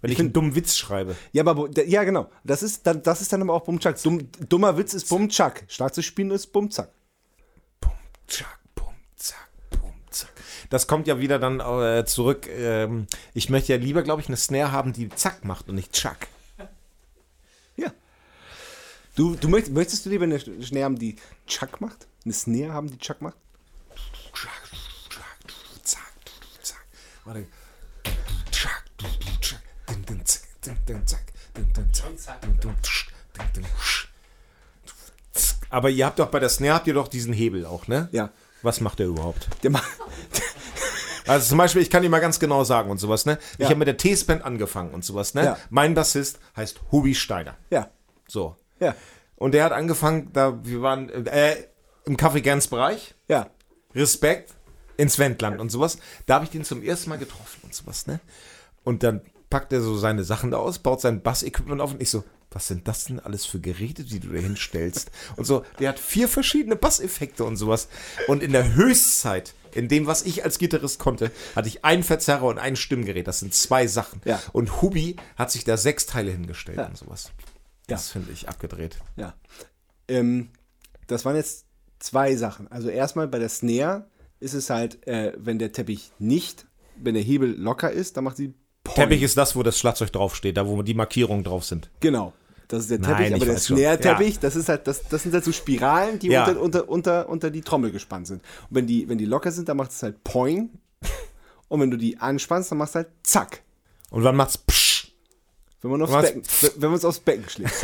wenn 0.00 0.10
ich, 0.10 0.16
find- 0.16 0.26
einen 0.28 0.32
dummen 0.32 0.54
Witz 0.54 0.76
schreibe. 0.76 1.16
Ja, 1.32 1.44
aber 1.46 1.68
ja, 1.84 2.04
genau. 2.04 2.30
Das 2.44 2.62
ist 2.62 2.86
dann, 2.86 3.02
das 3.02 3.20
ist 3.20 3.32
dann 3.32 3.42
aber 3.42 3.54
auch 3.54 3.64
Bumzack. 3.64 4.00
Dumm, 4.02 4.28
dummer 4.48 4.76
Witz 4.76 4.94
ist 4.94 5.08
Bumzack. 5.08 5.64
Schlagzeug 5.68 6.04
spielen 6.04 6.30
ist 6.30 6.48
Bumzack. 6.52 6.90
Bumchak, 7.80 8.58
Bumzack, 8.74 9.48
Bumzack. 9.70 10.30
Das 10.70 10.86
kommt 10.86 11.06
ja 11.06 11.18
wieder 11.18 11.38
dann 11.38 11.60
äh, 11.60 12.04
zurück. 12.06 12.46
Ähm, 12.48 13.06
ich 13.34 13.50
möchte 13.50 13.72
ja 13.72 13.78
lieber, 13.78 14.02
glaube 14.02 14.22
ich, 14.22 14.28
eine 14.28 14.36
Snare 14.36 14.72
haben, 14.72 14.92
die 14.92 15.08
Zack 15.10 15.44
macht 15.44 15.68
und 15.68 15.74
nicht 15.74 15.92
Chuck. 15.92 16.16
Ja. 17.76 17.92
Du, 19.16 19.34
du 19.34 19.48
möchtest, 19.48 19.74
möchtest 19.74 20.06
du 20.06 20.10
lieber 20.10 20.24
eine 20.24 20.38
Snare 20.38 20.84
haben, 20.84 20.98
die 20.98 21.16
Chuck 21.46 21.80
macht? 21.80 22.06
Eine 22.24 22.34
Snare 22.34 22.72
haben, 22.72 22.90
die 22.90 22.98
Chuck 22.98 23.20
macht? 23.20 23.36
Zack, 24.32 24.62
zack, 25.82 26.12
zack. 26.62 26.84
Warte. 27.24 27.46
Aber 35.70 35.90
ihr 35.90 36.04
habt 36.06 36.18
doch 36.18 36.28
bei 36.28 36.40
der 36.40 36.48
Snare 36.48 36.74
habt 36.74 36.86
ihr 36.86 36.94
doch 36.94 37.08
diesen 37.08 37.32
Hebel 37.32 37.64
auch, 37.66 37.86
ne? 37.86 38.08
Ja. 38.12 38.30
Was 38.62 38.80
macht 38.80 38.98
der 38.98 39.06
überhaupt? 39.06 39.48
Der 39.62 39.70
macht. 39.70 39.88
Also 41.26 41.50
zum 41.50 41.58
Beispiel, 41.58 41.80
ich 41.82 41.90
kann 41.90 42.02
dir 42.02 42.08
mal 42.08 42.18
ganz 42.20 42.40
genau 42.40 42.64
sagen 42.64 42.90
und 42.90 42.98
sowas, 42.98 43.24
ne? 43.24 43.38
Ich 43.52 43.60
Ja. 43.60 43.66
habe 43.66 43.76
mit 43.76 43.86
der 43.88 43.96
T-Band 43.96 44.42
angefangen 44.44 44.92
und 44.92 45.04
sowas, 45.04 45.34
ne? 45.34 45.44
Ja. 45.44 45.58
Mein 45.70 45.94
Bassist 45.94 46.40
heißt 46.56 46.80
Hubi 46.90 47.14
Steiner. 47.14 47.56
Ja. 47.70 47.90
So. 48.26 48.56
Ja. 48.80 48.94
Und 49.36 49.52
der 49.52 49.64
hat 49.64 49.72
angefangen, 49.72 50.32
da 50.32 50.58
wir 50.64 50.82
waren 50.82 51.08
äh, 51.26 51.56
im 52.04 52.16
Café 52.16 52.40
Gans 52.40 52.66
Bereich. 52.68 53.14
Ja. 53.28 53.50
Respekt 53.94 54.54
ins 54.96 55.18
Wendland 55.18 55.60
und 55.60 55.70
sowas. 55.70 55.98
Da 56.26 56.34
habe 56.34 56.44
ich 56.46 56.50
den 56.50 56.64
zum 56.64 56.82
ersten 56.82 57.10
Mal 57.10 57.18
getroffen 57.18 57.60
und 57.62 57.74
sowas, 57.74 58.06
ne? 58.06 58.18
Und 58.82 59.02
dann 59.02 59.20
packt 59.50 59.72
er 59.72 59.80
so 59.80 59.96
seine 59.96 60.24
Sachen 60.24 60.52
da 60.52 60.58
aus, 60.58 60.78
baut 60.78 61.00
sein 61.00 61.22
Bassequipment 61.22 61.80
auf 61.80 61.92
und 61.92 62.00
ich 62.02 62.08
so, 62.10 62.24
was 62.52 62.66
sind 62.66 62.88
das 62.88 63.04
denn 63.04 63.20
alles 63.20 63.44
für 63.46 63.60
Geräte, 63.60 64.02
die 64.04 64.18
du 64.20 64.28
da 64.28 64.38
hinstellst? 64.40 65.10
Und 65.36 65.44
so, 65.44 65.64
der 65.78 65.90
hat 65.90 65.98
vier 66.00 66.26
verschiedene 66.28 66.74
Basseffekte 66.76 67.44
und 67.44 67.56
sowas. 67.56 67.88
Und 68.26 68.42
in 68.42 68.52
der 68.52 68.74
Höchstzeit, 68.74 69.54
in 69.72 69.86
dem, 69.88 70.06
was 70.06 70.22
ich 70.22 70.42
als 70.42 70.58
Gitarrist 70.58 70.98
konnte, 70.98 71.30
hatte 71.54 71.68
ich 71.68 71.84
einen 71.84 72.02
Verzerrer 72.02 72.44
und 72.46 72.58
ein 72.58 72.74
Stimmgerät. 72.74 73.28
Das 73.28 73.38
sind 73.38 73.54
zwei 73.54 73.86
Sachen. 73.86 74.20
Ja. 74.24 74.42
Und 74.52 74.82
Hubi 74.82 75.14
hat 75.36 75.52
sich 75.52 75.62
da 75.64 75.76
sechs 75.76 76.06
Teile 76.06 76.32
hingestellt 76.32 76.78
Ja. 76.78 76.86
und 76.86 76.96
sowas. 76.96 77.30
Das 77.86 78.08
finde 78.10 78.32
ich 78.32 78.48
abgedreht. 78.48 78.98
Ja. 79.16 79.34
Ähm, 80.08 80.50
das 81.06 81.24
waren 81.24 81.36
jetzt 81.36 81.66
zwei 82.00 82.34
Sachen. 82.34 82.66
Also 82.70 82.88
erstmal 82.88 83.28
bei 83.28 83.38
der 83.38 83.48
Snare 83.48 84.06
ist 84.40 84.54
es 84.54 84.70
halt, 84.70 85.06
äh, 85.06 85.34
wenn 85.36 85.58
der 85.60 85.70
Teppich 85.72 86.10
nicht, 86.18 86.66
wenn 86.96 87.14
der 87.14 87.22
Hebel 87.22 87.50
locker 87.56 87.90
ist, 87.92 88.16
dann 88.16 88.24
macht 88.24 88.36
sie 88.38 88.54
Poing. 88.84 88.94
Teppich 88.96 89.22
ist 89.22 89.36
das, 89.36 89.54
wo 89.56 89.62
das 89.62 89.78
Schlagzeug 89.78 90.12
draufsteht, 90.12 90.56
da 90.56 90.66
wo 90.66 90.82
die 90.82 90.94
Markierungen 90.94 91.44
drauf 91.44 91.64
sind. 91.64 91.90
Genau. 92.00 92.32
Das 92.68 92.82
ist 92.82 92.90
der 92.90 92.98
Nein, 93.00 93.16
Teppich, 93.16 93.26
ich 93.28 93.34
aber 93.34 93.44
der. 93.46 93.58
Snare-Teppich, 93.58 94.38
das 94.38 94.54
ist 94.56 94.68
halt, 94.68 94.86
das, 94.86 95.02
das 95.08 95.22
sind 95.24 95.34
halt 95.34 95.44
so 95.44 95.52
Spiralen, 95.52 96.18
die 96.20 96.28
Ja. 96.28 96.46
unter, 96.46 96.60
unter, 96.60 96.88
unter, 96.88 97.28
unter 97.28 97.50
die 97.50 97.62
Trommel 97.62 97.90
gespannt 97.90 98.28
sind. 98.28 98.42
Und 98.68 98.76
wenn 98.76 98.86
die, 98.86 99.08
wenn 99.08 99.18
die 99.18 99.24
locker 99.26 99.50
sind, 99.50 99.68
dann 99.68 99.76
macht 99.76 99.90
es 99.90 100.02
halt 100.02 100.22
Poing. 100.24 100.70
Und 101.68 101.80
wenn 101.80 101.90
du 101.90 101.96
die 101.96 102.18
anspannst, 102.18 102.70
dann 102.70 102.78
machst 102.78 102.94
du 102.94 102.98
halt 102.98 103.08
Zack. 103.22 103.62
Und 104.10 104.24
wann 104.24 104.36
macht's 104.36 104.58
Psch. 104.58 105.08
Wenn 105.82 105.92
man, 105.92 106.02
aufs? 106.02 106.12
Becken, 106.12 106.42
wenn 106.76 106.90
man 106.90 106.98
es 106.98 107.04
aufs 107.04 107.20
Becken 107.20 107.48
schlägt. 107.48 107.72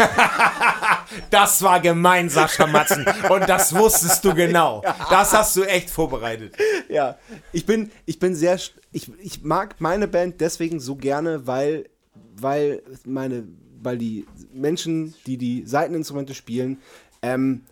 Das 1.31 1.63
war 1.63 1.81
gemein, 1.81 2.29
Sascha 2.29 2.67
Matzen. 2.67 3.07
Und 3.31 3.49
das 3.49 3.75
wusstest 3.75 4.25
du 4.25 4.35
genau. 4.35 4.83
Das 5.11 5.33
hast 5.33 5.57
du 5.57 5.63
echt 5.63 5.89
vorbereitet. 5.89 6.55
ja, 6.89 7.17
ich 7.53 7.65
bin, 7.65 7.91
ich 8.07 8.19
bin 8.19 8.35
sehr, 8.35 8.59
ich, 8.93 9.11
ich 9.21 9.43
mag 9.43 9.81
meine 9.81 10.09
Band 10.09 10.41
deswegen 10.41 10.81
so 10.81 10.97
gerne, 10.97 11.47
weil, 11.47 11.89
weil 12.37 12.83
meine, 13.05 13.47
weil 13.83 13.99
die 13.99 14.27
Menschen, 14.53 15.15
die 15.27 15.37
die 15.37 15.65
Seiteninstrumente 15.67 16.35
spielen, 16.35 16.79
ähm, 17.23 17.63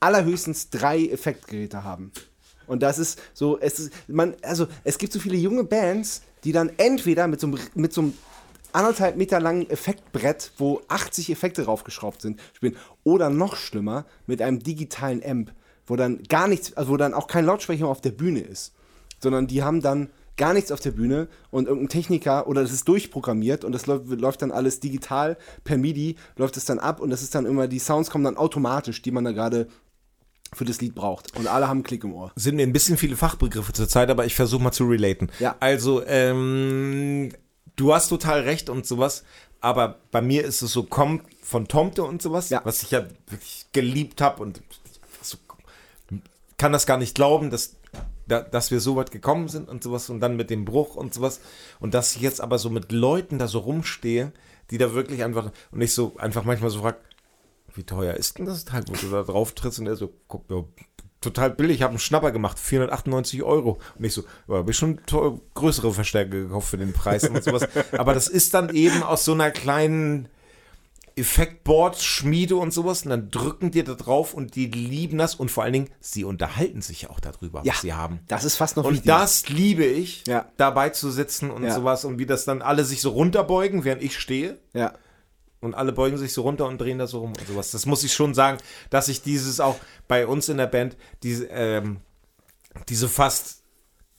allerhöchstens 0.00 0.70
drei 0.70 1.06
Effektgeräte 1.06 1.84
haben. 1.84 2.10
Und 2.66 2.82
das 2.82 2.98
ist 2.98 3.20
so, 3.34 3.58
es 3.58 3.78
ist, 3.78 3.92
man, 4.08 4.34
also 4.42 4.68
es 4.84 4.96
gibt 4.96 5.12
so 5.12 5.18
viele 5.18 5.36
junge 5.36 5.64
Bands, 5.64 6.22
die 6.44 6.52
dann 6.52 6.70
entweder 6.76 7.26
mit 7.26 7.40
so 7.40 7.48
einem, 7.48 7.58
mit 7.74 7.92
so 7.92 8.02
einem 8.02 8.14
anderthalb 8.72 9.16
Meter 9.16 9.40
langen 9.40 9.68
Effektbrett, 9.68 10.52
wo 10.56 10.80
80 10.88 11.30
Effekte 11.30 11.64
draufgeschraubt 11.64 12.22
sind, 12.22 12.40
spielen. 12.52 12.76
Oder 13.04 13.30
noch 13.30 13.56
schlimmer, 13.56 14.06
mit 14.26 14.40
einem 14.40 14.60
digitalen 14.60 15.22
Amp, 15.24 15.52
wo 15.86 15.96
dann 15.96 16.22
gar 16.28 16.48
nichts, 16.48 16.72
also 16.74 16.92
wo 16.92 16.96
dann 16.96 17.14
auch 17.14 17.26
kein 17.26 17.44
Lautsprecher 17.44 17.88
auf 17.88 18.00
der 18.00 18.12
Bühne 18.12 18.40
ist. 18.40 18.72
Sondern 19.18 19.46
die 19.46 19.62
haben 19.62 19.82
dann 19.82 20.08
gar 20.40 20.54
nichts 20.54 20.72
auf 20.72 20.80
der 20.80 20.90
Bühne 20.90 21.28
und 21.52 21.68
irgendein 21.68 21.90
Techniker 21.90 22.48
oder 22.48 22.62
das 22.62 22.72
ist 22.72 22.88
durchprogrammiert 22.88 23.64
und 23.64 23.72
das 23.72 23.86
läuft, 23.86 24.08
läuft 24.08 24.42
dann 24.42 24.50
alles 24.50 24.80
digital 24.80 25.36
per 25.62 25.76
MIDI, 25.78 26.16
läuft 26.36 26.56
es 26.56 26.64
dann 26.64 26.78
ab 26.80 26.98
und 27.00 27.10
das 27.10 27.22
ist 27.22 27.34
dann 27.36 27.46
immer, 27.46 27.68
die 27.68 27.78
Sounds 27.78 28.10
kommen 28.10 28.24
dann 28.24 28.36
automatisch, 28.36 29.02
die 29.02 29.10
man 29.12 29.24
da 29.24 29.32
gerade 29.32 29.68
für 30.52 30.64
das 30.64 30.80
Lied 30.80 30.96
braucht. 30.96 31.36
Und 31.38 31.46
alle 31.46 31.68
haben 31.68 31.76
einen 31.76 31.82
Klick 31.84 32.02
im 32.02 32.12
Ohr. 32.12 32.32
Sind 32.34 32.56
mir 32.56 32.62
ein 32.66 32.72
bisschen 32.72 32.96
viele 32.96 33.16
Fachbegriffe 33.16 33.72
zurzeit, 33.72 34.10
aber 34.10 34.26
ich 34.26 34.34
versuche 34.34 34.62
mal 34.62 34.72
zu 34.72 34.84
relaten. 34.88 35.30
Ja. 35.38 35.54
Also, 35.60 36.04
ähm, 36.06 37.28
du 37.76 37.94
hast 37.94 38.08
total 38.08 38.40
recht 38.40 38.68
und 38.68 38.84
sowas, 38.86 39.22
aber 39.60 40.00
bei 40.10 40.20
mir 40.22 40.44
ist 40.44 40.62
es 40.62 40.72
so, 40.72 40.82
kommt 40.82 41.22
von 41.42 41.68
Tomte 41.68 42.02
und 42.02 42.20
sowas, 42.22 42.48
Ja. 42.50 42.62
was 42.64 42.82
ich 42.82 42.90
ja 42.90 43.04
wirklich 43.28 43.66
geliebt 43.72 44.20
habe 44.20 44.42
und 44.42 44.60
so, 45.22 45.36
kann 46.58 46.72
das 46.72 46.86
gar 46.86 46.96
nicht 46.96 47.14
glauben, 47.14 47.50
dass, 47.50 47.76
da, 48.30 48.40
dass 48.40 48.70
wir 48.70 48.80
so 48.80 48.96
weit 48.96 49.10
gekommen 49.10 49.48
sind 49.48 49.68
und 49.68 49.82
sowas 49.82 50.10
und 50.10 50.20
dann 50.20 50.36
mit 50.36 50.50
dem 50.50 50.64
Bruch 50.64 50.96
und 50.96 51.14
sowas 51.14 51.40
und 51.80 51.94
dass 51.94 52.16
ich 52.16 52.22
jetzt 52.22 52.40
aber 52.40 52.58
so 52.58 52.70
mit 52.70 52.92
Leuten 52.92 53.38
da 53.38 53.48
so 53.48 53.60
rumstehe, 53.60 54.32
die 54.70 54.78
da 54.78 54.94
wirklich 54.94 55.24
einfach 55.24 55.50
und 55.70 55.80
ich 55.80 55.92
so 55.92 56.16
einfach 56.18 56.44
manchmal 56.44 56.70
so 56.70 56.80
frage, 56.80 56.98
wie 57.74 57.84
teuer 57.84 58.14
ist 58.14 58.38
denn 58.38 58.46
das 58.46 58.64
Teil, 58.64 58.84
wo 58.88 58.94
du 58.94 59.10
da 59.10 59.22
drauf 59.22 59.52
trittst? 59.52 59.78
Und 59.78 59.86
er 59.86 59.96
so, 59.96 60.12
guck, 60.28 60.44
ja, 60.50 60.64
total 61.20 61.50
billig, 61.50 61.76
ich 61.76 61.82
habe 61.82 61.90
einen 61.90 61.98
Schnapper 61.98 62.32
gemacht, 62.32 62.58
498 62.58 63.42
Euro. 63.42 63.78
Und 63.98 64.04
ich 64.04 64.14
so, 64.14 64.24
ja, 64.48 64.56
habe 64.56 64.70
ich 64.70 64.76
schon 64.76 65.00
größere 65.54 65.92
Verstärker 65.92 66.30
gekauft 66.30 66.68
für 66.68 66.78
den 66.78 66.92
Preis 66.92 67.28
und 67.28 67.42
sowas. 67.42 67.68
Aber 67.92 68.14
das 68.14 68.28
ist 68.28 68.54
dann 68.54 68.74
eben 68.74 69.02
aus 69.02 69.24
so 69.24 69.32
einer 69.32 69.50
kleinen 69.50 70.28
Effektboard-Schmiede 71.20 72.56
und 72.56 72.72
sowas. 72.72 73.02
Und 73.04 73.10
dann 73.10 73.30
drücken 73.30 73.70
die 73.70 73.82
da 73.84 73.94
drauf 73.94 74.34
und 74.34 74.54
die 74.56 74.66
lieben 74.66 75.18
das. 75.18 75.34
Und 75.34 75.50
vor 75.50 75.62
allen 75.64 75.72
Dingen, 75.72 75.90
sie 76.00 76.24
unterhalten 76.24 76.82
sich 76.82 77.02
ja 77.02 77.10
auch 77.10 77.20
darüber, 77.20 77.62
Ja, 77.64 77.72
was 77.72 77.80
sie 77.82 77.94
haben. 77.94 78.20
das 78.28 78.44
ist 78.44 78.56
fast 78.56 78.76
noch 78.76 78.84
Und 78.84 78.94
wichtiger. 78.94 79.18
das 79.18 79.48
liebe 79.48 79.84
ich, 79.84 80.24
Ja. 80.26 80.50
dabei 80.56 80.90
zu 80.90 81.10
sitzen 81.10 81.50
und 81.50 81.64
Ja. 81.64 81.74
sowas. 81.74 82.04
Und 82.04 82.18
wie 82.18 82.26
das 82.26 82.44
dann 82.44 82.62
alle 82.62 82.84
sich 82.84 83.00
so 83.00 83.10
runterbeugen, 83.10 83.84
während 83.84 84.02
ich 84.02 84.18
stehe. 84.18 84.58
Ja. 84.72 84.94
Und 85.60 85.74
alle 85.74 85.92
beugen 85.92 86.16
sich 86.16 86.32
so 86.32 86.42
runter 86.42 86.66
und 86.66 86.80
drehen 86.80 86.98
da 86.98 87.06
so 87.06 87.18
rum 87.20 87.34
und 87.38 87.46
sowas. 87.46 87.70
Das 87.70 87.84
muss 87.84 88.02
ich 88.02 88.14
schon 88.14 88.32
sagen, 88.32 88.56
dass 88.88 89.08
ich 89.08 89.20
dieses 89.22 89.60
auch 89.60 89.76
bei 90.08 90.26
uns 90.26 90.48
in 90.48 90.56
der 90.56 90.66
Band, 90.66 90.96
diese, 91.22 91.46
ähm, 91.48 92.00
diese 92.88 93.08
fast 93.10 93.62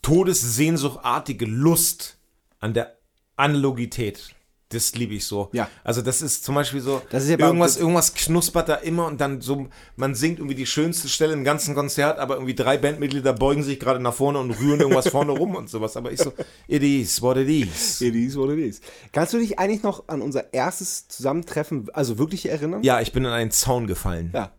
todessehnsuchtartige 0.04 1.46
Lust 1.46 2.18
an 2.60 2.74
der 2.74 2.96
Analogität, 3.38 4.36
das 4.72 4.94
liebe 4.96 5.14
ich 5.14 5.26
so. 5.26 5.50
Ja. 5.54 5.70
Also 5.84 6.02
das 6.02 6.22
ist 6.22 6.44
zum 6.44 6.56
Beispiel 6.56 6.82
so, 6.82 7.02
Das 7.10 7.24
ist 7.24 7.30
ja 7.30 7.38
bei- 7.38 7.46
irgendwas, 7.46 7.78
irgendwas 7.78 8.14
knuspert 8.14 8.70
da 8.70 8.76
immer 8.76 9.06
und 9.06 9.20
dann 9.22 9.42
so, 9.42 9.68
man 9.96 10.16
singt 10.16 10.40
irgendwie 10.40 10.56
die 10.56 10.66
schönste 10.66 11.10
Stelle 11.10 11.34
im 11.34 11.44
ganzen 11.44 11.76
Konzert, 11.76 12.20
aber 12.20 12.36
irgendwie 12.36 12.56
drei 12.56 12.78
Bandmitglieder 12.78 13.34
beugen 13.34 13.64
sich 13.64 13.80
gerade 13.80 14.00
nach 14.00 14.14
vorne 14.14 14.40
und 14.40 14.52
rühren 14.52 14.80
irgendwas 14.80 15.08
vorne 15.10 15.32
rum 15.32 15.56
und 15.56 15.70
sowas. 15.70 15.98
Aber 15.98 16.12
ich 16.12 16.20
so, 16.20 16.34
it 16.68 16.84
is 16.84 17.22
what 17.22 17.38
it 17.38 17.48
is. 17.48 18.02
It 18.02 18.16
is 18.16 18.36
what 18.38 18.50
it 18.50 18.60
is. 18.60 18.82
Kannst 19.12 19.34
du 19.34 19.38
dich 19.38 19.60
eigentlich 19.60 19.84
noch 19.84 20.08
an 20.08 20.22
unser 20.22 20.54
erstes 20.54 21.08
Zusammentreffen, 21.08 21.90
also 21.94 22.18
wirklich 22.18 22.50
erinnern? 22.50 22.84
Ja, 22.84 23.02
ich 23.02 23.12
bin 23.12 23.26
in 23.26 23.32
einen 23.32 23.52
Zaun 23.52 23.88
gefallen. 23.88 24.32
Ja. 24.34 24.52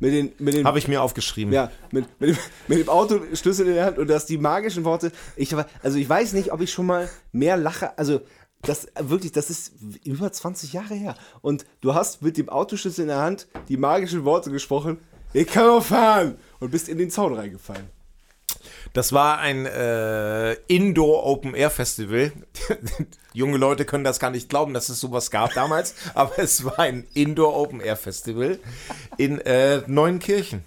Mit 0.00 0.12
den, 0.12 0.32
mit 0.38 0.54
den, 0.54 0.66
Habe 0.66 0.78
ich 0.80 0.88
mir 0.88 1.00
aufgeschrieben. 1.02 1.54
ja, 1.54 1.70
mit, 1.92 2.04
mit, 2.20 2.30
dem, 2.30 2.38
mit 2.66 2.78
dem 2.80 2.88
Autoschlüssel 2.88 3.68
in 3.68 3.74
der 3.74 3.86
Hand 3.86 3.98
und 3.98 4.08
das 4.08 4.26
die 4.26 4.36
magischen 4.38 4.84
Worte. 4.84 5.12
Ich, 5.36 5.54
also 5.82 5.96
ich 5.98 6.08
weiß 6.08 6.32
nicht, 6.32 6.52
ob 6.52 6.60
ich 6.60 6.72
schon 6.72 6.84
mal 6.86 7.08
mehr 7.30 7.56
lache. 7.56 7.96
Also 7.96 8.20
das 8.66 8.88
wirklich, 8.98 9.32
das 9.32 9.50
ist 9.50 9.72
über 10.04 10.32
20 10.32 10.72
Jahre 10.72 10.94
her. 10.94 11.16
Und 11.42 11.64
du 11.80 11.94
hast 11.94 12.22
mit 12.22 12.36
dem 12.36 12.48
Autoschlüssel 12.48 13.02
in 13.02 13.08
der 13.08 13.18
Hand 13.18 13.46
die 13.68 13.76
magischen 13.76 14.24
Worte 14.24 14.50
gesprochen. 14.50 14.98
Ich 15.32 15.46
kann 15.46 15.68
auch 15.68 15.84
fahren 15.84 16.38
und 16.60 16.70
bist 16.70 16.88
in 16.88 16.98
den 16.98 17.10
Zaun 17.10 17.34
reingefallen. 17.34 17.88
Das 18.92 19.12
war 19.12 19.38
ein 19.38 19.66
äh, 19.66 20.52
Indoor 20.68 21.26
Open 21.26 21.54
Air 21.54 21.70
Festival. 21.70 22.32
Junge 23.32 23.58
Leute 23.58 23.84
können 23.84 24.04
das 24.04 24.20
gar 24.20 24.30
nicht 24.30 24.48
glauben, 24.48 24.74
dass 24.74 24.88
es 24.88 25.00
sowas 25.00 25.30
gab 25.30 25.52
damals, 25.54 25.94
aber 26.14 26.38
es 26.38 26.64
war 26.64 26.78
ein 26.78 27.06
Indoor 27.14 27.56
Open 27.56 27.80
Air 27.80 27.96
Festival 27.96 28.58
in 29.16 29.40
äh, 29.40 29.82
Neunkirchen. 29.86 30.62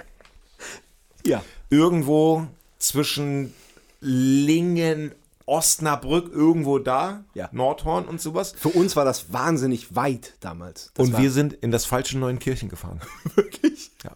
Ja. 1.26 1.44
irgendwo 1.70 2.48
zwischen 2.80 3.54
Lingen, 4.00 5.12
Osnabrück, 5.48 6.32
irgendwo 6.32 6.78
da, 6.78 7.24
Ja. 7.34 7.50
Nordhorn 7.52 8.06
und 8.06 8.22
sowas. 8.22 8.54
Für 8.56 8.70
uns 8.70 8.96
war 8.96 9.06
das 9.06 9.34
wahnsinnig 9.34 9.96
weit 9.96 10.34
damals. 10.42 10.92
Das 10.94 11.08
und 11.08 11.18
wir 11.18 11.32
sind 11.32 11.54
in 11.54 11.72
das 11.72 11.86
falsche 11.86 12.20
Neuenkirchen 12.20 12.70
gefahren. 12.70 13.02
Wirklich? 13.36 13.90
Ja. 14.04 14.12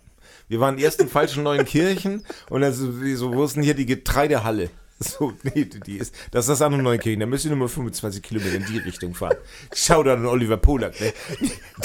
Wir 0.50 0.60
waren 0.60 0.78
erst 0.78 1.00
in 1.00 1.08
falschen 1.08 1.44
Neuenkirchen 1.44 2.26
und 2.50 2.62
dann 2.62 2.74
so, 2.74 3.34
wo 3.34 3.44
ist 3.46 3.56
denn 3.56 3.64
hier 3.64 3.74
die 3.74 3.86
Getreidehalle? 3.86 4.70
So, 5.04 5.34
nee, 5.42 5.66
die 5.66 5.98
ist, 5.98 6.14
das 6.30 6.46
ist 6.46 6.50
das 6.50 6.62
andere 6.62 6.84
Neuenkirchen. 6.84 7.22
Da 7.22 7.26
müsst 7.26 7.46
ihr 7.46 7.50
nur 7.50 7.58
mal 7.58 7.68
25 7.68 8.22
Kilometer 8.22 8.54
in 8.54 8.66
die 8.68 8.78
Richtung 8.78 9.16
fahren. 9.16 9.38
Schau 9.74 10.04
da 10.04 10.14
an 10.14 10.28
Oliver 10.28 10.58
Polak, 10.58 11.00
ne? 11.02 11.12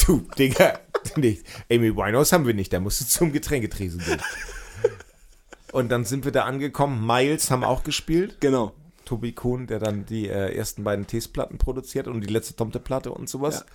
Du, 0.05 0.27
Digga, 0.37 0.81
nicht. 1.17 1.47
Amy 1.71 1.97
Winehouse 1.97 2.33
haben 2.33 2.47
wir 2.47 2.53
nicht, 2.53 2.75
da 2.75 2.81
musst 2.81 3.01
du 3.01 3.07
zum 3.07 3.33
Getränketresen 3.33 4.01
gehen. 4.01 4.21
Und 5.73 5.89
dann 5.91 6.05
sind 6.05 6.27
wir 6.27 6.33
da 6.33 6.45
angekommen. 6.45 7.07
Miles 7.07 7.51
haben 7.51 7.65
auch 7.65 7.85
gespielt. 7.85 8.37
Genau. 8.41 8.75
Tobi 9.07 9.33
Kuhn, 9.33 9.67
der 9.67 9.79
dann 9.79 10.05
die 10.05 10.29
äh, 10.29 10.55
ersten 10.55 10.85
beiden 10.85 11.07
Teesplatten 11.07 11.57
produziert 11.57 12.09
und 12.09 12.21
die 12.21 12.33
letzte 12.33 12.55
Tomte-Platte 12.55 13.11
und 13.11 13.31
sowas. 13.31 13.61
Ja. 13.61 13.67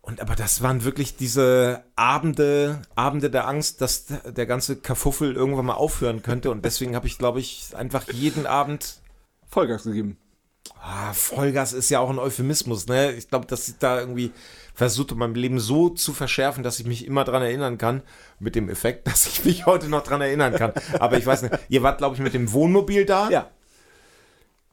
Und 0.00 0.20
aber 0.20 0.34
das 0.34 0.62
waren 0.62 0.82
wirklich 0.82 1.16
diese 1.16 1.84
Abende, 1.94 2.82
Abende 2.96 3.30
der 3.30 3.46
Angst, 3.46 3.80
dass 3.80 4.06
der 4.06 4.46
ganze 4.46 4.76
Kafuffel 4.76 5.34
irgendwann 5.34 5.66
mal 5.66 5.74
aufhören 5.74 6.22
könnte. 6.22 6.50
Und 6.50 6.64
deswegen 6.64 6.96
habe 6.96 7.06
ich, 7.06 7.18
glaube 7.18 7.38
ich, 7.38 7.68
einfach 7.76 8.08
jeden 8.12 8.46
Abend. 8.46 9.00
Vollgas 9.48 9.84
gegeben. 9.84 10.16
Ah, 10.80 11.12
Vollgas 11.12 11.72
ist 11.72 11.90
ja 11.90 12.00
auch 12.00 12.10
ein 12.10 12.18
Euphemismus, 12.18 12.86
ne? 12.86 13.12
Ich 13.12 13.28
glaube, 13.28 13.46
dass 13.46 13.68
ich 13.68 13.78
da 13.78 14.00
irgendwie 14.00 14.32
versucht, 14.74 15.14
mein 15.14 15.34
Leben 15.34 15.60
so 15.60 15.88
zu 15.88 16.12
verschärfen, 16.12 16.64
dass 16.64 16.80
ich 16.80 16.86
mich 16.86 17.06
immer 17.06 17.22
dran 17.22 17.42
erinnern 17.42 17.78
kann, 17.78 18.02
mit 18.40 18.56
dem 18.56 18.68
Effekt, 18.68 19.06
dass 19.06 19.26
ich 19.26 19.44
mich 19.44 19.66
heute 19.66 19.88
noch 19.88 20.02
dran 20.02 20.20
erinnern 20.20 20.54
kann. 20.54 20.72
Aber 20.98 21.16
ich 21.16 21.26
weiß 21.26 21.42
nicht, 21.42 21.58
ihr 21.68 21.84
wart, 21.84 21.98
glaube 21.98 22.16
ich, 22.16 22.20
mit 22.20 22.34
dem 22.34 22.52
Wohnmobil 22.52 23.04
da. 23.04 23.30
Ja. 23.30 23.50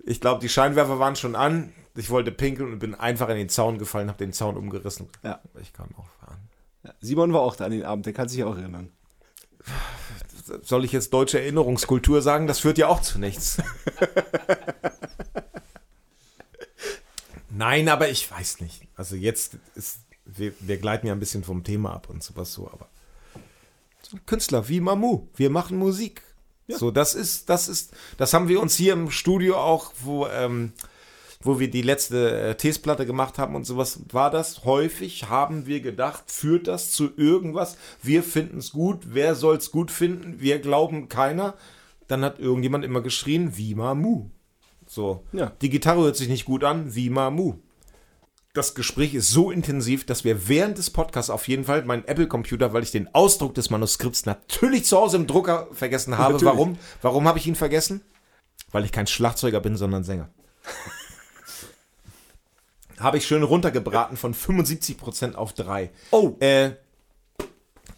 Ich 0.04 0.22
glaube, 0.22 0.42
die 0.42 0.50
Scheinwerfer 0.50 1.00
waren 1.00 1.16
schon 1.16 1.36
an. 1.36 1.74
Ich 1.96 2.10
wollte 2.10 2.32
pinkeln 2.32 2.74
und 2.74 2.80
bin 2.80 2.96
einfach 2.96 3.30
in 3.30 3.38
den 3.38 3.50
Zaun 3.50 3.78
gefallen, 3.78 4.08
habe 4.08 4.18
den 4.18 4.34
Zaun 4.34 4.56
umgerissen. 4.56 5.10
Ja. 5.24 5.42
Ich 5.62 5.74
kann 5.74 5.90
auch 5.98 6.08
fahren. 6.20 6.50
Simon 7.02 7.34
war 7.34 7.42
auch 7.42 7.56
da 7.56 7.66
an 7.66 7.72
den 7.72 7.84
Abend, 7.84 8.06
der 8.06 8.14
kann 8.14 8.30
sich 8.30 8.44
auch 8.44 8.58
erinnern. 8.58 8.92
Soll 10.64 10.86
ich 10.86 10.92
jetzt 10.92 11.14
deutsche 11.14 11.40
Erinnerungskultur 11.40 12.22
sagen? 12.22 12.48
Das 12.48 12.60
führt 12.60 12.78
ja 12.78 12.88
auch 12.88 13.02
zu 13.02 13.20
nichts. 13.20 13.62
Nein, 17.50 17.90
aber 17.90 18.10
ich 18.10 18.30
weiß 18.32 18.62
nicht. 18.62 18.88
Also 18.96 19.16
jetzt 19.16 19.58
ist, 19.76 20.00
wir, 20.26 20.54
wir 20.62 20.78
gleiten 20.78 21.08
ja 21.08 21.14
ein 21.14 21.20
bisschen 21.20 21.44
vom 21.44 21.64
Thema 21.64 21.94
ab 21.94 22.10
und 22.10 22.24
sowas 22.24 22.54
so, 22.54 22.70
aber 22.72 22.88
so 24.02 24.18
Künstler 24.26 24.70
wie 24.70 24.80
Mamu, 24.80 25.28
wir 25.36 25.50
machen 25.50 25.78
Musik. 25.78 26.24
So, 26.78 26.92
das 26.92 27.16
ist, 27.16 27.50
das 27.50 27.68
ist, 27.68 27.92
das 28.18 28.34
haben 28.34 28.48
wir 28.48 28.62
uns 28.62 28.76
hier 28.76 28.94
im 28.94 29.10
Studio 29.12 29.58
auch, 29.58 29.92
wo, 30.04 30.28
ähm, 30.28 30.72
wo 31.42 31.60
wir 31.60 31.70
die 31.70 31.82
letzte 31.82 32.32
äh, 32.50 32.56
Teesplatte 32.56 33.06
gemacht 33.06 33.38
haben 33.38 33.56
und 33.56 33.66
sowas, 33.66 34.00
war 34.12 34.30
das 34.30 34.66
häufig, 34.66 35.30
haben 35.30 35.66
wir 35.66 35.80
gedacht, 35.82 36.26
führt 36.28 36.68
das 36.68 36.92
zu 36.92 37.10
irgendwas? 37.16 37.78
Wir 38.04 38.24
finden 38.24 38.60
es 38.60 38.72
gut, 38.72 39.00
wer 39.14 39.36
soll 39.36 39.58
es 39.58 39.72
gut 39.72 39.90
finden? 39.92 40.40
Wir 40.40 40.60
glauben 40.60 41.10
keiner. 41.10 41.56
Dann 42.08 42.24
hat 42.24 42.40
irgendjemand 42.40 42.84
immer 42.84 43.02
geschrien, 43.02 43.56
wie 43.58 43.76
Mamu. 43.76 44.30
So, 44.88 45.24
Ja. 45.32 45.52
die 45.62 45.70
Gitarre 45.70 46.02
hört 46.02 46.18
sich 46.18 46.28
nicht 46.30 46.46
gut 46.46 46.64
an, 46.64 46.96
wie 46.96 47.10
Mamu. 47.10 47.56
Das 48.54 48.74
Gespräch 48.74 49.14
ist 49.14 49.30
so 49.30 49.52
intensiv, 49.52 50.06
dass 50.06 50.24
wir 50.24 50.48
während 50.48 50.80
des 50.80 50.90
Podcasts 50.90 51.30
auf 51.30 51.48
jeden 51.48 51.66
Fall 51.66 51.86
meinen 51.86 52.06
Apple-Computer, 52.06 52.74
weil 52.74 52.82
ich 52.82 52.90
den 52.90 53.14
Ausdruck 53.14 53.54
des 53.54 53.70
Manuskripts 53.70 54.26
natürlich 54.26 54.86
zu 54.86 54.98
Hause 54.98 55.18
im 55.18 55.28
Drucker 55.28 55.68
vergessen 55.72 56.18
habe. 56.18 56.34
Natürlich. 56.34 56.54
Warum? 56.54 56.80
Warum 57.04 57.28
habe 57.28 57.38
ich 57.38 57.46
ihn 57.46 57.56
vergessen? 57.56 58.02
Weil 58.72 58.86
ich 58.86 58.92
kein 58.92 59.06
Schlagzeuger 59.06 59.60
bin, 59.60 59.78
sondern 59.78 60.04
Sänger. 60.04 60.30
habe 63.00 63.18
ich 63.18 63.28
schön 63.28 63.44
runtergebraten 63.44 64.18
von 64.18 64.34
75% 64.34 65.36
auf 65.36 65.54
3. 65.54 65.92
Oh. 66.10 66.36
Äh, 66.40 66.72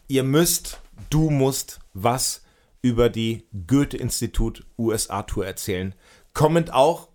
ihr 0.07 0.23
müsst, 0.23 0.81
du 1.09 1.29
musst 1.29 1.79
was 1.93 2.41
über 2.81 3.09
die 3.09 3.45
Goethe-Institut 3.67 4.65
USA-Tour 4.77 5.45
erzählen. 5.45 5.95
Kommt 6.33 6.73
auch 6.73 7.07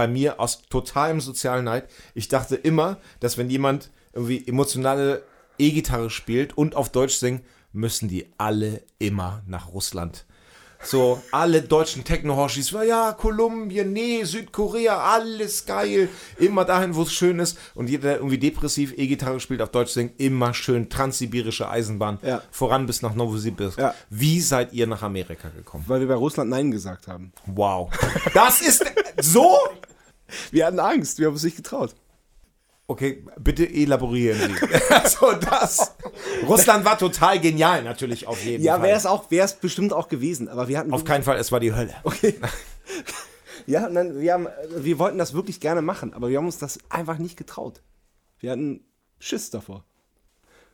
bei 0.00 0.08
mir 0.08 0.40
aus 0.40 0.62
totalem 0.62 1.20
sozialen 1.20 1.66
Neid. 1.66 1.84
Ich 2.14 2.28
dachte 2.28 2.56
immer, 2.56 2.96
dass 3.20 3.36
wenn 3.36 3.50
jemand 3.50 3.90
irgendwie 4.14 4.48
emotionale 4.48 5.24
E-Gitarre 5.58 6.08
spielt 6.08 6.56
und 6.56 6.74
auf 6.74 6.88
Deutsch 6.88 7.16
singt, 7.16 7.44
müssen 7.74 8.08
die 8.08 8.32
alle 8.38 8.82
immer 8.98 9.42
nach 9.46 9.74
Russland. 9.74 10.24
So, 10.82 11.22
alle 11.30 11.60
deutschen 11.60 12.04
Techno-Hoshis, 12.04 12.70
ja, 12.70 13.12
Kolumbien, 13.12 13.92
nee, 13.92 14.24
Südkorea, 14.24 14.98
alles 14.98 15.66
geil. 15.66 16.08
Immer 16.38 16.64
dahin, 16.64 16.94
wo 16.94 17.02
es 17.02 17.12
schön 17.12 17.38
ist. 17.38 17.58
Und 17.74 17.90
jeder, 17.90 18.08
der 18.08 18.16
irgendwie 18.16 18.38
depressiv 18.38 18.94
E-Gitarre 18.96 19.40
spielt, 19.40 19.60
auf 19.60 19.70
Deutsch 19.70 19.92
singt, 19.92 20.18
immer 20.18 20.54
schön 20.54 20.88
transsibirische 20.88 21.68
Eisenbahn. 21.68 22.18
Ja. 22.22 22.42
Voran 22.50 22.86
bis 22.86 23.02
nach 23.02 23.14
Novosibirsk. 23.14 23.78
Ja. 23.78 23.94
Wie 24.08 24.40
seid 24.40 24.72
ihr 24.72 24.86
nach 24.86 25.02
Amerika 25.02 25.50
gekommen? 25.50 25.84
Weil 25.86 26.00
wir 26.00 26.08
bei 26.08 26.14
Russland 26.14 26.48
Nein 26.48 26.70
gesagt 26.70 27.08
haben. 27.08 27.32
Wow. 27.46 27.90
Das 28.32 28.62
ist 28.62 28.84
so? 29.20 29.58
Wir 30.50 30.66
hatten 30.66 30.80
Angst, 30.80 31.18
wir 31.18 31.26
haben 31.26 31.34
uns 31.34 31.42
nicht 31.42 31.56
getraut. 31.56 31.94
Okay, 32.90 33.24
bitte 33.38 33.72
elaborieren 33.72 34.36
Sie. 34.40 34.74
also 34.92 35.32
das. 35.34 35.94
Russland 36.48 36.84
war 36.84 36.98
total 36.98 37.38
genial, 37.38 37.84
natürlich 37.84 38.26
auf 38.26 38.44
jeden 38.44 38.64
Ja, 38.64 38.78
Fall. 38.78 38.88
wäre 38.88 38.96
es 38.98 39.06
auch, 39.06 39.30
wäre 39.30 39.44
es 39.44 39.52
bestimmt 39.54 39.92
auch 39.92 40.08
gewesen, 40.08 40.48
aber 40.48 40.66
wir 40.66 40.76
hatten 40.76 40.92
Auf 40.92 41.04
keinen 41.04 41.22
Fall, 41.22 41.38
es 41.38 41.52
war 41.52 41.60
die 41.60 41.72
Hölle. 41.72 41.94
Okay. 42.02 42.34
Ja, 43.66 43.88
nein, 43.88 44.18
wir, 44.18 44.32
haben, 44.32 44.48
wir 44.74 44.98
wollten 44.98 45.18
das 45.18 45.34
wirklich 45.34 45.60
gerne 45.60 45.82
machen, 45.82 46.14
aber 46.14 46.30
wir 46.30 46.38
haben 46.38 46.46
uns 46.46 46.58
das 46.58 46.78
einfach 46.88 47.18
nicht 47.18 47.36
getraut. 47.36 47.82
Wir 48.40 48.50
hatten 48.50 48.82
Schiss 49.20 49.50
davor. 49.50 49.84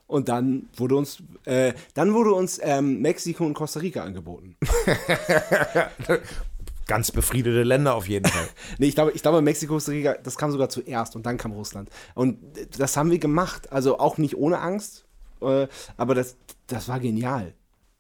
Und 0.07 0.29
dann 0.29 0.71
wurde 0.77 0.95
uns, 0.97 1.23
äh, 1.45 1.75
dann 1.95 2.15
wurde 2.15 2.33
uns 2.33 2.59
ähm, 2.63 3.03
Mexiko 3.03 3.45
und 3.45 3.55
Costa 3.55 3.81
Rica 3.81 4.03
angeboten. 4.05 4.57
Ganz 6.87 7.11
befriedete 7.11 7.63
Länder 7.65 7.95
auf 7.95 8.09
jeden 8.09 8.27
Fall. 8.27 8.49
Nee, 8.79 8.87
ich 8.87 8.95
glaube, 8.95 9.13
ich 9.13 9.23
glaube, 9.23 9.43
Mexiko, 9.43 9.75
Costa 9.75 9.93
Rica, 9.93 10.15
das 10.23 10.37
kam 10.37 10.51
sogar 10.53 10.69
zuerst 10.69 11.17
und 11.17 11.27
dann 11.27 11.37
kam 11.37 11.53
Russland. 11.53 11.91
Und 12.15 12.39
das 12.79 12.97
haben 12.97 13.11
wir 13.11 13.19
gemacht. 13.19 13.73
Also 13.73 13.99
auch 13.99 14.19
nicht 14.19 14.37
ohne 14.37 14.61
Angst, 14.61 15.05
äh, 15.41 15.67
aber 15.97 16.15
das, 16.15 16.37
das 16.69 16.89
war 16.89 17.01
genial. 17.01 17.55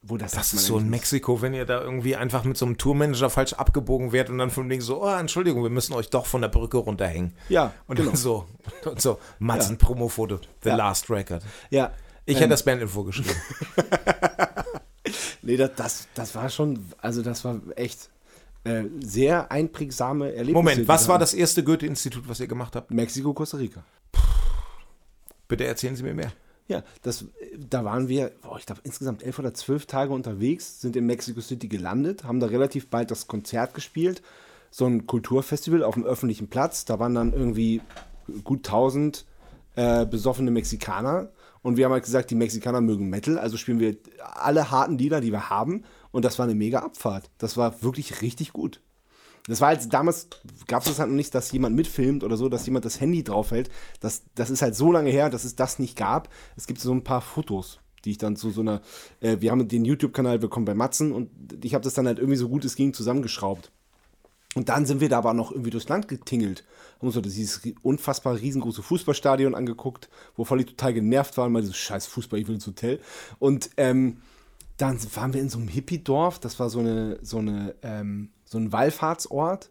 Wo 0.08 0.16
das, 0.16 0.32
Das 0.32 0.52
ist 0.52 0.66
so 0.66 0.78
in 0.78 0.88
Mexiko, 0.88 1.42
wenn 1.42 1.52
ihr 1.52 1.64
da 1.64 1.80
irgendwie 1.80 2.14
einfach 2.14 2.44
mit 2.44 2.56
so 2.56 2.64
einem 2.64 2.78
Tourmanager 2.78 3.28
falsch 3.28 3.54
abgebogen 3.54 4.12
werdet 4.12 4.30
und 4.30 4.38
dann 4.38 4.50
von 4.50 4.68
wegen 4.70 4.80
so, 4.80 5.02
oh, 5.02 5.08
Entschuldigung, 5.08 5.64
wir 5.64 5.70
müssen 5.70 5.94
euch 5.94 6.10
doch 6.10 6.26
von 6.26 6.42
der 6.42 6.48
Brücke 6.48 6.76
runterhängen. 6.76 7.32
Ja, 7.48 7.72
Und 7.88 7.96
genau. 7.96 8.10
dann 8.10 8.16
so, 8.16 8.46
und 8.84 9.00
so, 9.00 9.18
Matzen 9.40 9.78
Promo-Foto, 9.78 10.38
The 10.62 10.68
Ja. 10.68 10.76
Last 10.76 11.10
Record. 11.10 11.42
Ja. 11.70 11.90
Ich 12.24 12.36
ähm, 12.36 12.40
hätte 12.42 12.50
das 12.50 12.64
Bandinfo 12.64 13.02
geschrieben. 13.02 13.30
Nee, 15.42 15.56
das, 15.56 15.70
das, 15.76 16.08
das 16.14 16.34
war 16.34 16.48
schon, 16.50 16.84
also 16.98 17.22
das 17.22 17.44
war 17.44 17.60
echt 17.76 18.10
äh, 18.66 18.84
sehr 19.00 19.50
einprägsame 19.52 20.32
Erlebnisse. 20.32 20.54
Moment, 20.54 20.88
was 20.88 21.08
war 21.08 21.18
das 21.18 21.34
erste 21.34 21.62
Goethe-Institut, 21.62 22.28
was 22.28 22.40
ihr 22.40 22.46
gemacht 22.46 22.74
habt? 22.74 22.90
Mexiko, 22.90 23.32
Costa 23.32 23.58
Rica. 23.58 23.84
Bitte 25.48 25.64
erzählen 25.64 25.94
Sie 25.94 26.02
mir 26.02 26.14
mehr. 26.14 26.32
Ja, 26.68 26.82
das, 27.02 27.22
äh, 27.22 27.26
da 27.58 27.84
waren 27.84 28.08
wir, 28.08 28.32
boah, 28.42 28.58
ich 28.58 28.66
glaube, 28.66 28.80
insgesamt 28.84 29.22
elf 29.22 29.38
oder 29.38 29.54
zwölf 29.54 29.86
Tage 29.86 30.12
unterwegs, 30.12 30.80
sind 30.80 30.96
in 30.96 31.06
Mexico 31.06 31.40
City 31.40 31.68
gelandet, 31.68 32.24
haben 32.24 32.40
da 32.40 32.46
relativ 32.48 32.88
bald 32.88 33.10
das 33.10 33.28
Konzert 33.28 33.74
gespielt. 33.74 34.22
So 34.70 34.84
ein 34.86 35.06
Kulturfestival 35.06 35.84
auf 35.84 35.94
dem 35.94 36.04
öffentlichen 36.04 36.48
Platz. 36.48 36.84
Da 36.84 36.98
waren 36.98 37.14
dann 37.14 37.32
irgendwie 37.32 37.80
gut 38.42 38.66
1000 38.66 39.24
äh, 39.76 40.06
besoffene 40.06 40.50
Mexikaner. 40.50 41.30
Und 41.62 41.76
wir 41.76 41.84
haben 41.84 41.92
halt 41.92 42.04
gesagt, 42.04 42.30
die 42.30 42.34
Mexikaner 42.34 42.80
mögen 42.80 43.08
Metal, 43.08 43.38
also 43.38 43.56
spielen 43.56 43.80
wir 43.80 43.96
alle 44.20 44.70
harten 44.70 44.98
Lieder, 44.98 45.20
die 45.20 45.32
wir 45.32 45.50
haben. 45.50 45.84
Und 46.10 46.24
das 46.24 46.38
war 46.38 46.44
eine 46.44 46.54
mega 46.54 46.80
Abfahrt. 46.80 47.30
Das 47.38 47.56
war 47.56 47.82
wirklich 47.82 48.22
richtig 48.22 48.52
gut. 48.52 48.80
Das 49.48 49.60
war 49.60 49.68
halt, 49.68 49.92
damals 49.92 50.28
gab 50.66 50.82
es 50.82 50.88
das 50.88 50.98
halt 50.98 51.10
noch 51.10 51.16
nicht, 51.16 51.34
dass 51.34 51.52
jemand 51.52 51.76
mitfilmt 51.76 52.24
oder 52.24 52.36
so, 52.36 52.48
dass 52.48 52.66
jemand 52.66 52.84
das 52.84 53.00
Handy 53.00 53.22
draufhält. 53.22 53.70
Das, 54.00 54.22
das 54.34 54.50
ist 54.50 54.62
halt 54.62 54.74
so 54.74 54.90
lange 54.90 55.10
her, 55.10 55.30
dass 55.30 55.44
es 55.44 55.54
das 55.54 55.78
nicht 55.78 55.96
gab. 55.96 56.28
Es 56.56 56.66
gibt 56.66 56.80
so 56.80 56.92
ein 56.92 57.04
paar 57.04 57.20
Fotos, 57.20 57.78
die 58.04 58.12
ich 58.12 58.18
dann 58.18 58.36
zu 58.36 58.50
so 58.50 58.60
einer, 58.60 58.82
äh, 59.20 59.36
wir 59.40 59.52
haben 59.52 59.68
den 59.68 59.84
YouTube-Kanal 59.84 60.38
bekommen 60.38 60.64
bei 60.64 60.74
Matzen 60.74 61.12
und 61.12 61.30
ich 61.64 61.74
habe 61.74 61.84
das 61.84 61.94
dann 61.94 62.06
halt 62.06 62.18
irgendwie 62.18 62.38
so 62.38 62.48
gut 62.48 62.64
es 62.64 62.74
ging 62.74 62.92
zusammengeschraubt. 62.92 63.70
Und 64.56 64.70
dann 64.70 64.86
sind 64.86 65.00
wir 65.00 65.10
da 65.10 65.18
aber 65.18 65.34
noch 65.34 65.52
irgendwie 65.52 65.70
durchs 65.70 65.88
Land 65.88 66.08
getingelt. 66.08 66.64
Haben 66.98 67.08
uns 67.08 67.14
so 67.14 67.20
dieses 67.20 67.60
unfassbar 67.82 68.40
riesengroße 68.40 68.82
Fußballstadion 68.82 69.54
angeguckt, 69.54 70.08
wo 70.34 70.44
voll 70.44 70.64
total 70.64 70.94
genervt 70.94 71.36
waren, 71.36 71.52
mal 71.52 71.60
dieses 71.60 71.76
scheiß 71.76 72.06
Fußball, 72.06 72.40
ich 72.40 72.48
will 72.48 72.54
ins 72.54 72.66
Hotel. 72.66 72.98
Und 73.38 73.68
ähm, 73.76 74.22
dann 74.76 74.98
waren 75.14 75.32
wir 75.32 75.40
in 75.40 75.48
so 75.48 75.58
einem 75.58 75.68
Hippie-Dorf, 75.68 76.38
das 76.38 76.58
war 76.60 76.68
so 76.68 76.80
eine, 76.80 77.18
so 77.22 77.38
eine, 77.38 77.74
ähm, 77.82 78.30
so 78.44 78.58
ein 78.58 78.72
Wallfahrtsort, 78.72 79.70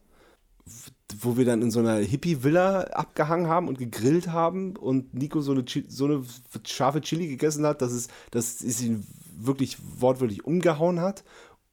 wo 1.19 1.37
wir 1.37 1.45
dann 1.45 1.61
in 1.61 1.69
so 1.69 1.79
einer 1.79 1.97
Hippie-Villa 1.97 2.85
abgehangen 2.85 3.47
haben 3.47 3.67
und 3.67 3.77
gegrillt 3.77 4.29
haben 4.29 4.75
und 4.75 5.13
Nico 5.13 5.41
so 5.41 5.51
eine, 5.51 5.65
so 5.87 6.05
eine 6.05 6.23
scharfe 6.65 7.01
Chili 7.01 7.27
gegessen 7.27 7.65
hat, 7.65 7.81
dass 7.81 7.91
es, 7.91 8.07
dass 8.31 8.61
es 8.61 8.81
ihn 8.81 9.05
wirklich 9.37 9.77
wortwörtlich 9.99 10.45
umgehauen 10.45 10.99
hat. 10.99 11.23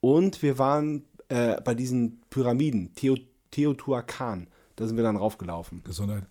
Und 0.01 0.43
wir 0.43 0.59
waren 0.59 1.05
äh, 1.29 1.61
bei 1.63 1.75
diesen 1.75 2.21
Pyramiden, 2.29 2.95
Teo, 2.95 3.17
Teotihuacan. 3.51 4.49
Da 4.77 4.87
sind 4.87 4.97
wir 4.97 5.05
dann 5.05 5.17
raufgelaufen. 5.17 5.83
Gesundheit. 5.85 6.25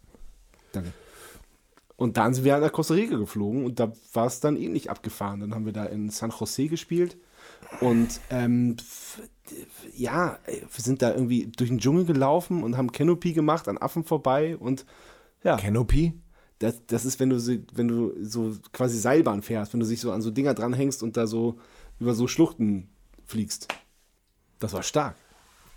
Danke. 0.71 0.93
Und 2.01 2.17
dann 2.17 2.33
sind 2.33 2.45
wir 2.45 2.57
nach 2.57 2.71
Costa 2.71 2.95
Rica 2.95 3.15
geflogen 3.15 3.63
und 3.63 3.79
da 3.79 3.93
war 4.13 4.25
es 4.25 4.39
dann 4.39 4.57
ähnlich 4.57 4.89
abgefahren. 4.89 5.39
Dann 5.39 5.53
haben 5.53 5.65
wir 5.67 5.73
da 5.73 5.85
in 5.85 6.09
San 6.09 6.31
Jose 6.31 6.67
gespielt 6.67 7.15
und 7.79 8.19
ähm, 8.31 8.75
ja, 9.95 10.39
ey, 10.45 10.61
wir 10.61 10.83
sind 10.83 11.01
da 11.03 11.11
irgendwie 11.13 11.45
durch 11.55 11.69
den 11.69 11.77
Dschungel 11.79 12.05
gelaufen 12.05 12.63
und 12.63 12.75
haben 12.75 12.91
Canopy 12.91 13.33
gemacht, 13.33 13.67
an 13.67 13.77
Affen 13.77 14.03
vorbei 14.03 14.57
und 14.57 14.85
ja, 15.43 15.57
Canopy? 15.57 16.13
das, 16.59 16.81
das 16.87 17.05
ist, 17.05 17.19
wenn 17.19 17.29
du, 17.29 17.39
so- 17.39 17.57
wenn 17.73 17.87
du 17.87 18.13
so 18.23 18.55
quasi 18.71 18.97
Seilbahn 18.97 19.41
fährst, 19.43 19.73
wenn 19.73 19.79
du 19.79 19.85
dich 19.85 20.01
so 20.01 20.11
an 20.11 20.21
so 20.21 20.31
Dinger 20.31 20.53
dranhängst 20.55 21.03
und 21.03 21.17
da 21.17 21.27
so 21.27 21.59
über 21.99 22.13
so 22.15 22.27
Schluchten 22.27 22.89
fliegst. 23.25 23.67
Das 24.59 24.73
war 24.73 24.81
stark. 24.83 25.15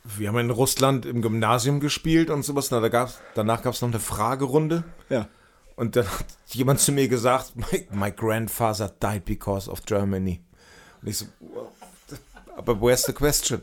Wir 0.04 0.28
haben 0.28 0.38
in 0.38 0.50
Russland 0.50 1.04
im 1.06 1.22
Gymnasium 1.22 1.80
gespielt 1.80 2.28
und 2.30 2.44
sowas. 2.44 2.70
Na, 2.70 2.80
da 2.80 2.88
gab's, 2.88 3.18
danach 3.34 3.62
gab 3.62 3.74
es 3.74 3.80
noch 3.82 3.88
eine 3.88 4.00
Fragerunde. 4.00 4.84
Ja. 5.08 5.28
Und 5.76 5.96
dann 5.96 6.06
hat 6.06 6.26
jemand 6.48 6.80
zu 6.80 6.92
mir 6.92 7.08
gesagt, 7.08 7.54
my, 7.56 7.86
my 7.90 8.10
grandfather 8.12 8.88
died 9.02 9.24
because 9.24 9.68
of 9.70 9.84
Germany. 9.84 10.40
Und 11.02 11.08
ich 11.08 11.18
so, 11.18 11.26
well, 11.40 11.68
aber 12.56 12.80
where's 12.80 13.02
the 13.02 13.12
question? 13.12 13.60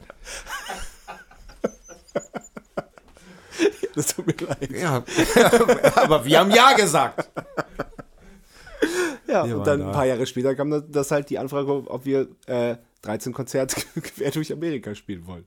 Das 3.95 4.07
tut 4.07 4.25
mir 4.25 4.35
leid. 4.47 4.71
Ja, 4.71 5.03
aber 5.95 6.23
wir 6.25 6.39
haben 6.39 6.51
Ja 6.51 6.73
gesagt. 6.73 7.29
Ja, 9.27 9.45
Wir 9.45 9.57
und 9.57 9.67
dann 9.67 9.79
da. 9.79 9.87
ein 9.87 9.91
paar 9.91 10.05
Jahre 10.05 10.25
später 10.25 10.55
kam 10.55 10.71
das, 10.71 10.83
das 10.89 11.11
halt 11.11 11.29
die 11.29 11.37
Anfrage, 11.39 11.71
ob 11.89 12.05
wir 12.05 12.27
äh, 12.47 12.75
13 13.03 13.33
Konzerte 13.33 13.81
quer 14.01 14.31
durch 14.31 14.51
Amerika 14.51 14.95
spielen 14.95 15.25
wollen. 15.27 15.45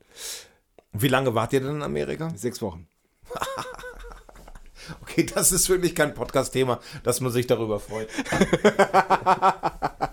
Wie 0.93 1.09
lange 1.09 1.35
wart 1.35 1.53
ihr 1.53 1.61
denn 1.61 1.77
in 1.77 1.83
Amerika? 1.83 2.31
Sechs 2.37 2.61
Wochen. 2.63 2.87
Okay, 5.03 5.25
das 5.25 5.53
ist 5.53 5.69
wirklich 5.69 5.95
kein 5.95 6.15
Podcast-Thema, 6.15 6.81
dass 7.03 7.21
man 7.21 7.33
sich 7.33 7.47
darüber 7.47 7.81
freut. 7.81 8.09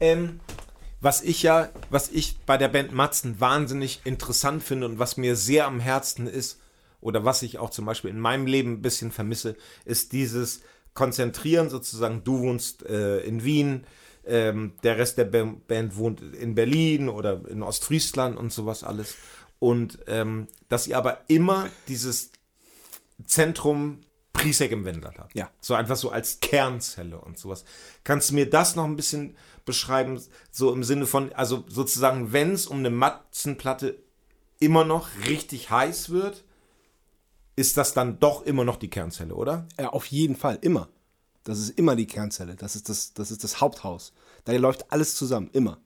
ähm, 0.00 0.40
was 1.00 1.22
ich 1.22 1.42
ja, 1.42 1.68
was 1.90 2.08
ich 2.10 2.38
bei 2.46 2.56
der 2.56 2.68
Band 2.68 2.92
Matzen 2.92 3.40
wahnsinnig 3.40 4.00
interessant 4.04 4.62
finde 4.62 4.86
und 4.86 4.98
was 4.98 5.16
mir 5.16 5.36
sehr 5.36 5.66
am 5.66 5.80
Herzen 5.80 6.26
ist, 6.26 6.60
oder 7.00 7.24
was 7.24 7.42
ich 7.42 7.58
auch 7.58 7.68
zum 7.68 7.84
Beispiel 7.84 8.10
in 8.10 8.18
meinem 8.18 8.46
Leben 8.46 8.72
ein 8.72 8.82
bisschen 8.82 9.12
vermisse, 9.12 9.56
ist 9.84 10.12
dieses 10.12 10.62
Konzentrieren 10.94 11.68
sozusagen. 11.68 12.24
Du 12.24 12.40
wohnst 12.40 12.86
äh, 12.86 13.18
in 13.20 13.44
Wien, 13.44 13.86
ähm, 14.24 14.72
der 14.82 14.96
Rest 14.96 15.18
der 15.18 15.26
Ba- 15.26 15.54
Band 15.68 15.96
wohnt 15.96 16.22
in 16.22 16.54
Berlin 16.54 17.10
oder 17.10 17.42
in 17.46 17.62
Ostfriesland 17.62 18.38
und 18.38 18.52
sowas 18.54 18.84
alles. 18.84 19.16
Und 19.58 19.98
ähm, 20.06 20.48
dass 20.70 20.86
ihr 20.86 20.96
aber 20.96 21.18
immer 21.28 21.68
dieses 21.88 22.30
Zentrum 23.24 24.00
Prisek 24.32 24.72
im 24.72 24.84
Wendland 24.84 25.18
habt. 25.18 25.34
Ja. 25.34 25.50
So 25.60 25.74
einfach 25.74 25.96
so 25.96 26.10
als 26.10 26.40
Kernzelle 26.40 27.18
und 27.18 27.38
sowas. 27.38 27.64
Kannst 28.02 28.30
du 28.30 28.34
mir 28.34 28.48
das 28.48 28.76
noch 28.76 28.84
ein 28.84 28.96
bisschen 28.96 29.36
beschreiben? 29.64 30.20
So 30.50 30.72
im 30.72 30.84
Sinne 30.84 31.06
von, 31.06 31.32
also 31.32 31.64
sozusagen, 31.68 32.32
wenn 32.32 32.52
es 32.52 32.66
um 32.66 32.78
eine 32.78 32.90
Matzenplatte 32.90 33.98
immer 34.58 34.84
noch 34.84 35.08
richtig 35.26 35.70
heiß 35.70 36.10
wird, 36.10 36.44
ist 37.56 37.76
das 37.76 37.94
dann 37.94 38.18
doch 38.18 38.42
immer 38.42 38.64
noch 38.64 38.76
die 38.76 38.90
Kernzelle, 38.90 39.34
oder? 39.34 39.66
Ja, 39.78 39.90
auf 39.90 40.06
jeden 40.06 40.36
Fall, 40.36 40.58
immer. 40.60 40.88
Das 41.44 41.58
ist 41.58 41.78
immer 41.78 41.94
die 41.94 42.06
Kernzelle. 42.06 42.56
Das 42.56 42.74
ist 42.74 42.88
das, 42.88 43.14
das, 43.14 43.30
ist 43.30 43.44
das 43.44 43.60
Haupthaus. 43.60 44.12
Da 44.44 44.52
läuft 44.52 44.90
alles 44.90 45.14
zusammen, 45.14 45.50
immer. 45.52 45.78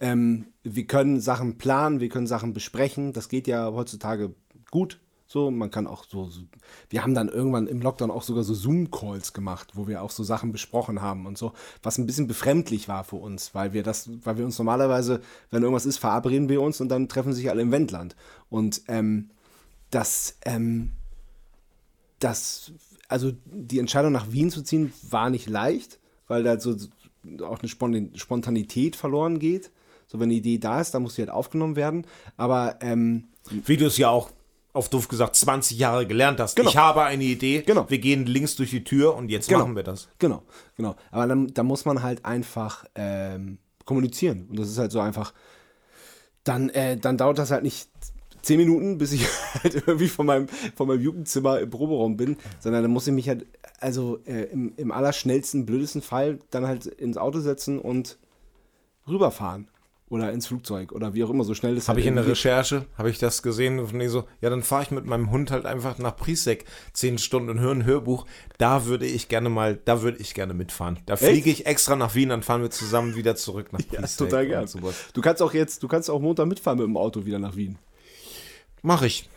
Ähm, 0.00 0.46
wir 0.62 0.86
können 0.86 1.20
Sachen 1.20 1.58
planen, 1.58 2.00
wir 2.00 2.08
können 2.08 2.26
Sachen 2.26 2.52
besprechen. 2.52 3.12
Das 3.12 3.28
geht 3.28 3.46
ja 3.46 3.72
heutzutage 3.72 4.34
gut. 4.70 5.00
So, 5.32 5.50
man 5.50 5.70
kann 5.70 5.86
auch 5.86 6.04
so, 6.04 6.28
so 6.28 6.42
wir 6.90 7.02
haben 7.02 7.14
dann 7.14 7.30
irgendwann 7.30 7.66
im 7.66 7.80
Lockdown 7.80 8.10
auch 8.10 8.22
sogar 8.22 8.44
so 8.44 8.52
Zoom-Calls 8.52 9.32
gemacht, 9.32 9.70
wo 9.72 9.88
wir 9.88 10.02
auch 10.02 10.10
so 10.10 10.22
Sachen 10.22 10.52
besprochen 10.52 11.00
haben 11.00 11.24
und 11.24 11.38
so, 11.38 11.54
was 11.82 11.96
ein 11.96 12.04
bisschen 12.04 12.26
befremdlich 12.26 12.86
war 12.86 13.02
für 13.02 13.16
uns, 13.16 13.54
weil 13.54 13.72
wir 13.72 13.82
das, 13.82 14.10
weil 14.24 14.36
wir 14.36 14.44
uns 14.44 14.58
normalerweise, 14.58 15.22
wenn 15.50 15.62
irgendwas 15.62 15.86
ist, 15.86 15.96
verabreden 15.96 16.50
wir 16.50 16.60
uns 16.60 16.82
und 16.82 16.90
dann 16.90 17.08
treffen 17.08 17.32
sich 17.32 17.48
alle 17.48 17.62
im 17.62 17.72
Wendland. 17.72 18.14
Und 18.50 18.82
ähm, 18.88 19.30
das, 19.88 20.36
ähm, 20.44 20.92
das, 22.18 22.72
also 23.08 23.32
die 23.46 23.78
Entscheidung 23.78 24.12
nach 24.12 24.32
Wien 24.32 24.50
zu 24.50 24.60
ziehen, 24.60 24.92
war 25.08 25.30
nicht 25.30 25.48
leicht, 25.48 25.98
weil 26.28 26.42
da 26.42 26.60
so 26.60 26.76
auch 27.42 27.60
eine 27.60 27.68
Spon- 27.70 28.10
Spontanität 28.16 28.96
verloren 28.96 29.38
geht. 29.38 29.70
So, 30.08 30.20
wenn 30.20 30.28
eine 30.28 30.34
Idee 30.34 30.58
da 30.58 30.78
ist, 30.78 30.90
dann 30.90 31.00
muss 31.04 31.14
sie 31.14 31.22
halt 31.22 31.30
aufgenommen 31.30 31.76
werden. 31.76 32.06
Aber 32.36 32.76
ähm, 32.82 33.28
Wie 33.64 33.78
du 33.78 33.86
es 33.86 33.96
ja 33.96 34.10
auch 34.10 34.30
auf 34.74 34.88
doof 34.88 35.08
gesagt 35.08 35.36
20 35.36 35.78
Jahre 35.78 36.06
gelernt 36.06 36.40
hast. 36.40 36.56
Genau. 36.56 36.70
Ich 36.70 36.76
habe 36.76 37.02
eine 37.02 37.24
Idee, 37.24 37.62
Genau. 37.62 37.88
wir 37.90 37.98
gehen 37.98 38.24
links 38.26 38.56
durch 38.56 38.70
die 38.70 38.84
Tür 38.84 39.14
und 39.16 39.28
jetzt 39.30 39.48
Genau. 39.48 39.60
machen 39.60 39.76
wir 39.76 39.82
das. 39.82 40.08
Genau, 40.18 40.42
genau. 40.76 40.96
Aber 41.10 41.26
dann, 41.26 41.48
da 41.48 41.62
muss 41.62 41.84
man 41.84 42.02
halt 42.02 42.24
einfach 42.24 42.84
ähm, 42.94 43.58
kommunizieren. 43.84 44.46
Und 44.48 44.58
das 44.58 44.68
ist 44.70 44.78
halt 44.78 44.90
so 44.92 45.00
einfach. 45.00 45.34
Dann, 46.44 46.70
äh, 46.70 46.96
dann 46.96 47.18
dauert 47.18 47.38
das 47.38 47.50
halt 47.50 47.62
nicht 47.62 47.88
zehn 48.40 48.56
Minuten, 48.56 48.98
bis 48.98 49.12
ich 49.12 49.26
halt 49.62 49.74
irgendwie 49.74 50.08
von 50.08 50.26
meinem, 50.26 50.48
von 50.74 50.88
meinem 50.88 51.00
Jugendzimmer 51.02 51.60
im 51.60 51.70
Proberaum 51.70 52.16
bin, 52.16 52.36
sondern 52.58 52.82
dann 52.82 52.90
muss 52.90 53.06
ich 53.06 53.12
mich 53.12 53.28
halt, 53.28 53.46
also 53.78 54.18
äh, 54.24 54.44
im, 54.44 54.72
im 54.76 54.90
allerschnellsten, 54.90 55.66
blödesten 55.66 56.02
Fall 56.02 56.38
dann 56.50 56.66
halt 56.66 56.86
ins 56.86 57.16
Auto 57.18 57.40
setzen 57.40 57.78
und 57.78 58.18
rüberfahren. 59.06 59.68
Oder 60.12 60.30
ins 60.30 60.46
Flugzeug 60.46 60.92
oder 60.92 61.14
wie 61.14 61.24
auch 61.24 61.30
immer, 61.30 61.42
so 61.42 61.54
schnell 61.54 61.74
das 61.74 61.88
Habe 61.88 61.96
halt 61.96 62.00
ich 62.04 62.06
in 62.06 62.16
der 62.16 62.26
Recherche, 62.26 62.84
habe 62.98 63.08
ich 63.08 63.18
das 63.18 63.42
gesehen 63.42 63.78
und 63.78 64.08
so, 64.10 64.24
ja, 64.42 64.50
dann 64.50 64.62
fahre 64.62 64.82
ich 64.82 64.90
mit 64.90 65.06
meinem 65.06 65.30
Hund 65.30 65.50
halt 65.50 65.64
einfach 65.64 65.96
nach 65.96 66.14
Prisek 66.16 66.66
zehn 66.92 67.16
Stunden 67.16 67.48
und 67.48 67.60
höre 67.60 67.72
ein 67.72 67.86
Hörbuch. 67.86 68.26
Da 68.58 68.84
würde 68.84 69.06
ich 69.06 69.28
gerne 69.28 69.48
mal, 69.48 69.78
da 69.86 70.02
würde 70.02 70.18
ich 70.18 70.34
gerne 70.34 70.52
mitfahren. 70.52 70.98
Da 71.06 71.16
fliege 71.16 71.48
ich 71.48 71.64
extra 71.64 71.96
nach 71.96 72.14
Wien, 72.14 72.28
dann 72.28 72.42
fahren 72.42 72.60
wir 72.60 72.70
zusammen 72.70 73.16
wieder 73.16 73.36
zurück 73.36 73.72
nach 73.72 73.80
Ja, 73.90 74.00
Prisek. 74.02 74.18
total 74.18 74.46
gern. 74.46 74.66
sowas. 74.66 74.94
Du 75.14 75.22
kannst 75.22 75.40
auch 75.40 75.54
jetzt, 75.54 75.82
du 75.82 75.88
kannst 75.88 76.10
auch 76.10 76.20
Montag 76.20 76.46
mitfahren 76.46 76.78
mit 76.78 76.86
dem 76.86 76.98
Auto 76.98 77.24
wieder 77.24 77.38
nach 77.38 77.56
Wien. 77.56 77.78
Mach 78.82 79.00
ich. 79.00 79.30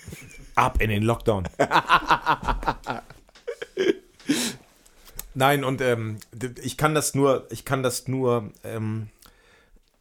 Ab 0.56 0.82
in 0.82 0.90
den 0.90 1.04
Lockdown. 1.04 1.44
Nein, 5.32 5.64
und 5.64 5.80
ähm, 5.80 6.18
ich 6.62 6.76
kann 6.76 6.94
das 6.94 7.14
nur, 7.14 7.46
ich 7.50 7.64
kann 7.64 7.82
das 7.82 8.08
nur, 8.08 8.50
ähm, 8.62 9.08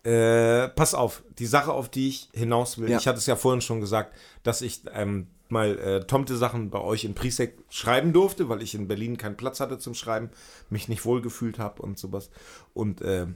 äh, 0.08 0.70
pass 0.70 0.94
auf, 0.94 1.22
die 1.38 1.46
Sache, 1.46 1.74
auf 1.74 1.90
die 1.90 2.08
ich 2.08 2.30
hinaus 2.34 2.78
will, 2.78 2.90
Ja. 2.90 2.98
ich 2.98 3.08
hatte 3.08 3.18
es 3.18 3.26
ja 3.26 3.36
vorhin 3.36 3.60
schon 3.62 3.82
gesagt, 3.82 4.16
dass 4.44 4.62
ich 4.62 4.82
ähm, 4.94 5.28
mal 5.50 5.78
äh, 5.80 6.08
Tomte-Sachen 6.08 6.70
bei 6.70 6.80
euch 6.80 7.04
in 7.04 7.14
Prisek 7.14 7.58
schreiben 7.70 8.14
durfte, 8.14 8.48
weil 8.48 8.62
ich 8.62 8.74
in 8.74 8.88
Berlin 8.88 9.18
keinen 9.18 9.36
Platz 9.36 9.60
hatte 9.60 9.80
zum 9.80 9.94
Schreiben, 9.96 10.30
mich 10.70 10.88
nicht 10.88 11.04
wohlgefühlt 11.04 11.60
habe 11.60 11.82
und 11.82 12.00
sowas. 12.00 12.30
Und 12.74 13.02
äh, 13.02 13.28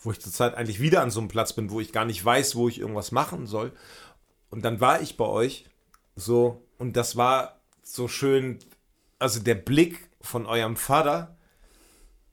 wo 0.00 0.10
ich 0.10 0.20
zurzeit 0.20 0.54
eigentlich 0.54 0.80
wieder 0.80 1.02
an 1.02 1.10
so 1.10 1.20
einem 1.20 1.28
Platz 1.28 1.52
bin, 1.52 1.70
wo 1.70 1.78
ich 1.80 1.92
gar 1.92 2.04
nicht 2.04 2.24
weiß, 2.24 2.56
wo 2.56 2.68
ich 2.68 2.80
irgendwas 2.80 3.12
machen 3.12 3.46
soll. 3.46 3.72
Und 4.50 4.64
dann 4.64 4.80
war 4.80 5.00
ich 5.00 5.16
bei 5.16 5.26
euch 5.26 5.66
so 6.16 6.66
und 6.78 6.96
das 6.96 7.16
war 7.16 7.60
so 7.82 8.08
schön, 8.08 8.58
also 9.18 9.40
der 9.40 9.54
Blick 9.56 10.08
von 10.20 10.46
eurem 10.46 10.76
Vater, 10.76 11.36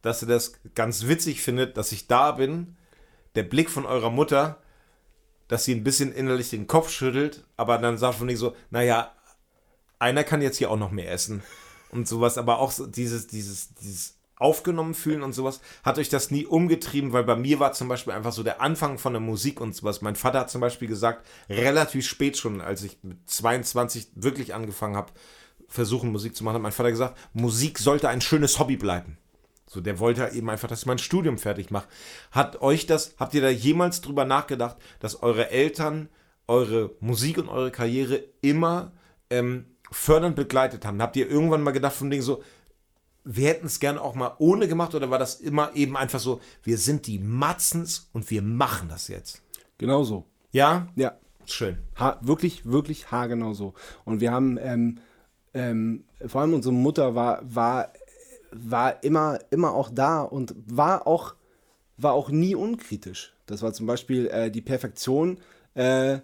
dass 0.01 0.21
er 0.21 0.27
das 0.27 0.53
ganz 0.75 1.07
witzig 1.07 1.41
findet, 1.41 1.77
dass 1.77 1.91
ich 1.91 2.07
da 2.07 2.31
bin, 2.31 2.76
der 3.35 3.43
Blick 3.43 3.69
von 3.69 3.85
eurer 3.85 4.09
Mutter, 4.09 4.57
dass 5.47 5.65
sie 5.65 5.73
ein 5.73 5.83
bisschen 5.83 6.11
innerlich 6.11 6.49
den 6.49 6.67
Kopf 6.67 6.89
schüttelt, 6.89 7.45
aber 7.55 7.77
dann 7.77 7.97
sagt 7.97 8.15
von 8.15 8.27
nicht 8.27 8.39
so, 8.39 8.55
naja, 8.69 9.11
einer 9.99 10.23
kann 10.23 10.41
jetzt 10.41 10.57
hier 10.57 10.69
auch 10.69 10.77
noch 10.77 10.91
mehr 10.91 11.11
essen 11.11 11.43
und 11.89 12.07
sowas, 12.07 12.37
aber 12.37 12.59
auch 12.59 12.71
so 12.71 12.85
dieses, 12.85 13.27
dieses, 13.27 13.73
dieses 13.75 14.17
aufgenommen 14.39 14.93
fühlen 14.93 15.23
und 15.23 15.33
sowas, 15.33 15.61
hat 15.83 15.97
euch 15.97 16.09
das 16.09 16.29
nie 16.29 16.45
umgetrieben, 16.45 17.11
weil 17.11 17.23
bei 17.23 17.35
mir 17.35 17.59
war 17.59 17.73
zum 17.73 17.87
Beispiel 17.87 18.13
einfach 18.13 18.31
so 18.31 18.43
der 18.43 18.61
Anfang 18.61 18.99
von 18.99 19.13
der 19.13 19.19
Musik 19.19 19.59
und 19.59 19.75
sowas. 19.75 20.01
Mein 20.01 20.15
Vater 20.15 20.41
hat 20.41 20.51
zum 20.51 20.61
Beispiel 20.61 20.87
gesagt, 20.87 21.25
relativ 21.49 22.05
spät 22.05 22.37
schon, 22.37 22.61
als 22.61 22.83
ich 22.83 22.99
mit 23.01 23.17
22 23.27 24.09
wirklich 24.15 24.53
angefangen 24.53 24.95
habe, 24.95 25.11
versuchen 25.67 26.11
Musik 26.11 26.35
zu 26.35 26.43
machen, 26.43 26.55
hat 26.55 26.61
mein 26.61 26.71
Vater 26.71 26.91
gesagt, 26.91 27.17
Musik 27.33 27.79
sollte 27.79 28.09
ein 28.09 28.21
schönes 28.21 28.59
Hobby 28.59 28.77
bleiben. 28.77 29.17
So, 29.67 29.81
der 29.81 29.99
wollte 29.99 30.21
halt 30.21 30.33
eben 30.33 30.49
einfach, 30.49 30.69
dass 30.69 30.81
ich 30.81 30.85
mein 30.85 30.97
Studium 30.97 31.37
fertig 31.37 31.71
mache. 31.71 31.87
Hat 32.31 32.61
euch 32.61 32.85
das, 32.85 33.15
habt 33.19 33.33
ihr 33.33 33.41
da 33.41 33.49
jemals 33.49 34.01
drüber 34.01 34.25
nachgedacht, 34.25 34.77
dass 34.99 35.21
eure 35.21 35.51
Eltern 35.51 36.09
eure 36.47 36.95
Musik 37.01 37.37
und 37.37 37.49
eure 37.49 37.71
Karriere 37.71 38.23
immer 38.41 38.93
ähm, 39.29 39.65
fördernd 39.91 40.37
begleitet 40.37 40.85
haben? 40.85 41.01
Habt 41.01 41.17
ihr 41.17 41.29
irgendwann 41.29 41.63
mal 41.63 41.71
gedacht 41.71 41.95
von 41.95 42.09
Ding 42.09 42.21
so, 42.21 42.41
wir 43.25 43.49
hätten 43.49 43.65
es 43.65 43.81
gerne 43.81 44.01
auch 44.01 44.15
mal 44.15 44.35
ohne 44.39 44.69
gemacht 44.69 44.95
oder 44.95 45.09
war 45.09 45.19
das 45.19 45.35
immer 45.41 45.75
eben 45.75 45.97
einfach 45.97 46.21
so, 46.21 46.39
wir 46.63 46.77
sind 46.77 47.05
die 47.07 47.19
Matzens 47.19 48.09
und 48.13 48.31
wir 48.31 48.41
machen 48.41 48.87
das 48.87 49.09
jetzt? 49.09 49.41
Genau 49.77 50.03
so. 50.03 50.25
Ja? 50.51 50.87
Ja. 50.95 51.17
Schön. 51.45 51.77
Ha 51.97 52.19
wirklich, 52.21 52.65
wirklich 52.65 53.11
haargenau 53.11 53.53
so. 53.53 53.73
Und 54.05 54.21
wir 54.21 54.31
haben, 54.31 54.57
ähm, 54.61 54.99
ähm, 55.53 56.05
vor 56.25 56.41
allem 56.41 56.53
unsere 56.53 56.73
Mutter 56.73 57.15
war, 57.15 57.41
war, 57.43 57.91
war 58.51 59.03
immer, 59.03 59.39
immer 59.49 59.73
auch 59.73 59.89
da 59.93 60.21
und 60.21 60.55
war 60.65 61.07
auch 61.07 61.35
war 61.97 62.13
auch 62.13 62.29
nie 62.29 62.55
unkritisch. 62.55 63.33
Das 63.47 63.61
war 63.61 63.73
zum 63.73 63.87
Beispiel 63.87 64.27
äh, 64.27 64.51
die 64.51 64.61
Perfektion, 64.61 65.39
äh, 65.73 66.19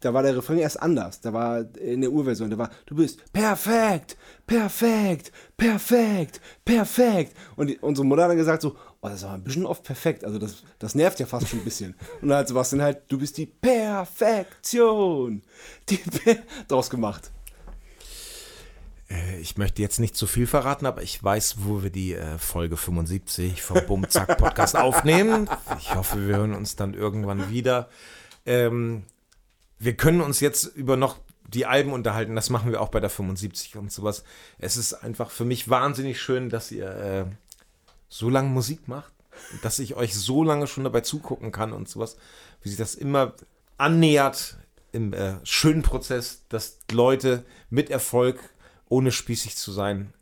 da 0.00 0.14
war 0.14 0.22
der 0.22 0.36
Refrain 0.36 0.58
erst 0.58 0.80
anders. 0.80 1.20
Da 1.20 1.32
war 1.32 1.64
in 1.76 2.00
der 2.00 2.10
Urversion, 2.10 2.50
da 2.50 2.58
war, 2.58 2.70
du 2.86 2.96
bist 2.96 3.20
perfekt, 3.32 4.16
perfekt, 4.46 5.30
perfekt, 5.56 6.40
perfekt. 6.64 7.36
Und 7.56 7.68
die, 7.68 7.78
unsere 7.78 8.06
Mutter 8.06 8.22
hat 8.22 8.30
dann 8.30 8.38
gesagt 8.38 8.62
so, 8.62 8.76
oh, 9.00 9.08
das 9.08 9.22
war 9.24 9.34
ein 9.34 9.44
bisschen 9.44 9.66
oft 9.66 9.84
perfekt. 9.84 10.24
Also 10.24 10.38
das, 10.38 10.62
das 10.78 10.94
nervt 10.94 11.20
ja 11.20 11.26
fast 11.26 11.48
schon 11.48 11.60
ein 11.60 11.64
bisschen. 11.64 11.94
Und 12.22 12.28
dann 12.28 12.38
hat 12.38 12.48
Sebastian 12.48 12.82
halt, 12.82 13.02
du 13.08 13.18
bist 13.18 13.36
die 13.36 13.46
Perfektion. 13.46 15.42
Die 15.88 15.96
per 15.96 16.36
draus 16.68 16.88
gemacht. 16.88 17.30
Äh, 19.14 19.40
Ich 19.40 19.56
möchte 19.56 19.82
jetzt 19.82 20.00
nicht 20.00 20.16
zu 20.16 20.26
viel 20.26 20.46
verraten, 20.46 20.86
aber 20.86 21.02
ich 21.02 21.22
weiß, 21.22 21.56
wo 21.58 21.82
wir 21.82 21.90
die 21.90 22.14
äh, 22.14 22.38
Folge 22.38 22.76
75 22.76 23.62
vom 23.62 23.84
Bumzack 23.86 24.38
Podcast 24.38 24.76
aufnehmen. 24.76 25.48
Ich 25.78 25.94
hoffe, 25.94 26.26
wir 26.26 26.36
hören 26.36 26.54
uns 26.54 26.76
dann 26.76 26.94
irgendwann 26.94 27.50
wieder. 27.50 27.88
Ähm, 28.46 29.04
wir 29.78 29.96
können 29.96 30.20
uns 30.20 30.40
jetzt 30.40 30.64
über 30.64 30.96
noch 30.96 31.18
die 31.46 31.66
Alben 31.66 31.92
unterhalten. 31.92 32.34
Das 32.34 32.50
machen 32.50 32.72
wir 32.72 32.80
auch 32.80 32.88
bei 32.88 33.00
der 33.00 33.10
75 33.10 33.76
und 33.76 33.92
sowas. 33.92 34.24
Es 34.58 34.76
ist 34.76 34.94
einfach 34.94 35.30
für 35.30 35.44
mich 35.44 35.68
wahnsinnig 35.68 36.20
schön, 36.20 36.48
dass 36.48 36.70
ihr 36.72 36.88
äh, 36.88 37.24
so 38.08 38.30
lange 38.30 38.48
Musik 38.48 38.88
macht, 38.88 39.12
dass 39.62 39.78
ich 39.78 39.94
euch 39.94 40.14
so 40.14 40.42
lange 40.42 40.66
schon 40.66 40.84
dabei 40.84 41.00
zugucken 41.02 41.52
kann 41.52 41.72
und 41.72 41.88
sowas, 41.88 42.16
wie 42.62 42.70
sich 42.70 42.78
das 42.78 42.94
immer 42.94 43.34
annähert 43.76 44.56
im 44.92 45.12
äh, 45.12 45.34
schönen 45.44 45.82
Prozess, 45.82 46.44
dass 46.48 46.78
Leute 46.90 47.44
mit 47.68 47.90
Erfolg, 47.90 48.38
ohne 48.94 49.10
spießig 49.10 49.56
zu 49.56 49.72
sein, 49.72 50.12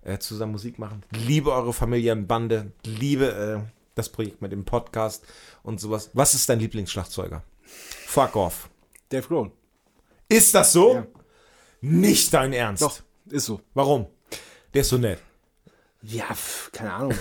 äh, 0.00 0.16
zusammen 0.16 0.52
Musik 0.52 0.78
machen. 0.78 1.02
Liebe 1.10 1.52
eure 1.52 1.74
Familienbande, 1.74 2.72
liebe 2.82 3.66
äh, 3.66 3.70
das 3.94 4.08
Projekt 4.08 4.40
mit 4.40 4.50
dem 4.50 4.64
Podcast 4.64 5.26
und 5.62 5.78
sowas. 5.78 6.08
Was 6.14 6.32
ist 6.32 6.48
dein 6.48 6.58
Lieblingsschlagzeuger? 6.58 7.42
Fuck 8.06 8.34
off. 8.34 8.70
Dave 9.10 9.26
Grohl. 9.28 9.52
Ist 10.26 10.54
das 10.54 10.72
so? 10.72 10.94
Ja. 10.94 11.06
Nicht 11.82 12.32
dein 12.32 12.54
Ernst. 12.54 12.82
Doch, 12.82 12.98
ist 13.26 13.44
so. 13.44 13.60
Warum? 13.74 14.06
Der 14.72 14.80
ist 14.80 14.88
so 14.88 14.96
nett. 14.96 15.18
Ja, 16.00 16.32
pf, 16.32 16.72
keine 16.72 16.94
Ahnung. 16.94 17.14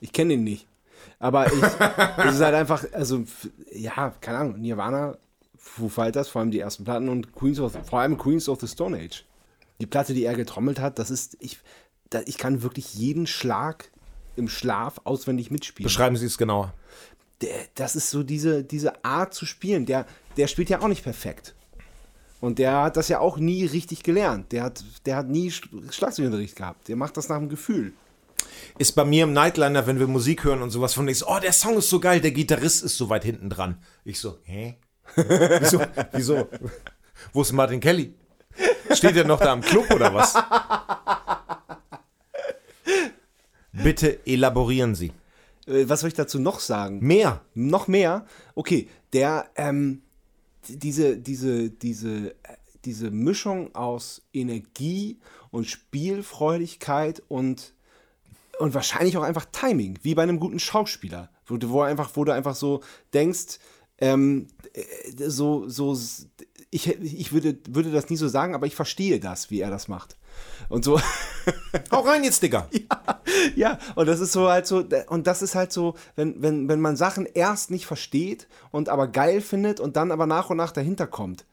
Ich 0.00 0.12
kenne 0.12 0.34
ihn 0.34 0.44
nicht. 0.44 0.66
Aber 1.18 1.46
ich, 1.46 1.62
es 1.62 2.34
ist 2.34 2.42
halt 2.42 2.54
einfach, 2.54 2.84
also, 2.92 3.24
ja, 3.72 4.10
keine 4.20 4.38
Ahnung, 4.38 4.60
Nirvana, 4.60 5.16
Foo 5.56 5.88
Fighters, 5.88 6.28
vor 6.28 6.42
allem 6.42 6.50
die 6.50 6.60
ersten 6.60 6.84
Platten 6.84 7.08
und 7.08 7.32
Queens 7.32 7.60
of, 7.60 7.72
vor 7.88 8.00
allem 8.00 8.18
Queens 8.18 8.46
of 8.50 8.60
the 8.60 8.68
Stone 8.68 8.98
Age. 8.98 9.24
Die 9.80 9.86
Platte, 9.86 10.14
die 10.14 10.24
er 10.24 10.34
getrommelt 10.34 10.78
hat, 10.80 10.98
das 10.98 11.10
ist, 11.10 11.36
ich, 11.40 11.58
da, 12.10 12.20
ich 12.26 12.38
kann 12.38 12.62
wirklich 12.62 12.94
jeden 12.94 13.26
Schlag 13.26 13.90
im 14.36 14.48
Schlaf 14.48 15.00
auswendig 15.04 15.50
mitspielen. 15.50 15.84
Beschreiben 15.86 16.16
Sie 16.16 16.26
es 16.26 16.38
genauer. 16.38 16.72
der, 17.40 17.54
das 17.74 17.96
ist 17.96 18.10
so 18.10 18.22
diese, 18.22 18.62
diese 18.64 19.04
Art 19.04 19.34
zu 19.34 19.46
spielen. 19.46 19.86
Der, 19.86 20.06
der 20.36 20.46
spielt 20.46 20.70
ja 20.70 20.80
auch 20.80 20.88
nicht 20.88 21.02
perfekt. 21.04 21.54
Und 22.40 22.58
der 22.58 22.82
hat 22.82 22.96
das 22.96 23.08
ja 23.08 23.20
auch 23.20 23.38
nie 23.38 23.64
richtig 23.64 24.02
gelernt. 24.02 24.52
Der 24.52 24.64
hat, 24.64 24.84
der 25.06 25.16
hat 25.16 25.28
nie 25.28 25.50
Sch- 25.50 25.92
Schlagzeugunterricht 25.92 26.56
gehabt. 26.56 26.88
Der 26.88 26.96
macht 26.96 27.16
das 27.16 27.28
nach 27.28 27.38
dem 27.38 27.48
Gefühl. 27.48 27.92
Ist 28.78 28.92
bei 28.92 29.04
mir 29.04 29.24
im 29.24 29.32
Nightliner, 29.32 29.86
wenn 29.86 29.98
wir 29.98 30.06
Musik 30.06 30.44
hören 30.44 30.60
und 30.62 30.70
sowas 30.70 30.94
von 30.94 31.06
nichts, 31.06 31.26
oh, 31.26 31.38
der 31.40 31.52
Song 31.52 31.78
ist 31.78 31.88
so 31.88 32.00
geil, 32.00 32.20
der 32.20 32.32
Gitarrist 32.32 32.84
ist 32.84 32.96
so 32.96 33.08
weit 33.08 33.24
hinten 33.24 33.48
dran. 33.48 33.82
Ich 34.04 34.20
so, 34.20 34.38
hä? 34.44 34.76
Wieso? 35.16 35.80
Wieso? 36.12 36.48
Wo 37.32 37.42
ist 37.42 37.52
Martin 37.52 37.80
Kelly? 37.80 38.14
Steht 38.96 39.16
er 39.16 39.24
noch 39.26 39.40
da 39.40 39.52
am 39.52 39.60
Club 39.60 39.90
oder 39.92 40.12
was? 40.14 40.34
Bitte 43.72 44.24
elaborieren 44.26 44.94
Sie. 44.94 45.12
Äh, 45.66 45.88
Was 45.88 46.00
soll 46.00 46.08
ich 46.08 46.14
dazu 46.14 46.38
noch 46.38 46.60
sagen? 46.60 47.00
Mehr. 47.00 47.40
Noch 47.54 47.88
mehr? 47.88 48.26
Okay, 48.54 48.88
der, 49.12 49.50
ähm, 49.56 50.02
diese, 50.68 51.16
diese, 51.16 51.70
diese, 51.70 52.30
äh, 52.30 52.56
diese 52.84 53.10
Mischung 53.10 53.74
aus 53.74 54.22
Energie 54.32 55.18
und 55.50 55.66
Spielfreudigkeit 55.66 57.22
und, 57.28 57.74
und 58.58 58.74
wahrscheinlich 58.74 59.16
auch 59.16 59.22
einfach 59.22 59.46
Timing, 59.50 59.98
wie 60.02 60.14
bei 60.14 60.22
einem 60.22 60.38
guten 60.38 60.58
Schauspieler, 60.60 61.30
wo, 61.46 61.56
du- 61.56 61.70
wo, 61.70 61.82
einfach, 61.82 62.10
wo 62.14 62.24
du 62.24 62.32
einfach 62.32 62.54
so 62.54 62.80
denkst, 63.12 63.58
ähm, 63.98 64.46
äh, 64.74 64.82
so, 65.28 65.68
so, 65.68 65.96
ich, 66.74 66.88
ich 66.88 67.32
würde, 67.32 67.56
würde 67.68 67.92
das 67.92 68.10
nie 68.10 68.16
so 68.16 68.26
sagen, 68.26 68.54
aber 68.54 68.66
ich 68.66 68.74
verstehe 68.74 69.20
das, 69.20 69.48
wie 69.50 69.60
er 69.60 69.70
das 69.70 69.86
macht. 69.86 70.16
Und 70.68 70.84
so, 70.84 71.00
Hau 71.92 72.00
rein 72.00 72.24
jetzt, 72.24 72.42
Digga. 72.42 72.68
ja, 73.54 73.78
und 73.94 74.06
das 74.06 74.18
ist 74.18 74.32
so 74.32 74.48
halt 74.48 74.66
so, 74.66 74.84
und 75.08 75.26
das 75.28 75.40
ist 75.42 75.54
halt 75.54 75.72
so, 75.72 75.94
wenn, 76.16 76.42
wenn, 76.42 76.68
wenn 76.68 76.80
man 76.80 76.96
Sachen 76.96 77.26
erst 77.26 77.70
nicht 77.70 77.86
versteht 77.86 78.48
und 78.72 78.88
aber 78.88 79.06
geil 79.06 79.40
findet 79.40 79.78
und 79.78 79.96
dann 79.96 80.10
aber 80.10 80.26
nach 80.26 80.50
und 80.50 80.56
nach 80.56 80.72
dahinter 80.72 81.06
kommt. 81.06 81.44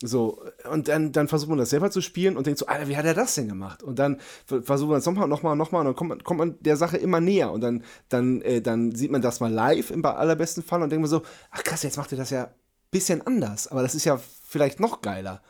So, 0.00 0.40
und 0.70 0.86
dann, 0.86 1.10
dann 1.10 1.26
versucht 1.26 1.48
man 1.48 1.58
das 1.58 1.70
selber 1.70 1.90
zu 1.90 2.00
spielen 2.00 2.36
und 2.36 2.46
denkt 2.46 2.60
so, 2.60 2.66
Alter, 2.66 2.86
wie 2.86 2.96
hat 2.96 3.04
er 3.04 3.14
das 3.14 3.34
denn 3.34 3.48
gemacht? 3.48 3.82
Und 3.82 3.98
dann 3.98 4.20
ver- 4.46 4.62
versucht 4.62 4.90
man 4.90 5.00
es 5.00 5.06
nochmal, 5.06 5.26
nochmal, 5.26 5.56
nochmal 5.56 5.80
und 5.80 5.86
dann 5.86 5.96
kommt 5.96 6.10
man, 6.10 6.22
kommt 6.22 6.38
man 6.38 6.54
der 6.60 6.76
Sache 6.76 6.96
immer 6.98 7.20
näher 7.20 7.50
und 7.50 7.60
dann, 7.62 7.82
dann, 8.08 8.40
äh, 8.42 8.62
dann 8.62 8.94
sieht 8.94 9.10
man 9.10 9.20
das 9.22 9.40
mal 9.40 9.50
live 9.52 9.90
im 9.90 10.04
allerbesten 10.04 10.62
Fall 10.62 10.80
und 10.82 10.90
denkt 10.90 11.00
man 11.00 11.10
so, 11.10 11.22
ach 11.50 11.64
krass, 11.64 11.82
jetzt 11.82 11.96
macht 11.96 12.12
er 12.12 12.18
das 12.18 12.30
ja 12.30 12.50
bisschen 12.90 13.26
anders, 13.26 13.68
aber 13.68 13.82
das 13.82 13.94
ist 13.94 14.04
ja 14.04 14.20
vielleicht 14.48 14.80
noch 14.80 15.02
geiler. 15.02 15.42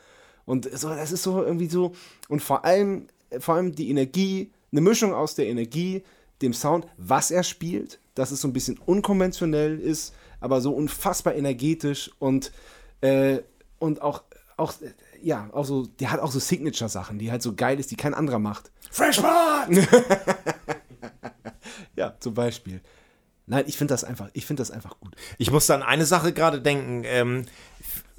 Und 0.45 0.69
so, 0.79 0.89
das 0.89 1.13
ist 1.13 1.23
so 1.23 1.43
irgendwie 1.43 1.69
so, 1.69 1.93
und 2.29 2.43
vor 2.43 2.65
allem, 2.65 3.07
vor 3.39 3.57
allem 3.57 3.75
die 3.75 3.91
Energie, 3.91 4.51
eine 4.73 4.81
Mischung 4.81 5.15
aus 5.15 5.35
der 5.35 5.47
Energie, 5.47 6.03
dem 6.43 6.55
Sound, 6.55 6.87
was 6.97 7.31
er 7.31 7.43
spielt, 7.43 7.99
dass 8.15 8.31
es 8.31 8.41
so 8.41 8.49
ein 8.49 8.53
bisschen 8.53 8.79
unkonventionell 8.79 9.79
ist, 9.79 10.15
aber 10.41 10.61
so 10.61 10.73
unfassbar 10.73 11.35
energetisch 11.35 12.11
und, 12.19 12.53
äh, 13.01 13.39
und 13.79 14.03
auch, 14.03 14.23
auch, 14.57 14.73
ja, 15.23 15.49
auch 15.53 15.65
so, 15.65 15.87
der 15.87 16.11
hat 16.11 16.21
auch 16.21 16.31
so 16.31 16.39
Signature-Sachen, 16.39 17.19
die 17.19 17.31
halt 17.31 17.43
so 17.43 17.55
geil 17.55 17.79
ist, 17.79 17.91
die 17.91 17.97
kein 17.97 18.15
anderer 18.15 18.39
macht. 18.39 18.71
Freshman! 18.91 19.87
Ja, 21.99 22.15
zum 22.21 22.33
Beispiel. 22.33 22.81
Nein, 23.49 23.65
ich 23.67 23.77
finde 23.77 23.95
das 23.95 24.05
einfach, 24.05 24.29
ich 24.35 24.45
finde 24.47 24.61
das 24.61 24.71
einfach 24.71 25.01
gut. 25.01 25.17
Ich 25.39 25.51
musste 25.51 25.75
an 25.75 25.83
eine 25.83 26.05
Sache 26.07 26.33
gerade 26.33 26.61
denken. 26.61 27.03
Ähm, 27.05 27.47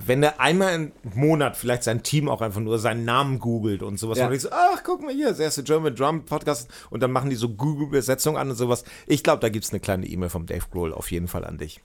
wenn 0.01 0.23
er 0.23 0.39
einmal 0.39 0.73
im 0.73 0.91
Monat 1.14 1.57
vielleicht 1.57 1.84
sein 1.84 2.03
Team 2.03 2.30
auch 2.30 2.41
einfach 2.41 2.61
nur 2.61 2.80
seinen 2.80 3.03
Namen 3.06 3.38
googelt 3.39 3.84
und 3.84 3.97
sowas, 3.99 4.18
Ja. 4.18 4.27
und 4.27 4.34
ich 4.34 4.41
so, 4.41 4.49
ach, 4.51 4.81
guck 4.84 5.03
mal 5.03 5.14
hier, 5.14 5.30
das 5.30 5.39
erste 5.39 5.61
German 5.64 5.93
Drum 5.93 6.26
Podcast 6.26 6.69
und 6.89 7.03
dann 7.03 7.11
machen 7.11 7.30
die 7.30 7.35
so 7.35 7.49
Google-Übersetzung 7.49 8.38
an 8.38 8.49
und 8.49 8.56
sowas. 8.56 8.85
Ich 9.07 9.23
glaube, 9.23 9.41
da 9.41 9.49
gibt 9.49 9.65
es 9.65 9.72
eine 9.72 9.80
kleine 9.81 10.07
E-Mail 10.07 10.30
vom 10.30 10.45
Dave 10.45 10.65
Grohl 10.72 10.93
auf 10.93 11.11
jeden 11.11 11.27
Fall 11.27 11.45
an 11.45 11.57
dich. 11.57 11.81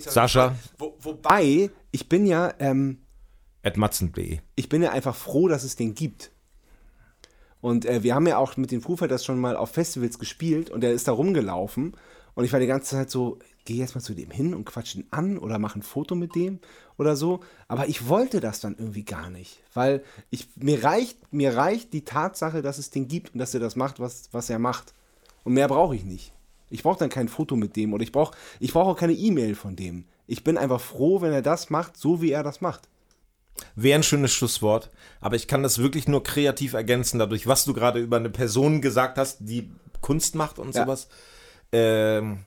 Sascha, 0.00 0.56
Wo, 0.78 0.96
wobei, 1.00 1.70
ich 1.90 2.08
bin 2.08 2.26
ja, 2.26 2.52
ähm, 2.58 2.98
at 3.62 3.76
matzen.de. 3.76 4.38
ich 4.56 4.68
bin 4.68 4.82
ja 4.82 4.90
einfach 4.92 5.14
froh, 5.14 5.46
dass 5.48 5.62
es 5.64 5.76
den 5.76 5.94
gibt. 5.94 6.31
Und 7.62 7.86
äh, 7.86 8.02
wir 8.02 8.14
haben 8.14 8.26
ja 8.26 8.36
auch 8.36 8.58
mit 8.58 8.70
den 8.70 8.82
Foo 8.82 8.96
Fighters 8.96 9.24
schon 9.24 9.40
mal 9.40 9.56
auf 9.56 9.70
Festivals 9.70 10.18
gespielt 10.18 10.68
und 10.68 10.84
er 10.84 10.92
ist 10.92 11.08
da 11.08 11.12
rumgelaufen 11.12 11.96
und 12.34 12.44
ich 12.44 12.52
war 12.52 12.60
die 12.60 12.66
ganze 12.66 12.96
Zeit 12.96 13.10
so, 13.10 13.38
geh 13.64 13.74
jetzt 13.74 13.94
mal 13.94 14.00
zu 14.00 14.14
dem 14.14 14.30
hin 14.30 14.54
und 14.54 14.64
quatsch 14.64 14.96
ihn 14.96 15.06
an 15.10 15.38
oder 15.38 15.58
mach 15.58 15.76
ein 15.76 15.82
Foto 15.82 16.14
mit 16.14 16.34
dem 16.34 16.58
oder 16.98 17.14
so. 17.14 17.40
Aber 17.68 17.88
ich 17.88 18.08
wollte 18.08 18.40
das 18.40 18.60
dann 18.60 18.76
irgendwie 18.78 19.04
gar 19.04 19.30
nicht, 19.30 19.60
weil 19.74 20.02
ich, 20.30 20.48
mir, 20.56 20.82
reicht, 20.82 21.32
mir 21.32 21.56
reicht 21.56 21.92
die 21.92 22.04
Tatsache, 22.04 22.62
dass 22.62 22.78
es 22.78 22.90
den 22.90 23.08
gibt 23.08 23.34
und 23.34 23.38
dass 23.38 23.54
er 23.54 23.60
das 23.60 23.76
macht, 23.76 24.00
was, 24.00 24.28
was 24.32 24.50
er 24.50 24.58
macht. 24.58 24.94
Und 25.44 25.54
mehr 25.54 25.68
brauche 25.68 25.94
ich 25.94 26.04
nicht. 26.04 26.32
Ich 26.70 26.82
brauche 26.82 26.98
dann 26.98 27.10
kein 27.10 27.28
Foto 27.28 27.54
mit 27.54 27.76
dem 27.76 27.92
oder 27.92 28.02
ich 28.02 28.12
brauche 28.12 28.36
ich 28.58 28.72
brauch 28.72 28.88
auch 28.88 28.96
keine 28.96 29.12
E-Mail 29.12 29.54
von 29.54 29.76
dem. 29.76 30.04
Ich 30.26 30.42
bin 30.42 30.56
einfach 30.56 30.80
froh, 30.80 31.20
wenn 31.20 31.32
er 31.32 31.42
das 31.42 31.68
macht, 31.68 31.96
so 31.98 32.22
wie 32.22 32.30
er 32.30 32.42
das 32.42 32.60
macht. 32.62 32.88
Wäre 33.76 33.98
ein 33.98 34.02
schönes 34.02 34.32
Schlusswort, 34.32 34.90
aber 35.20 35.36
ich 35.36 35.46
kann 35.46 35.62
das 35.62 35.78
wirklich 35.78 36.08
nur 36.08 36.22
kreativ 36.22 36.72
ergänzen, 36.74 37.18
dadurch, 37.18 37.46
was 37.46 37.64
du 37.64 37.72
gerade 37.72 38.00
über 38.00 38.16
eine 38.16 38.30
Person 38.30 38.80
gesagt 38.82 39.18
hast, 39.18 39.38
die 39.40 39.70
Kunst 40.00 40.34
macht 40.34 40.58
und 40.58 40.74
Ja. 40.74 40.82
sowas. 40.82 41.08
Ähm, 41.72 42.44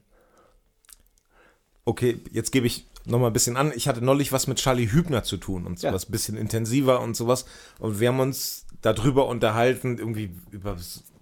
okay, 1.86 2.19
jetzt 2.32 2.52
gebe 2.52 2.68
ich 2.68 2.86
noch 3.06 3.19
mal 3.19 3.27
ein 3.27 3.34
bisschen 3.34 3.56
an. 3.57 3.72
Ich 3.76 3.88
hatte 3.88 4.03
neulich 4.03 4.32
was 4.32 4.48
mit 4.48 4.57
Charlie 4.57 4.91
Hübner 4.91 5.23
zu 5.23 5.38
tun 5.38 5.65
und 5.65 5.82
Ja. 5.82 5.90
sowas, 5.91 6.10
ein 6.10 6.11
bisschen 6.11 6.38
intensiver 6.38 6.99
und 7.02 7.15
sowas. 7.15 7.45
Und 7.80 7.99
wir 7.99 8.10
haben 8.10 8.19
uns 8.19 8.65
darüber 8.82 9.27
unterhalten, 9.27 9.98
irgendwie 9.98 10.32
über 10.52 10.77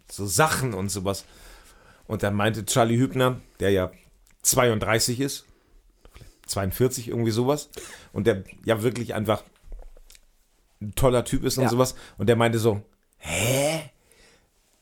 so 0.09 0.25
Sachen 0.25 0.73
und 0.73 0.89
sowas. 0.89 1.25
Und 2.07 2.23
dann 2.23 2.33
meinte 2.35 2.65
Charlie 2.65 2.97
Hübner, 2.97 3.39
der 3.59 3.71
ja 3.71 3.91
32 4.43 5.19
ist, 5.19 5.45
42, 6.45 7.07
irgendwie 7.07 7.31
sowas, 7.31 7.69
und 8.11 8.27
der 8.27 8.43
ja 8.65 8.83
wirklich 8.83 9.13
einfach 9.13 9.43
ein 10.89 10.95
toller 10.95 11.25
Typ 11.25 11.43
ist 11.43 11.57
und 11.57 11.63
Ja. 11.65 11.69
sowas. 11.69 11.95
Und 12.17 12.27
der 12.27 12.35
meinte 12.35 12.59
so, 12.59 12.81
hä? 13.17 13.89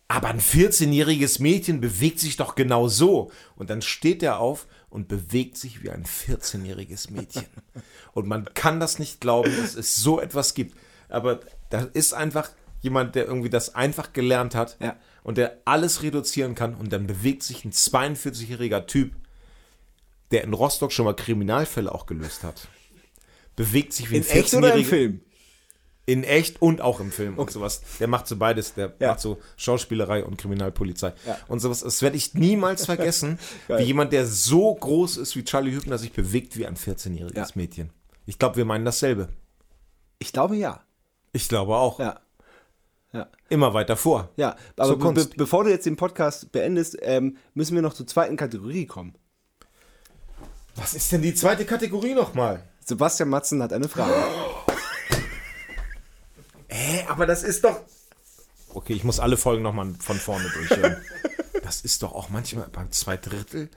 Aber 0.08 0.28
ein 0.28 0.42
14-jähriges 0.42 1.42
Mädchen 1.42 1.80
bewegt 1.80 2.20
sich 2.20 2.36
doch 2.36 2.56
genau 2.56 2.88
so. 2.90 3.32
Und 3.56 3.70
dann 3.70 3.82
steht 3.82 4.22
er 4.24 4.40
auf 4.40 4.68
und 4.90 5.08
bewegt 5.08 5.58
sich 5.58 5.84
wie 5.84 5.90
ein 5.90 6.04
14-jähriges 6.04 7.12
Mädchen. 7.12 7.46
Und 8.14 8.28
man 8.28 8.44
kann 8.54 8.82
das 8.82 9.00
nicht 9.00 9.22
glauben, 9.22 9.56
dass 9.56 9.74
es 9.76 9.96
so 9.96 10.20
etwas 10.20 10.54
gibt. 10.54 10.76
Aber 11.08 11.40
da 11.70 11.88
ist 11.94 12.14
einfach, 12.14 12.50
jemand, 12.82 13.16
der 13.16 13.26
irgendwie 13.26 13.50
das 13.50 13.74
einfach 13.74 14.12
gelernt 14.12 14.54
hat 14.54 14.76
Ja. 14.82 14.98
und 15.24 15.38
der 15.38 15.60
alles 15.64 16.02
reduzieren 16.04 16.56
kann 16.56 16.74
und 16.76 16.92
dann 16.92 17.08
bewegt 17.08 17.44
sich 17.44 17.64
ein 17.64 17.72
42-jähriger 17.72 18.86
Typ, 18.86 19.14
der 20.32 20.44
in 20.44 20.52
Rostock 20.54 20.92
schon 20.92 21.06
mal 21.06 21.16
Kriminalfälle 21.16 21.90
auch 21.94 22.06
gelöst 22.06 22.44
hat. 22.44 22.68
Bewegt 23.56 23.94
sich 23.94 24.10
wie 24.12 24.16
ein 24.18 24.24
In 24.24 24.28
echt 24.30 24.54
oder 24.56 24.74
im 24.74 24.82
14-jähriger 24.82 24.90
Film? 24.90 25.22
In 26.12 26.24
echt 26.24 26.62
und 26.62 26.82
auch 26.82 27.00
im 27.00 27.12
Film 27.12 27.38
und 27.38 27.52
sowas. 27.52 27.82
Der 28.00 28.08
macht 28.08 28.28
so 28.28 28.36
beides. 28.36 28.74
Der 28.74 28.94
Ja. 29.00 29.10
macht 29.10 29.22
so 29.22 29.40
Schauspielerei 29.56 30.26
und 30.26 30.38
Kriminalpolizei 30.38 31.14
Ja. 31.26 31.38
und 31.48 31.60
sowas. 31.60 31.82
Das 31.82 32.02
werde 32.02 32.18
ich 32.18 32.34
niemals 32.34 32.86
vergessen, 32.86 33.40
wie 33.70 33.84
jemand, 33.84 34.12
der 34.12 34.26
so 34.28 34.74
groß 34.76 35.18
ist 35.18 35.36
wie 35.36 35.44
Charlie 35.46 35.72
Hübner, 35.72 35.98
sich 35.98 36.12
bewegt 36.12 36.58
wie 36.58 36.68
ein 36.68 36.76
14-jähriges 36.76 37.36
Ja. 37.38 37.48
Mädchen. 37.56 37.92
Ich 38.26 38.38
glaube, 38.40 38.58
wir 38.58 38.66
meinen 38.66 38.84
dasselbe. 38.86 39.30
Ich 40.20 40.34
glaube 40.34 40.56
ja. 40.58 40.82
Ich 41.32 41.48
glaube 41.48 41.76
auch. 41.78 42.00
Ja. 42.00 42.20
Ja. 43.14 43.28
Immer 43.50 43.74
weiter 43.74 43.96
vor. 43.98 44.30
Ja, 44.38 44.56
aber 44.78 44.96
be 44.96 45.14
be 45.14 45.30
bevor 45.38 45.64
du 45.64 45.70
jetzt 45.70 45.86
den 45.86 45.96
Podcast 45.98 46.52
beendest, 46.52 46.98
ähm, 47.02 47.38
müssen 47.54 47.76
wir 47.76 47.82
noch 47.82 47.94
zur 47.94 48.08
zweiten 48.08 48.36
Kategorie 48.38 48.86
kommen. 48.86 49.16
Was 50.76 50.94
ist 50.94 51.12
denn 51.12 51.22
die 51.22 51.34
zweite 51.36 51.66
Kategorie 51.66 52.14
nochmal? 52.14 52.64
Sebastian 52.86 53.30
Matzen 53.30 53.62
hat 53.62 53.72
eine 53.74 53.88
Frage. 53.90 54.14
Hä, 56.72 57.06
aber 57.10 57.26
das 57.26 57.44
ist 57.44 57.66
doch. 57.66 57.82
Okay, 58.70 58.94
ich 58.94 59.04
muss 59.04 59.20
alle 59.20 59.36
Folgen 59.36 59.62
nochmal 59.62 59.94
von 60.00 60.18
vorne 60.18 60.50
durchhören. 60.50 61.04
das 61.64 61.82
ist 61.82 62.02
doch 62.02 62.14
auch 62.14 62.30
manchmal 62.30 62.70
beim 62.70 62.90
zwei 62.92 63.18
Drittel. 63.18 63.70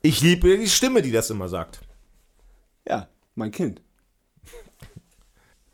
Ich 0.00 0.20
liebe 0.20 0.56
die 0.56 0.68
Stimme, 0.68 1.02
die 1.02 1.10
das 1.10 1.28
immer 1.30 1.48
sagt. 1.48 1.80
Ja, 2.86 3.08
mein 3.34 3.50
Kind. 3.50 3.82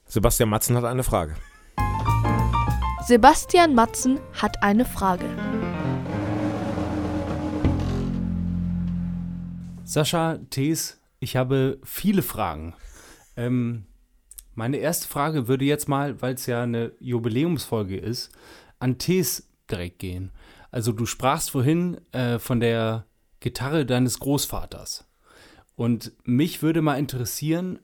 Sebastian 0.06 0.48
Matzen 0.48 0.76
hat 0.76 0.84
eine 0.84 1.04
Frage. 1.04 1.36
Sebastian 3.06 3.74
Matzen 3.74 4.18
hat 4.32 4.62
eine 4.62 4.86
Frage. 4.86 5.26
Sascha, 9.84 10.38
Thees, 10.48 10.98
ich 11.20 11.36
habe 11.36 11.78
viele 11.84 12.22
Fragen. 12.22 12.74
Ähm, 13.36 13.84
meine 14.54 14.78
erste 14.78 15.08
Frage 15.08 15.48
würde 15.48 15.64
jetzt 15.64 15.88
mal, 15.88 16.20
weil 16.22 16.34
es 16.34 16.46
ja 16.46 16.62
eine 16.62 16.92
Jubiläumsfolge 17.00 17.96
ist, 17.96 18.30
an 18.78 18.98
Thees 18.98 19.48
direkt 19.70 19.98
gehen. 19.98 20.30
Also 20.70 20.92
du 20.92 21.06
sprachst 21.06 21.50
vorhin 21.50 22.00
äh, 22.12 22.38
von 22.38 22.60
der 22.60 23.06
Gitarre 23.40 23.86
deines 23.86 24.18
Großvaters. 24.18 25.06
Und 25.76 26.12
mich 26.24 26.62
würde 26.62 26.82
mal 26.82 26.98
interessieren, 26.98 27.78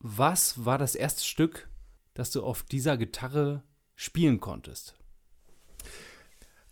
was 0.00 0.64
war 0.64 0.78
das 0.78 0.94
erste 0.94 1.24
Stück, 1.24 1.68
das 2.14 2.30
du 2.30 2.42
auf 2.42 2.62
dieser 2.62 2.96
Gitarre 2.96 3.62
spielen 3.94 4.40
konntest? 4.40 4.94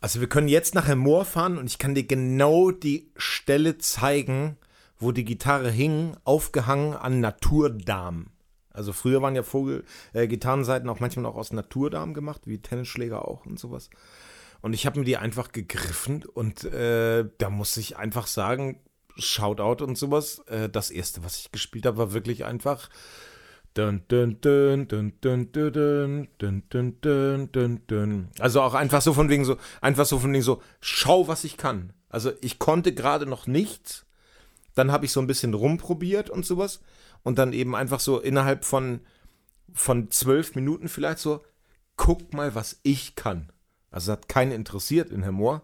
Also 0.00 0.18
wir 0.18 0.28
können 0.28 0.48
jetzt 0.48 0.74
nach 0.74 0.92
Moor 0.96 1.24
fahren 1.24 1.58
und 1.58 1.66
ich 1.66 1.78
kann 1.78 1.94
dir 1.94 2.06
genau 2.06 2.72
die 2.72 3.12
Stelle 3.16 3.78
zeigen, 3.78 4.56
wo 4.98 5.12
die 5.12 5.24
Gitarre 5.24 5.70
hing, 5.70 6.16
aufgehangen 6.24 6.94
an 6.94 7.20
Naturdarm. 7.20 8.31
Also 8.72 8.92
früher 8.92 9.22
waren 9.22 9.34
ja 9.34 9.42
Vogel, 9.42 9.84
äh, 10.12 10.26
Gitarrenseiten 10.26 10.88
auch 10.88 11.00
manchmal 11.00 11.24
noch 11.24 11.36
aus 11.36 11.52
Naturdarm 11.52 12.14
gemacht, 12.14 12.42
wie 12.46 12.58
Tennisschläger 12.58 13.26
auch 13.28 13.46
und 13.46 13.58
sowas. 13.58 13.90
Und 14.60 14.72
ich 14.74 14.86
habe 14.86 15.00
mir 15.00 15.04
die 15.04 15.16
einfach 15.16 15.52
gegriffen 15.52 16.24
und 16.24 16.64
äh, 16.64 17.24
da 17.38 17.50
muss 17.50 17.76
ich 17.76 17.96
einfach 17.96 18.26
sagen, 18.26 18.80
Shoutout 19.16 19.84
und 19.84 19.98
sowas. 19.98 20.40
Äh, 20.46 20.68
das 20.68 20.90
erste, 20.90 21.24
was 21.24 21.38
ich 21.38 21.52
gespielt 21.52 21.86
habe, 21.86 21.98
war 21.98 22.12
wirklich 22.12 22.44
einfach. 22.44 22.88
Also 28.38 28.60
auch 28.60 28.74
einfach 28.74 29.00
so 29.00 29.14
von 29.14 29.28
wegen 29.30 29.44
so, 29.44 29.56
einfach 29.80 30.04
so 30.04 30.18
von 30.18 30.32
wegen 30.32 30.42
so, 30.42 30.60
schau, 30.80 31.26
was 31.26 31.44
ich 31.44 31.56
kann. 31.56 31.92
Also 32.08 32.32
ich 32.42 32.58
konnte 32.58 32.92
gerade 32.94 33.26
noch 33.26 33.46
nichts. 33.46 34.04
Dann 34.74 34.92
habe 34.92 35.06
ich 35.06 35.12
so 35.12 35.20
ein 35.20 35.26
bisschen 35.26 35.54
rumprobiert 35.54 36.30
und 36.30 36.44
sowas. 36.44 36.80
Und 37.22 37.38
dann 37.38 37.52
eben 37.52 37.76
einfach 37.76 38.00
so 38.00 38.18
innerhalb 38.20 38.64
von, 38.64 39.00
von 39.72 40.10
zwölf 40.10 40.54
Minuten 40.54 40.88
vielleicht 40.88 41.18
so, 41.18 41.42
guck 41.96 42.32
mal, 42.34 42.54
was 42.54 42.80
ich 42.82 43.14
kann. 43.14 43.52
Also 43.90 44.12
hat 44.12 44.28
keinen 44.28 44.52
interessiert 44.52 45.10
in 45.10 45.22
Herr 45.22 45.32
Mohr. 45.32 45.62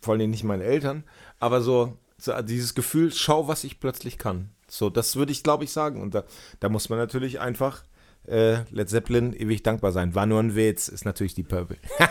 Vor 0.00 0.14
allem 0.14 0.30
nicht 0.30 0.44
meine 0.44 0.64
Eltern. 0.64 1.04
Aber 1.38 1.60
so, 1.60 1.96
so 2.18 2.40
dieses 2.42 2.74
Gefühl, 2.74 3.12
schau, 3.12 3.48
was 3.48 3.64
ich 3.64 3.80
plötzlich 3.80 4.18
kann. 4.18 4.50
So, 4.68 4.90
das 4.90 5.16
würde 5.16 5.32
ich, 5.32 5.42
glaube 5.42 5.64
ich, 5.64 5.72
sagen. 5.72 6.00
Und 6.00 6.14
da, 6.14 6.24
da 6.60 6.68
muss 6.68 6.88
man 6.88 6.98
natürlich 6.98 7.40
einfach 7.40 7.84
äh, 8.26 8.62
Led 8.70 8.88
Zeppelin 8.88 9.32
ewig 9.34 9.62
dankbar 9.62 9.92
sein. 9.92 10.14
War 10.14 10.26
nur 10.26 10.40
ein 10.40 10.56
Witz, 10.56 10.88
ist 10.88 11.04
natürlich 11.04 11.34
die 11.34 11.42
Purple. 11.42 11.76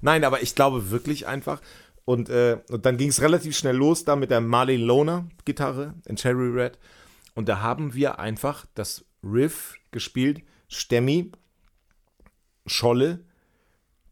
Nein, 0.00 0.24
aber 0.24 0.42
ich 0.42 0.54
glaube 0.54 0.90
wirklich 0.90 1.26
einfach. 1.26 1.60
Und, 2.04 2.28
äh, 2.28 2.58
und 2.70 2.86
dann 2.86 2.96
ging 2.96 3.08
es 3.08 3.20
relativ 3.20 3.56
schnell 3.56 3.76
los 3.76 4.04
da 4.04 4.14
mit 4.14 4.30
der 4.30 4.40
Marley 4.40 4.76
Loner 4.76 5.26
Gitarre 5.44 5.94
in 6.06 6.16
Cherry 6.16 6.48
Red. 6.48 6.78
Und 7.36 7.50
da 7.50 7.60
haben 7.60 7.92
wir 7.92 8.18
einfach 8.18 8.66
das 8.74 9.04
Riff 9.22 9.76
gespielt. 9.90 10.42
Stemmi, 10.68 11.32
Scholle, 12.64 13.24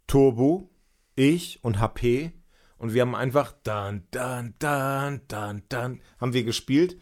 Turbo, 0.06 0.70
ich 1.16 1.58
und 1.64 1.80
HP. 1.80 2.32
Und 2.76 2.92
wir 2.92 3.00
haben 3.00 3.14
einfach 3.14 3.54
dann, 3.62 4.06
dann, 4.10 4.54
dann, 4.58 5.22
dann, 5.28 5.62
dann, 5.70 6.00
haben 6.20 6.34
wir 6.34 6.44
gespielt. 6.44 7.00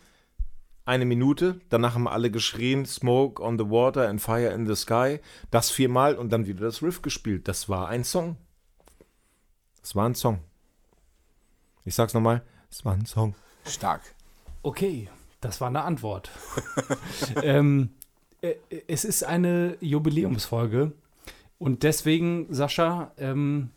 Eine 0.84 1.06
Minute. 1.06 1.60
Danach 1.70 1.94
haben 1.94 2.06
alle 2.06 2.30
geschrien, 2.30 2.86
Smoke 2.86 3.42
on 3.42 3.58
the 3.58 3.64
Water 3.64 4.08
and 4.08 4.22
Fire 4.22 4.52
in 4.54 4.68
the 4.68 4.76
Sky. 4.76 5.18
Das 5.50 5.72
viermal 5.72 6.14
und 6.14 6.30
dann 6.30 6.46
wieder 6.46 6.64
das 6.64 6.84
Riff 6.84 7.02
gespielt. 7.02 7.48
Das 7.48 7.68
war 7.68 7.88
ein 7.88 8.04
Song. 8.04 8.36
Das 9.80 9.96
war 9.96 10.08
ein 10.08 10.14
Song. 10.14 10.38
Ich 11.84 11.96
sag's 11.96 12.14
nochmal, 12.14 12.44
es 12.70 12.84
war 12.84 12.92
ein 12.94 13.06
Song. 13.06 13.34
Stark. 13.66 14.02
Okay, 14.62 15.08
das 15.42 15.60
war 15.60 15.68
eine 15.68 15.82
Antwort. 15.82 16.30
ähm, 17.42 17.90
äh, 18.40 18.54
es 18.88 19.04
ist 19.04 19.22
eine 19.24 19.76
Jubiläumsfolge 19.80 20.92
und 21.58 21.82
deswegen, 21.82 22.46
Sascha, 22.52 23.12
ähm, 23.18 23.70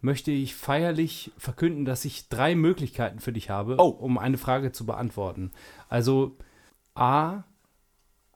möchte 0.00 0.30
ich 0.30 0.54
feierlich 0.54 1.32
verkünden, 1.36 1.84
dass 1.84 2.04
ich 2.04 2.28
drei 2.28 2.54
Möglichkeiten 2.54 3.18
für 3.18 3.32
dich 3.32 3.50
habe, 3.50 3.76
Oh. 3.78 3.88
um 3.88 4.16
eine 4.16 4.38
Frage 4.38 4.72
zu 4.72 4.86
beantworten. 4.86 5.50
Also 5.88 6.36
A, 6.94 7.42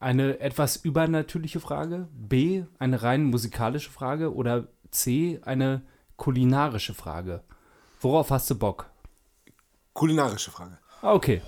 eine 0.01 0.41
etwas 0.41 0.77
übernatürliche 0.77 1.61
Frage, 1.61 2.09
B, 2.13 2.65
eine 2.81 3.03
rein 3.05 3.25
musikalische 3.25 3.91
Frage 3.93 4.35
oder 4.35 4.67
C, 4.91 5.41
eine 5.45 5.83
kulinarische 6.17 6.95
Frage. 6.95 7.43
Worauf 8.01 8.31
hast 8.33 8.51
du 8.51 8.57
Bock? 8.59 8.91
Kulinarische 9.93 10.51
Frage. 10.51 10.79
Ah, 11.01 11.13
Okay. 11.15 11.43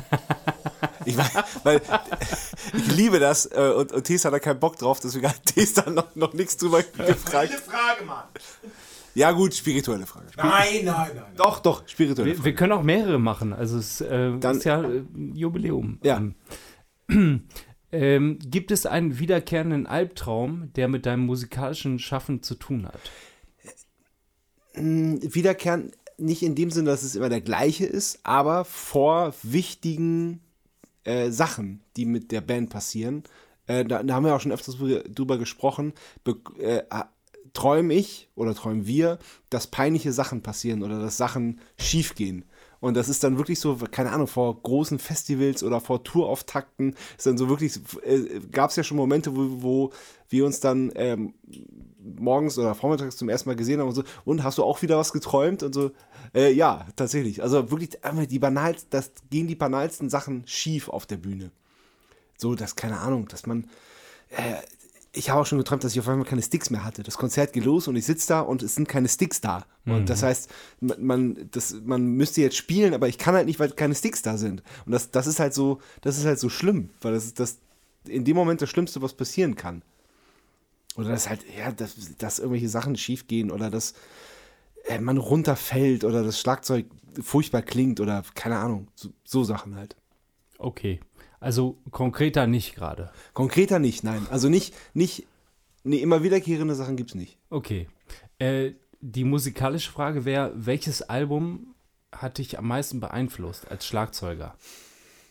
Ich 1.04 1.16
weiß, 1.16 1.30
weil 1.62 1.80
ich 2.74 2.96
liebe 2.96 3.20
das 3.20 3.46
äh, 3.52 3.72
und, 3.76 3.92
und 3.92 4.02
Thies 4.04 4.24
hat 4.24 4.32
da 4.32 4.40
keinen 4.40 4.58
Bock 4.58 4.76
drauf, 4.76 4.98
deswegen 4.98 5.28
hat 5.28 5.40
Thies 5.46 5.74
da 5.74 5.88
noch, 5.88 6.16
noch 6.16 6.32
nichts 6.32 6.56
drüber 6.56 6.82
gefragt. 6.82 7.52
Frage, 7.52 8.04
Mann. 8.04 8.24
Ja 9.14 9.30
gut, 9.30 9.54
spirituelle 9.54 10.04
Frage. 10.04 10.26
Nein, 10.36 10.84
nein, 10.84 11.10
nein. 11.14 11.24
Doch, 11.36 11.60
doch, 11.60 11.86
spirituelle 11.86 12.30
Wir, 12.30 12.34
Frage. 12.34 12.44
wir 12.44 12.54
können 12.56 12.72
auch 12.72 12.82
mehrere 12.82 13.20
machen. 13.20 13.52
Also 13.52 13.78
es 13.78 14.00
äh, 14.00 14.36
Dann- 14.38 14.56
ist 14.58 14.64
ja 14.64 14.82
äh, 14.82 15.04
Jubiläum. 15.32 16.00
Ja. 16.02 16.20
Ähm, 17.08 17.44
ähm, 17.92 18.38
gibt 18.42 18.72
es 18.72 18.84
einen 18.84 19.20
wiederkehrenden 19.20 19.86
Albtraum, 19.86 20.72
der 20.74 20.88
mit 20.88 21.06
deinem 21.06 21.24
musikalischen 21.24 22.00
Schaffen 22.00 22.42
zu 22.42 22.56
tun 22.56 22.84
hat? 22.86 23.00
Wiederkehren 24.74 25.92
nicht 26.18 26.42
in 26.42 26.54
dem 26.54 26.70
Sinne, 26.70 26.90
dass 26.90 27.02
es 27.02 27.14
immer 27.14 27.28
der 27.28 27.40
gleiche 27.40 27.86
ist, 27.86 28.20
aber 28.22 28.64
vor 28.64 29.34
wichtigen 29.42 30.40
äh, 31.04 31.30
Sachen, 31.30 31.80
die 31.96 32.06
mit 32.06 32.32
der 32.32 32.40
Band 32.40 32.70
passieren, 32.70 33.24
äh, 33.66 33.84
da, 33.84 34.02
da 34.02 34.14
haben 34.14 34.24
wir 34.24 34.34
auch 34.34 34.40
schon 34.40 34.52
öfters 34.52 34.76
drüber- 34.76 35.38
gesprochen, 35.38 35.92
be- 36.24 36.40
äh, 36.58 36.82
träume 37.52 37.94
ich 37.94 38.28
oder 38.34 38.54
träumen 38.54 38.86
wir, 38.86 39.18
dass 39.50 39.66
peinliche 39.66 40.12
Sachen 40.12 40.42
passieren 40.42 40.82
oder 40.82 41.00
dass 41.00 41.16
Sachen 41.16 41.60
schiefgehen. 41.78 42.44
Und 42.80 42.94
das 42.94 43.08
ist 43.08 43.24
dann 43.24 43.38
wirklich 43.38 43.58
so, 43.58 43.76
keine 43.90 44.12
Ahnung, 44.12 44.26
vor 44.26 44.62
großen 44.62 44.98
Festivals 44.98 45.62
oder 45.62 45.80
vor 45.80 46.04
Tourauftakten 46.04 46.94
ist 47.16 47.26
dann 47.26 47.38
so 47.38 47.48
wirklich, 47.48 47.80
äh, 48.04 48.40
gab 48.52 48.70
es 48.70 48.76
ja 48.76 48.84
schon 48.84 48.98
Momente, 48.98 49.34
wo, 49.34 49.62
wo 49.62 49.92
wir 50.28 50.46
uns 50.46 50.60
dann 50.60 50.92
ähm, 50.94 51.34
morgens 51.98 52.58
oder 52.58 52.74
vormittags 52.74 53.16
zum 53.16 53.28
ersten 53.28 53.48
Mal 53.48 53.56
gesehen 53.56 53.80
haben 53.80 53.88
und 53.88 53.94
so, 53.94 54.04
und 54.24 54.44
hast 54.44 54.58
du 54.58 54.64
auch 54.64 54.82
wieder 54.82 54.96
was 54.96 55.12
geträumt? 55.12 55.62
Und 55.62 55.74
so, 55.74 55.90
äh, 56.34 56.52
ja, 56.52 56.86
tatsächlich. 56.96 57.42
Also 57.42 57.70
wirklich 57.70 58.04
einmal 58.04 58.26
die 58.26 58.38
banalsten, 58.38 58.88
das 58.90 59.12
gehen 59.30 59.48
die 59.48 59.54
banalsten 59.54 60.10
Sachen 60.10 60.46
schief 60.46 60.88
auf 60.88 61.06
der 61.06 61.16
Bühne. 61.16 61.50
So, 62.36 62.54
dass, 62.54 62.76
keine 62.76 62.98
Ahnung, 62.98 63.28
dass 63.28 63.46
man, 63.46 63.64
äh, 64.30 64.56
ich 65.12 65.30
habe 65.30 65.40
auch 65.40 65.46
schon 65.46 65.58
geträumt, 65.58 65.82
dass 65.82 65.92
ich 65.92 66.00
auf 66.00 66.08
einmal 66.08 66.26
keine 66.26 66.42
Sticks 66.42 66.68
mehr 66.68 66.84
hatte. 66.84 67.02
Das 67.02 67.16
Konzert 67.16 67.54
geht 67.54 67.64
los 67.64 67.88
und 67.88 67.96
ich 67.96 68.04
sitze 68.04 68.28
da 68.28 68.40
und 68.40 68.62
es 68.62 68.74
sind 68.74 68.86
keine 68.86 69.08
Sticks 69.08 69.40
da. 69.40 69.64
Und 69.86 70.10
das 70.10 70.22
heißt, 70.22 70.50
man, 70.80 71.04
man, 71.04 71.48
das, 71.52 71.76
man 71.84 72.04
müsste 72.04 72.42
jetzt 72.42 72.56
spielen, 72.56 72.92
aber 72.92 73.08
ich 73.08 73.16
kann 73.16 73.34
halt 73.34 73.46
nicht, 73.46 73.58
weil 73.58 73.70
keine 73.70 73.94
Sticks 73.94 74.20
da 74.20 74.36
sind. 74.36 74.62
Und 74.84 74.92
das, 74.92 75.10
das 75.12 75.26
ist 75.26 75.40
halt 75.40 75.54
so, 75.54 75.80
das 76.02 76.18
ist 76.18 76.26
halt 76.26 76.38
so 76.38 76.48
schlimm, 76.48 76.90
weil 77.00 77.14
das 77.14 77.24
ist 77.24 77.40
das 77.40 77.58
in 78.06 78.24
dem 78.24 78.36
Moment 78.36 78.60
das 78.60 78.68
Schlimmste, 78.68 79.00
was 79.00 79.14
passieren 79.14 79.54
kann. 79.54 79.82
Oder 80.96 81.10
dass 81.10 81.28
halt, 81.28 81.44
ja, 81.56 81.70
dass, 81.70 82.16
dass 82.16 82.38
irgendwelche 82.38 82.68
Sachen 82.68 82.96
schief 82.96 83.26
gehen 83.28 83.50
oder 83.50 83.70
dass 83.70 83.94
äh, 84.86 84.98
man 84.98 85.18
runterfällt 85.18 86.04
oder 86.04 86.24
das 86.24 86.40
Schlagzeug 86.40 86.86
furchtbar 87.20 87.62
klingt 87.62 88.00
oder 88.00 88.22
keine 88.34 88.58
Ahnung. 88.58 88.88
So, 88.94 89.10
so 89.24 89.44
Sachen 89.44 89.76
halt. 89.76 89.96
Okay. 90.58 91.00
Also 91.38 91.78
konkreter 91.90 92.46
nicht 92.46 92.74
gerade. 92.74 93.12
Konkreter 93.34 93.78
nicht, 93.78 94.04
nein. 94.04 94.26
Also 94.30 94.48
nicht, 94.48 94.74
nicht, 94.94 95.26
nee, 95.84 95.98
immer 95.98 96.22
wiederkehrende 96.22 96.74
Sachen 96.74 96.96
gibt's 96.96 97.14
nicht. 97.14 97.38
Okay. 97.50 97.88
Äh, 98.38 98.72
die 99.00 99.24
musikalische 99.24 99.92
Frage 99.92 100.24
wäre, 100.24 100.52
welches 100.54 101.02
Album 101.02 101.74
hat 102.10 102.38
dich 102.38 102.58
am 102.58 102.66
meisten 102.66 103.00
beeinflusst 103.00 103.70
als 103.70 103.86
Schlagzeuger? 103.86 104.56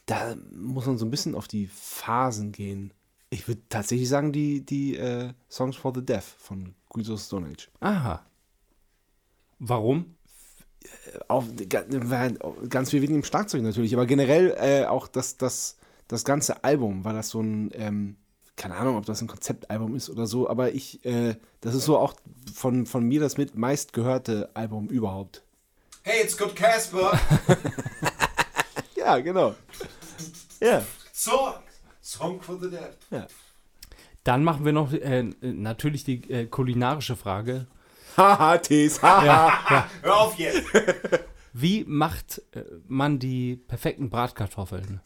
Da 0.06 0.36
muss 0.54 0.86
man 0.86 0.98
so 0.98 1.06
ein 1.06 1.12
bisschen 1.12 1.34
auf 1.34 1.48
die 1.48 1.68
Phasen 1.68 2.52
gehen. 2.52 2.94
Ich 3.30 3.48
würde 3.48 3.62
tatsächlich 3.70 4.08
sagen, 4.08 4.32
die, 4.32 4.66
die 4.66 4.96
äh, 4.98 5.34
Songs 5.50 5.76
for 5.76 5.94
the 5.94 6.06
Deaf 6.06 6.24
von 6.38 6.76
Queens 6.90 7.10
of 7.10 7.20
Stone 7.22 7.48
Age. 7.50 7.70
Aha. 7.82 8.26
Warum? 9.60 10.16
Auch, 11.28 11.44
ga- 11.68 11.86
ganz 12.70 12.92
viel 12.92 13.02
wegen 13.02 13.14
dem 13.14 13.24
Schlagzeug 13.24 13.64
natürlich, 13.64 13.94
aber 13.94 14.06
generell 14.06 14.56
äh, 14.60 14.86
auch 14.86 15.08
das, 15.08 15.38
das, 15.38 15.78
das 16.08 16.24
ganze 16.24 16.64
Album, 16.64 17.04
war 17.04 17.14
das 17.14 17.30
so 17.30 17.42
ein, 17.42 17.72
ähm, 17.74 18.16
keine 18.56 18.76
Ahnung, 18.76 18.96
ob 18.98 19.06
das 19.06 19.22
ein 19.22 19.28
Konzeptalbum 19.28 19.96
ist 19.96 20.10
oder 20.10 20.28
so, 20.28 20.48
aber 20.48 20.74
ich, 20.74 21.04
äh, 21.04 21.36
das 21.62 21.74
ist 21.74 21.86
so 21.86 21.98
auch 21.98 22.14
von, 22.54 22.86
von 22.86 23.04
mir 23.04 23.20
das 23.20 23.38
mit 23.38 23.56
meistgehörte 23.56 24.52
Album 24.54 24.88
überhaupt. 24.90 25.44
Hey, 26.04 26.22
it's 26.24 26.38
good 26.38 26.56
Casper. 26.56 27.20
Ja, 28.96 29.20
genau. 29.20 29.54
Ja. 30.60 30.84
So, 31.14 31.54
Song 32.06 32.40
for 32.40 32.60
the 32.61 32.69
Dead. 32.69 33.27
Dann 34.23 34.44
machen 34.44 34.64
wir 34.64 34.73
noch 34.73 34.94
äh, 34.94 35.23
natürlich 35.41 36.03
die 36.03 36.30
äh, 36.30 36.45
kulinarische 36.45 37.15
Frage. 37.15 37.65
Haha, 38.15 38.60
Tees, 38.60 39.02
haha. 39.02 39.90
Hör 40.03 40.18
auf 40.18 40.38
jetzt. 40.38 40.68
Wie 41.53 41.84
macht 41.86 42.44
äh, 42.52 42.64
man 42.88 43.18
die 43.18 43.56
perfekten 43.56 44.11
Bratkartoffeln? 44.11 45.02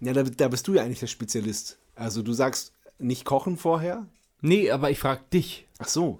Ja, 0.00 0.12
da, 0.12 0.24
da 0.24 0.48
bist 0.48 0.66
du 0.66 0.74
ja 0.74 0.82
eigentlich 0.82 0.98
der 0.98 1.06
Spezialist. 1.06 1.78
Also 1.94 2.22
du 2.22 2.32
sagst 2.32 2.72
nicht 2.98 3.24
kochen 3.24 3.56
vorher. 3.56 4.06
Nee, 4.40 4.68
aber 4.68 4.90
ich 4.90 4.98
frage 4.98 5.22
dich. 5.32 5.68
Ach 5.78 5.86
so, 5.86 6.18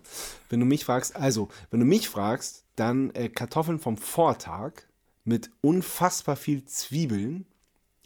wenn 0.50 0.60
du 0.60 0.66
mich 0.66 0.84
fragst, 0.84 1.16
also, 1.16 1.48
wenn 1.72 1.80
du 1.80 1.86
mich 1.86 2.08
fragst, 2.08 2.62
dann 2.76 3.10
äh, 3.14 3.28
Kartoffeln 3.28 3.80
vom 3.80 3.96
Vortag 3.96 4.84
mit 5.24 5.50
unfassbar 5.62 6.36
viel 6.36 6.64
Zwiebeln 6.64 7.44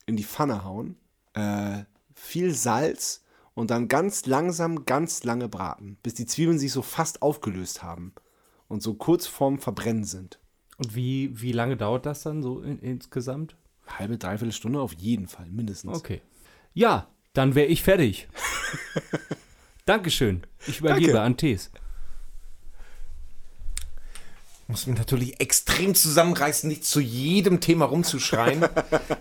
in 0.07 0.17
die 0.17 0.25
Pfanne 0.25 0.65
hauen, 0.65 0.97
äh, 1.37 1.85
viel 2.15 2.53
Salz 2.53 3.23
und 3.55 3.71
dann 3.71 3.89
ganz 3.89 4.27
langsam, 4.27 4.85
ganz 4.85 5.23
lange 5.23 5.49
braten, 5.49 5.99
bis 6.03 6.15
die 6.15 6.27
Zwiebeln 6.27 6.59
sich 6.59 6.73
so 6.73 6.83
fast 6.83 7.23
aufgelöst 7.23 7.83
haben 7.83 8.13
und 8.69 8.83
so 8.83 8.95
kurz 8.95 9.27
vorm 9.27 9.59
Verbrennen 9.59 10.05
sind. 10.05 10.41
Und 10.79 10.95
wie, 10.95 11.41
wie 11.41 11.53
lange 11.53 11.77
dauert 11.77 12.05
das 12.05 12.23
dann 12.23 12.43
so 12.43 12.61
in, 12.61 12.79
insgesamt? 12.81 13.57
Halbe, 13.87 14.19
dreiviertel 14.19 14.53
Stunde 14.53 14.81
auf 14.81 14.93
jeden 14.95 15.29
Fall, 15.29 15.47
mindestens. 15.51 15.97
Okay. 15.97 16.21
Ja, 16.75 17.09
dann 17.33 17.55
wäre 17.55 17.69
ich 17.69 17.83
fertig. 17.83 18.29
Dankeschön. 19.87 20.43
Ich 20.67 20.81
übergebe 20.81 21.13
Danke. 21.13 21.23
an 21.23 21.37
Tees. 21.37 21.71
Muss 24.69 24.87
mich 24.87 24.99
natürlich 24.99 25.41
extrem 25.41 25.95
zusammenreißen, 25.95 26.69
nicht 26.69 26.85
zu 26.85 27.01
jedem 27.01 27.61
Thema 27.61 27.85
rumzuschreien. 27.85 28.65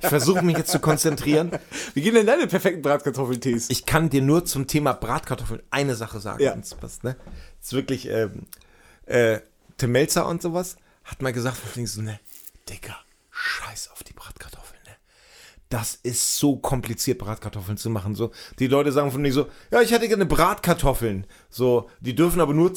Ich 0.02 0.10
versuche 0.10 0.42
mich 0.42 0.58
jetzt 0.58 0.72
zu 0.72 0.80
konzentrieren. 0.80 1.52
Wie 1.94 2.02
gehen 2.02 2.16
denn 2.16 2.26
deine 2.26 2.48
perfekten 2.48 2.82
Bratkartoffeltees? 2.82 3.70
Ich 3.70 3.86
kann 3.86 4.10
dir 4.10 4.22
nur 4.22 4.46
zum 4.46 4.66
Thema 4.66 4.94
Bratkartoffeln 4.94 5.62
eine 5.70 5.96
Sache 5.96 6.20
sagen. 6.20 6.44
Ja. 6.44 6.56
passt, 6.80 7.04
ne? 7.04 7.16
Das 7.60 7.68
ist 7.68 7.74
wirklich, 7.74 8.08
ähm, 8.10 8.48
äh, 9.06 9.40
Tim 9.78 9.92
Melzer 9.92 10.28
und 10.28 10.42
sowas 10.42 10.78
hat 11.04 11.22
mal 11.22 11.34
gesagt, 11.34 11.58
wegen 11.76 11.86
so, 11.86 12.02
ne, 12.02 12.20
Digga, 12.68 12.96
scheiß 13.30 13.92
auf 13.92 14.04
die 14.04 14.14
Bratkartoffeln, 14.14 14.82
ne? 14.86 14.96
Das 15.70 15.96
ist 16.02 16.38
so 16.38 16.58
kompliziert, 16.58 17.20
Bratkartoffeln 17.20 17.78
zu 17.78 17.90
machen. 17.92 18.16
So, 18.16 18.32
die 18.58 18.68
Leute 18.68 18.92
sagen 18.92 19.12
von 19.12 19.22
mir 19.22 19.34
so, 19.34 19.48
ja, 19.72 19.82
ich 19.82 19.92
hätte 19.92 20.08
gerne 20.08 20.26
Bratkartoffeln. 20.26 21.28
So, 21.50 21.90
die 22.00 22.16
dürfen 22.16 22.42
aber 22.42 22.54
nur 22.54 22.74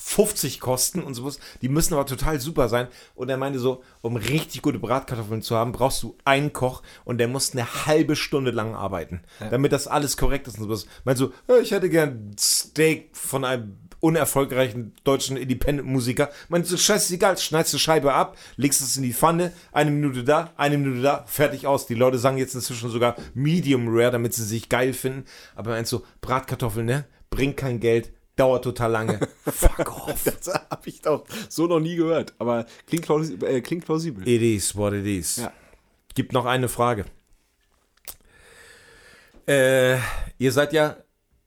2,50 0.00 0.60
kosten 0.60 1.02
und 1.02 1.14
sowas. 1.14 1.38
Die 1.62 1.68
müssen 1.68 1.94
aber 1.94 2.06
total 2.06 2.40
super 2.40 2.68
sein. 2.68 2.88
Und 3.14 3.28
er 3.28 3.36
meinte 3.36 3.58
so, 3.58 3.82
um 4.00 4.16
richtig 4.16 4.62
gute 4.62 4.78
Bratkartoffeln 4.78 5.42
zu 5.42 5.56
haben, 5.56 5.72
brauchst 5.72 6.02
du 6.02 6.16
einen 6.24 6.52
Koch 6.52 6.82
und 7.04 7.18
der 7.18 7.28
muss 7.28 7.52
eine 7.52 7.86
halbe 7.86 8.16
Stunde 8.16 8.50
lang 8.50 8.74
arbeiten, 8.74 9.22
damit 9.50 9.72
das 9.72 9.86
alles 9.86 10.16
korrekt 10.16 10.48
ist 10.48 10.58
und 10.58 10.64
sowas. 10.64 10.86
Meint 11.04 11.18
so, 11.18 11.32
ja, 11.48 11.58
ich 11.58 11.70
hätte 11.70 11.90
gern 11.90 12.34
Steak 12.38 13.10
von 13.16 13.44
einem 13.44 13.76
unerfolgreichen 14.00 14.94
deutschen 15.04 15.36
Independent-Musiker. 15.36 16.30
Meint 16.48 16.66
so, 16.66 16.76
scheißegal, 16.76 17.36
schneidest 17.38 17.74
du 17.74 17.78
Scheibe 17.78 18.14
ab, 18.14 18.36
legst 18.56 18.80
es 18.80 18.96
in 18.96 19.02
die 19.02 19.12
Pfanne, 19.12 19.52
eine 19.72 19.90
Minute 19.90 20.24
da, 20.24 20.52
eine 20.56 20.78
Minute 20.78 21.02
da, 21.02 21.24
fertig 21.26 21.66
aus. 21.66 21.86
Die 21.86 21.94
Leute 21.94 22.18
sagen 22.18 22.38
jetzt 22.38 22.54
inzwischen 22.54 22.90
sogar 22.90 23.16
Medium 23.34 23.86
Rare, 23.88 24.10
damit 24.10 24.34
sie 24.34 24.44
sich 24.44 24.68
geil 24.68 24.94
finden. 24.94 25.24
Aber 25.54 25.70
meint 25.70 25.86
so, 25.86 26.04
Bratkartoffeln, 26.22 26.86
ne? 26.86 27.04
Bringt 27.28 27.56
kein 27.56 27.78
Geld, 27.78 28.10
dauert 28.40 28.64
total 28.64 28.90
lange. 28.90 29.20
Fuck 29.44 30.08
off. 30.08 30.24
Das 30.24 30.54
habe 30.54 30.88
ich 30.88 31.00
doch 31.02 31.24
so 31.48 31.66
noch 31.66 31.80
nie 31.80 31.96
gehört, 31.96 32.34
aber 32.38 32.66
klingt, 32.86 33.04
plausibel. 33.04 33.48
Äh, 33.48 33.60
klingt 33.60 33.84
plausibel. 33.84 34.26
It 34.26 34.42
is 34.42 34.74
what 34.74 34.92
it 34.94 35.06
is. 35.06 35.36
Ja. 35.36 35.52
Gibt 36.14 36.32
noch 36.32 36.46
eine 36.46 36.68
Frage. 36.68 37.04
Äh, 39.46 39.98
ihr 40.38 40.52
seid 40.52 40.72
ja 40.72 40.96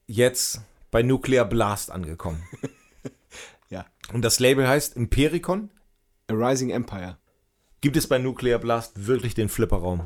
jetzt 0.07 0.61
bei 0.91 1.03
Nuclear 1.03 1.45
Blast 1.45 1.91
angekommen. 1.91 2.43
Ja. 3.69 3.87
Und 4.13 4.21
das 4.21 4.39
Label 4.39 4.67
heißt 4.67 4.95
Impericon. 4.95 5.71
A 6.27 6.33
Rising 6.33 6.69
Empire. 6.69 7.17
Gibt 7.81 7.97
es 7.97 8.05
bei 8.05 8.19
Nuclear 8.19 8.59
Blast 8.59 9.07
wirklich 9.07 9.33
den 9.33 9.49
Flipperraum? 9.49 10.03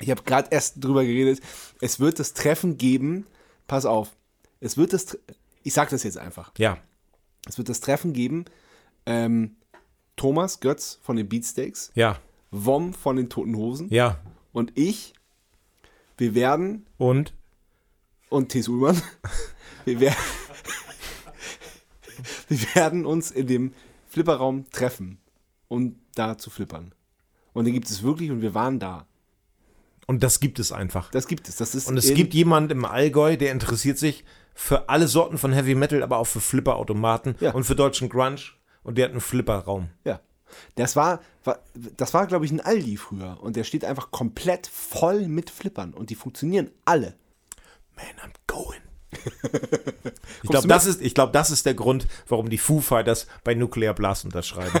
Ich 0.00 0.08
habe 0.08 0.22
gerade 0.22 0.50
erst 0.52 0.76
drüber 0.84 1.02
geredet. 1.04 1.40
Es 1.80 1.98
wird 1.98 2.20
das 2.20 2.32
Treffen 2.32 2.78
geben. 2.78 3.26
Pass 3.66 3.86
auf. 3.86 4.12
Es 4.60 4.76
wird 4.76 4.92
das. 4.92 5.08
Tre- 5.08 5.18
Ich 5.64 5.74
sag 5.74 5.90
das 5.90 6.04
jetzt 6.04 6.18
einfach. 6.18 6.52
Ja. 6.58 6.78
Es 7.48 7.58
wird 7.58 7.68
das 7.68 7.80
Treffen 7.80 8.12
geben. 8.12 8.44
Ähm, 9.06 9.56
Thomas 10.16 10.60
Götz 10.60 10.98
von 11.02 11.16
den 11.16 11.28
Beatsteaks, 11.28 11.90
Ja. 11.94 12.18
Wom 12.52 12.94
von 12.94 13.16
den 13.16 13.28
Toten 13.28 13.56
Hosen 13.56 13.88
Ja. 13.90 14.20
und 14.52 14.70
ich. 14.78 15.12
Wir 16.16 16.36
werden 16.36 16.86
Und? 16.98 17.34
und 18.30 18.50
T. 18.50 18.62
Ullmann. 18.68 19.02
Wir 19.84 20.00
werden, 20.00 20.16
wir 22.48 22.74
werden 22.74 23.04
uns 23.04 23.30
in 23.30 23.46
dem 23.46 23.74
Flipperraum 24.08 24.70
treffen, 24.70 25.18
um 25.68 25.96
da 26.14 26.38
zu 26.38 26.48
flippern. 26.48 26.94
Und 27.52 27.66
den 27.66 27.74
gibt 27.74 27.90
es 27.90 28.02
wirklich 28.02 28.30
und 28.30 28.40
wir 28.40 28.54
waren 28.54 28.78
da. 28.78 29.06
Und 30.06 30.22
das 30.22 30.40
gibt 30.40 30.58
es 30.58 30.72
einfach. 30.72 31.10
Das 31.10 31.28
gibt 31.28 31.50
es. 31.50 31.56
Das 31.56 31.74
ist 31.74 31.86
Und 31.86 31.98
es 31.98 32.14
gibt 32.14 32.32
jemand 32.32 32.72
im 32.72 32.86
Allgäu, 32.86 33.36
der 33.36 33.52
interessiert 33.52 33.98
sich 33.98 34.24
für 34.54 34.88
alle 34.88 35.08
Sorten 35.08 35.36
von 35.38 35.52
Heavy 35.52 35.74
Metal, 35.74 36.02
aber 36.02 36.18
auch 36.18 36.26
für 36.26 36.40
Flipperautomaten 36.40 37.34
Ja. 37.40 37.52
und 37.52 37.64
für 37.64 37.74
deutschen 37.74 38.08
Grunge. 38.08 38.40
Und 38.82 38.96
der 38.98 39.06
hat 39.06 39.12
einen 39.12 39.20
Flipperraum. 39.20 39.90
Ja. 40.04 40.20
Das 40.76 40.94
war, 40.94 41.20
war 41.42 41.58
das 41.96 42.14
war, 42.14 42.26
glaube 42.28 42.44
ich, 42.44 42.52
ein 42.52 42.60
Aldi 42.60 42.96
früher. 42.96 43.38
Und 43.40 43.56
der 43.56 43.64
steht 43.64 43.84
einfach 43.84 44.10
komplett 44.12 44.66
voll 44.68 45.26
mit 45.26 45.50
Flippern. 45.50 45.92
Und 45.94 46.10
die 46.10 46.14
funktionieren 46.14 46.70
alle. 46.84 47.14
Man, 47.96 48.06
I'm 48.22 48.34
going. 48.46 48.80
ich 50.42 50.50
glaube, 50.50 50.68
das, 50.68 50.86
ist- 50.86 51.00
ich 51.00 51.14
glaub, 51.14 51.32
das 51.32 51.50
ist 51.50 51.66
der 51.66 51.74
Grund, 51.74 52.06
warum 52.28 52.50
die 52.50 52.58
Foo 52.58 52.80
Fighters 52.80 53.26
bei 53.42 53.54
Nuclear 53.54 53.94
Blast 53.94 54.24
unterschreiben. 54.24 54.80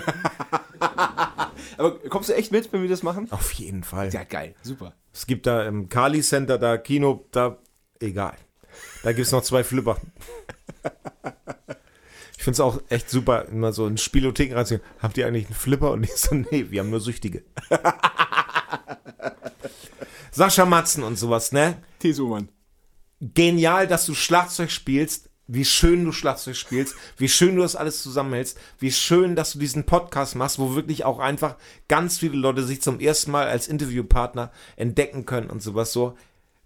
Aber 1.78 1.98
kommst 2.08 2.28
du 2.28 2.34
echt 2.34 2.52
mit, 2.52 2.72
wenn 2.72 2.82
wir 2.82 2.88
das 2.88 3.02
machen? 3.02 3.30
Auf 3.32 3.52
jeden 3.52 3.84
Fall. 3.84 4.10
Ja, 4.12 4.24
geil. 4.24 4.54
Super. 4.62 4.94
Es 5.12 5.26
gibt 5.26 5.46
da 5.46 5.64
im 5.64 5.88
Kali 5.88 6.20
Center, 6.20 6.58
da 6.58 6.76
Kino, 6.78 7.26
da, 7.30 7.58
egal. 8.00 8.36
Da 9.04 9.12
gibt 9.12 9.26
es 9.26 9.32
noch 9.32 9.42
zwei 9.42 9.62
Flipper. 9.62 9.98
Ich 12.36 12.42
finde 12.42 12.56
es 12.56 12.60
auch 12.60 12.80
echt 12.88 13.08
super, 13.08 13.46
immer 13.46 13.72
so 13.72 13.86
in 13.86 13.96
Spielotheken 13.96 14.54
reinzugehen. 14.54 14.86
Habt 14.98 15.16
ihr 15.16 15.26
eigentlich 15.26 15.46
einen 15.46 15.54
Flipper? 15.54 15.92
Und 15.92 16.04
ich 16.04 16.14
so, 16.16 16.34
nee, 16.34 16.66
wir 16.70 16.80
haben 16.80 16.90
nur 16.90 17.00
Süchtige. 17.00 17.44
Sascha 20.30 20.66
Matzen 20.66 21.04
und 21.04 21.16
sowas, 21.16 21.52
ne? 21.52 21.82
T. 22.00 22.12
Ullmann. 22.14 22.48
genial, 23.20 23.86
dass 23.86 24.06
du 24.06 24.14
Schlagzeug 24.14 24.70
spielst, 24.70 25.30
wie 25.46 25.64
schön 25.64 26.04
du 26.04 26.12
Schlagzeug 26.12 26.56
spielst, 26.56 26.96
wie 27.16 27.28
schön 27.28 27.56
du 27.56 27.62
das 27.62 27.76
alles 27.76 28.02
zusammenhältst, 28.02 28.58
wie 28.78 28.92
schön, 28.92 29.36
dass 29.36 29.52
du 29.52 29.58
diesen 29.58 29.84
Podcast 29.84 30.34
machst, 30.34 30.58
wo 30.58 30.74
wirklich 30.74 31.04
auch 31.04 31.18
einfach 31.18 31.56
ganz 31.88 32.18
viele 32.18 32.36
Leute 32.36 32.62
sich 32.64 32.80
zum 32.82 33.00
ersten 33.00 33.30
Mal 33.30 33.46
als 33.46 33.68
Interviewpartner 33.68 34.50
entdecken 34.76 35.26
können 35.26 35.50
und 35.50 35.62
sowas 35.62 35.92
so. 35.92 36.16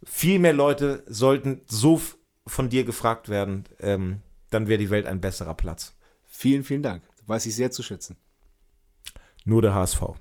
Viel 0.05 0.39
mehr 0.39 0.53
Leute 0.53 1.03
sollten 1.07 1.61
so 1.67 2.01
von 2.49 2.69
dir 2.69 2.85
gefragt 2.85 3.29
werden, 3.29 3.65
ähm, 3.81 4.23
dann 4.51 4.69
wäre 4.69 4.79
die 4.79 4.91
Welt 4.91 5.07
ein 5.07 5.21
besserer 5.21 5.55
Platz. 5.55 5.95
Vielen, 6.27 6.65
vielen 6.65 6.83
Dank. 6.83 7.03
Weiß 7.27 7.47
ich 7.47 7.55
sehr 7.55 7.71
zu 7.71 7.83
schätzen. 7.83 8.17
Nur 9.45 9.63
der 9.63 9.75
HSV. 9.75 10.01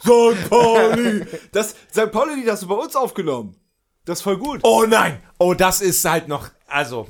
St. 0.00 0.48
Pauli! 0.48 1.26
Das 1.52 1.76
St. 1.90 2.10
Pauli-Lied 2.10 2.50
hast 2.50 2.64
du 2.64 2.68
bei 2.68 2.74
uns 2.74 2.96
aufgenommen. 2.96 3.56
Das 4.04 4.18
ist 4.18 4.22
voll 4.22 4.38
gut. 4.38 4.60
Oh 4.64 4.84
nein! 4.88 5.22
Oh, 5.38 5.54
das 5.54 5.80
ist 5.80 6.04
halt 6.04 6.26
noch, 6.26 6.50
also. 6.66 7.08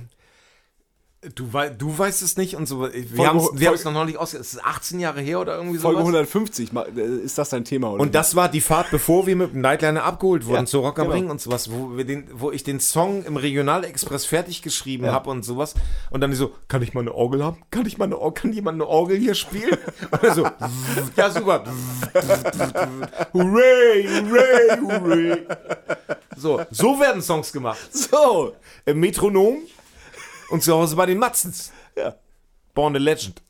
Du, 1.37 1.53
wei 1.53 1.69
du 1.71 1.97
weißt 1.97 2.21
es 2.23 2.37
nicht 2.37 2.57
und 2.57 2.67
so. 2.67 2.81
Wir 2.83 2.91
Folge- 3.05 3.27
haben 3.29 3.37
es 3.39 3.45
Folge- 3.47 3.85
noch 3.85 3.93
neulich 3.93 4.17
aus. 4.19 4.35
Es 4.35 4.55
ist 4.55 4.65
18 4.65 4.99
Jahre 4.99 5.21
her 5.21 5.39
oder 5.39 5.55
irgendwie 5.57 5.79
Folge 5.79 5.99
sowas. 6.01 6.09
150 6.09 6.73
ma- 6.73 6.83
äh, 6.83 7.01
ist 7.25 7.39
das 7.39 7.51
dein 7.51 7.65
Thema, 7.65 7.93
oder? 7.93 8.03
Und 8.03 8.17
das 8.17 8.35
war 8.35 8.49
die 8.49 8.61
Fahrt, 8.61 8.91
bevor 8.91 9.25
wir 9.29 9.37
mit 9.37 9.53
dem 9.55 9.61
Nightliner 9.61 10.03
abgeholt 10.03 10.47
wurden 10.47 10.63
Ja, 10.63 10.67
zu 10.67 10.81
Rock 10.81 10.99
am 10.99 11.05
genau. 11.05 11.15
Ring 11.15 11.31
und 11.31 11.41
sowas, 11.41 11.71
wo, 11.71 11.97
wir 11.97 12.05
den, 12.05 12.27
wo 12.33 12.51
ich 12.51 12.65
den 12.65 12.81
Song 12.81 13.23
im 13.25 13.37
Regionalexpress 13.37 14.25
fertig 14.27 14.63
geschrieben 14.63 15.05
Ja. 15.05 15.13
habe 15.13 15.31
und 15.31 15.45
sowas. 15.45 15.75
Und 16.11 16.23
dann 16.23 16.35
so, 16.35 16.55
kann 16.67 16.83
ich 16.83 16.93
mal 16.93 17.03
eine 17.03 17.15
Orgel 17.15 17.45
haben? 17.45 17.59
Kann 17.71 17.87
ich 17.87 17.99
mal 17.99 18.07
eine 18.07 18.19
Orgel, 18.19 18.43
kann 18.43 18.53
jemand 18.53 18.75
eine 18.83 18.89
Orgel 18.89 19.17
hier 19.17 19.37
spielen? 19.37 19.79
Und 20.23 20.35
so, 20.35 20.45
ja 21.17 21.31
super. 21.31 21.63
hooray, 23.33 24.09
hooray, 24.29 24.81
hooray. 24.81 25.47
So, 26.37 26.63
so 26.73 26.99
werden 26.99 27.23
Songs 27.23 27.53
gemacht. 27.53 27.79
so. 27.95 28.55
Im 28.87 28.99
Metronom 28.99 29.59
und 30.53 30.63
zu 30.63 30.75
Hause 30.75 30.97
bei 30.97 31.07
den 31.07 31.19
Matzens. 31.19 31.73
Ja. 31.97 32.15
Born 32.75 32.95
a 32.95 32.99
Legend. 32.99 33.41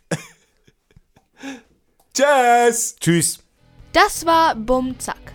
Tschüss. 2.14 2.96
Tschüss. 3.00 3.38
Das 3.92 4.24
war 4.24 4.54
Bum 4.54 4.98
Zack. 4.98 5.32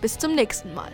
Bis 0.00 0.18
zum 0.18 0.34
nächsten 0.34 0.74
Mal. 0.74 0.92